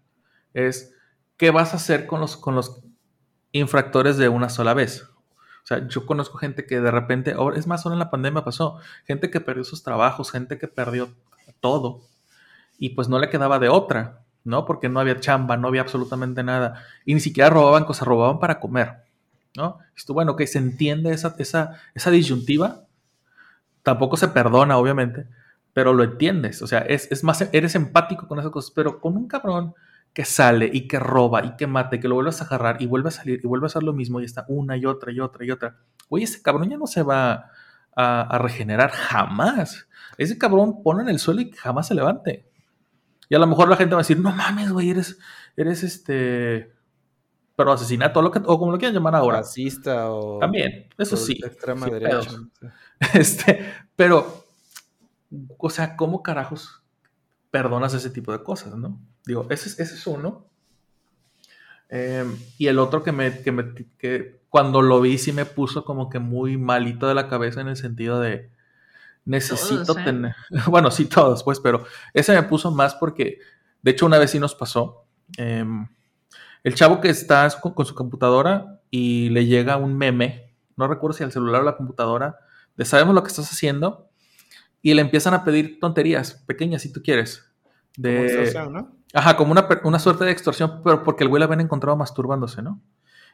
es 0.55 0.95
qué 1.37 1.51
vas 1.51 1.73
a 1.75 1.77
hacer 1.77 2.07
con 2.07 2.21
los, 2.21 2.37
con 2.37 2.55
los 2.55 2.83
infractores 3.53 4.16
de 4.16 4.29
una 4.29 4.49
sola 4.49 4.75
vez. 4.75 5.03
O 5.62 5.66
sea, 5.66 5.87
yo 5.87 6.07
conozco 6.07 6.39
gente 6.39 6.64
que 6.66 6.81
de 6.81 6.91
repente, 6.91 7.33
ahora- 7.33 7.59
es 7.59 7.66
más, 7.66 7.85
ahora 7.85 7.95
en 7.95 7.99
la 8.01 8.11
pandemia 8.11 8.43
pasó, 8.43 8.79
gente 9.05 9.31
que 9.31 9.41
perdió 9.41 9.62
sus 9.64 9.83
trabajos, 9.83 10.31
gente 10.33 10.59
que 10.59 10.66
perdió 10.68 11.11
todo 11.61 12.03
y 12.78 12.90
pues 12.90 13.09
no 13.09 13.18
le 13.18 13.28
quedaba 13.28 13.59
de 13.59 13.68
otra, 13.68 14.20
¿no? 14.44 14.64
Porque 14.64 14.88
no 14.88 15.01
había 15.01 15.20
chamba, 15.20 15.57
no 15.57 15.68
había 15.68 15.82
absolutamente 15.82 16.42
nada 16.42 16.82
y 17.05 17.14
ni 17.14 17.20
siquiera 17.20 17.51
robaban 17.51 17.84
cosas, 17.84 18.09
robaban 18.09 18.38
para 18.38 18.61
comer, 18.61 19.05
¿no? 19.57 19.78
Esto, 19.96 20.14
bueno, 20.14 20.36
que 20.36 20.46
se 20.46 20.59
entiende 20.59 21.12
esa, 21.12 21.34
esa, 21.38 21.78
esa 21.94 22.11
disyuntiva, 22.11 22.84
tampoco 23.82 24.16
se 24.16 24.28
perdona, 24.28 24.78
obviamente, 24.78 25.26
pero 25.72 25.92
lo 25.92 26.05
entiendes. 26.05 26.62
O 26.62 26.66
sea, 26.66 26.80
es, 26.80 27.11
es 27.12 27.24
más, 27.24 27.40
eres 27.53 27.74
empático 27.74 28.26
con 28.26 28.38
esas 28.38 28.51
cosas, 28.51 28.70
pero 28.70 29.01
con 29.01 29.16
un 29.16 29.28
cabrón 29.28 29.74
que 30.12 30.24
sale 30.24 30.68
y 30.72 30.88
que 30.88 30.98
roba 30.98 31.44
y 31.44 31.57
que 31.57 31.66
mata 31.66 31.96
y 31.96 32.01
que 32.01 32.09
lo 32.09 32.16
vuelves 32.16 32.40
a 32.40 32.44
agarrar 32.44 32.82
y 32.82 32.86
vuelve 32.86 33.09
a 33.09 33.12
salir 33.12 33.40
y 33.42 33.46
vuelve 33.46 33.66
a 33.66 33.68
hacer 33.68 33.82
lo 33.82 33.92
mismo 33.92 34.20
y 34.20 34.24
está 34.24 34.44
una 34.48 34.76
y 34.76 34.84
otra 34.86 35.12
y 35.12 35.20
otra 35.20 35.44
y 35.44 35.51
otra. 35.51 35.76
Oye, 36.09 36.24
ese 36.24 36.42
cabrón 36.42 36.68
ya 36.68 36.76
no 36.76 36.86
se 36.86 37.03
va 37.03 37.51
a, 37.94 38.22
a 38.22 38.38
regenerar 38.38 38.90
jamás. 38.90 39.86
Ese 40.21 40.37
cabrón 40.37 40.83
pone 40.83 41.03
en 41.03 41.09
el 41.09 41.18
suelo 41.18 41.41
y 41.41 41.51
jamás 41.53 41.89
se 41.89 41.95
levante. 41.95 42.47
Y 43.31 43.35
a 43.35 43.39
lo 43.39 43.47
mejor 43.47 43.68
la 43.68 43.77
gente 43.77 43.95
va 43.95 44.01
a 44.01 44.05
decir, 44.05 44.18
no 44.21 44.33
mames, 44.33 44.71
güey, 44.71 44.91
eres, 44.91 45.18
eres 45.57 45.83
este, 45.83 46.73
pero 47.57 47.73
asesinato, 47.73 48.21
o, 48.21 48.23
lo 48.23 48.31
que, 48.31 48.41
o 48.45 48.59
como 48.59 48.71
lo 48.71 48.77
quieran 48.79 48.95
llamar 48.95 49.14
ahora. 49.14 49.39
Racista 49.39 50.11
o... 50.11 50.39
También, 50.39 50.89
eso 50.99 51.16
sí. 51.16 51.39
Extrema 51.43 51.87
sí, 51.87 51.93
derecha. 51.93 52.31
Este, 53.14 53.64
pero, 53.97 54.45
o 55.57 55.71
sea, 55.71 55.97
¿cómo 55.97 56.23
carajos 56.23 56.83
perdonas 57.51 57.95
ese 57.95 58.11
tipo 58.11 58.31
de 58.33 58.43
cosas, 58.43 58.77
no? 58.77 59.01
Digo, 59.25 59.47
ese, 59.49 59.71
es- 59.71 59.81
ese 59.81 59.95
es 59.95 60.07
uno. 60.07 60.47
Eh, 61.89 62.25
y 62.59 62.66
el 62.66 62.79
otro 62.79 63.03
que 63.03 63.12
me, 63.12 63.41
que 63.41 63.53
me, 63.53 63.75
que 63.97 64.43
cuando 64.51 64.83
lo 64.83 65.01
vi 65.01 65.16
sí 65.16 65.33
me 65.33 65.45
puso 65.47 65.85
como 65.85 66.11
que 66.11 66.18
muy 66.18 66.57
malito 66.59 67.09
de 67.09 67.14
la 67.14 67.29
cabeza 67.29 67.61
en 67.62 67.68
el 67.68 67.77
sentido 67.77 68.21
de 68.21 68.51
necesito 69.31 69.85
Todos, 69.85 69.99
¿eh? 69.99 70.05
tener, 70.05 70.35
bueno, 70.66 70.91
sí 70.91 71.07
todos, 71.07 71.45
pues, 71.45 71.61
pero 71.61 71.85
ese 72.12 72.35
me 72.35 72.43
puso 72.43 72.70
más 72.70 72.95
porque, 72.97 73.39
de 73.83 73.91
hecho, 73.91 74.07
una 74.07 74.18
vez 74.18 74.33
sí 74.33 74.39
nos 74.39 74.55
pasó. 74.55 75.07
em, 75.37 75.89
el 76.62 76.74
chavo 76.74 77.01
que 77.01 77.09
está 77.09 77.49
con, 77.61 77.72
con 77.72 77.87
su 77.87 77.95
computadora 77.95 78.81
y 78.91 79.31
le 79.31 79.47
llega 79.47 79.76
un 79.76 79.97
meme, 79.97 80.55
no 80.76 80.89
recuerdo 80.89 81.16
si 81.16 81.24
al 81.24 81.33
celular 81.33 81.61
o 81.61 81.62
a 81.62 81.70
la 81.70 81.76
computadora, 81.76 82.37
de 82.76 82.85
sabemos 82.85 83.14
lo 83.14 83.22
que 83.22 83.28
estás 83.28 83.51
haciendo, 83.51 84.11
y 84.83 84.95
le 84.95 85.03
empiezan 85.03 85.35
a 85.35 85.45
pedir 85.45 85.78
tonterías, 85.78 86.35
pequeñas 86.47 86.83
si 86.83 86.93
tú 86.93 87.03
quieres. 87.03 87.53
Como 87.95 88.09
De, 88.09 88.24
extorsión, 88.26 88.72
¿no? 88.72 88.97
Ajá, 89.12 89.37
como 89.37 89.53
una, 89.53 89.68
una 89.85 89.99
suerte 89.99 90.24
de 90.24 90.33
extorsión, 90.33 90.83
pero 90.83 91.03
porque 91.03 91.24
el 91.24 91.28
güey 91.28 91.41
la 91.41 91.47
habían 91.47 91.61
encontrado 91.61 91.97
masturbándose, 91.97 92.62
¿no? 92.62 92.81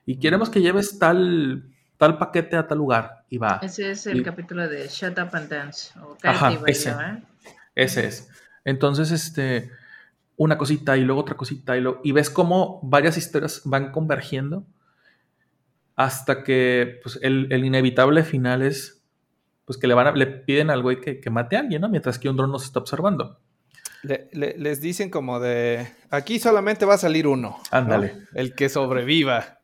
Y 0.04 0.18
queremos 0.18 0.50
que 0.50 0.60
lleves 0.60 0.98
tal, 0.98 1.70
tal 1.98 2.18
paquete 2.18 2.56
a 2.56 2.66
tal 2.66 2.78
lugar, 2.78 3.24
y 3.30 3.38
va. 3.38 3.60
Ese 3.62 3.90
es 3.90 4.06
el 4.06 4.18
Y- 4.18 4.22
capítulo 4.22 4.68
de 4.68 4.86
Shut 4.88 5.18
Up 5.18 5.30
and 5.32 5.48
Dance. 5.48 5.98
O 6.00 6.16
Ajá, 6.22 6.52
y 6.52 6.58
ese. 6.70 6.90
¿eh? 6.90 7.22
Ese 7.74 8.06
es. 8.06 8.28
Entonces, 8.64 9.10
este, 9.10 9.70
una 10.36 10.58
cosita 10.58 10.96
y 10.96 11.02
luego 11.02 11.20
otra 11.22 11.36
cosita 11.36 11.76
y, 11.76 11.80
lo, 11.80 12.00
y 12.04 12.12
ves 12.12 12.30
cómo 12.30 12.80
varias 12.82 13.16
historias 13.16 13.62
van 13.64 13.92
convergiendo 13.92 14.64
hasta 15.94 16.42
que 16.44 17.00
pues, 17.02 17.18
el, 17.22 17.48
el 17.50 17.64
inevitable 17.64 18.22
final 18.22 18.62
es 18.62 19.02
pues 19.64 19.78
que 19.78 19.86
le, 19.88 19.94
van 19.94 20.06
a- 20.08 20.12
le 20.12 20.26
piden 20.26 20.70
al 20.70 20.82
güey 20.82 21.00
que, 21.00 21.20
que 21.20 21.30
mate 21.30 21.56
a 21.56 21.60
alguien, 21.60 21.80
¿no? 21.80 21.88
Mientras 21.88 22.18
que 22.18 22.28
un 22.28 22.36
dron 22.36 22.52
nos 22.52 22.64
está 22.64 22.78
observando. 22.78 23.40
Le- 24.02 24.28
le- 24.32 24.56
les 24.58 24.80
dicen 24.80 25.10
como 25.10 25.40
de, 25.40 25.88
aquí 26.10 26.38
solamente 26.38 26.84
va 26.86 26.94
a 26.94 26.98
salir 26.98 27.26
uno. 27.26 27.48
¿no? 27.50 27.62
Ándale. 27.72 28.14
El 28.34 28.54
que 28.54 28.68
sobreviva. 28.68 29.58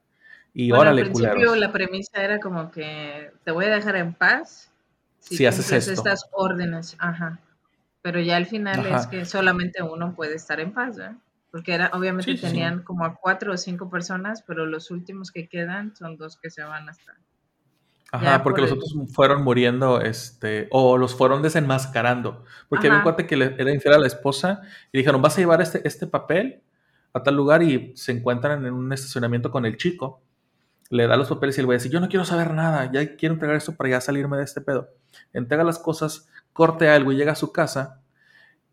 Y 0.55 0.69
Bueno, 0.71 0.83
órale, 0.83 1.01
al 1.03 1.07
principio 1.09 1.33
culeros. 1.35 1.59
la 1.59 1.73
premisa 1.73 2.23
era 2.23 2.39
como 2.41 2.71
que 2.71 3.33
te 3.45 3.51
voy 3.53 3.65
a 3.67 3.75
dejar 3.75 3.97
en 3.97 4.13
paz 4.15 4.71
si, 5.19 5.37
Si 5.37 5.47
haces 5.47 5.71
esto. 5.73 5.93
estas 5.93 6.29
órdenes. 6.33 6.97
Ajá. 6.99 7.39
Pero 8.03 8.21
ya 8.21 8.37
al 8.37 8.47
final 8.47 8.81
Ajá. 8.81 8.97
es 8.97 9.07
que 9.07 9.25
solamente 9.25 9.83
uno 9.83 10.15
puede 10.15 10.35
estar 10.35 10.61
en 10.61 10.73
paz, 10.73 10.99
¿eh? 10.99 11.15
Porque 11.51 11.75
era, 11.75 11.91
obviamente 11.95 12.33
Sí, 12.33 12.37
sí, 12.39 12.47
sí. 12.47 12.53
tenían 12.53 12.83
como 12.83 13.05
a 13.05 13.15
cuatro 13.15 13.53
o 13.53 13.57
cinco 13.57 13.89
personas, 13.89 14.43
pero 14.47 14.67
los 14.67 14.91
últimos 14.91 15.31
que 15.31 15.49
quedan 15.49 15.95
son 15.97 16.17
dos 16.17 16.37
que 16.37 16.51
se 16.51 16.63
van 16.63 16.89
hasta. 16.89 17.13
Ajá, 18.11 18.25
ya 18.25 18.43
porque 18.43 18.61
por 18.63 18.71
los 18.71 18.73
el- 18.73 18.79
otros 18.99 19.15
fueron 19.15 19.43
muriendo, 19.43 20.01
este, 20.01 20.67
o 20.71 20.99
los 20.99 21.15
fueron 21.15 21.41
desenmascarando. 21.41 22.45
Porque 22.69 22.89
había 22.89 22.97
un 22.99 23.03
Ajá. 23.03 23.05
cuate 23.15 23.27
que 23.27 23.37
le 23.37 23.55
era 23.59 23.73
infiel 23.73 23.95
a 23.95 23.99
la 23.99 24.07
esposa 24.07 24.61
y 24.93 24.99
dijeron, 24.99 25.23
vas 25.23 25.37
a 25.39 25.41
llevar 25.41 25.63
este, 25.63 25.87
este 25.87 26.07
papel 26.07 26.63
a 27.15 27.23
tal 27.23 27.37
lugar 27.37 27.63
y 27.63 27.93
se 27.97 28.13
encuentran 28.13 28.67
en 28.67 28.73
un 28.75 28.93
estacionamiento 28.93 29.51
con 29.51 29.65
el 29.65 29.77
chico. 29.77 30.21
Le 30.93 31.07
da 31.07 31.17
los 31.17 31.29
papeles 31.29 31.57
y 31.57 31.61
el 31.61 31.67
güey 31.67 31.79
dice, 31.79 31.89
yo 31.89 32.01
no 32.01 32.09
quiero 32.09 32.27
saber 32.27 32.53
nada, 32.53 32.91
ya 32.93 33.17
quiero 33.17 33.35
entregar 33.35 33.57
esto 33.57 33.75
para 33.75 33.89
ya 33.89 34.01
salirme 34.03 34.37
de 34.37 34.45
este 34.45 34.61
pedo. 34.61 34.91
Entrega 35.33 35.65
las 35.65 35.79
cosas, 35.79 36.29
corte 36.53 36.87
algo 36.89 37.13
y 37.13 37.17
llega 37.17 37.33
a 37.33 37.37
su 37.37 37.51
casa 37.51 38.03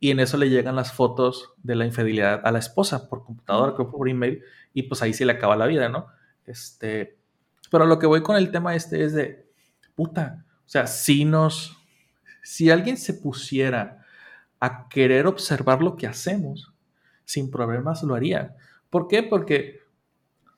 y 0.01 0.11
en 0.11 0.19
eso 0.19 0.35
le 0.35 0.49
llegan 0.49 0.75
las 0.75 0.91
fotos 0.91 1.53
de 1.63 1.75
la 1.75 1.85
infidelidad 1.85 2.41
a 2.43 2.51
la 2.51 2.59
esposa 2.59 3.07
por 3.07 3.23
computadora, 3.23 3.73
creo 3.73 3.89
por 3.89 4.09
email, 4.09 4.43
y 4.73 4.83
pues 4.83 5.01
ahí 5.01 5.13
sí 5.13 5.23
le 5.23 5.31
acaba 5.31 5.55
la 5.55 5.65
vida, 5.65 5.87
¿no? 5.87 6.07
Este, 6.45 7.17
pero 7.71 7.85
lo 7.85 7.99
que 7.99 8.07
voy 8.07 8.21
con 8.21 8.35
el 8.35 8.51
tema 8.51 8.75
este 8.75 9.03
es 9.05 9.13
de, 9.13 9.49
puta, 9.95 10.45
o 10.65 10.69
sea, 10.69 10.87
si 10.87 11.23
nos, 11.23 11.77
si 12.43 12.69
alguien 12.69 12.97
se 12.97 13.13
pusiera 13.13 14.05
a 14.59 14.89
querer 14.89 15.25
observar 15.25 15.81
lo 15.81 15.95
que 15.95 16.05
hacemos, 16.05 16.73
sin 17.23 17.49
problemas 17.49 18.03
lo 18.03 18.15
haría. 18.15 18.55
¿Por 18.89 19.07
qué? 19.07 19.23
Porque 19.23 19.81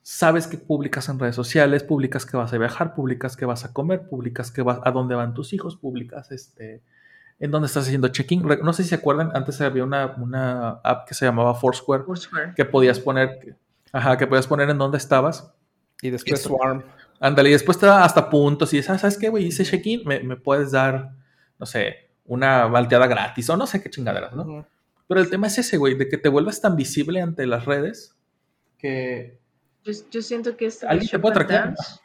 sabes 0.02 0.46
que 0.46 0.58
publicas 0.58 1.08
en 1.08 1.18
redes 1.18 1.36
sociales, 1.36 1.84
publicas 1.84 2.26
que 2.26 2.36
vas 2.36 2.52
a 2.52 2.58
viajar, 2.58 2.94
publicas 2.94 3.36
que 3.36 3.44
vas 3.44 3.64
a 3.64 3.72
comer, 3.72 4.08
publicas 4.08 4.50
que 4.50 4.62
vas 4.62 4.80
a 4.84 4.90
dónde 4.90 5.14
van 5.14 5.34
tus 5.34 5.52
hijos, 5.52 5.76
publicas 5.76 6.30
este 6.32 6.82
en 7.38 7.50
dónde 7.50 7.66
estás 7.66 7.86
haciendo 7.86 8.08
check-in. 8.08 8.42
No 8.62 8.72
sé 8.72 8.84
si 8.84 8.90
se 8.90 8.94
acuerdan, 8.94 9.32
antes 9.34 9.60
había 9.60 9.82
una, 9.82 10.14
una 10.16 10.80
app 10.84 11.08
que 11.08 11.14
se 11.14 11.24
llamaba 11.24 11.54
Foursquare 11.54 12.04
Foursquare. 12.04 12.54
que 12.54 12.64
podías 12.64 13.00
poner, 13.00 13.56
ajá, 13.92 14.16
que 14.16 14.28
podías 14.28 14.46
poner 14.46 14.70
en 14.70 14.78
dónde 14.78 14.98
estabas. 14.98 15.52
Y 16.00 16.10
después 16.10 16.40
Swarm. 16.40 16.84
Ándale, 17.18 17.48
y 17.48 17.52
después 17.52 17.78
te 17.78 17.86
da 17.86 18.04
hasta 18.04 18.30
puntos 18.30 18.72
y 18.72 18.76
dices, 18.76 18.90
ah, 18.90 18.98
¿sabes 18.98 19.18
qué, 19.18 19.28
güey? 19.28 19.46
Hice 19.46 19.64
check-in, 19.64 20.02
me, 20.04 20.20
me 20.20 20.36
puedes 20.36 20.70
dar, 20.70 21.10
no 21.58 21.66
sé, 21.66 22.10
una 22.24 22.68
malteada 22.68 23.08
gratis 23.08 23.50
o 23.50 23.56
no 23.56 23.66
sé 23.66 23.82
qué 23.82 23.90
chingaderas, 23.90 24.34
¿no? 24.34 24.66
Pero 25.08 25.20
el 25.20 25.28
tema 25.28 25.48
es 25.48 25.58
ese, 25.58 25.76
güey, 25.78 25.96
de 25.96 26.08
que 26.08 26.18
te 26.18 26.28
vuelvas 26.28 26.60
tan 26.60 26.76
visible 26.76 27.20
ante 27.20 27.46
las 27.46 27.64
redes 27.64 28.16
que... 28.78 29.41
Yo, 29.84 29.92
yo 30.10 30.22
siento 30.22 30.56
que 30.56 30.66
este 30.66 30.86
¿Alguien 30.86 31.10
te 31.10 31.18
puede 31.18 31.34
and 31.38 31.46
traquear? 31.46 31.64
Dance, 31.74 32.00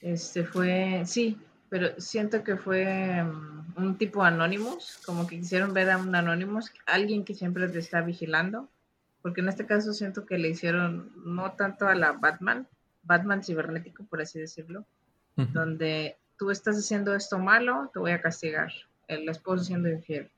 este 0.00 0.44
fue, 0.44 1.02
sí, 1.06 1.38
pero 1.68 1.88
siento 2.00 2.42
que 2.42 2.56
fue 2.56 3.22
mm, 3.22 3.74
un 3.76 3.96
tipo 3.98 4.22
Anonymous, 4.22 5.00
como 5.06 5.26
que 5.26 5.38
quisieron 5.38 5.72
ver 5.72 5.90
a 5.90 5.98
un 5.98 6.14
Anonymous, 6.14 6.72
alguien 6.86 7.24
que 7.24 7.34
siempre 7.34 7.68
te 7.68 7.78
está 7.78 8.00
vigilando, 8.00 8.68
porque 9.22 9.40
en 9.42 9.48
este 9.48 9.66
caso 9.66 9.92
siento 9.92 10.26
que 10.26 10.38
le 10.38 10.48
hicieron 10.48 11.12
no 11.24 11.52
tanto 11.52 11.86
a 11.86 11.94
la 11.94 12.12
Batman, 12.12 12.66
Batman 13.02 13.42
cibernético, 13.44 14.04
por 14.04 14.20
así 14.20 14.38
decirlo, 14.40 14.84
Ujú. 15.36 15.48
donde 15.52 16.16
tú 16.36 16.50
estás 16.50 16.76
haciendo 16.78 17.14
esto 17.14 17.38
malo, 17.38 17.90
te 17.92 17.98
voy 18.00 18.12
a 18.12 18.20
castigar, 18.20 18.72
el 19.08 19.28
esposo 19.28 19.62
siendo 19.64 19.88
infiel. 19.88 20.30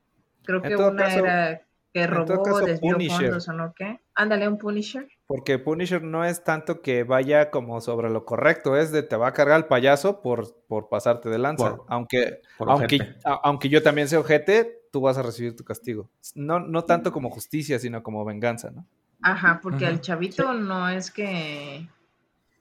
Creo 0.44 0.60
que 0.60 0.76
una 0.76 1.04
caso- 1.04 1.18
era 1.20 1.62
que 1.94 2.06
robó, 2.06 2.42
caso, 2.42 2.64
desvió 2.64 2.92
Punisher. 2.94 3.16
fondos 3.18 3.48
o 3.48 3.52
no 3.52 3.72
qué. 3.74 4.00
Ándale, 4.14 4.48
un 4.48 4.58
Punisher. 4.58 5.06
Porque 5.32 5.58
Punisher 5.58 6.02
no 6.02 6.26
es 6.26 6.44
tanto 6.44 6.82
que 6.82 7.04
vaya 7.04 7.50
como 7.50 7.80
sobre 7.80 8.10
lo 8.10 8.26
correcto, 8.26 8.76
es 8.76 8.92
de 8.92 9.02
te 9.02 9.16
va 9.16 9.28
a 9.28 9.32
cargar 9.32 9.56
el 9.56 9.64
payaso 9.64 10.20
por, 10.20 10.54
por 10.68 10.90
pasarte 10.90 11.30
de 11.30 11.38
lanza. 11.38 11.70
Por- 11.70 11.86
aunque, 11.88 12.42
por 12.58 12.68
aunque, 12.70 12.98
a- 13.24 13.40
aunque 13.42 13.70
yo 13.70 13.82
también 13.82 14.08
sea 14.08 14.20
ojete, 14.20 14.82
tú 14.92 15.00
vas 15.00 15.16
a 15.16 15.22
recibir 15.22 15.56
tu 15.56 15.64
castigo. 15.64 16.10
No, 16.34 16.60
no 16.60 16.84
tanto 16.84 17.12
como 17.12 17.30
justicia, 17.30 17.78
sino 17.78 18.02
como 18.02 18.26
venganza, 18.26 18.72
¿no? 18.72 18.84
Ajá, 19.22 19.58
porque 19.62 19.86
al 19.86 20.02
chavito 20.02 20.52
no 20.52 20.90
es 20.90 21.10
que, 21.10 21.86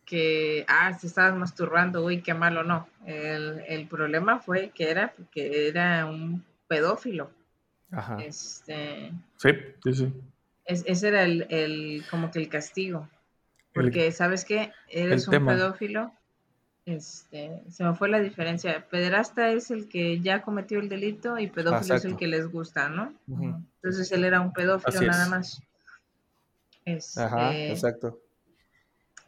que, 0.05 0.63
ah, 0.69 0.93
se 0.97 1.07
estabas 1.07 1.35
masturbando, 1.37 2.05
uy, 2.05 2.21
qué 2.21 2.33
malo, 2.33 2.63
no. 2.63 2.87
El, 3.05 3.65
el 3.67 3.85
problema 3.89 4.39
fue 4.39 4.69
que 4.69 4.89
era 4.89 5.11
porque 5.17 5.67
era 5.67 6.05
un 6.05 6.41
pedófilo. 6.69 7.31
Ajá. 7.91 8.15
Este, 8.23 9.11
Sí, 9.35 9.49
sí, 9.83 9.93
sí. 9.93 10.13
Es- 10.71 10.83
ese 10.87 11.07
era 11.09 11.23
el, 11.23 11.45
el, 11.49 12.03
como 12.09 12.31
que 12.31 12.39
el 12.39 12.49
castigo. 12.49 13.07
Porque, 13.73 14.11
¿sabes 14.11 14.43
qué? 14.45 14.71
Eres 14.89 15.27
un 15.27 15.31
tema. 15.31 15.53
pedófilo. 15.53 16.11
Este, 16.85 17.61
se 17.69 17.83
me 17.83 17.93
fue 17.95 18.09
la 18.09 18.19
diferencia. 18.19 18.85
Pederasta 18.89 19.51
es 19.51 19.71
el 19.71 19.87
que 19.87 20.19
ya 20.19 20.41
cometió 20.41 20.79
el 20.79 20.89
delito 20.89 21.37
y 21.37 21.47
pedófilo 21.47 21.95
es 21.95 22.05
el 22.05 22.17
que 22.17 22.27
les 22.27 22.51
gusta, 22.51 22.89
¿no? 22.89 23.13
Entonces 23.29 24.11
él 24.11 24.25
era 24.25 24.41
un 24.41 24.51
pedófilo 24.51 24.97
Así 24.97 25.05
nada 25.05 25.23
es. 25.23 25.29
más. 25.29 25.61
Este, 26.85 27.21
Ajá, 27.21 27.53
exacto. 27.55 28.19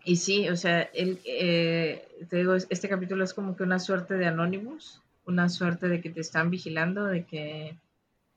Y 0.03 0.17
sí, 0.17 0.49
o 0.49 0.55
sea, 0.57 0.81
él, 0.81 1.19
eh, 1.25 2.05
te 2.29 2.37
digo, 2.37 2.55
es- 2.55 2.67
este 2.69 2.89
capítulo 2.89 3.23
es 3.23 3.33
como 3.33 3.55
que 3.55 3.63
una 3.63 3.79
suerte 3.79 4.15
de 4.15 4.25
Anonymous, 4.25 5.01
una 5.25 5.47
suerte 5.47 5.87
de 5.87 6.01
que 6.01 6.09
te 6.09 6.19
están 6.19 6.49
vigilando, 6.49 7.05
de 7.05 7.23
que 7.23 7.77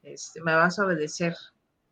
este, 0.02 0.40
me 0.42 0.54
vas 0.54 0.78
a 0.78 0.84
obedecer. 0.86 1.34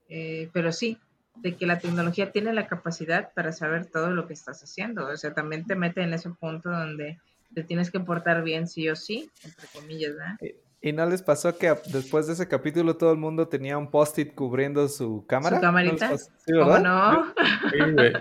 Eh, 0.08 0.48
pero 0.52 0.70
sí, 0.70 0.98
de 1.36 1.56
que 1.56 1.66
la 1.66 1.78
tecnología 1.78 2.30
tiene 2.30 2.52
la 2.52 2.66
capacidad 2.66 3.32
para 3.34 3.52
saber 3.52 3.86
todo 3.86 4.10
lo 4.10 4.26
que 4.26 4.34
estás 4.34 4.62
haciendo. 4.62 5.06
O 5.06 5.16
sea, 5.16 5.34
también 5.34 5.66
te 5.66 5.74
mete 5.74 6.02
en 6.02 6.14
ese 6.14 6.30
punto 6.30 6.70
donde 6.70 7.18
te 7.54 7.62
tienes 7.64 7.90
que 7.90 8.00
portar 8.00 8.42
bien 8.42 8.68
sí 8.68 8.88
o 8.88 8.96
sí, 8.96 9.30
entre 9.42 9.66
comillas, 9.68 10.14
¿verdad? 10.14 10.36
¿Y 10.80 10.92
no 10.92 11.06
les 11.06 11.22
pasó 11.22 11.56
que 11.56 11.74
después 11.92 12.26
de 12.26 12.34
ese 12.34 12.46
capítulo 12.46 12.96
todo 12.96 13.12
el 13.12 13.18
mundo 13.18 13.48
tenía 13.48 13.78
un 13.78 13.90
post-it 13.90 14.34
cubriendo 14.34 14.86
su 14.88 15.24
cámara? 15.26 15.56
¿No 15.56 15.60
les 15.60 15.62
camarita? 15.62 16.10
pasó? 16.10 16.30
Sí, 16.44 16.52
¿Cómo 16.52 16.66
¿verdad? 16.66 16.82
no? 16.82 17.34
Sí, 17.70 17.92
güey. 17.92 18.12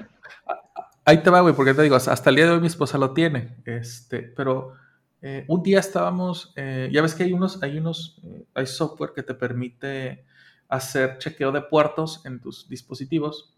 Ahí 1.05 1.17
te 1.21 1.29
va, 1.29 1.41
güey, 1.41 1.53
porque 1.53 1.73
te 1.73 1.81
digo, 1.81 1.97
hasta 1.97 2.29
el 2.29 2.35
día 2.37 2.45
de 2.45 2.51
hoy 2.53 2.61
mi 2.61 2.67
esposa 2.67 2.97
lo 2.97 3.13
tiene. 3.13 3.57
Este, 3.65 4.19
pero 4.21 4.75
eh, 5.21 5.43
un 5.49 5.61
día 5.61 5.79
estábamos, 5.79 6.53
eh, 6.55 6.89
ya 6.91 7.01
ves 7.01 7.13
que 7.15 7.23
hay 7.23 7.33
unos, 7.33 7.61
hay 7.61 7.77
unos, 7.77 8.21
eh, 8.23 8.45
hay 8.53 8.65
software 8.65 9.11
que 9.13 9.23
te 9.23 9.33
permite 9.33 10.23
hacer 10.69 11.17
chequeo 11.19 11.51
de 11.51 11.61
puertos 11.61 12.25
en 12.25 12.39
tus 12.41 12.67
dispositivos. 12.69 13.53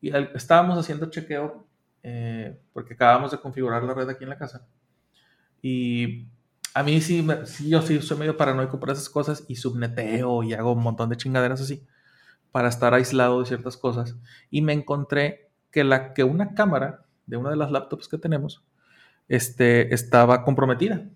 Y 0.00 0.10
al- 0.12 0.30
estábamos 0.34 0.78
haciendo 0.78 1.10
chequeo 1.10 1.66
eh, 2.02 2.60
porque 2.72 2.94
acabamos 2.94 3.30
de 3.32 3.38
configurar 3.40 3.82
la 3.82 3.94
red 3.94 4.08
aquí 4.08 4.24
en 4.24 4.30
la 4.30 4.38
casa. 4.38 4.66
Y 5.62 6.28
a 6.74 6.82
mí 6.82 7.00
sí, 7.00 7.26
sí, 7.44 7.68
yo 7.68 7.82
sí 7.82 8.00
soy 8.00 8.18
medio 8.18 8.36
paranoico 8.36 8.78
por 8.78 8.90
esas 8.90 9.08
cosas 9.08 9.44
y 9.48 9.56
subneteo 9.56 10.42
y 10.42 10.54
hago 10.54 10.72
un 10.72 10.82
montón 10.82 11.08
de 11.10 11.16
chingaderas 11.16 11.60
así 11.60 11.84
para 12.52 12.68
estar 12.68 12.94
aislado 12.94 13.40
de 13.40 13.46
ciertas 13.46 13.76
cosas. 13.76 14.16
Y 14.50 14.62
me 14.62 14.72
encontré 14.72 15.50
que, 15.70 15.84
la, 15.84 16.14
que 16.14 16.24
una 16.24 16.54
cámara 16.54 17.04
de 17.26 17.36
una 17.36 17.50
de 17.50 17.56
las 17.56 17.70
laptops 17.70 18.08
que 18.08 18.18
tenemos 18.18 18.64
este, 19.28 19.92
estaba 19.94 20.44
comprometida. 20.44 21.08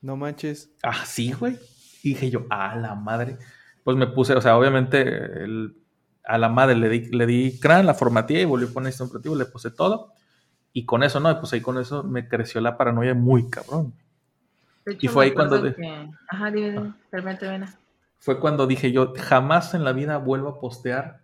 No 0.00 0.16
manches. 0.16 0.72
Ah, 0.82 1.04
sí, 1.06 1.32
güey. 1.32 1.58
Y 2.02 2.10
dije 2.10 2.30
yo, 2.30 2.46
a 2.50 2.74
la 2.76 2.94
madre. 2.96 3.38
Pues 3.84 3.96
me 3.96 4.06
puse, 4.06 4.34
o 4.34 4.40
sea, 4.40 4.56
obviamente 4.56 5.00
el- 5.44 5.76
a 6.24 6.38
la 6.38 6.48
madre 6.48 6.76
le 6.76 6.88
di, 6.88 7.00
le 7.10 7.26
di 7.26 7.58
CRAN, 7.58 7.84
la 7.86 7.94
formateé 7.94 8.42
y 8.42 8.44
volví 8.44 8.66
a 8.66 8.72
poner 8.72 8.90
este 8.90 9.02
operativo, 9.02 9.34
le 9.34 9.44
puse 9.46 9.70
todo. 9.72 10.12
Y 10.72 10.84
con 10.86 11.02
eso, 11.02 11.18
¿no? 11.20 11.30
Y 11.30 11.34
pues 11.34 11.52
ahí 11.52 11.60
con 11.60 11.78
eso 11.78 12.02
me 12.04 12.28
creció 12.28 12.60
la 12.60 12.76
paranoia 12.76 13.12
muy 13.14 13.50
cabrón. 13.50 13.92
De 14.86 14.92
Y 14.92 14.96
hecho, 14.96 15.10
fue 15.10 15.24
ahí 15.26 15.32
cuando 15.32 15.60
de- 15.60 15.74
que- 15.74 16.10
Ajá, 16.28 16.50
dime, 16.50 16.70
dime, 16.70 16.92
permíteme. 17.10 17.66
Fue 18.18 18.38
cuando 18.38 18.66
dije 18.68 18.92
yo, 18.92 19.12
jamás 19.18 19.74
en 19.74 19.82
la 19.84 19.92
vida 19.92 20.16
vuelvo 20.18 20.48
a 20.48 20.60
postear 20.60 21.20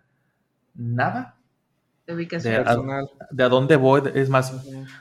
nada 0.75 1.35
De 2.05 2.13
ubicación. 2.13 2.53
de, 2.53 2.59
a, 2.59 2.63
Personal. 2.65 3.09
de 3.31 3.43
a 3.43 3.49
dónde 3.49 3.75
voy. 3.77 4.01
Es 4.13 4.29
más. 4.29 4.53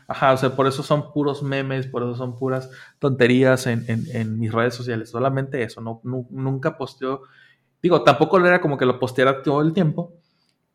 Ajá, 0.07 0.33
o 0.33 0.37
sea, 0.37 0.55
por 0.55 0.67
eso 0.67 0.83
son 0.83 1.13
puros 1.13 1.43
memes, 1.43 1.87
por 1.89 2.03
eso 2.03 2.15
son 2.15 2.37
puras 2.37 2.71
tonterías 3.01 3.67
en, 3.67 3.85
en- 3.89 4.07
en 4.13 4.39
mis 4.39 4.53
redes 4.53 4.75
sociales. 4.75 5.11
Solamente 5.11 5.63
eso, 5.63 5.81
no, 5.81 6.01
nu- 6.05 6.27
nunca 6.31 6.77
posteo. 6.79 7.23
Digo, 7.83 8.03
tampoco 8.03 8.39
era 8.39 8.61
como 8.61 8.77
que 8.77 8.87
lo 8.87 8.99
posteara 8.99 9.43
todo 9.43 9.63
el 9.63 9.73
tiempo, 9.73 10.13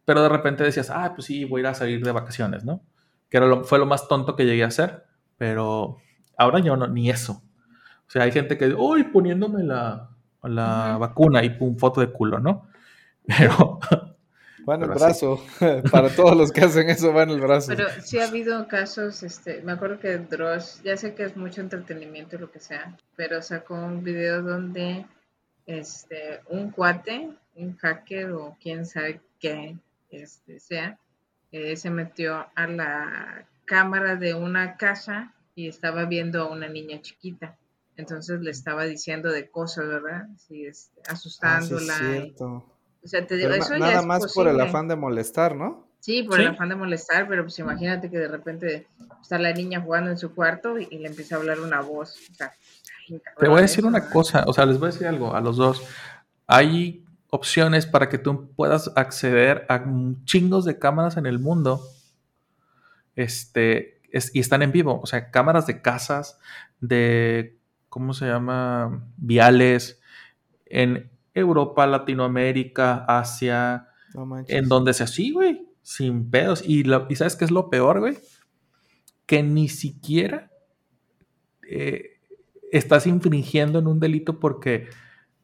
pero 0.06 0.22
de 0.24 0.30
repente 0.30 0.64
decías, 0.64 0.90
ah, 0.90 1.12
pues 1.16 1.28
sí, 1.28 1.46
voy 1.46 1.60
a 1.60 1.62
ir 1.62 1.68
a 1.68 1.74
salir 1.74 2.04
de 2.04 2.12
vacaciones, 2.12 2.64
¿no? 2.64 2.82
Que 3.30 3.38
era 3.38 3.46
lo- 3.48 3.64
fue 3.64 3.80
lo 3.80 3.86
más 3.86 4.08
tonto 4.08 4.36
que 4.36 4.46
llegué 4.46 4.64
a 4.64 4.68
hacer, 4.68 5.04
pero 5.38 5.98
ahora 6.38 6.60
yo 6.60 6.76
no, 6.78 6.88
ni 6.88 7.10
eso. 7.10 7.42
O 8.08 8.10
sea, 8.14 8.24
hay 8.24 8.32
gente 8.32 8.58
que, 8.58 8.74
uy, 8.74 9.04
poniéndome 9.06 9.64
la, 9.64 10.10
la 10.44 10.98
vacuna 11.00 11.44
y 11.44 11.50
pum, 11.52 11.78
foto 11.78 12.02
de 12.02 12.12
culo, 12.12 12.40
¿no? 12.40 12.68
Pero, 13.26 13.80
Va 14.68 14.76
en 14.76 14.84
el 14.84 14.90
brazo. 14.90 15.42
Para 15.92 16.10
todos 16.10 16.38
los 16.38 16.52
que 16.52 16.62
hacen 16.62 16.90
eso, 16.90 17.14
va 17.14 17.24
en 17.24 17.32
el 17.32 17.42
brazo. 17.42 17.74
Pero 17.76 17.88
sí 18.02 18.20
ha 18.20 18.28
habido 18.28 18.66
casos, 18.68 19.24
este, 19.24 19.62
me 19.62 19.74
acuerdo 19.74 20.00
que 20.00 20.18
Dross, 20.18 20.82
ya 20.84 20.96
sé 20.96 21.16
que 21.16 21.24
es 21.24 21.36
mucho 21.36 21.60
entretenimiento 21.62 22.36
y 22.36 22.40
lo 22.40 22.50
que 22.52 22.60
sea, 22.60 22.96
pero 23.18 23.42
sacó 23.42 23.74
un 23.76 24.04
video 24.04 24.42
donde 24.42 25.06
este, 25.66 26.42
un 26.50 26.72
cuate, 26.72 27.30
un 27.56 27.76
hacker 27.78 28.32
o 28.32 28.58
quién 28.62 28.86
sabe 28.86 29.22
qué 29.40 29.78
este, 30.10 30.60
sea, 30.60 30.98
eh, 31.52 31.76
se 31.76 31.90
metió 31.90 32.46
a 32.56 32.68
la 32.68 33.46
cámara 33.66 34.16
de 34.16 34.34
una 34.34 34.78
casa 34.78 35.34
y 35.56 35.68
estaba 35.68 36.06
viendo 36.06 36.42
a 36.44 36.52
una 36.52 36.68
niña 36.68 37.02
chiquita. 37.02 37.56
Entonces 37.96 38.42
le 38.42 38.52
estaba 38.52 38.86
diciendo 38.86 39.32
de 39.32 39.50
cosas, 39.50 39.88
¿verdad? 39.88 40.28
Sí, 40.38 40.66
este, 40.66 40.92
Ah, 41.02 41.04
sí, 41.06 41.12
es 41.12 41.14
asustándola. 41.14 41.94
y- 41.94 42.22
cierto. 42.22 42.46
o 43.04 43.08
sea, 43.08 43.26
te 43.28 43.36
digo, 43.36 43.50
Pero 43.50 43.60
na- 43.60 43.66
eso 43.66 43.74
ya 43.76 43.80
nada 43.80 44.00
es 44.00 44.06
más 44.06 44.34
por 44.34 44.48
el 44.48 44.60
afán 44.60 44.88
de 44.88 44.96
molestar, 44.96 45.56
¿no? 45.56 45.88
Sí, 46.00 46.24
por 46.24 46.36
Sí. 46.38 46.42
el 46.42 46.48
afán 46.50 46.70
de 46.70 46.76
molestar, 46.76 47.28
pero 47.28 47.44
pues 47.44 47.58
imagínate 47.60 48.10
que 48.10 48.18
de 48.18 48.28
repente 48.28 48.88
está 49.22 49.38
la 49.40 49.54
niña 49.54 49.80
jugando 49.82 50.10
en 50.10 50.18
su 50.18 50.34
cuarto 50.36 50.78
y, 50.80 50.88
y 50.92 50.98
le 50.98 51.08
empieza 51.08 51.36
a 51.36 51.38
hablar 51.40 51.60
una 51.62 51.80
voz. 51.82 52.18
O 52.30 52.34
sea, 52.34 52.52
Te 53.40 53.48
voy 53.48 53.60
a 53.60 53.62
decir 53.62 53.86
una 53.86 54.10
cosa, 54.10 54.44
o 54.48 54.54
sea, 54.54 54.66
les 54.66 54.80
voy 54.80 54.90
a 54.90 54.92
decir 54.92 55.08
algo 55.08 55.36
a 55.36 55.42
los 55.42 55.58
dos. 55.58 55.84
Hay 56.48 57.06
opciones 57.30 57.86
para 57.86 58.10
que 58.10 58.18
tú 58.18 58.50
puedas 58.56 58.92
acceder 58.96 59.66
a 59.70 59.84
chingos 60.26 60.66
de 60.66 60.78
cámaras 60.80 61.18
en 61.18 61.26
el 61.26 61.40
mundo. 61.40 61.82
Este, 63.16 64.02
es- 64.12 64.34
y 64.36 64.40
están 64.40 64.62
en 64.62 64.72
vivo, 64.72 65.00
o 65.02 65.06
sea, 65.06 65.32
cámaras 65.32 65.68
de 65.68 65.82
casas, 65.82 66.40
de, 66.80 67.58
¿cómo 67.90 68.14
se 68.14 68.26
llama? 68.26 69.06
Viales, 69.18 70.02
en 70.66 71.12
Europa, 71.34 71.86
Latinoamérica, 71.88 73.06
Asia, 73.08 73.88
No 74.14 74.26
manches. 74.26 74.56
en 74.56 74.68
donde 74.70 74.94
sea 74.94 75.06
así, 75.06 75.32
güey, 75.32 75.68
sin 75.82 76.30
pedos. 76.30 76.64
Y, 76.66 76.84
lo- 76.84 77.08
y 77.10 77.16
¿sabes 77.16 77.36
qué 77.36 77.46
es 77.46 77.52
lo 77.52 77.70
peor, 77.70 78.00
güey? 78.00 78.18
Que 79.26 79.42
ni 79.44 79.70
siquiera 79.70 80.50
eh, 81.70 82.13
estás 82.78 83.08
infringiendo 83.08 83.80
en 83.80 83.88
un 83.88 84.00
delito 84.00 84.40
porque 84.40 84.88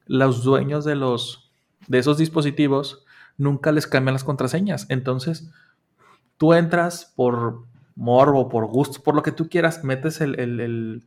los 0.06 0.42
dueños 0.44 0.84
de 0.84 0.96
los 0.96 1.52
de 1.88 1.98
esos 1.98 2.18
dispositivos 2.18 3.04
nunca 3.38 3.72
les 3.72 3.86
cambian 3.86 4.14
las 4.14 4.24
contraseñas. 4.24 4.86
Entonces, 4.90 5.50
tú 6.36 6.52
entras 6.54 7.12
por 7.16 7.64
morbo, 7.96 8.48
por 8.48 8.66
gusto, 8.66 9.02
por 9.02 9.14
lo 9.14 9.22
que 9.22 9.32
tú 9.32 9.48
quieras, 9.48 9.82
metes 9.84 10.20
el, 10.20 10.38
el, 10.38 10.60
el- 10.60 11.04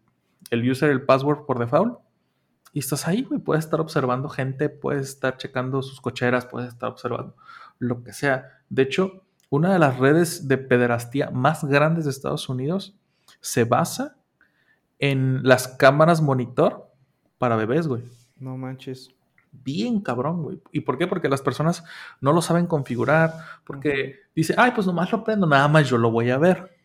el 0.49 0.69
user, 0.69 0.89
el 0.89 1.03
password 1.05 1.45
por 1.45 1.57
default 1.59 1.99
y 2.73 2.79
estás 2.79 3.07
ahí, 3.07 3.23
güey. 3.23 3.39
Puedes 3.39 3.65
estar 3.65 3.79
observando 3.79 4.29
gente, 4.29 4.69
puedes 4.69 5.09
estar 5.09 5.37
checando 5.37 5.81
sus 5.81 6.01
cocheras, 6.01 6.45
puedes 6.45 6.69
estar 6.69 6.89
observando 6.89 7.35
lo 7.79 8.03
que 8.03 8.13
sea. 8.13 8.49
De 8.69 8.83
hecho, 8.83 9.23
una 9.49 9.71
de 9.73 9.79
las 9.79 9.97
redes 9.99 10.47
de 10.47 10.57
pederastía 10.57 11.29
más 11.31 11.63
grandes 11.63 12.05
de 12.05 12.11
Estados 12.11 12.49
Unidos 12.49 12.95
se 13.39 13.63
basa 13.63 14.17
en 14.99 15.41
las 15.43 15.67
cámaras 15.67 16.21
monitor 16.21 16.89
para 17.37 17.55
bebés, 17.55 17.87
güey. 17.87 18.03
No 18.37 18.57
manches. 18.57 19.11
Bien 19.51 20.01
cabrón, 20.01 20.43
güey. 20.43 20.61
¿Y 20.71 20.81
por 20.81 20.97
qué? 20.97 21.07
Porque 21.07 21.29
las 21.29 21.41
personas 21.41 21.83
no 22.21 22.33
lo 22.33 22.41
saben 22.41 22.65
configurar, 22.65 23.33
porque 23.65 24.15
dice, 24.35 24.55
ay, 24.57 24.71
pues 24.73 24.87
nomás 24.87 25.11
lo 25.11 25.23
prendo, 25.23 25.45
nada 25.45 25.67
más 25.67 25.87
yo 25.87 25.97
lo 25.97 26.09
voy 26.09 26.31
a 26.31 26.37
ver, 26.37 26.75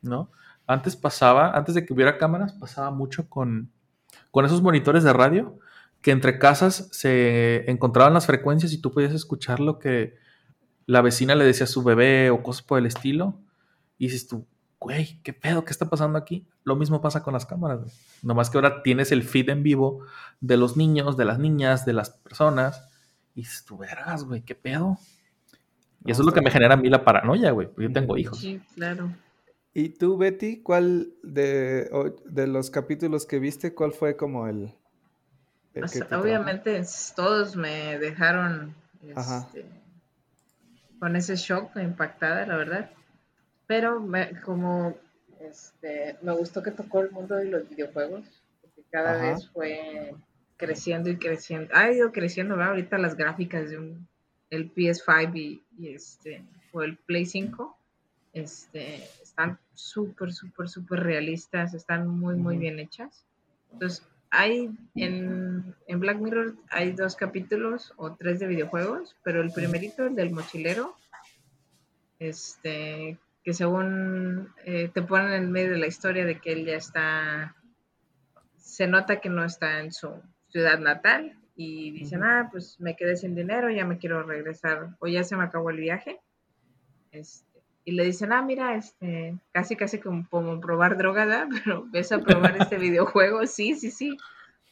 ¿no? 0.00 0.30
Antes 0.66 0.96
pasaba, 0.96 1.50
antes 1.52 1.74
de 1.74 1.84
que 1.84 1.92
hubiera 1.92 2.16
cámaras, 2.16 2.54
pasaba 2.54 2.90
mucho 2.90 3.28
con, 3.28 3.70
con 4.30 4.46
esos 4.46 4.62
monitores 4.62 5.04
de 5.04 5.12
radio, 5.12 5.58
que 6.00 6.10
entre 6.10 6.38
casas 6.38 6.88
se 6.92 7.70
encontraban 7.70 8.14
las 8.14 8.26
frecuencias 8.26 8.72
y 8.72 8.80
tú 8.80 8.90
podías 8.90 9.12
escuchar 9.12 9.60
lo 9.60 9.78
que 9.78 10.16
la 10.86 11.02
vecina 11.02 11.34
le 11.34 11.44
decía 11.44 11.64
a 11.64 11.66
su 11.66 11.82
bebé 11.82 12.30
o 12.30 12.42
cosas 12.42 12.62
por 12.62 12.78
el 12.78 12.86
estilo. 12.86 13.40
Y 13.98 14.06
dices 14.08 14.28
tú, 14.28 14.46
güey, 14.78 15.20
¿qué 15.22 15.32
pedo? 15.32 15.64
¿Qué 15.64 15.72
está 15.72 15.88
pasando 15.88 16.18
aquí? 16.18 16.46
Lo 16.64 16.76
mismo 16.76 17.00
pasa 17.00 17.22
con 17.22 17.34
las 17.34 17.46
cámaras, 17.46 17.80
güey. 17.80 17.92
Nomás 18.22 18.50
que 18.50 18.58
ahora 18.58 18.82
tienes 18.82 19.12
el 19.12 19.22
feed 19.22 19.50
en 19.50 19.62
vivo 19.62 20.04
de 20.40 20.56
los 20.56 20.76
niños, 20.76 21.16
de 21.16 21.26
las 21.26 21.38
niñas, 21.38 21.84
de 21.84 21.92
las 21.92 22.10
personas. 22.10 22.88
Y 23.34 23.42
dices 23.42 23.64
tú, 23.64 23.76
vergas, 23.76 24.24
güey, 24.24 24.42
¿qué 24.42 24.54
pedo? 24.54 24.98
Y 26.04 26.10
eso 26.10 26.22
es 26.22 26.26
lo 26.26 26.32
que 26.32 26.40
me 26.40 26.50
genera 26.50 26.74
a 26.74 26.76
mí 26.76 26.88
la 26.88 27.04
paranoia, 27.04 27.50
güey. 27.50 27.68
Yo 27.76 27.92
tengo 27.92 28.16
hijos. 28.16 28.38
Sí, 28.38 28.60
claro. 28.74 29.12
¿Y 29.72 29.90
tú, 29.90 30.16
Betty, 30.16 30.62
cuál 30.62 31.12
de, 31.22 31.90
de 32.26 32.46
los 32.46 32.70
capítulos 32.70 33.26
que 33.26 33.38
viste, 33.38 33.74
cuál 33.74 33.92
fue 33.92 34.16
como 34.16 34.46
el... 34.46 34.72
el 35.74 35.84
O 35.84 35.86
que 35.86 35.98
sea, 35.98 36.08
te 36.08 36.14
obviamente 36.14 36.80
todos 37.16 37.56
me 37.56 37.98
dejaron 37.98 38.74
este, 39.02 39.66
con 41.00 41.16
ese 41.16 41.36
shock 41.36 41.76
impactada, 41.76 42.46
la 42.46 42.56
verdad. 42.56 42.90
Pero 43.66 44.00
me, 44.00 44.40
como 44.42 44.96
este, 45.48 46.16
me 46.22 46.32
gustó 46.32 46.62
que 46.62 46.70
tocó 46.70 47.00
el 47.00 47.10
mundo 47.10 47.36
de 47.36 47.46
los 47.46 47.68
videojuegos, 47.68 48.24
porque 48.60 48.82
cada 48.90 49.12
Ajá. 49.12 49.32
vez 49.32 49.48
fue 49.50 50.14
creciendo 50.56 51.10
y 51.10 51.16
creciendo. 51.16 51.74
Ha 51.74 51.90
ido 51.90 52.12
creciendo, 52.12 52.56
¿verdad? 52.56 52.72
Ahorita 52.72 52.98
las 52.98 53.16
gráficas 53.16 53.70
de 53.70 53.78
un, 53.78 54.08
el 54.50 54.72
PS5 54.72 55.34
y, 55.34 55.62
y 55.78 55.94
este, 55.94 56.44
o 56.72 56.82
el 56.82 56.96
Play 56.96 57.26
5 57.26 57.76
este, 58.32 58.96
están 59.22 59.58
súper, 59.74 60.32
súper, 60.32 60.68
súper 60.68 61.00
realistas, 61.00 61.74
están 61.74 62.08
muy, 62.08 62.34
muy 62.34 62.56
bien 62.56 62.78
hechas. 62.78 63.24
Entonces, 63.72 64.06
hay 64.30 64.70
en, 64.96 65.74
en 65.86 66.00
Black 66.00 66.18
Mirror 66.18 66.56
hay 66.70 66.90
dos 66.90 67.14
capítulos 67.14 67.92
o 67.96 68.14
tres 68.14 68.40
de 68.40 68.48
videojuegos, 68.48 69.16
pero 69.22 69.40
el 69.40 69.52
primerito, 69.52 70.06
el 70.06 70.16
del 70.16 70.32
mochilero, 70.32 70.96
este, 72.18 73.18
que 73.44 73.52
según 73.52 74.52
eh, 74.64 74.90
te 74.92 75.02
ponen 75.02 75.32
en 75.34 75.52
medio 75.52 75.72
de 75.72 75.78
la 75.78 75.86
historia 75.86 76.24
de 76.24 76.40
que 76.40 76.52
él 76.52 76.64
ya 76.64 76.76
está, 76.76 77.54
se 78.56 78.86
nota 78.86 79.20
que 79.20 79.28
no 79.28 79.44
está 79.44 79.80
en 79.80 79.92
su 79.92 80.10
ciudad 80.48 80.78
natal 80.78 81.38
y 81.54 81.90
dicen, 81.90 82.20
Ujú. 82.20 82.28
ah, 82.28 82.48
pues 82.50 82.80
me 82.80 82.96
quedé 82.96 83.16
sin 83.16 83.34
dinero, 83.34 83.70
ya 83.70 83.84
me 83.84 83.98
quiero 83.98 84.22
regresar, 84.22 84.96
o 84.98 85.06
ya 85.06 85.22
se 85.24 85.36
me 85.36 85.44
acabó 85.44 85.70
el 85.70 85.76
viaje. 85.76 86.18
Este, 87.12 87.60
y 87.84 87.92
le 87.92 88.04
dicen, 88.04 88.32
ah, 88.32 88.40
mira, 88.40 88.74
este, 88.76 89.38
casi, 89.52 89.76
casi 89.76 90.00
como, 90.00 90.26
como 90.30 90.58
probar 90.58 90.96
droga, 90.96 91.26
¿verdad? 91.26 91.48
Pero 91.64 91.86
ves 91.90 92.12
a 92.12 92.20
probar 92.20 92.56
este 92.56 92.78
videojuego, 92.78 93.46
sí, 93.46 93.74
sí, 93.74 93.90
sí, 93.90 94.16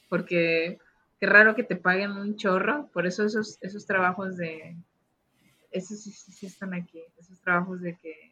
porque 0.09 0.78
qué 1.20 1.27
raro 1.27 1.55
que 1.55 1.62
te 1.62 1.77
paguen 1.77 2.12
un 2.12 2.36
chorro, 2.36 2.89
por 2.93 3.07
eso 3.07 3.24
esos, 3.24 3.59
esos 3.61 3.85
trabajos 3.85 4.39
de, 4.39 4.77
esos 5.70 6.03
sí, 6.03 6.11
sí, 6.11 6.32
sí 6.32 6.47
están 6.47 6.73
aquí, 6.73 7.03
esos 7.19 7.39
trabajos 7.40 7.82
de 7.82 7.97
que 7.97 8.32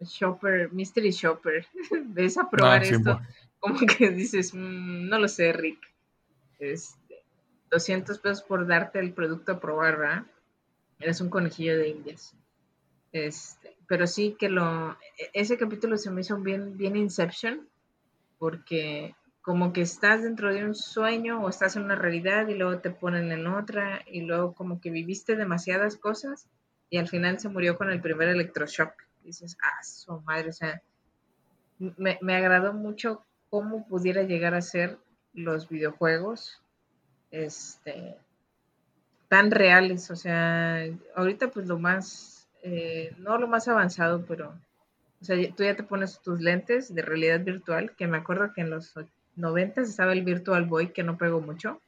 Shopper, 0.00 0.72
Mystery 0.72 1.10
Shopper. 1.10 1.66
Ves 2.06 2.36
a 2.38 2.48
probar 2.50 2.82
Ah, 2.82 2.84
sí, 2.84 2.94
esto, 2.94 3.14
bueno. 3.14 3.26
como 3.60 3.78
que 3.86 4.10
dices, 4.10 4.54
"Mm, 4.54 5.08
no 5.08 5.18
lo 5.18 5.28
sé, 5.28 5.52
Rick. 5.52 5.78
Este, 6.58 7.22
200 7.70 8.18
pesos 8.18 8.42
por 8.42 8.66
darte 8.66 8.98
el 8.98 9.12
producto 9.12 9.52
a 9.52 9.60
probar, 9.60 9.98
¿verdad? 9.98 10.24
Eres 10.98 11.20
un 11.20 11.28
conejillo 11.30 11.76
de 11.76 11.88
indias. 11.88 12.34
Este, 13.12 13.76
pero 13.88 14.06
sí 14.06 14.36
que 14.38 14.48
lo, 14.48 14.92
e- 14.92 15.30
ese 15.32 15.56
capítulo 15.56 15.96
se 15.96 16.10
me 16.10 16.20
hizo 16.22 16.38
bien, 16.38 16.76
bien 16.76 16.96
Inception, 16.96 17.68
porque 18.38 19.14
como 19.42 19.72
que 19.72 19.80
estás 19.82 20.22
dentro 20.22 20.52
de 20.52 20.64
un 20.64 20.74
sueño 20.74 21.40
o 21.42 21.48
estás 21.48 21.76
en 21.76 21.84
una 21.84 21.94
realidad 21.94 22.48
y 22.48 22.54
luego 22.54 22.80
te 22.80 22.90
ponen 22.90 23.30
en 23.30 23.46
otra 23.46 24.02
y 24.06 24.22
luego 24.22 24.54
como 24.54 24.80
que 24.80 24.90
viviste 24.90 25.36
demasiadas 25.36 25.96
cosas 25.96 26.48
y 26.90 26.98
al 26.98 27.08
final 27.08 27.38
se 27.38 27.48
murió 27.48 27.76
con 27.76 27.90
el 27.90 28.00
primer 28.00 28.28
electroshock. 28.28 28.92
Dices, 29.26 29.56
ah, 29.62 29.82
su 29.82 30.20
madre, 30.20 30.50
o 30.50 30.52
sea, 30.52 30.80
me, 31.78 32.18
me 32.22 32.36
agradó 32.36 32.72
mucho 32.72 33.22
cómo 33.50 33.86
pudiera 33.86 34.22
llegar 34.22 34.54
a 34.54 34.62
ser 34.62 34.98
los 35.34 35.68
videojuegos, 35.68 36.62
este, 37.30 38.16
tan 39.28 39.50
reales, 39.50 40.10
o 40.10 40.16
sea, 40.16 40.84
ahorita 41.14 41.50
pues 41.50 41.66
lo 41.66 41.78
más, 41.78 42.48
eh, 42.62 43.14
no 43.18 43.38
lo 43.38 43.48
más 43.48 43.68
avanzado, 43.68 44.24
pero, 44.26 44.54
o 45.20 45.24
sea, 45.24 45.36
tú 45.54 45.64
ya 45.64 45.76
te 45.76 45.82
pones 45.82 46.20
tus 46.20 46.40
lentes 46.40 46.94
de 46.94 47.02
realidad 47.02 47.40
virtual, 47.40 47.94
que 47.96 48.06
me 48.06 48.18
acuerdo 48.18 48.52
que 48.54 48.62
en 48.62 48.70
los 48.70 48.94
90 49.36 49.82
estaba 49.82 50.12
el 50.12 50.22
Virtual 50.22 50.64
Boy, 50.64 50.92
que 50.92 51.02
no 51.02 51.18
pegó 51.18 51.40
mucho, 51.40 51.80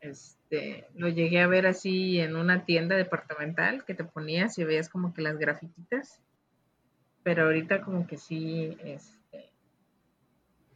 Este, 0.00 0.86
lo 0.94 1.08
llegué 1.08 1.40
a 1.40 1.46
ver 1.46 1.66
así 1.66 2.20
en 2.20 2.36
una 2.36 2.64
tienda 2.64 2.96
departamental 2.96 3.84
que 3.84 3.94
te 3.94 4.04
ponías 4.04 4.58
y 4.58 4.64
veías 4.64 4.88
como 4.88 5.14
que 5.14 5.22
las 5.22 5.38
grafititas, 5.38 6.20
pero 7.22 7.44
ahorita 7.44 7.80
como 7.80 8.06
que 8.06 8.18
sí, 8.18 8.76
este, 8.84 9.50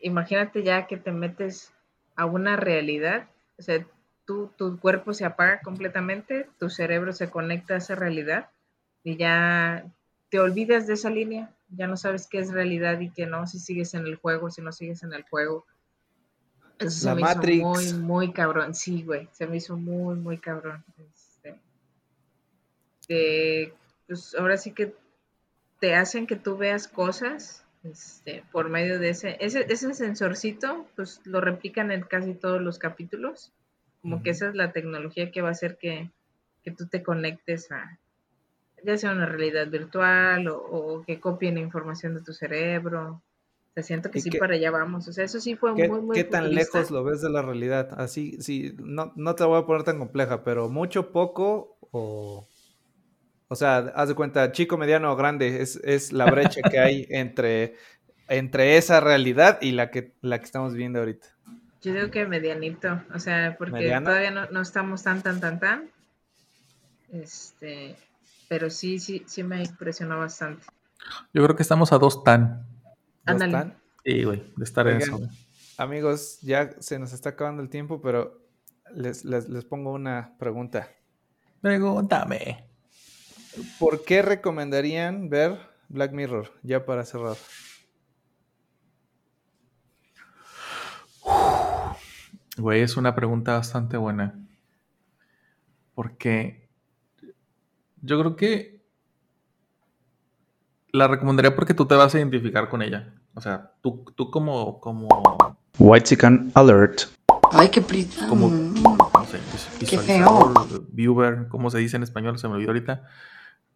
imagínate 0.01 0.63
ya 0.63 0.87
que 0.87 0.97
te 0.97 1.13
metes 1.13 1.73
a 2.17 2.25
una 2.25 2.57
realidad, 2.57 3.29
o 3.59 3.63
sea, 3.63 3.87
tu 4.25 4.79
cuerpo 4.81 5.13
se 5.13 5.27
apaga 5.27 5.61
completamente, 5.61 6.49
tu 6.59 6.71
cerebro 6.71 7.13
se 7.13 7.29
conecta 7.29 7.75
a 7.75 7.79
esa 7.79 7.95
realidad 7.95 8.49
y 9.05 9.17
ya 9.17 9.85
te 10.31 10.41
olvidas 10.41 10.87
de 10.87 10.95
esa 10.95 11.11
línea, 11.11 11.55
ya 11.69 11.87
no 11.87 11.99
sabes 11.99 12.27
qué 12.27 12.39
es 12.39 12.51
realidad 12.51 13.01
y 13.01 13.11
qué 13.11 13.27
no, 13.27 13.47
si 13.47 13.59
sigues 13.59 13.93
en 13.93 14.07
el 14.07 14.17
juego, 14.17 14.51
si 14.51 14.63
no 14.63 14.73
sigues 14.73 15.03
en 15.03 15.13
el 15.13 15.23
juego. 15.25 15.67
Eso 16.83 16.91
se 17.01 17.07
La 17.07 17.15
me 17.15 17.21
Matrix. 17.23 17.59
hizo 17.59 17.67
muy, 17.69 17.93
muy 17.95 18.33
cabrón, 18.33 18.75
sí, 18.75 19.03
güey, 19.05 19.29
se 19.33 19.47
me 19.47 19.57
hizo 19.59 19.77
muy, 19.77 20.17
muy 20.17 20.39
cabrón. 20.39 20.85
Este, 20.99 21.57
te- 23.07 23.73
pues 24.07 24.35
ahora 24.35 24.57
sí 24.57 24.73
que 24.73 24.95
te 25.81 25.95
hacen 25.95 26.27
que 26.27 26.37
tú 26.37 26.57
veas 26.57 26.89
cosas 26.89 27.65
este, 27.85 28.45
por 28.53 28.69
medio 28.69 28.99
de 28.99 29.11
ese, 29.11 29.37
ese, 29.41 29.67
ese 29.69 29.93
sensorcito, 29.95 30.87
pues 30.95 31.21
lo 31.25 31.41
replican 31.41 31.91
en 31.91 32.03
casi 32.03 32.35
todos 32.35 32.61
los 32.61 32.79
capítulos, 32.79 33.53
como 34.01 34.23
que 34.23 34.31
esa 34.31 34.49
es 34.49 34.55
la 34.55 34.73
tecnología 34.73 35.31
que 35.33 35.43
va 35.43 35.49
a 35.49 35.53
hacer 35.53 35.77
que, 35.79 36.11
que 36.63 36.71
tú 36.71 36.87
te 36.87 37.03
conectes 37.03 37.73
a, 37.73 37.99
ya 38.85 38.97
sea 38.97 39.13
una 39.13 39.27
realidad 39.27 39.67
virtual 39.69 40.47
o, 40.49 40.59
o 40.59 41.03
que 41.03 41.19
copien 41.21 41.59
información 41.59 42.15
de 42.15 42.23
tu 42.23 42.33
cerebro. 42.33 43.21
O 43.73 43.75
sea, 43.75 43.83
siento 43.83 44.11
que 44.11 44.19
¿Y 44.19 44.23
sí 44.23 44.31
qué- 44.31 44.39
para 44.39 44.55
allá 44.55 44.71
vamos. 44.71 45.09
O 45.09 45.13
sea, 45.13 45.25
eso 45.25 45.41
sí 45.41 45.57
fue 45.57 45.75
¿Qué, 45.75 45.89
muy, 45.89 46.01
muy 46.01 46.17
qué 46.17 46.25
tan 46.25 46.45
futurista. 46.45 46.79
lejos 46.79 46.91
lo 46.91 47.03
ves 47.05 47.21
de 47.23 47.31
la 47.31 47.43
realidad? 47.43 47.89
Así, 47.99 48.37
sí, 48.43 48.75
no, 48.79 49.13
no 49.17 49.35
te 49.35 49.43
la 49.45 49.49
voy 49.49 49.61
a 49.63 49.67
poner 49.67 49.85
tan 49.85 49.99
compleja, 49.99 50.45
pero 50.45 50.69
mucho, 50.69 51.13
poco 51.13 51.79
o... 51.91 52.49
O 53.49 53.55
sea, 53.55 53.79
haz 53.95 54.09
de 54.09 54.15
cuenta, 54.15 54.51
chico, 54.53 54.79
mediano 54.79 55.13
o 55.13 55.17
grande, 55.17 55.61
es, 55.63 55.77
es 55.85 56.13
la 56.13 56.27
brecha 56.27 56.63
que 56.63 56.79
hay 56.81 57.07
entre, 57.11 57.77
entre 58.29 58.77
esa 58.79 59.01
realidad 59.01 59.59
y 59.61 59.73
la 59.73 59.91
que, 59.91 60.15
la 60.23 60.39
que 60.39 60.45
estamos 60.47 60.75
viendo 60.75 61.01
ahorita. 61.01 61.29
Yo 61.83 61.93
digo 61.93 62.11
que 62.11 62.25
medianito, 62.27 63.03
o 63.15 63.19
sea, 63.19 63.57
porque 63.59 64.01
todavía 64.03 64.31
no, 64.31 64.47
no 64.51 64.61
estamos 64.63 65.03
tan, 65.03 65.23
tan, 65.23 65.41
tan, 65.41 65.61
tan. 65.61 65.91
Este, 67.13 67.95
pero 68.49 68.69
sí, 68.69 68.99
sí, 68.99 69.23
sí 69.29 69.45
me 69.45 69.63
impresionó 69.63 70.19
bastante. 70.19 70.67
Yo 71.33 71.43
creo 71.45 71.57
que 71.57 71.63
estamos 71.63 71.93
a 71.93 71.99
dos 71.99 72.23
tan. 72.25 72.67
¿No 73.27 73.33
Ándale. 73.33 73.53
están? 73.53 73.79
Sí, 74.05 74.25
güey, 74.25 74.53
de 74.57 74.65
estar 74.65 74.87
en 74.89 74.97
eso. 75.01 75.19
güey. 75.19 75.31
Amigos, 75.79 76.39
ya 76.43 76.71
se 76.81 76.99
nos 76.99 77.13
está 77.13 77.31
acabando 77.31 77.63
el 77.63 77.69
tiempo, 77.69 78.01
pero 78.01 78.41
les, 78.95 79.25
les, 79.25 79.49
les 79.49 79.65
pongo 79.65 79.93
una 79.93 80.37
pregunta. 80.39 80.91
Pregúntame. 81.61 82.65
¿Por 83.79 84.05
qué 84.05 84.23
recomendarían 84.23 85.29
ver 85.29 85.59
Black 85.89 86.13
Mirror? 86.13 86.51
Ya 86.63 86.85
para 86.85 87.05
cerrar. 87.05 87.37
Güey, 92.59 92.83
es 92.83 92.97
una 92.97 93.15
pregunta 93.15 93.55
bastante 93.55 93.97
buena. 93.97 94.39
Porque 95.95 96.69
yo 98.01 98.19
creo 98.21 98.37
que 98.37 98.82
la 100.93 101.09
recomendaría 101.09 101.57
porque 101.57 101.75
tú 101.75 101.87
te 101.87 101.95
vas 101.95 102.15
a 102.15 102.19
identificar 102.19 102.69
con 102.69 102.83
ella. 102.83 103.15
O 103.35 103.41
sea, 103.41 103.73
tú, 103.81 104.05
tú 104.15 104.31
como, 104.31 104.79
como, 104.81 105.09
White 105.79 106.19
Alert. 106.55 107.03
Ay, 107.51 107.69
qué 107.71 107.81
prisa. 107.81 108.29
como, 108.29 108.49
no 108.49 109.25
sé, 109.27 109.39
Qué 109.79 109.97
visualizador, 109.97 110.87
viewer, 110.91 111.49
¿cómo 111.49 111.71
se 111.71 111.79
dice 111.79 111.97
en 111.97 112.03
español? 112.03 112.39
Se 112.39 112.47
me 112.47 112.55
olvidó 112.55 112.71
ahorita. 112.71 113.05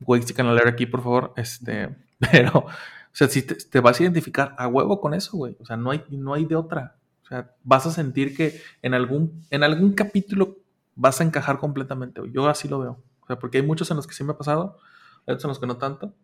Güey, 0.01 0.23
sí, 0.23 0.35
leer 0.35 0.69
aquí, 0.69 0.85
por 0.87 1.03
favor. 1.03 1.33
Este, 1.37 1.97
pero, 2.19 2.59
o 2.59 2.67
sea, 3.13 3.29
si 3.29 3.43
te, 3.43 3.55
te 3.55 3.81
vas 3.81 3.99
a 3.99 4.03
identificar 4.03 4.55
a 4.59 4.69
huevo 4.69 5.01
con 5.01 5.15
eso, 5.15 5.37
güey. 5.37 5.57
O 5.61 5.65
sea, 5.65 5.77
no 5.77 5.91
hay, 5.91 6.05
no 6.11 6.35
hay 6.35 6.45
de 6.45 6.57
otra. 6.57 6.97
O 7.25 7.29
sea, 7.29 7.51
vas 7.65 7.87
a 7.87 7.91
sentir 7.91 8.37
que 8.37 8.61
en 8.83 8.95
algún, 8.95 9.43
en 9.51 9.65
algún 9.65 9.95
capítulo 9.95 10.59
vas 10.95 11.21
a 11.21 11.25
encajar 11.25 11.59
completamente. 11.59 12.21
güey. 12.21 12.33
Yo 12.33 12.47
así 12.49 12.69
lo 12.69 12.79
veo. 12.79 12.99
O 13.21 13.27
sea, 13.27 13.39
porque 13.39 13.59
hay 13.59 13.67
muchos 13.67 13.91
en 13.91 13.97
los 13.97 14.07
que 14.07 14.15
sí 14.15 14.23
me 14.23 14.33
ha 14.33 14.39
pasado, 14.39 14.79
hay 15.27 15.35
otros 15.35 15.45
en 15.45 15.49
los 15.49 15.59
que 15.59 15.67
no 15.67 15.77
tanto. 15.79 16.15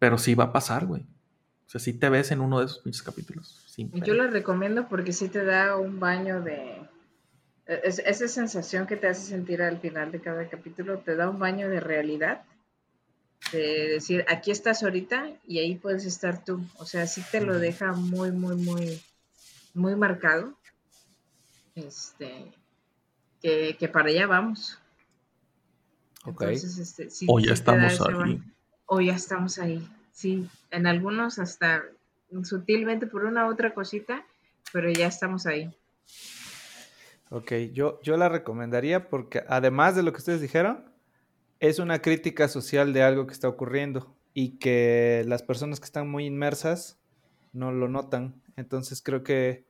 Pero 0.00 0.18
sí 0.18 0.34
va 0.34 0.44
a 0.44 0.52
pasar, 0.52 0.86
güey. 0.86 1.02
O 1.02 1.70
sea, 1.70 1.80
sí 1.80 1.92
te 1.92 2.08
ves 2.08 2.32
en 2.32 2.40
uno 2.40 2.58
de 2.58 2.64
esos 2.66 2.80
pinches 2.80 3.02
capítulos. 3.04 3.64
Yo 3.76 4.14
lo 4.14 4.26
recomiendo 4.28 4.88
porque 4.88 5.12
sí 5.12 5.28
te 5.28 5.44
da 5.44 5.76
un 5.76 6.00
baño 6.00 6.40
de... 6.42 6.80
es- 7.66 8.00
esa 8.00 8.26
sensación 8.26 8.88
que 8.88 8.96
te 8.96 9.06
hace 9.06 9.22
sentir 9.28 9.62
al 9.62 9.78
final 9.78 10.10
de 10.10 10.20
cada 10.20 10.48
capítulo, 10.48 10.98
te 10.98 11.14
da 11.14 11.30
un 11.30 11.38
baño 11.38 11.68
de 11.68 11.78
realidad. 11.78 12.42
De 13.52 13.88
decir, 13.88 14.24
aquí 14.28 14.50
estás 14.50 14.82
ahorita 14.82 15.30
y 15.46 15.60
ahí 15.60 15.76
puedes 15.76 16.04
estar 16.04 16.44
tú. 16.44 16.60
O 16.78 16.84
sea, 16.86 17.06
sí 17.06 17.22
te 17.30 17.40
lo 17.40 17.58
deja 17.58 17.92
muy, 17.92 18.32
muy, 18.32 18.56
muy, 18.56 19.00
muy 19.74 19.94
marcado. 19.96 20.54
Este, 21.74 22.52
que, 23.40 23.76
que 23.78 23.88
para 23.88 24.08
allá 24.08 24.26
vamos. 24.26 24.78
Ok. 26.24 26.42
Entonces, 26.42 26.78
este, 26.78 27.10
sí- 27.10 27.26
O 27.28 27.38
ya 27.38 27.46
sí 27.46 27.52
estamos 27.52 28.00
ahí. 28.00 28.14
baño. 28.14 28.44
O 28.92 29.00
ya 29.00 29.14
estamos 29.14 29.60
ahí. 29.60 29.88
Sí, 30.10 30.50
en 30.72 30.88
algunos 30.88 31.38
hasta 31.38 31.84
sutilmente 32.42 33.06
por 33.06 33.24
una 33.24 33.46
u 33.46 33.52
otra 33.52 33.72
cosita, 33.72 34.26
pero 34.72 34.90
ya 34.90 35.06
estamos 35.06 35.46
ahí. 35.46 35.72
Ok, 37.28 37.52
yo, 37.72 38.00
yo 38.02 38.16
la 38.16 38.28
recomendaría 38.28 39.08
porque 39.08 39.44
además 39.46 39.94
de 39.94 40.02
lo 40.02 40.10
que 40.10 40.18
ustedes 40.18 40.40
dijeron, 40.40 40.92
es 41.60 41.78
una 41.78 42.02
crítica 42.02 42.48
social 42.48 42.92
de 42.92 43.04
algo 43.04 43.28
que 43.28 43.32
está 43.32 43.48
ocurriendo 43.48 44.12
y 44.34 44.58
que 44.58 45.22
las 45.24 45.44
personas 45.44 45.78
que 45.78 45.86
están 45.86 46.10
muy 46.10 46.26
inmersas 46.26 46.98
no 47.52 47.70
lo 47.70 47.86
notan. 47.86 48.42
Entonces 48.56 49.02
creo 49.02 49.22
que 49.22 49.66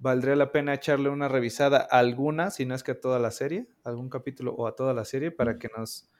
valdría 0.00 0.34
la 0.34 0.50
pena 0.50 0.74
echarle 0.74 1.08
una 1.08 1.28
revisada 1.28 1.86
a 1.88 2.00
alguna, 2.00 2.50
si 2.50 2.66
no 2.66 2.74
es 2.74 2.82
que 2.82 2.90
a 2.90 3.00
toda 3.00 3.20
la 3.20 3.30
serie, 3.30 3.68
algún 3.84 4.10
capítulo 4.10 4.54
o 4.54 4.66
a 4.66 4.74
toda 4.74 4.92
la 4.92 5.04
serie, 5.04 5.30
para 5.30 5.56
que 5.56 5.70
nos 5.76 6.10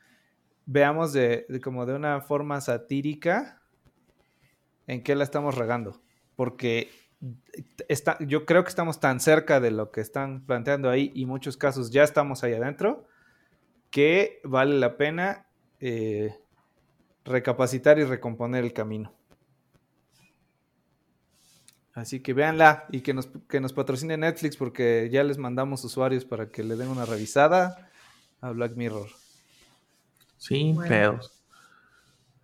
veamos 0.66 1.12
de, 1.12 1.46
como 1.62 1.86
de 1.86 1.94
una 1.94 2.20
forma 2.20 2.60
satírica 2.60 3.62
en 4.86 5.02
qué 5.02 5.14
la 5.14 5.24
estamos 5.24 5.54
regando. 5.54 6.02
Porque 6.34 6.90
está, 7.88 8.18
yo 8.20 8.44
creo 8.44 8.62
que 8.64 8.68
estamos 8.68 9.00
tan 9.00 9.20
cerca 9.20 9.60
de 9.60 9.70
lo 9.70 9.90
que 9.90 10.00
están 10.00 10.44
planteando 10.44 10.90
ahí 10.90 11.12
y 11.14 11.24
muchos 11.24 11.56
casos 11.56 11.90
ya 11.90 12.02
estamos 12.02 12.44
ahí 12.44 12.52
adentro 12.52 13.06
que 13.90 14.40
vale 14.44 14.78
la 14.78 14.96
pena 14.96 15.46
eh, 15.80 16.34
recapacitar 17.24 17.98
y 17.98 18.04
recomponer 18.04 18.64
el 18.64 18.72
camino. 18.72 19.14
Así 21.94 22.20
que 22.20 22.34
véanla 22.34 22.84
y 22.90 23.00
que 23.00 23.14
nos, 23.14 23.30
que 23.48 23.58
nos 23.58 23.72
patrocine 23.72 24.18
Netflix 24.18 24.58
porque 24.58 25.08
ya 25.10 25.24
les 25.24 25.38
mandamos 25.38 25.82
usuarios 25.82 26.26
para 26.26 26.50
que 26.50 26.62
le 26.62 26.76
den 26.76 26.88
una 26.88 27.06
revisada 27.06 27.90
a 28.42 28.50
Black 28.50 28.76
Mirror. 28.76 29.08
Sin 30.36 30.74
Bueno. 30.76 30.88
pedos. 30.88 31.32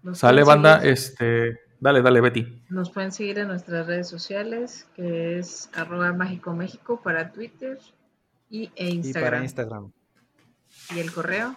Nos 0.03 0.19
Sale 0.19 0.43
pueden 0.45 0.63
banda, 0.63 0.81
seguir- 0.81 0.93
este. 0.93 1.61
Dale, 1.81 2.03
dale, 2.03 2.21
Betty. 2.21 2.63
Nos 2.71 2.91
pueden 2.91 3.13
seguir 3.13 3.39
en 3.39 3.49
nuestras 3.49 3.87
redes 3.87 4.09
sociales, 4.09 4.87
que 4.95 5.39
es 5.39 5.69
arroba 5.75 6.13
mágico 6.13 6.53
México 6.55 7.01
para 7.03 7.33
Twitter 7.33 7.79
y, 8.49 8.71
e 8.77 8.89
Y 8.91 9.13
para 9.13 9.35
Instagram. 9.39 9.43
Instagram. 9.43 9.93
Y 10.95 11.01
el 11.01 11.13
correo, 11.13 11.57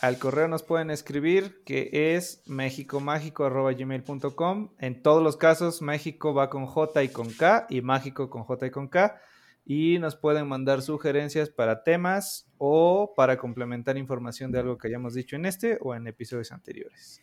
Al 0.00 0.18
correo 0.18 0.48
nos 0.48 0.62
pueden 0.62 0.90
escribir 0.90 1.62
que 1.64 2.14
es 2.16 2.42
mexicomágico.gmail.com. 2.46 4.70
En 4.78 5.02
todos 5.02 5.22
los 5.22 5.36
casos, 5.36 5.82
México 5.82 6.32
va 6.34 6.48
con 6.50 6.66
J 6.66 7.02
y 7.02 7.08
con 7.10 7.30
K 7.30 7.66
y 7.68 7.80
mágico 7.82 8.30
con 8.30 8.44
J 8.44 8.66
y 8.66 8.70
con 8.70 8.88
K. 8.88 9.20
Y 9.64 9.98
nos 9.98 10.16
pueden 10.16 10.48
mandar 10.48 10.82
sugerencias 10.82 11.50
para 11.50 11.84
temas 11.84 12.50
o 12.58 13.12
para 13.16 13.36
complementar 13.38 13.96
información 13.96 14.50
de 14.50 14.58
algo 14.58 14.78
que 14.78 14.88
hayamos 14.88 15.14
dicho 15.14 15.36
en 15.36 15.46
este 15.46 15.78
o 15.80 15.94
en 15.94 16.06
episodios 16.06 16.50
anteriores. 16.52 17.22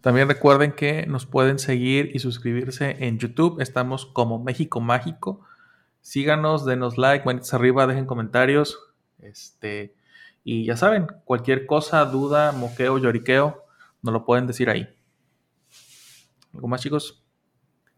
También 0.00 0.28
recuerden 0.28 0.72
que 0.72 1.06
nos 1.06 1.26
pueden 1.26 1.58
seguir 1.58 2.10
y 2.14 2.18
suscribirse 2.18 2.96
en 3.06 3.18
YouTube. 3.18 3.60
Estamos 3.60 4.06
como 4.06 4.42
México 4.42 4.80
Mágico. 4.80 5.40
Síganos, 6.02 6.66
denos 6.66 6.98
like, 6.98 7.24
manitas 7.24 7.54
arriba, 7.54 7.86
dejen 7.86 8.04
comentarios. 8.04 8.78
Este, 9.20 9.94
y 10.44 10.66
ya 10.66 10.76
saben, 10.76 11.06
cualquier 11.24 11.64
cosa, 11.64 12.04
duda, 12.04 12.52
moqueo, 12.52 12.98
lloriqueo, 12.98 13.64
nos 14.02 14.12
lo 14.12 14.26
pueden 14.26 14.46
decir 14.46 14.68
ahí. 14.68 14.86
¿Algo 16.52 16.68
más, 16.68 16.82
chicos? 16.82 17.23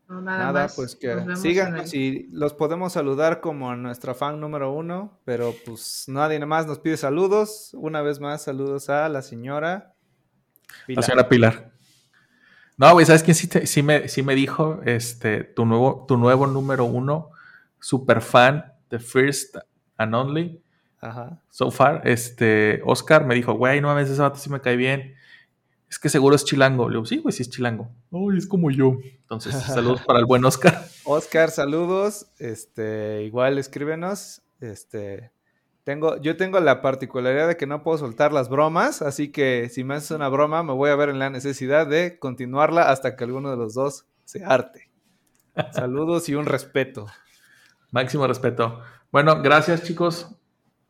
No, 0.08 0.20
nada, 0.20 0.38
Nada, 0.38 0.62
más. 0.64 0.76
pues 0.76 0.94
que 0.94 1.16
síganos 1.34 1.92
y 1.92 2.28
los 2.30 2.54
podemos 2.54 2.92
saludar 2.92 3.40
como 3.40 3.70
a 3.72 3.76
nuestra 3.76 4.14
fan 4.14 4.38
número 4.40 4.70
uno, 4.72 5.18
pero 5.24 5.52
pues 5.64 6.04
nadie 6.06 6.38
más 6.46 6.66
nos 6.68 6.78
pide 6.78 6.96
saludos. 6.96 7.72
Una 7.74 8.02
vez 8.02 8.20
más, 8.20 8.42
saludos 8.44 8.88
a 8.88 9.08
la 9.08 9.22
señora 9.22 9.94
La 10.68 10.86
Pilar. 10.86 11.04
señora 11.04 11.28
Pilar. 11.28 11.72
No, 12.76 12.92
güey, 12.92 13.04
¿sabes 13.06 13.22
quién 13.24 13.34
sí, 13.34 13.48
te- 13.48 13.66
sí 13.66 13.82
me, 13.82 14.06
sí 14.08 14.22
me 14.22 14.34
dijo? 14.36 14.80
Este, 14.84 15.42
tu 15.42 15.64
nuevo, 15.66 16.04
tu 16.06 16.16
nuevo 16.18 16.46
número 16.46 16.84
uno, 16.84 17.30
super 17.80 18.20
fan, 18.20 18.64
the 18.90 18.98
first 19.00 19.56
and 19.96 20.14
only, 20.14 20.62
Ajá. 21.00 21.40
so 21.50 21.70
far, 21.70 22.02
este, 22.06 22.80
Oscar 22.84 23.24
me 23.26 23.34
dijo, 23.34 23.54
güey, 23.54 23.80
no 23.80 23.88
mames, 23.88 24.10
ese 24.10 24.20
vato 24.20 24.38
sí 24.38 24.50
me 24.50 24.60
cae 24.60 24.76
bien. 24.76 25.14
Es 25.88 25.98
que 25.98 26.08
seguro 26.08 26.34
es 26.34 26.44
chilango. 26.44 26.88
Le 26.88 26.96
digo, 26.96 27.06
sí, 27.06 27.18
güey, 27.18 27.32
sí 27.32 27.42
es 27.42 27.50
chilango. 27.50 27.90
Uy, 28.10 28.38
es 28.38 28.46
como 28.46 28.70
yo. 28.70 28.96
Entonces, 29.20 29.54
saludos 29.54 30.02
para 30.02 30.18
el 30.18 30.24
buen 30.26 30.44
Oscar. 30.44 30.84
Oscar, 31.04 31.50
saludos. 31.50 32.26
Este, 32.38 33.22
igual 33.22 33.58
escríbenos. 33.58 34.42
Este, 34.60 35.32
tengo, 35.84 36.20
yo 36.20 36.36
tengo 36.36 36.58
la 36.58 36.82
particularidad 36.82 37.46
de 37.46 37.56
que 37.56 37.68
no 37.68 37.84
puedo 37.84 37.98
soltar 37.98 38.32
las 38.32 38.48
bromas, 38.48 39.02
así 39.02 39.30
que 39.30 39.68
si 39.70 39.84
me 39.84 39.94
haces 39.94 40.10
una 40.10 40.28
broma, 40.28 40.64
me 40.64 40.72
voy 40.72 40.90
a 40.90 40.96
ver 40.96 41.10
en 41.10 41.20
la 41.20 41.30
necesidad 41.30 41.86
de 41.86 42.18
continuarla 42.18 42.90
hasta 42.90 43.14
que 43.14 43.22
alguno 43.22 43.50
de 43.52 43.56
los 43.56 43.74
dos 43.74 44.06
se 44.24 44.44
arte. 44.44 44.90
Saludos 45.72 46.28
y 46.28 46.34
un 46.34 46.46
respeto. 46.46 47.06
Máximo 47.92 48.26
respeto. 48.26 48.80
Bueno, 49.12 49.40
gracias, 49.42 49.84
chicos. 49.84 50.34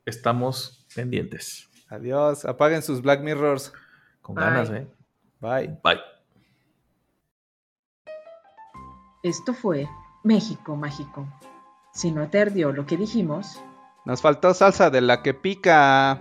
Estamos 0.07 0.87
pendientes. 0.95 1.69
Adiós. 1.89 2.45
Apaguen 2.45 2.83
sus 2.83 3.03
Black 3.03 3.21
Mirrors. 3.21 3.73
Con 4.27 4.35
Bye. 4.35 4.45
ganas, 4.45 4.71
¿eh? 4.71 4.89
Bye. 5.39 5.79
Bye. 5.85 6.01
Esto 9.23 9.55
fue 9.55 9.89
México 10.25 10.75
Mágico. 10.75 11.29
Si 11.93 12.11
no 12.11 12.29
te 12.29 12.41
ardió 12.41 12.73
lo 12.73 12.87
que 12.87 12.97
dijimos, 12.97 13.63
Nos 14.05 14.21
faltó 14.23 14.53
salsa 14.53 14.91
de 14.91 15.01
la 15.01 15.23
que 15.23 15.33
pica. 15.33 16.21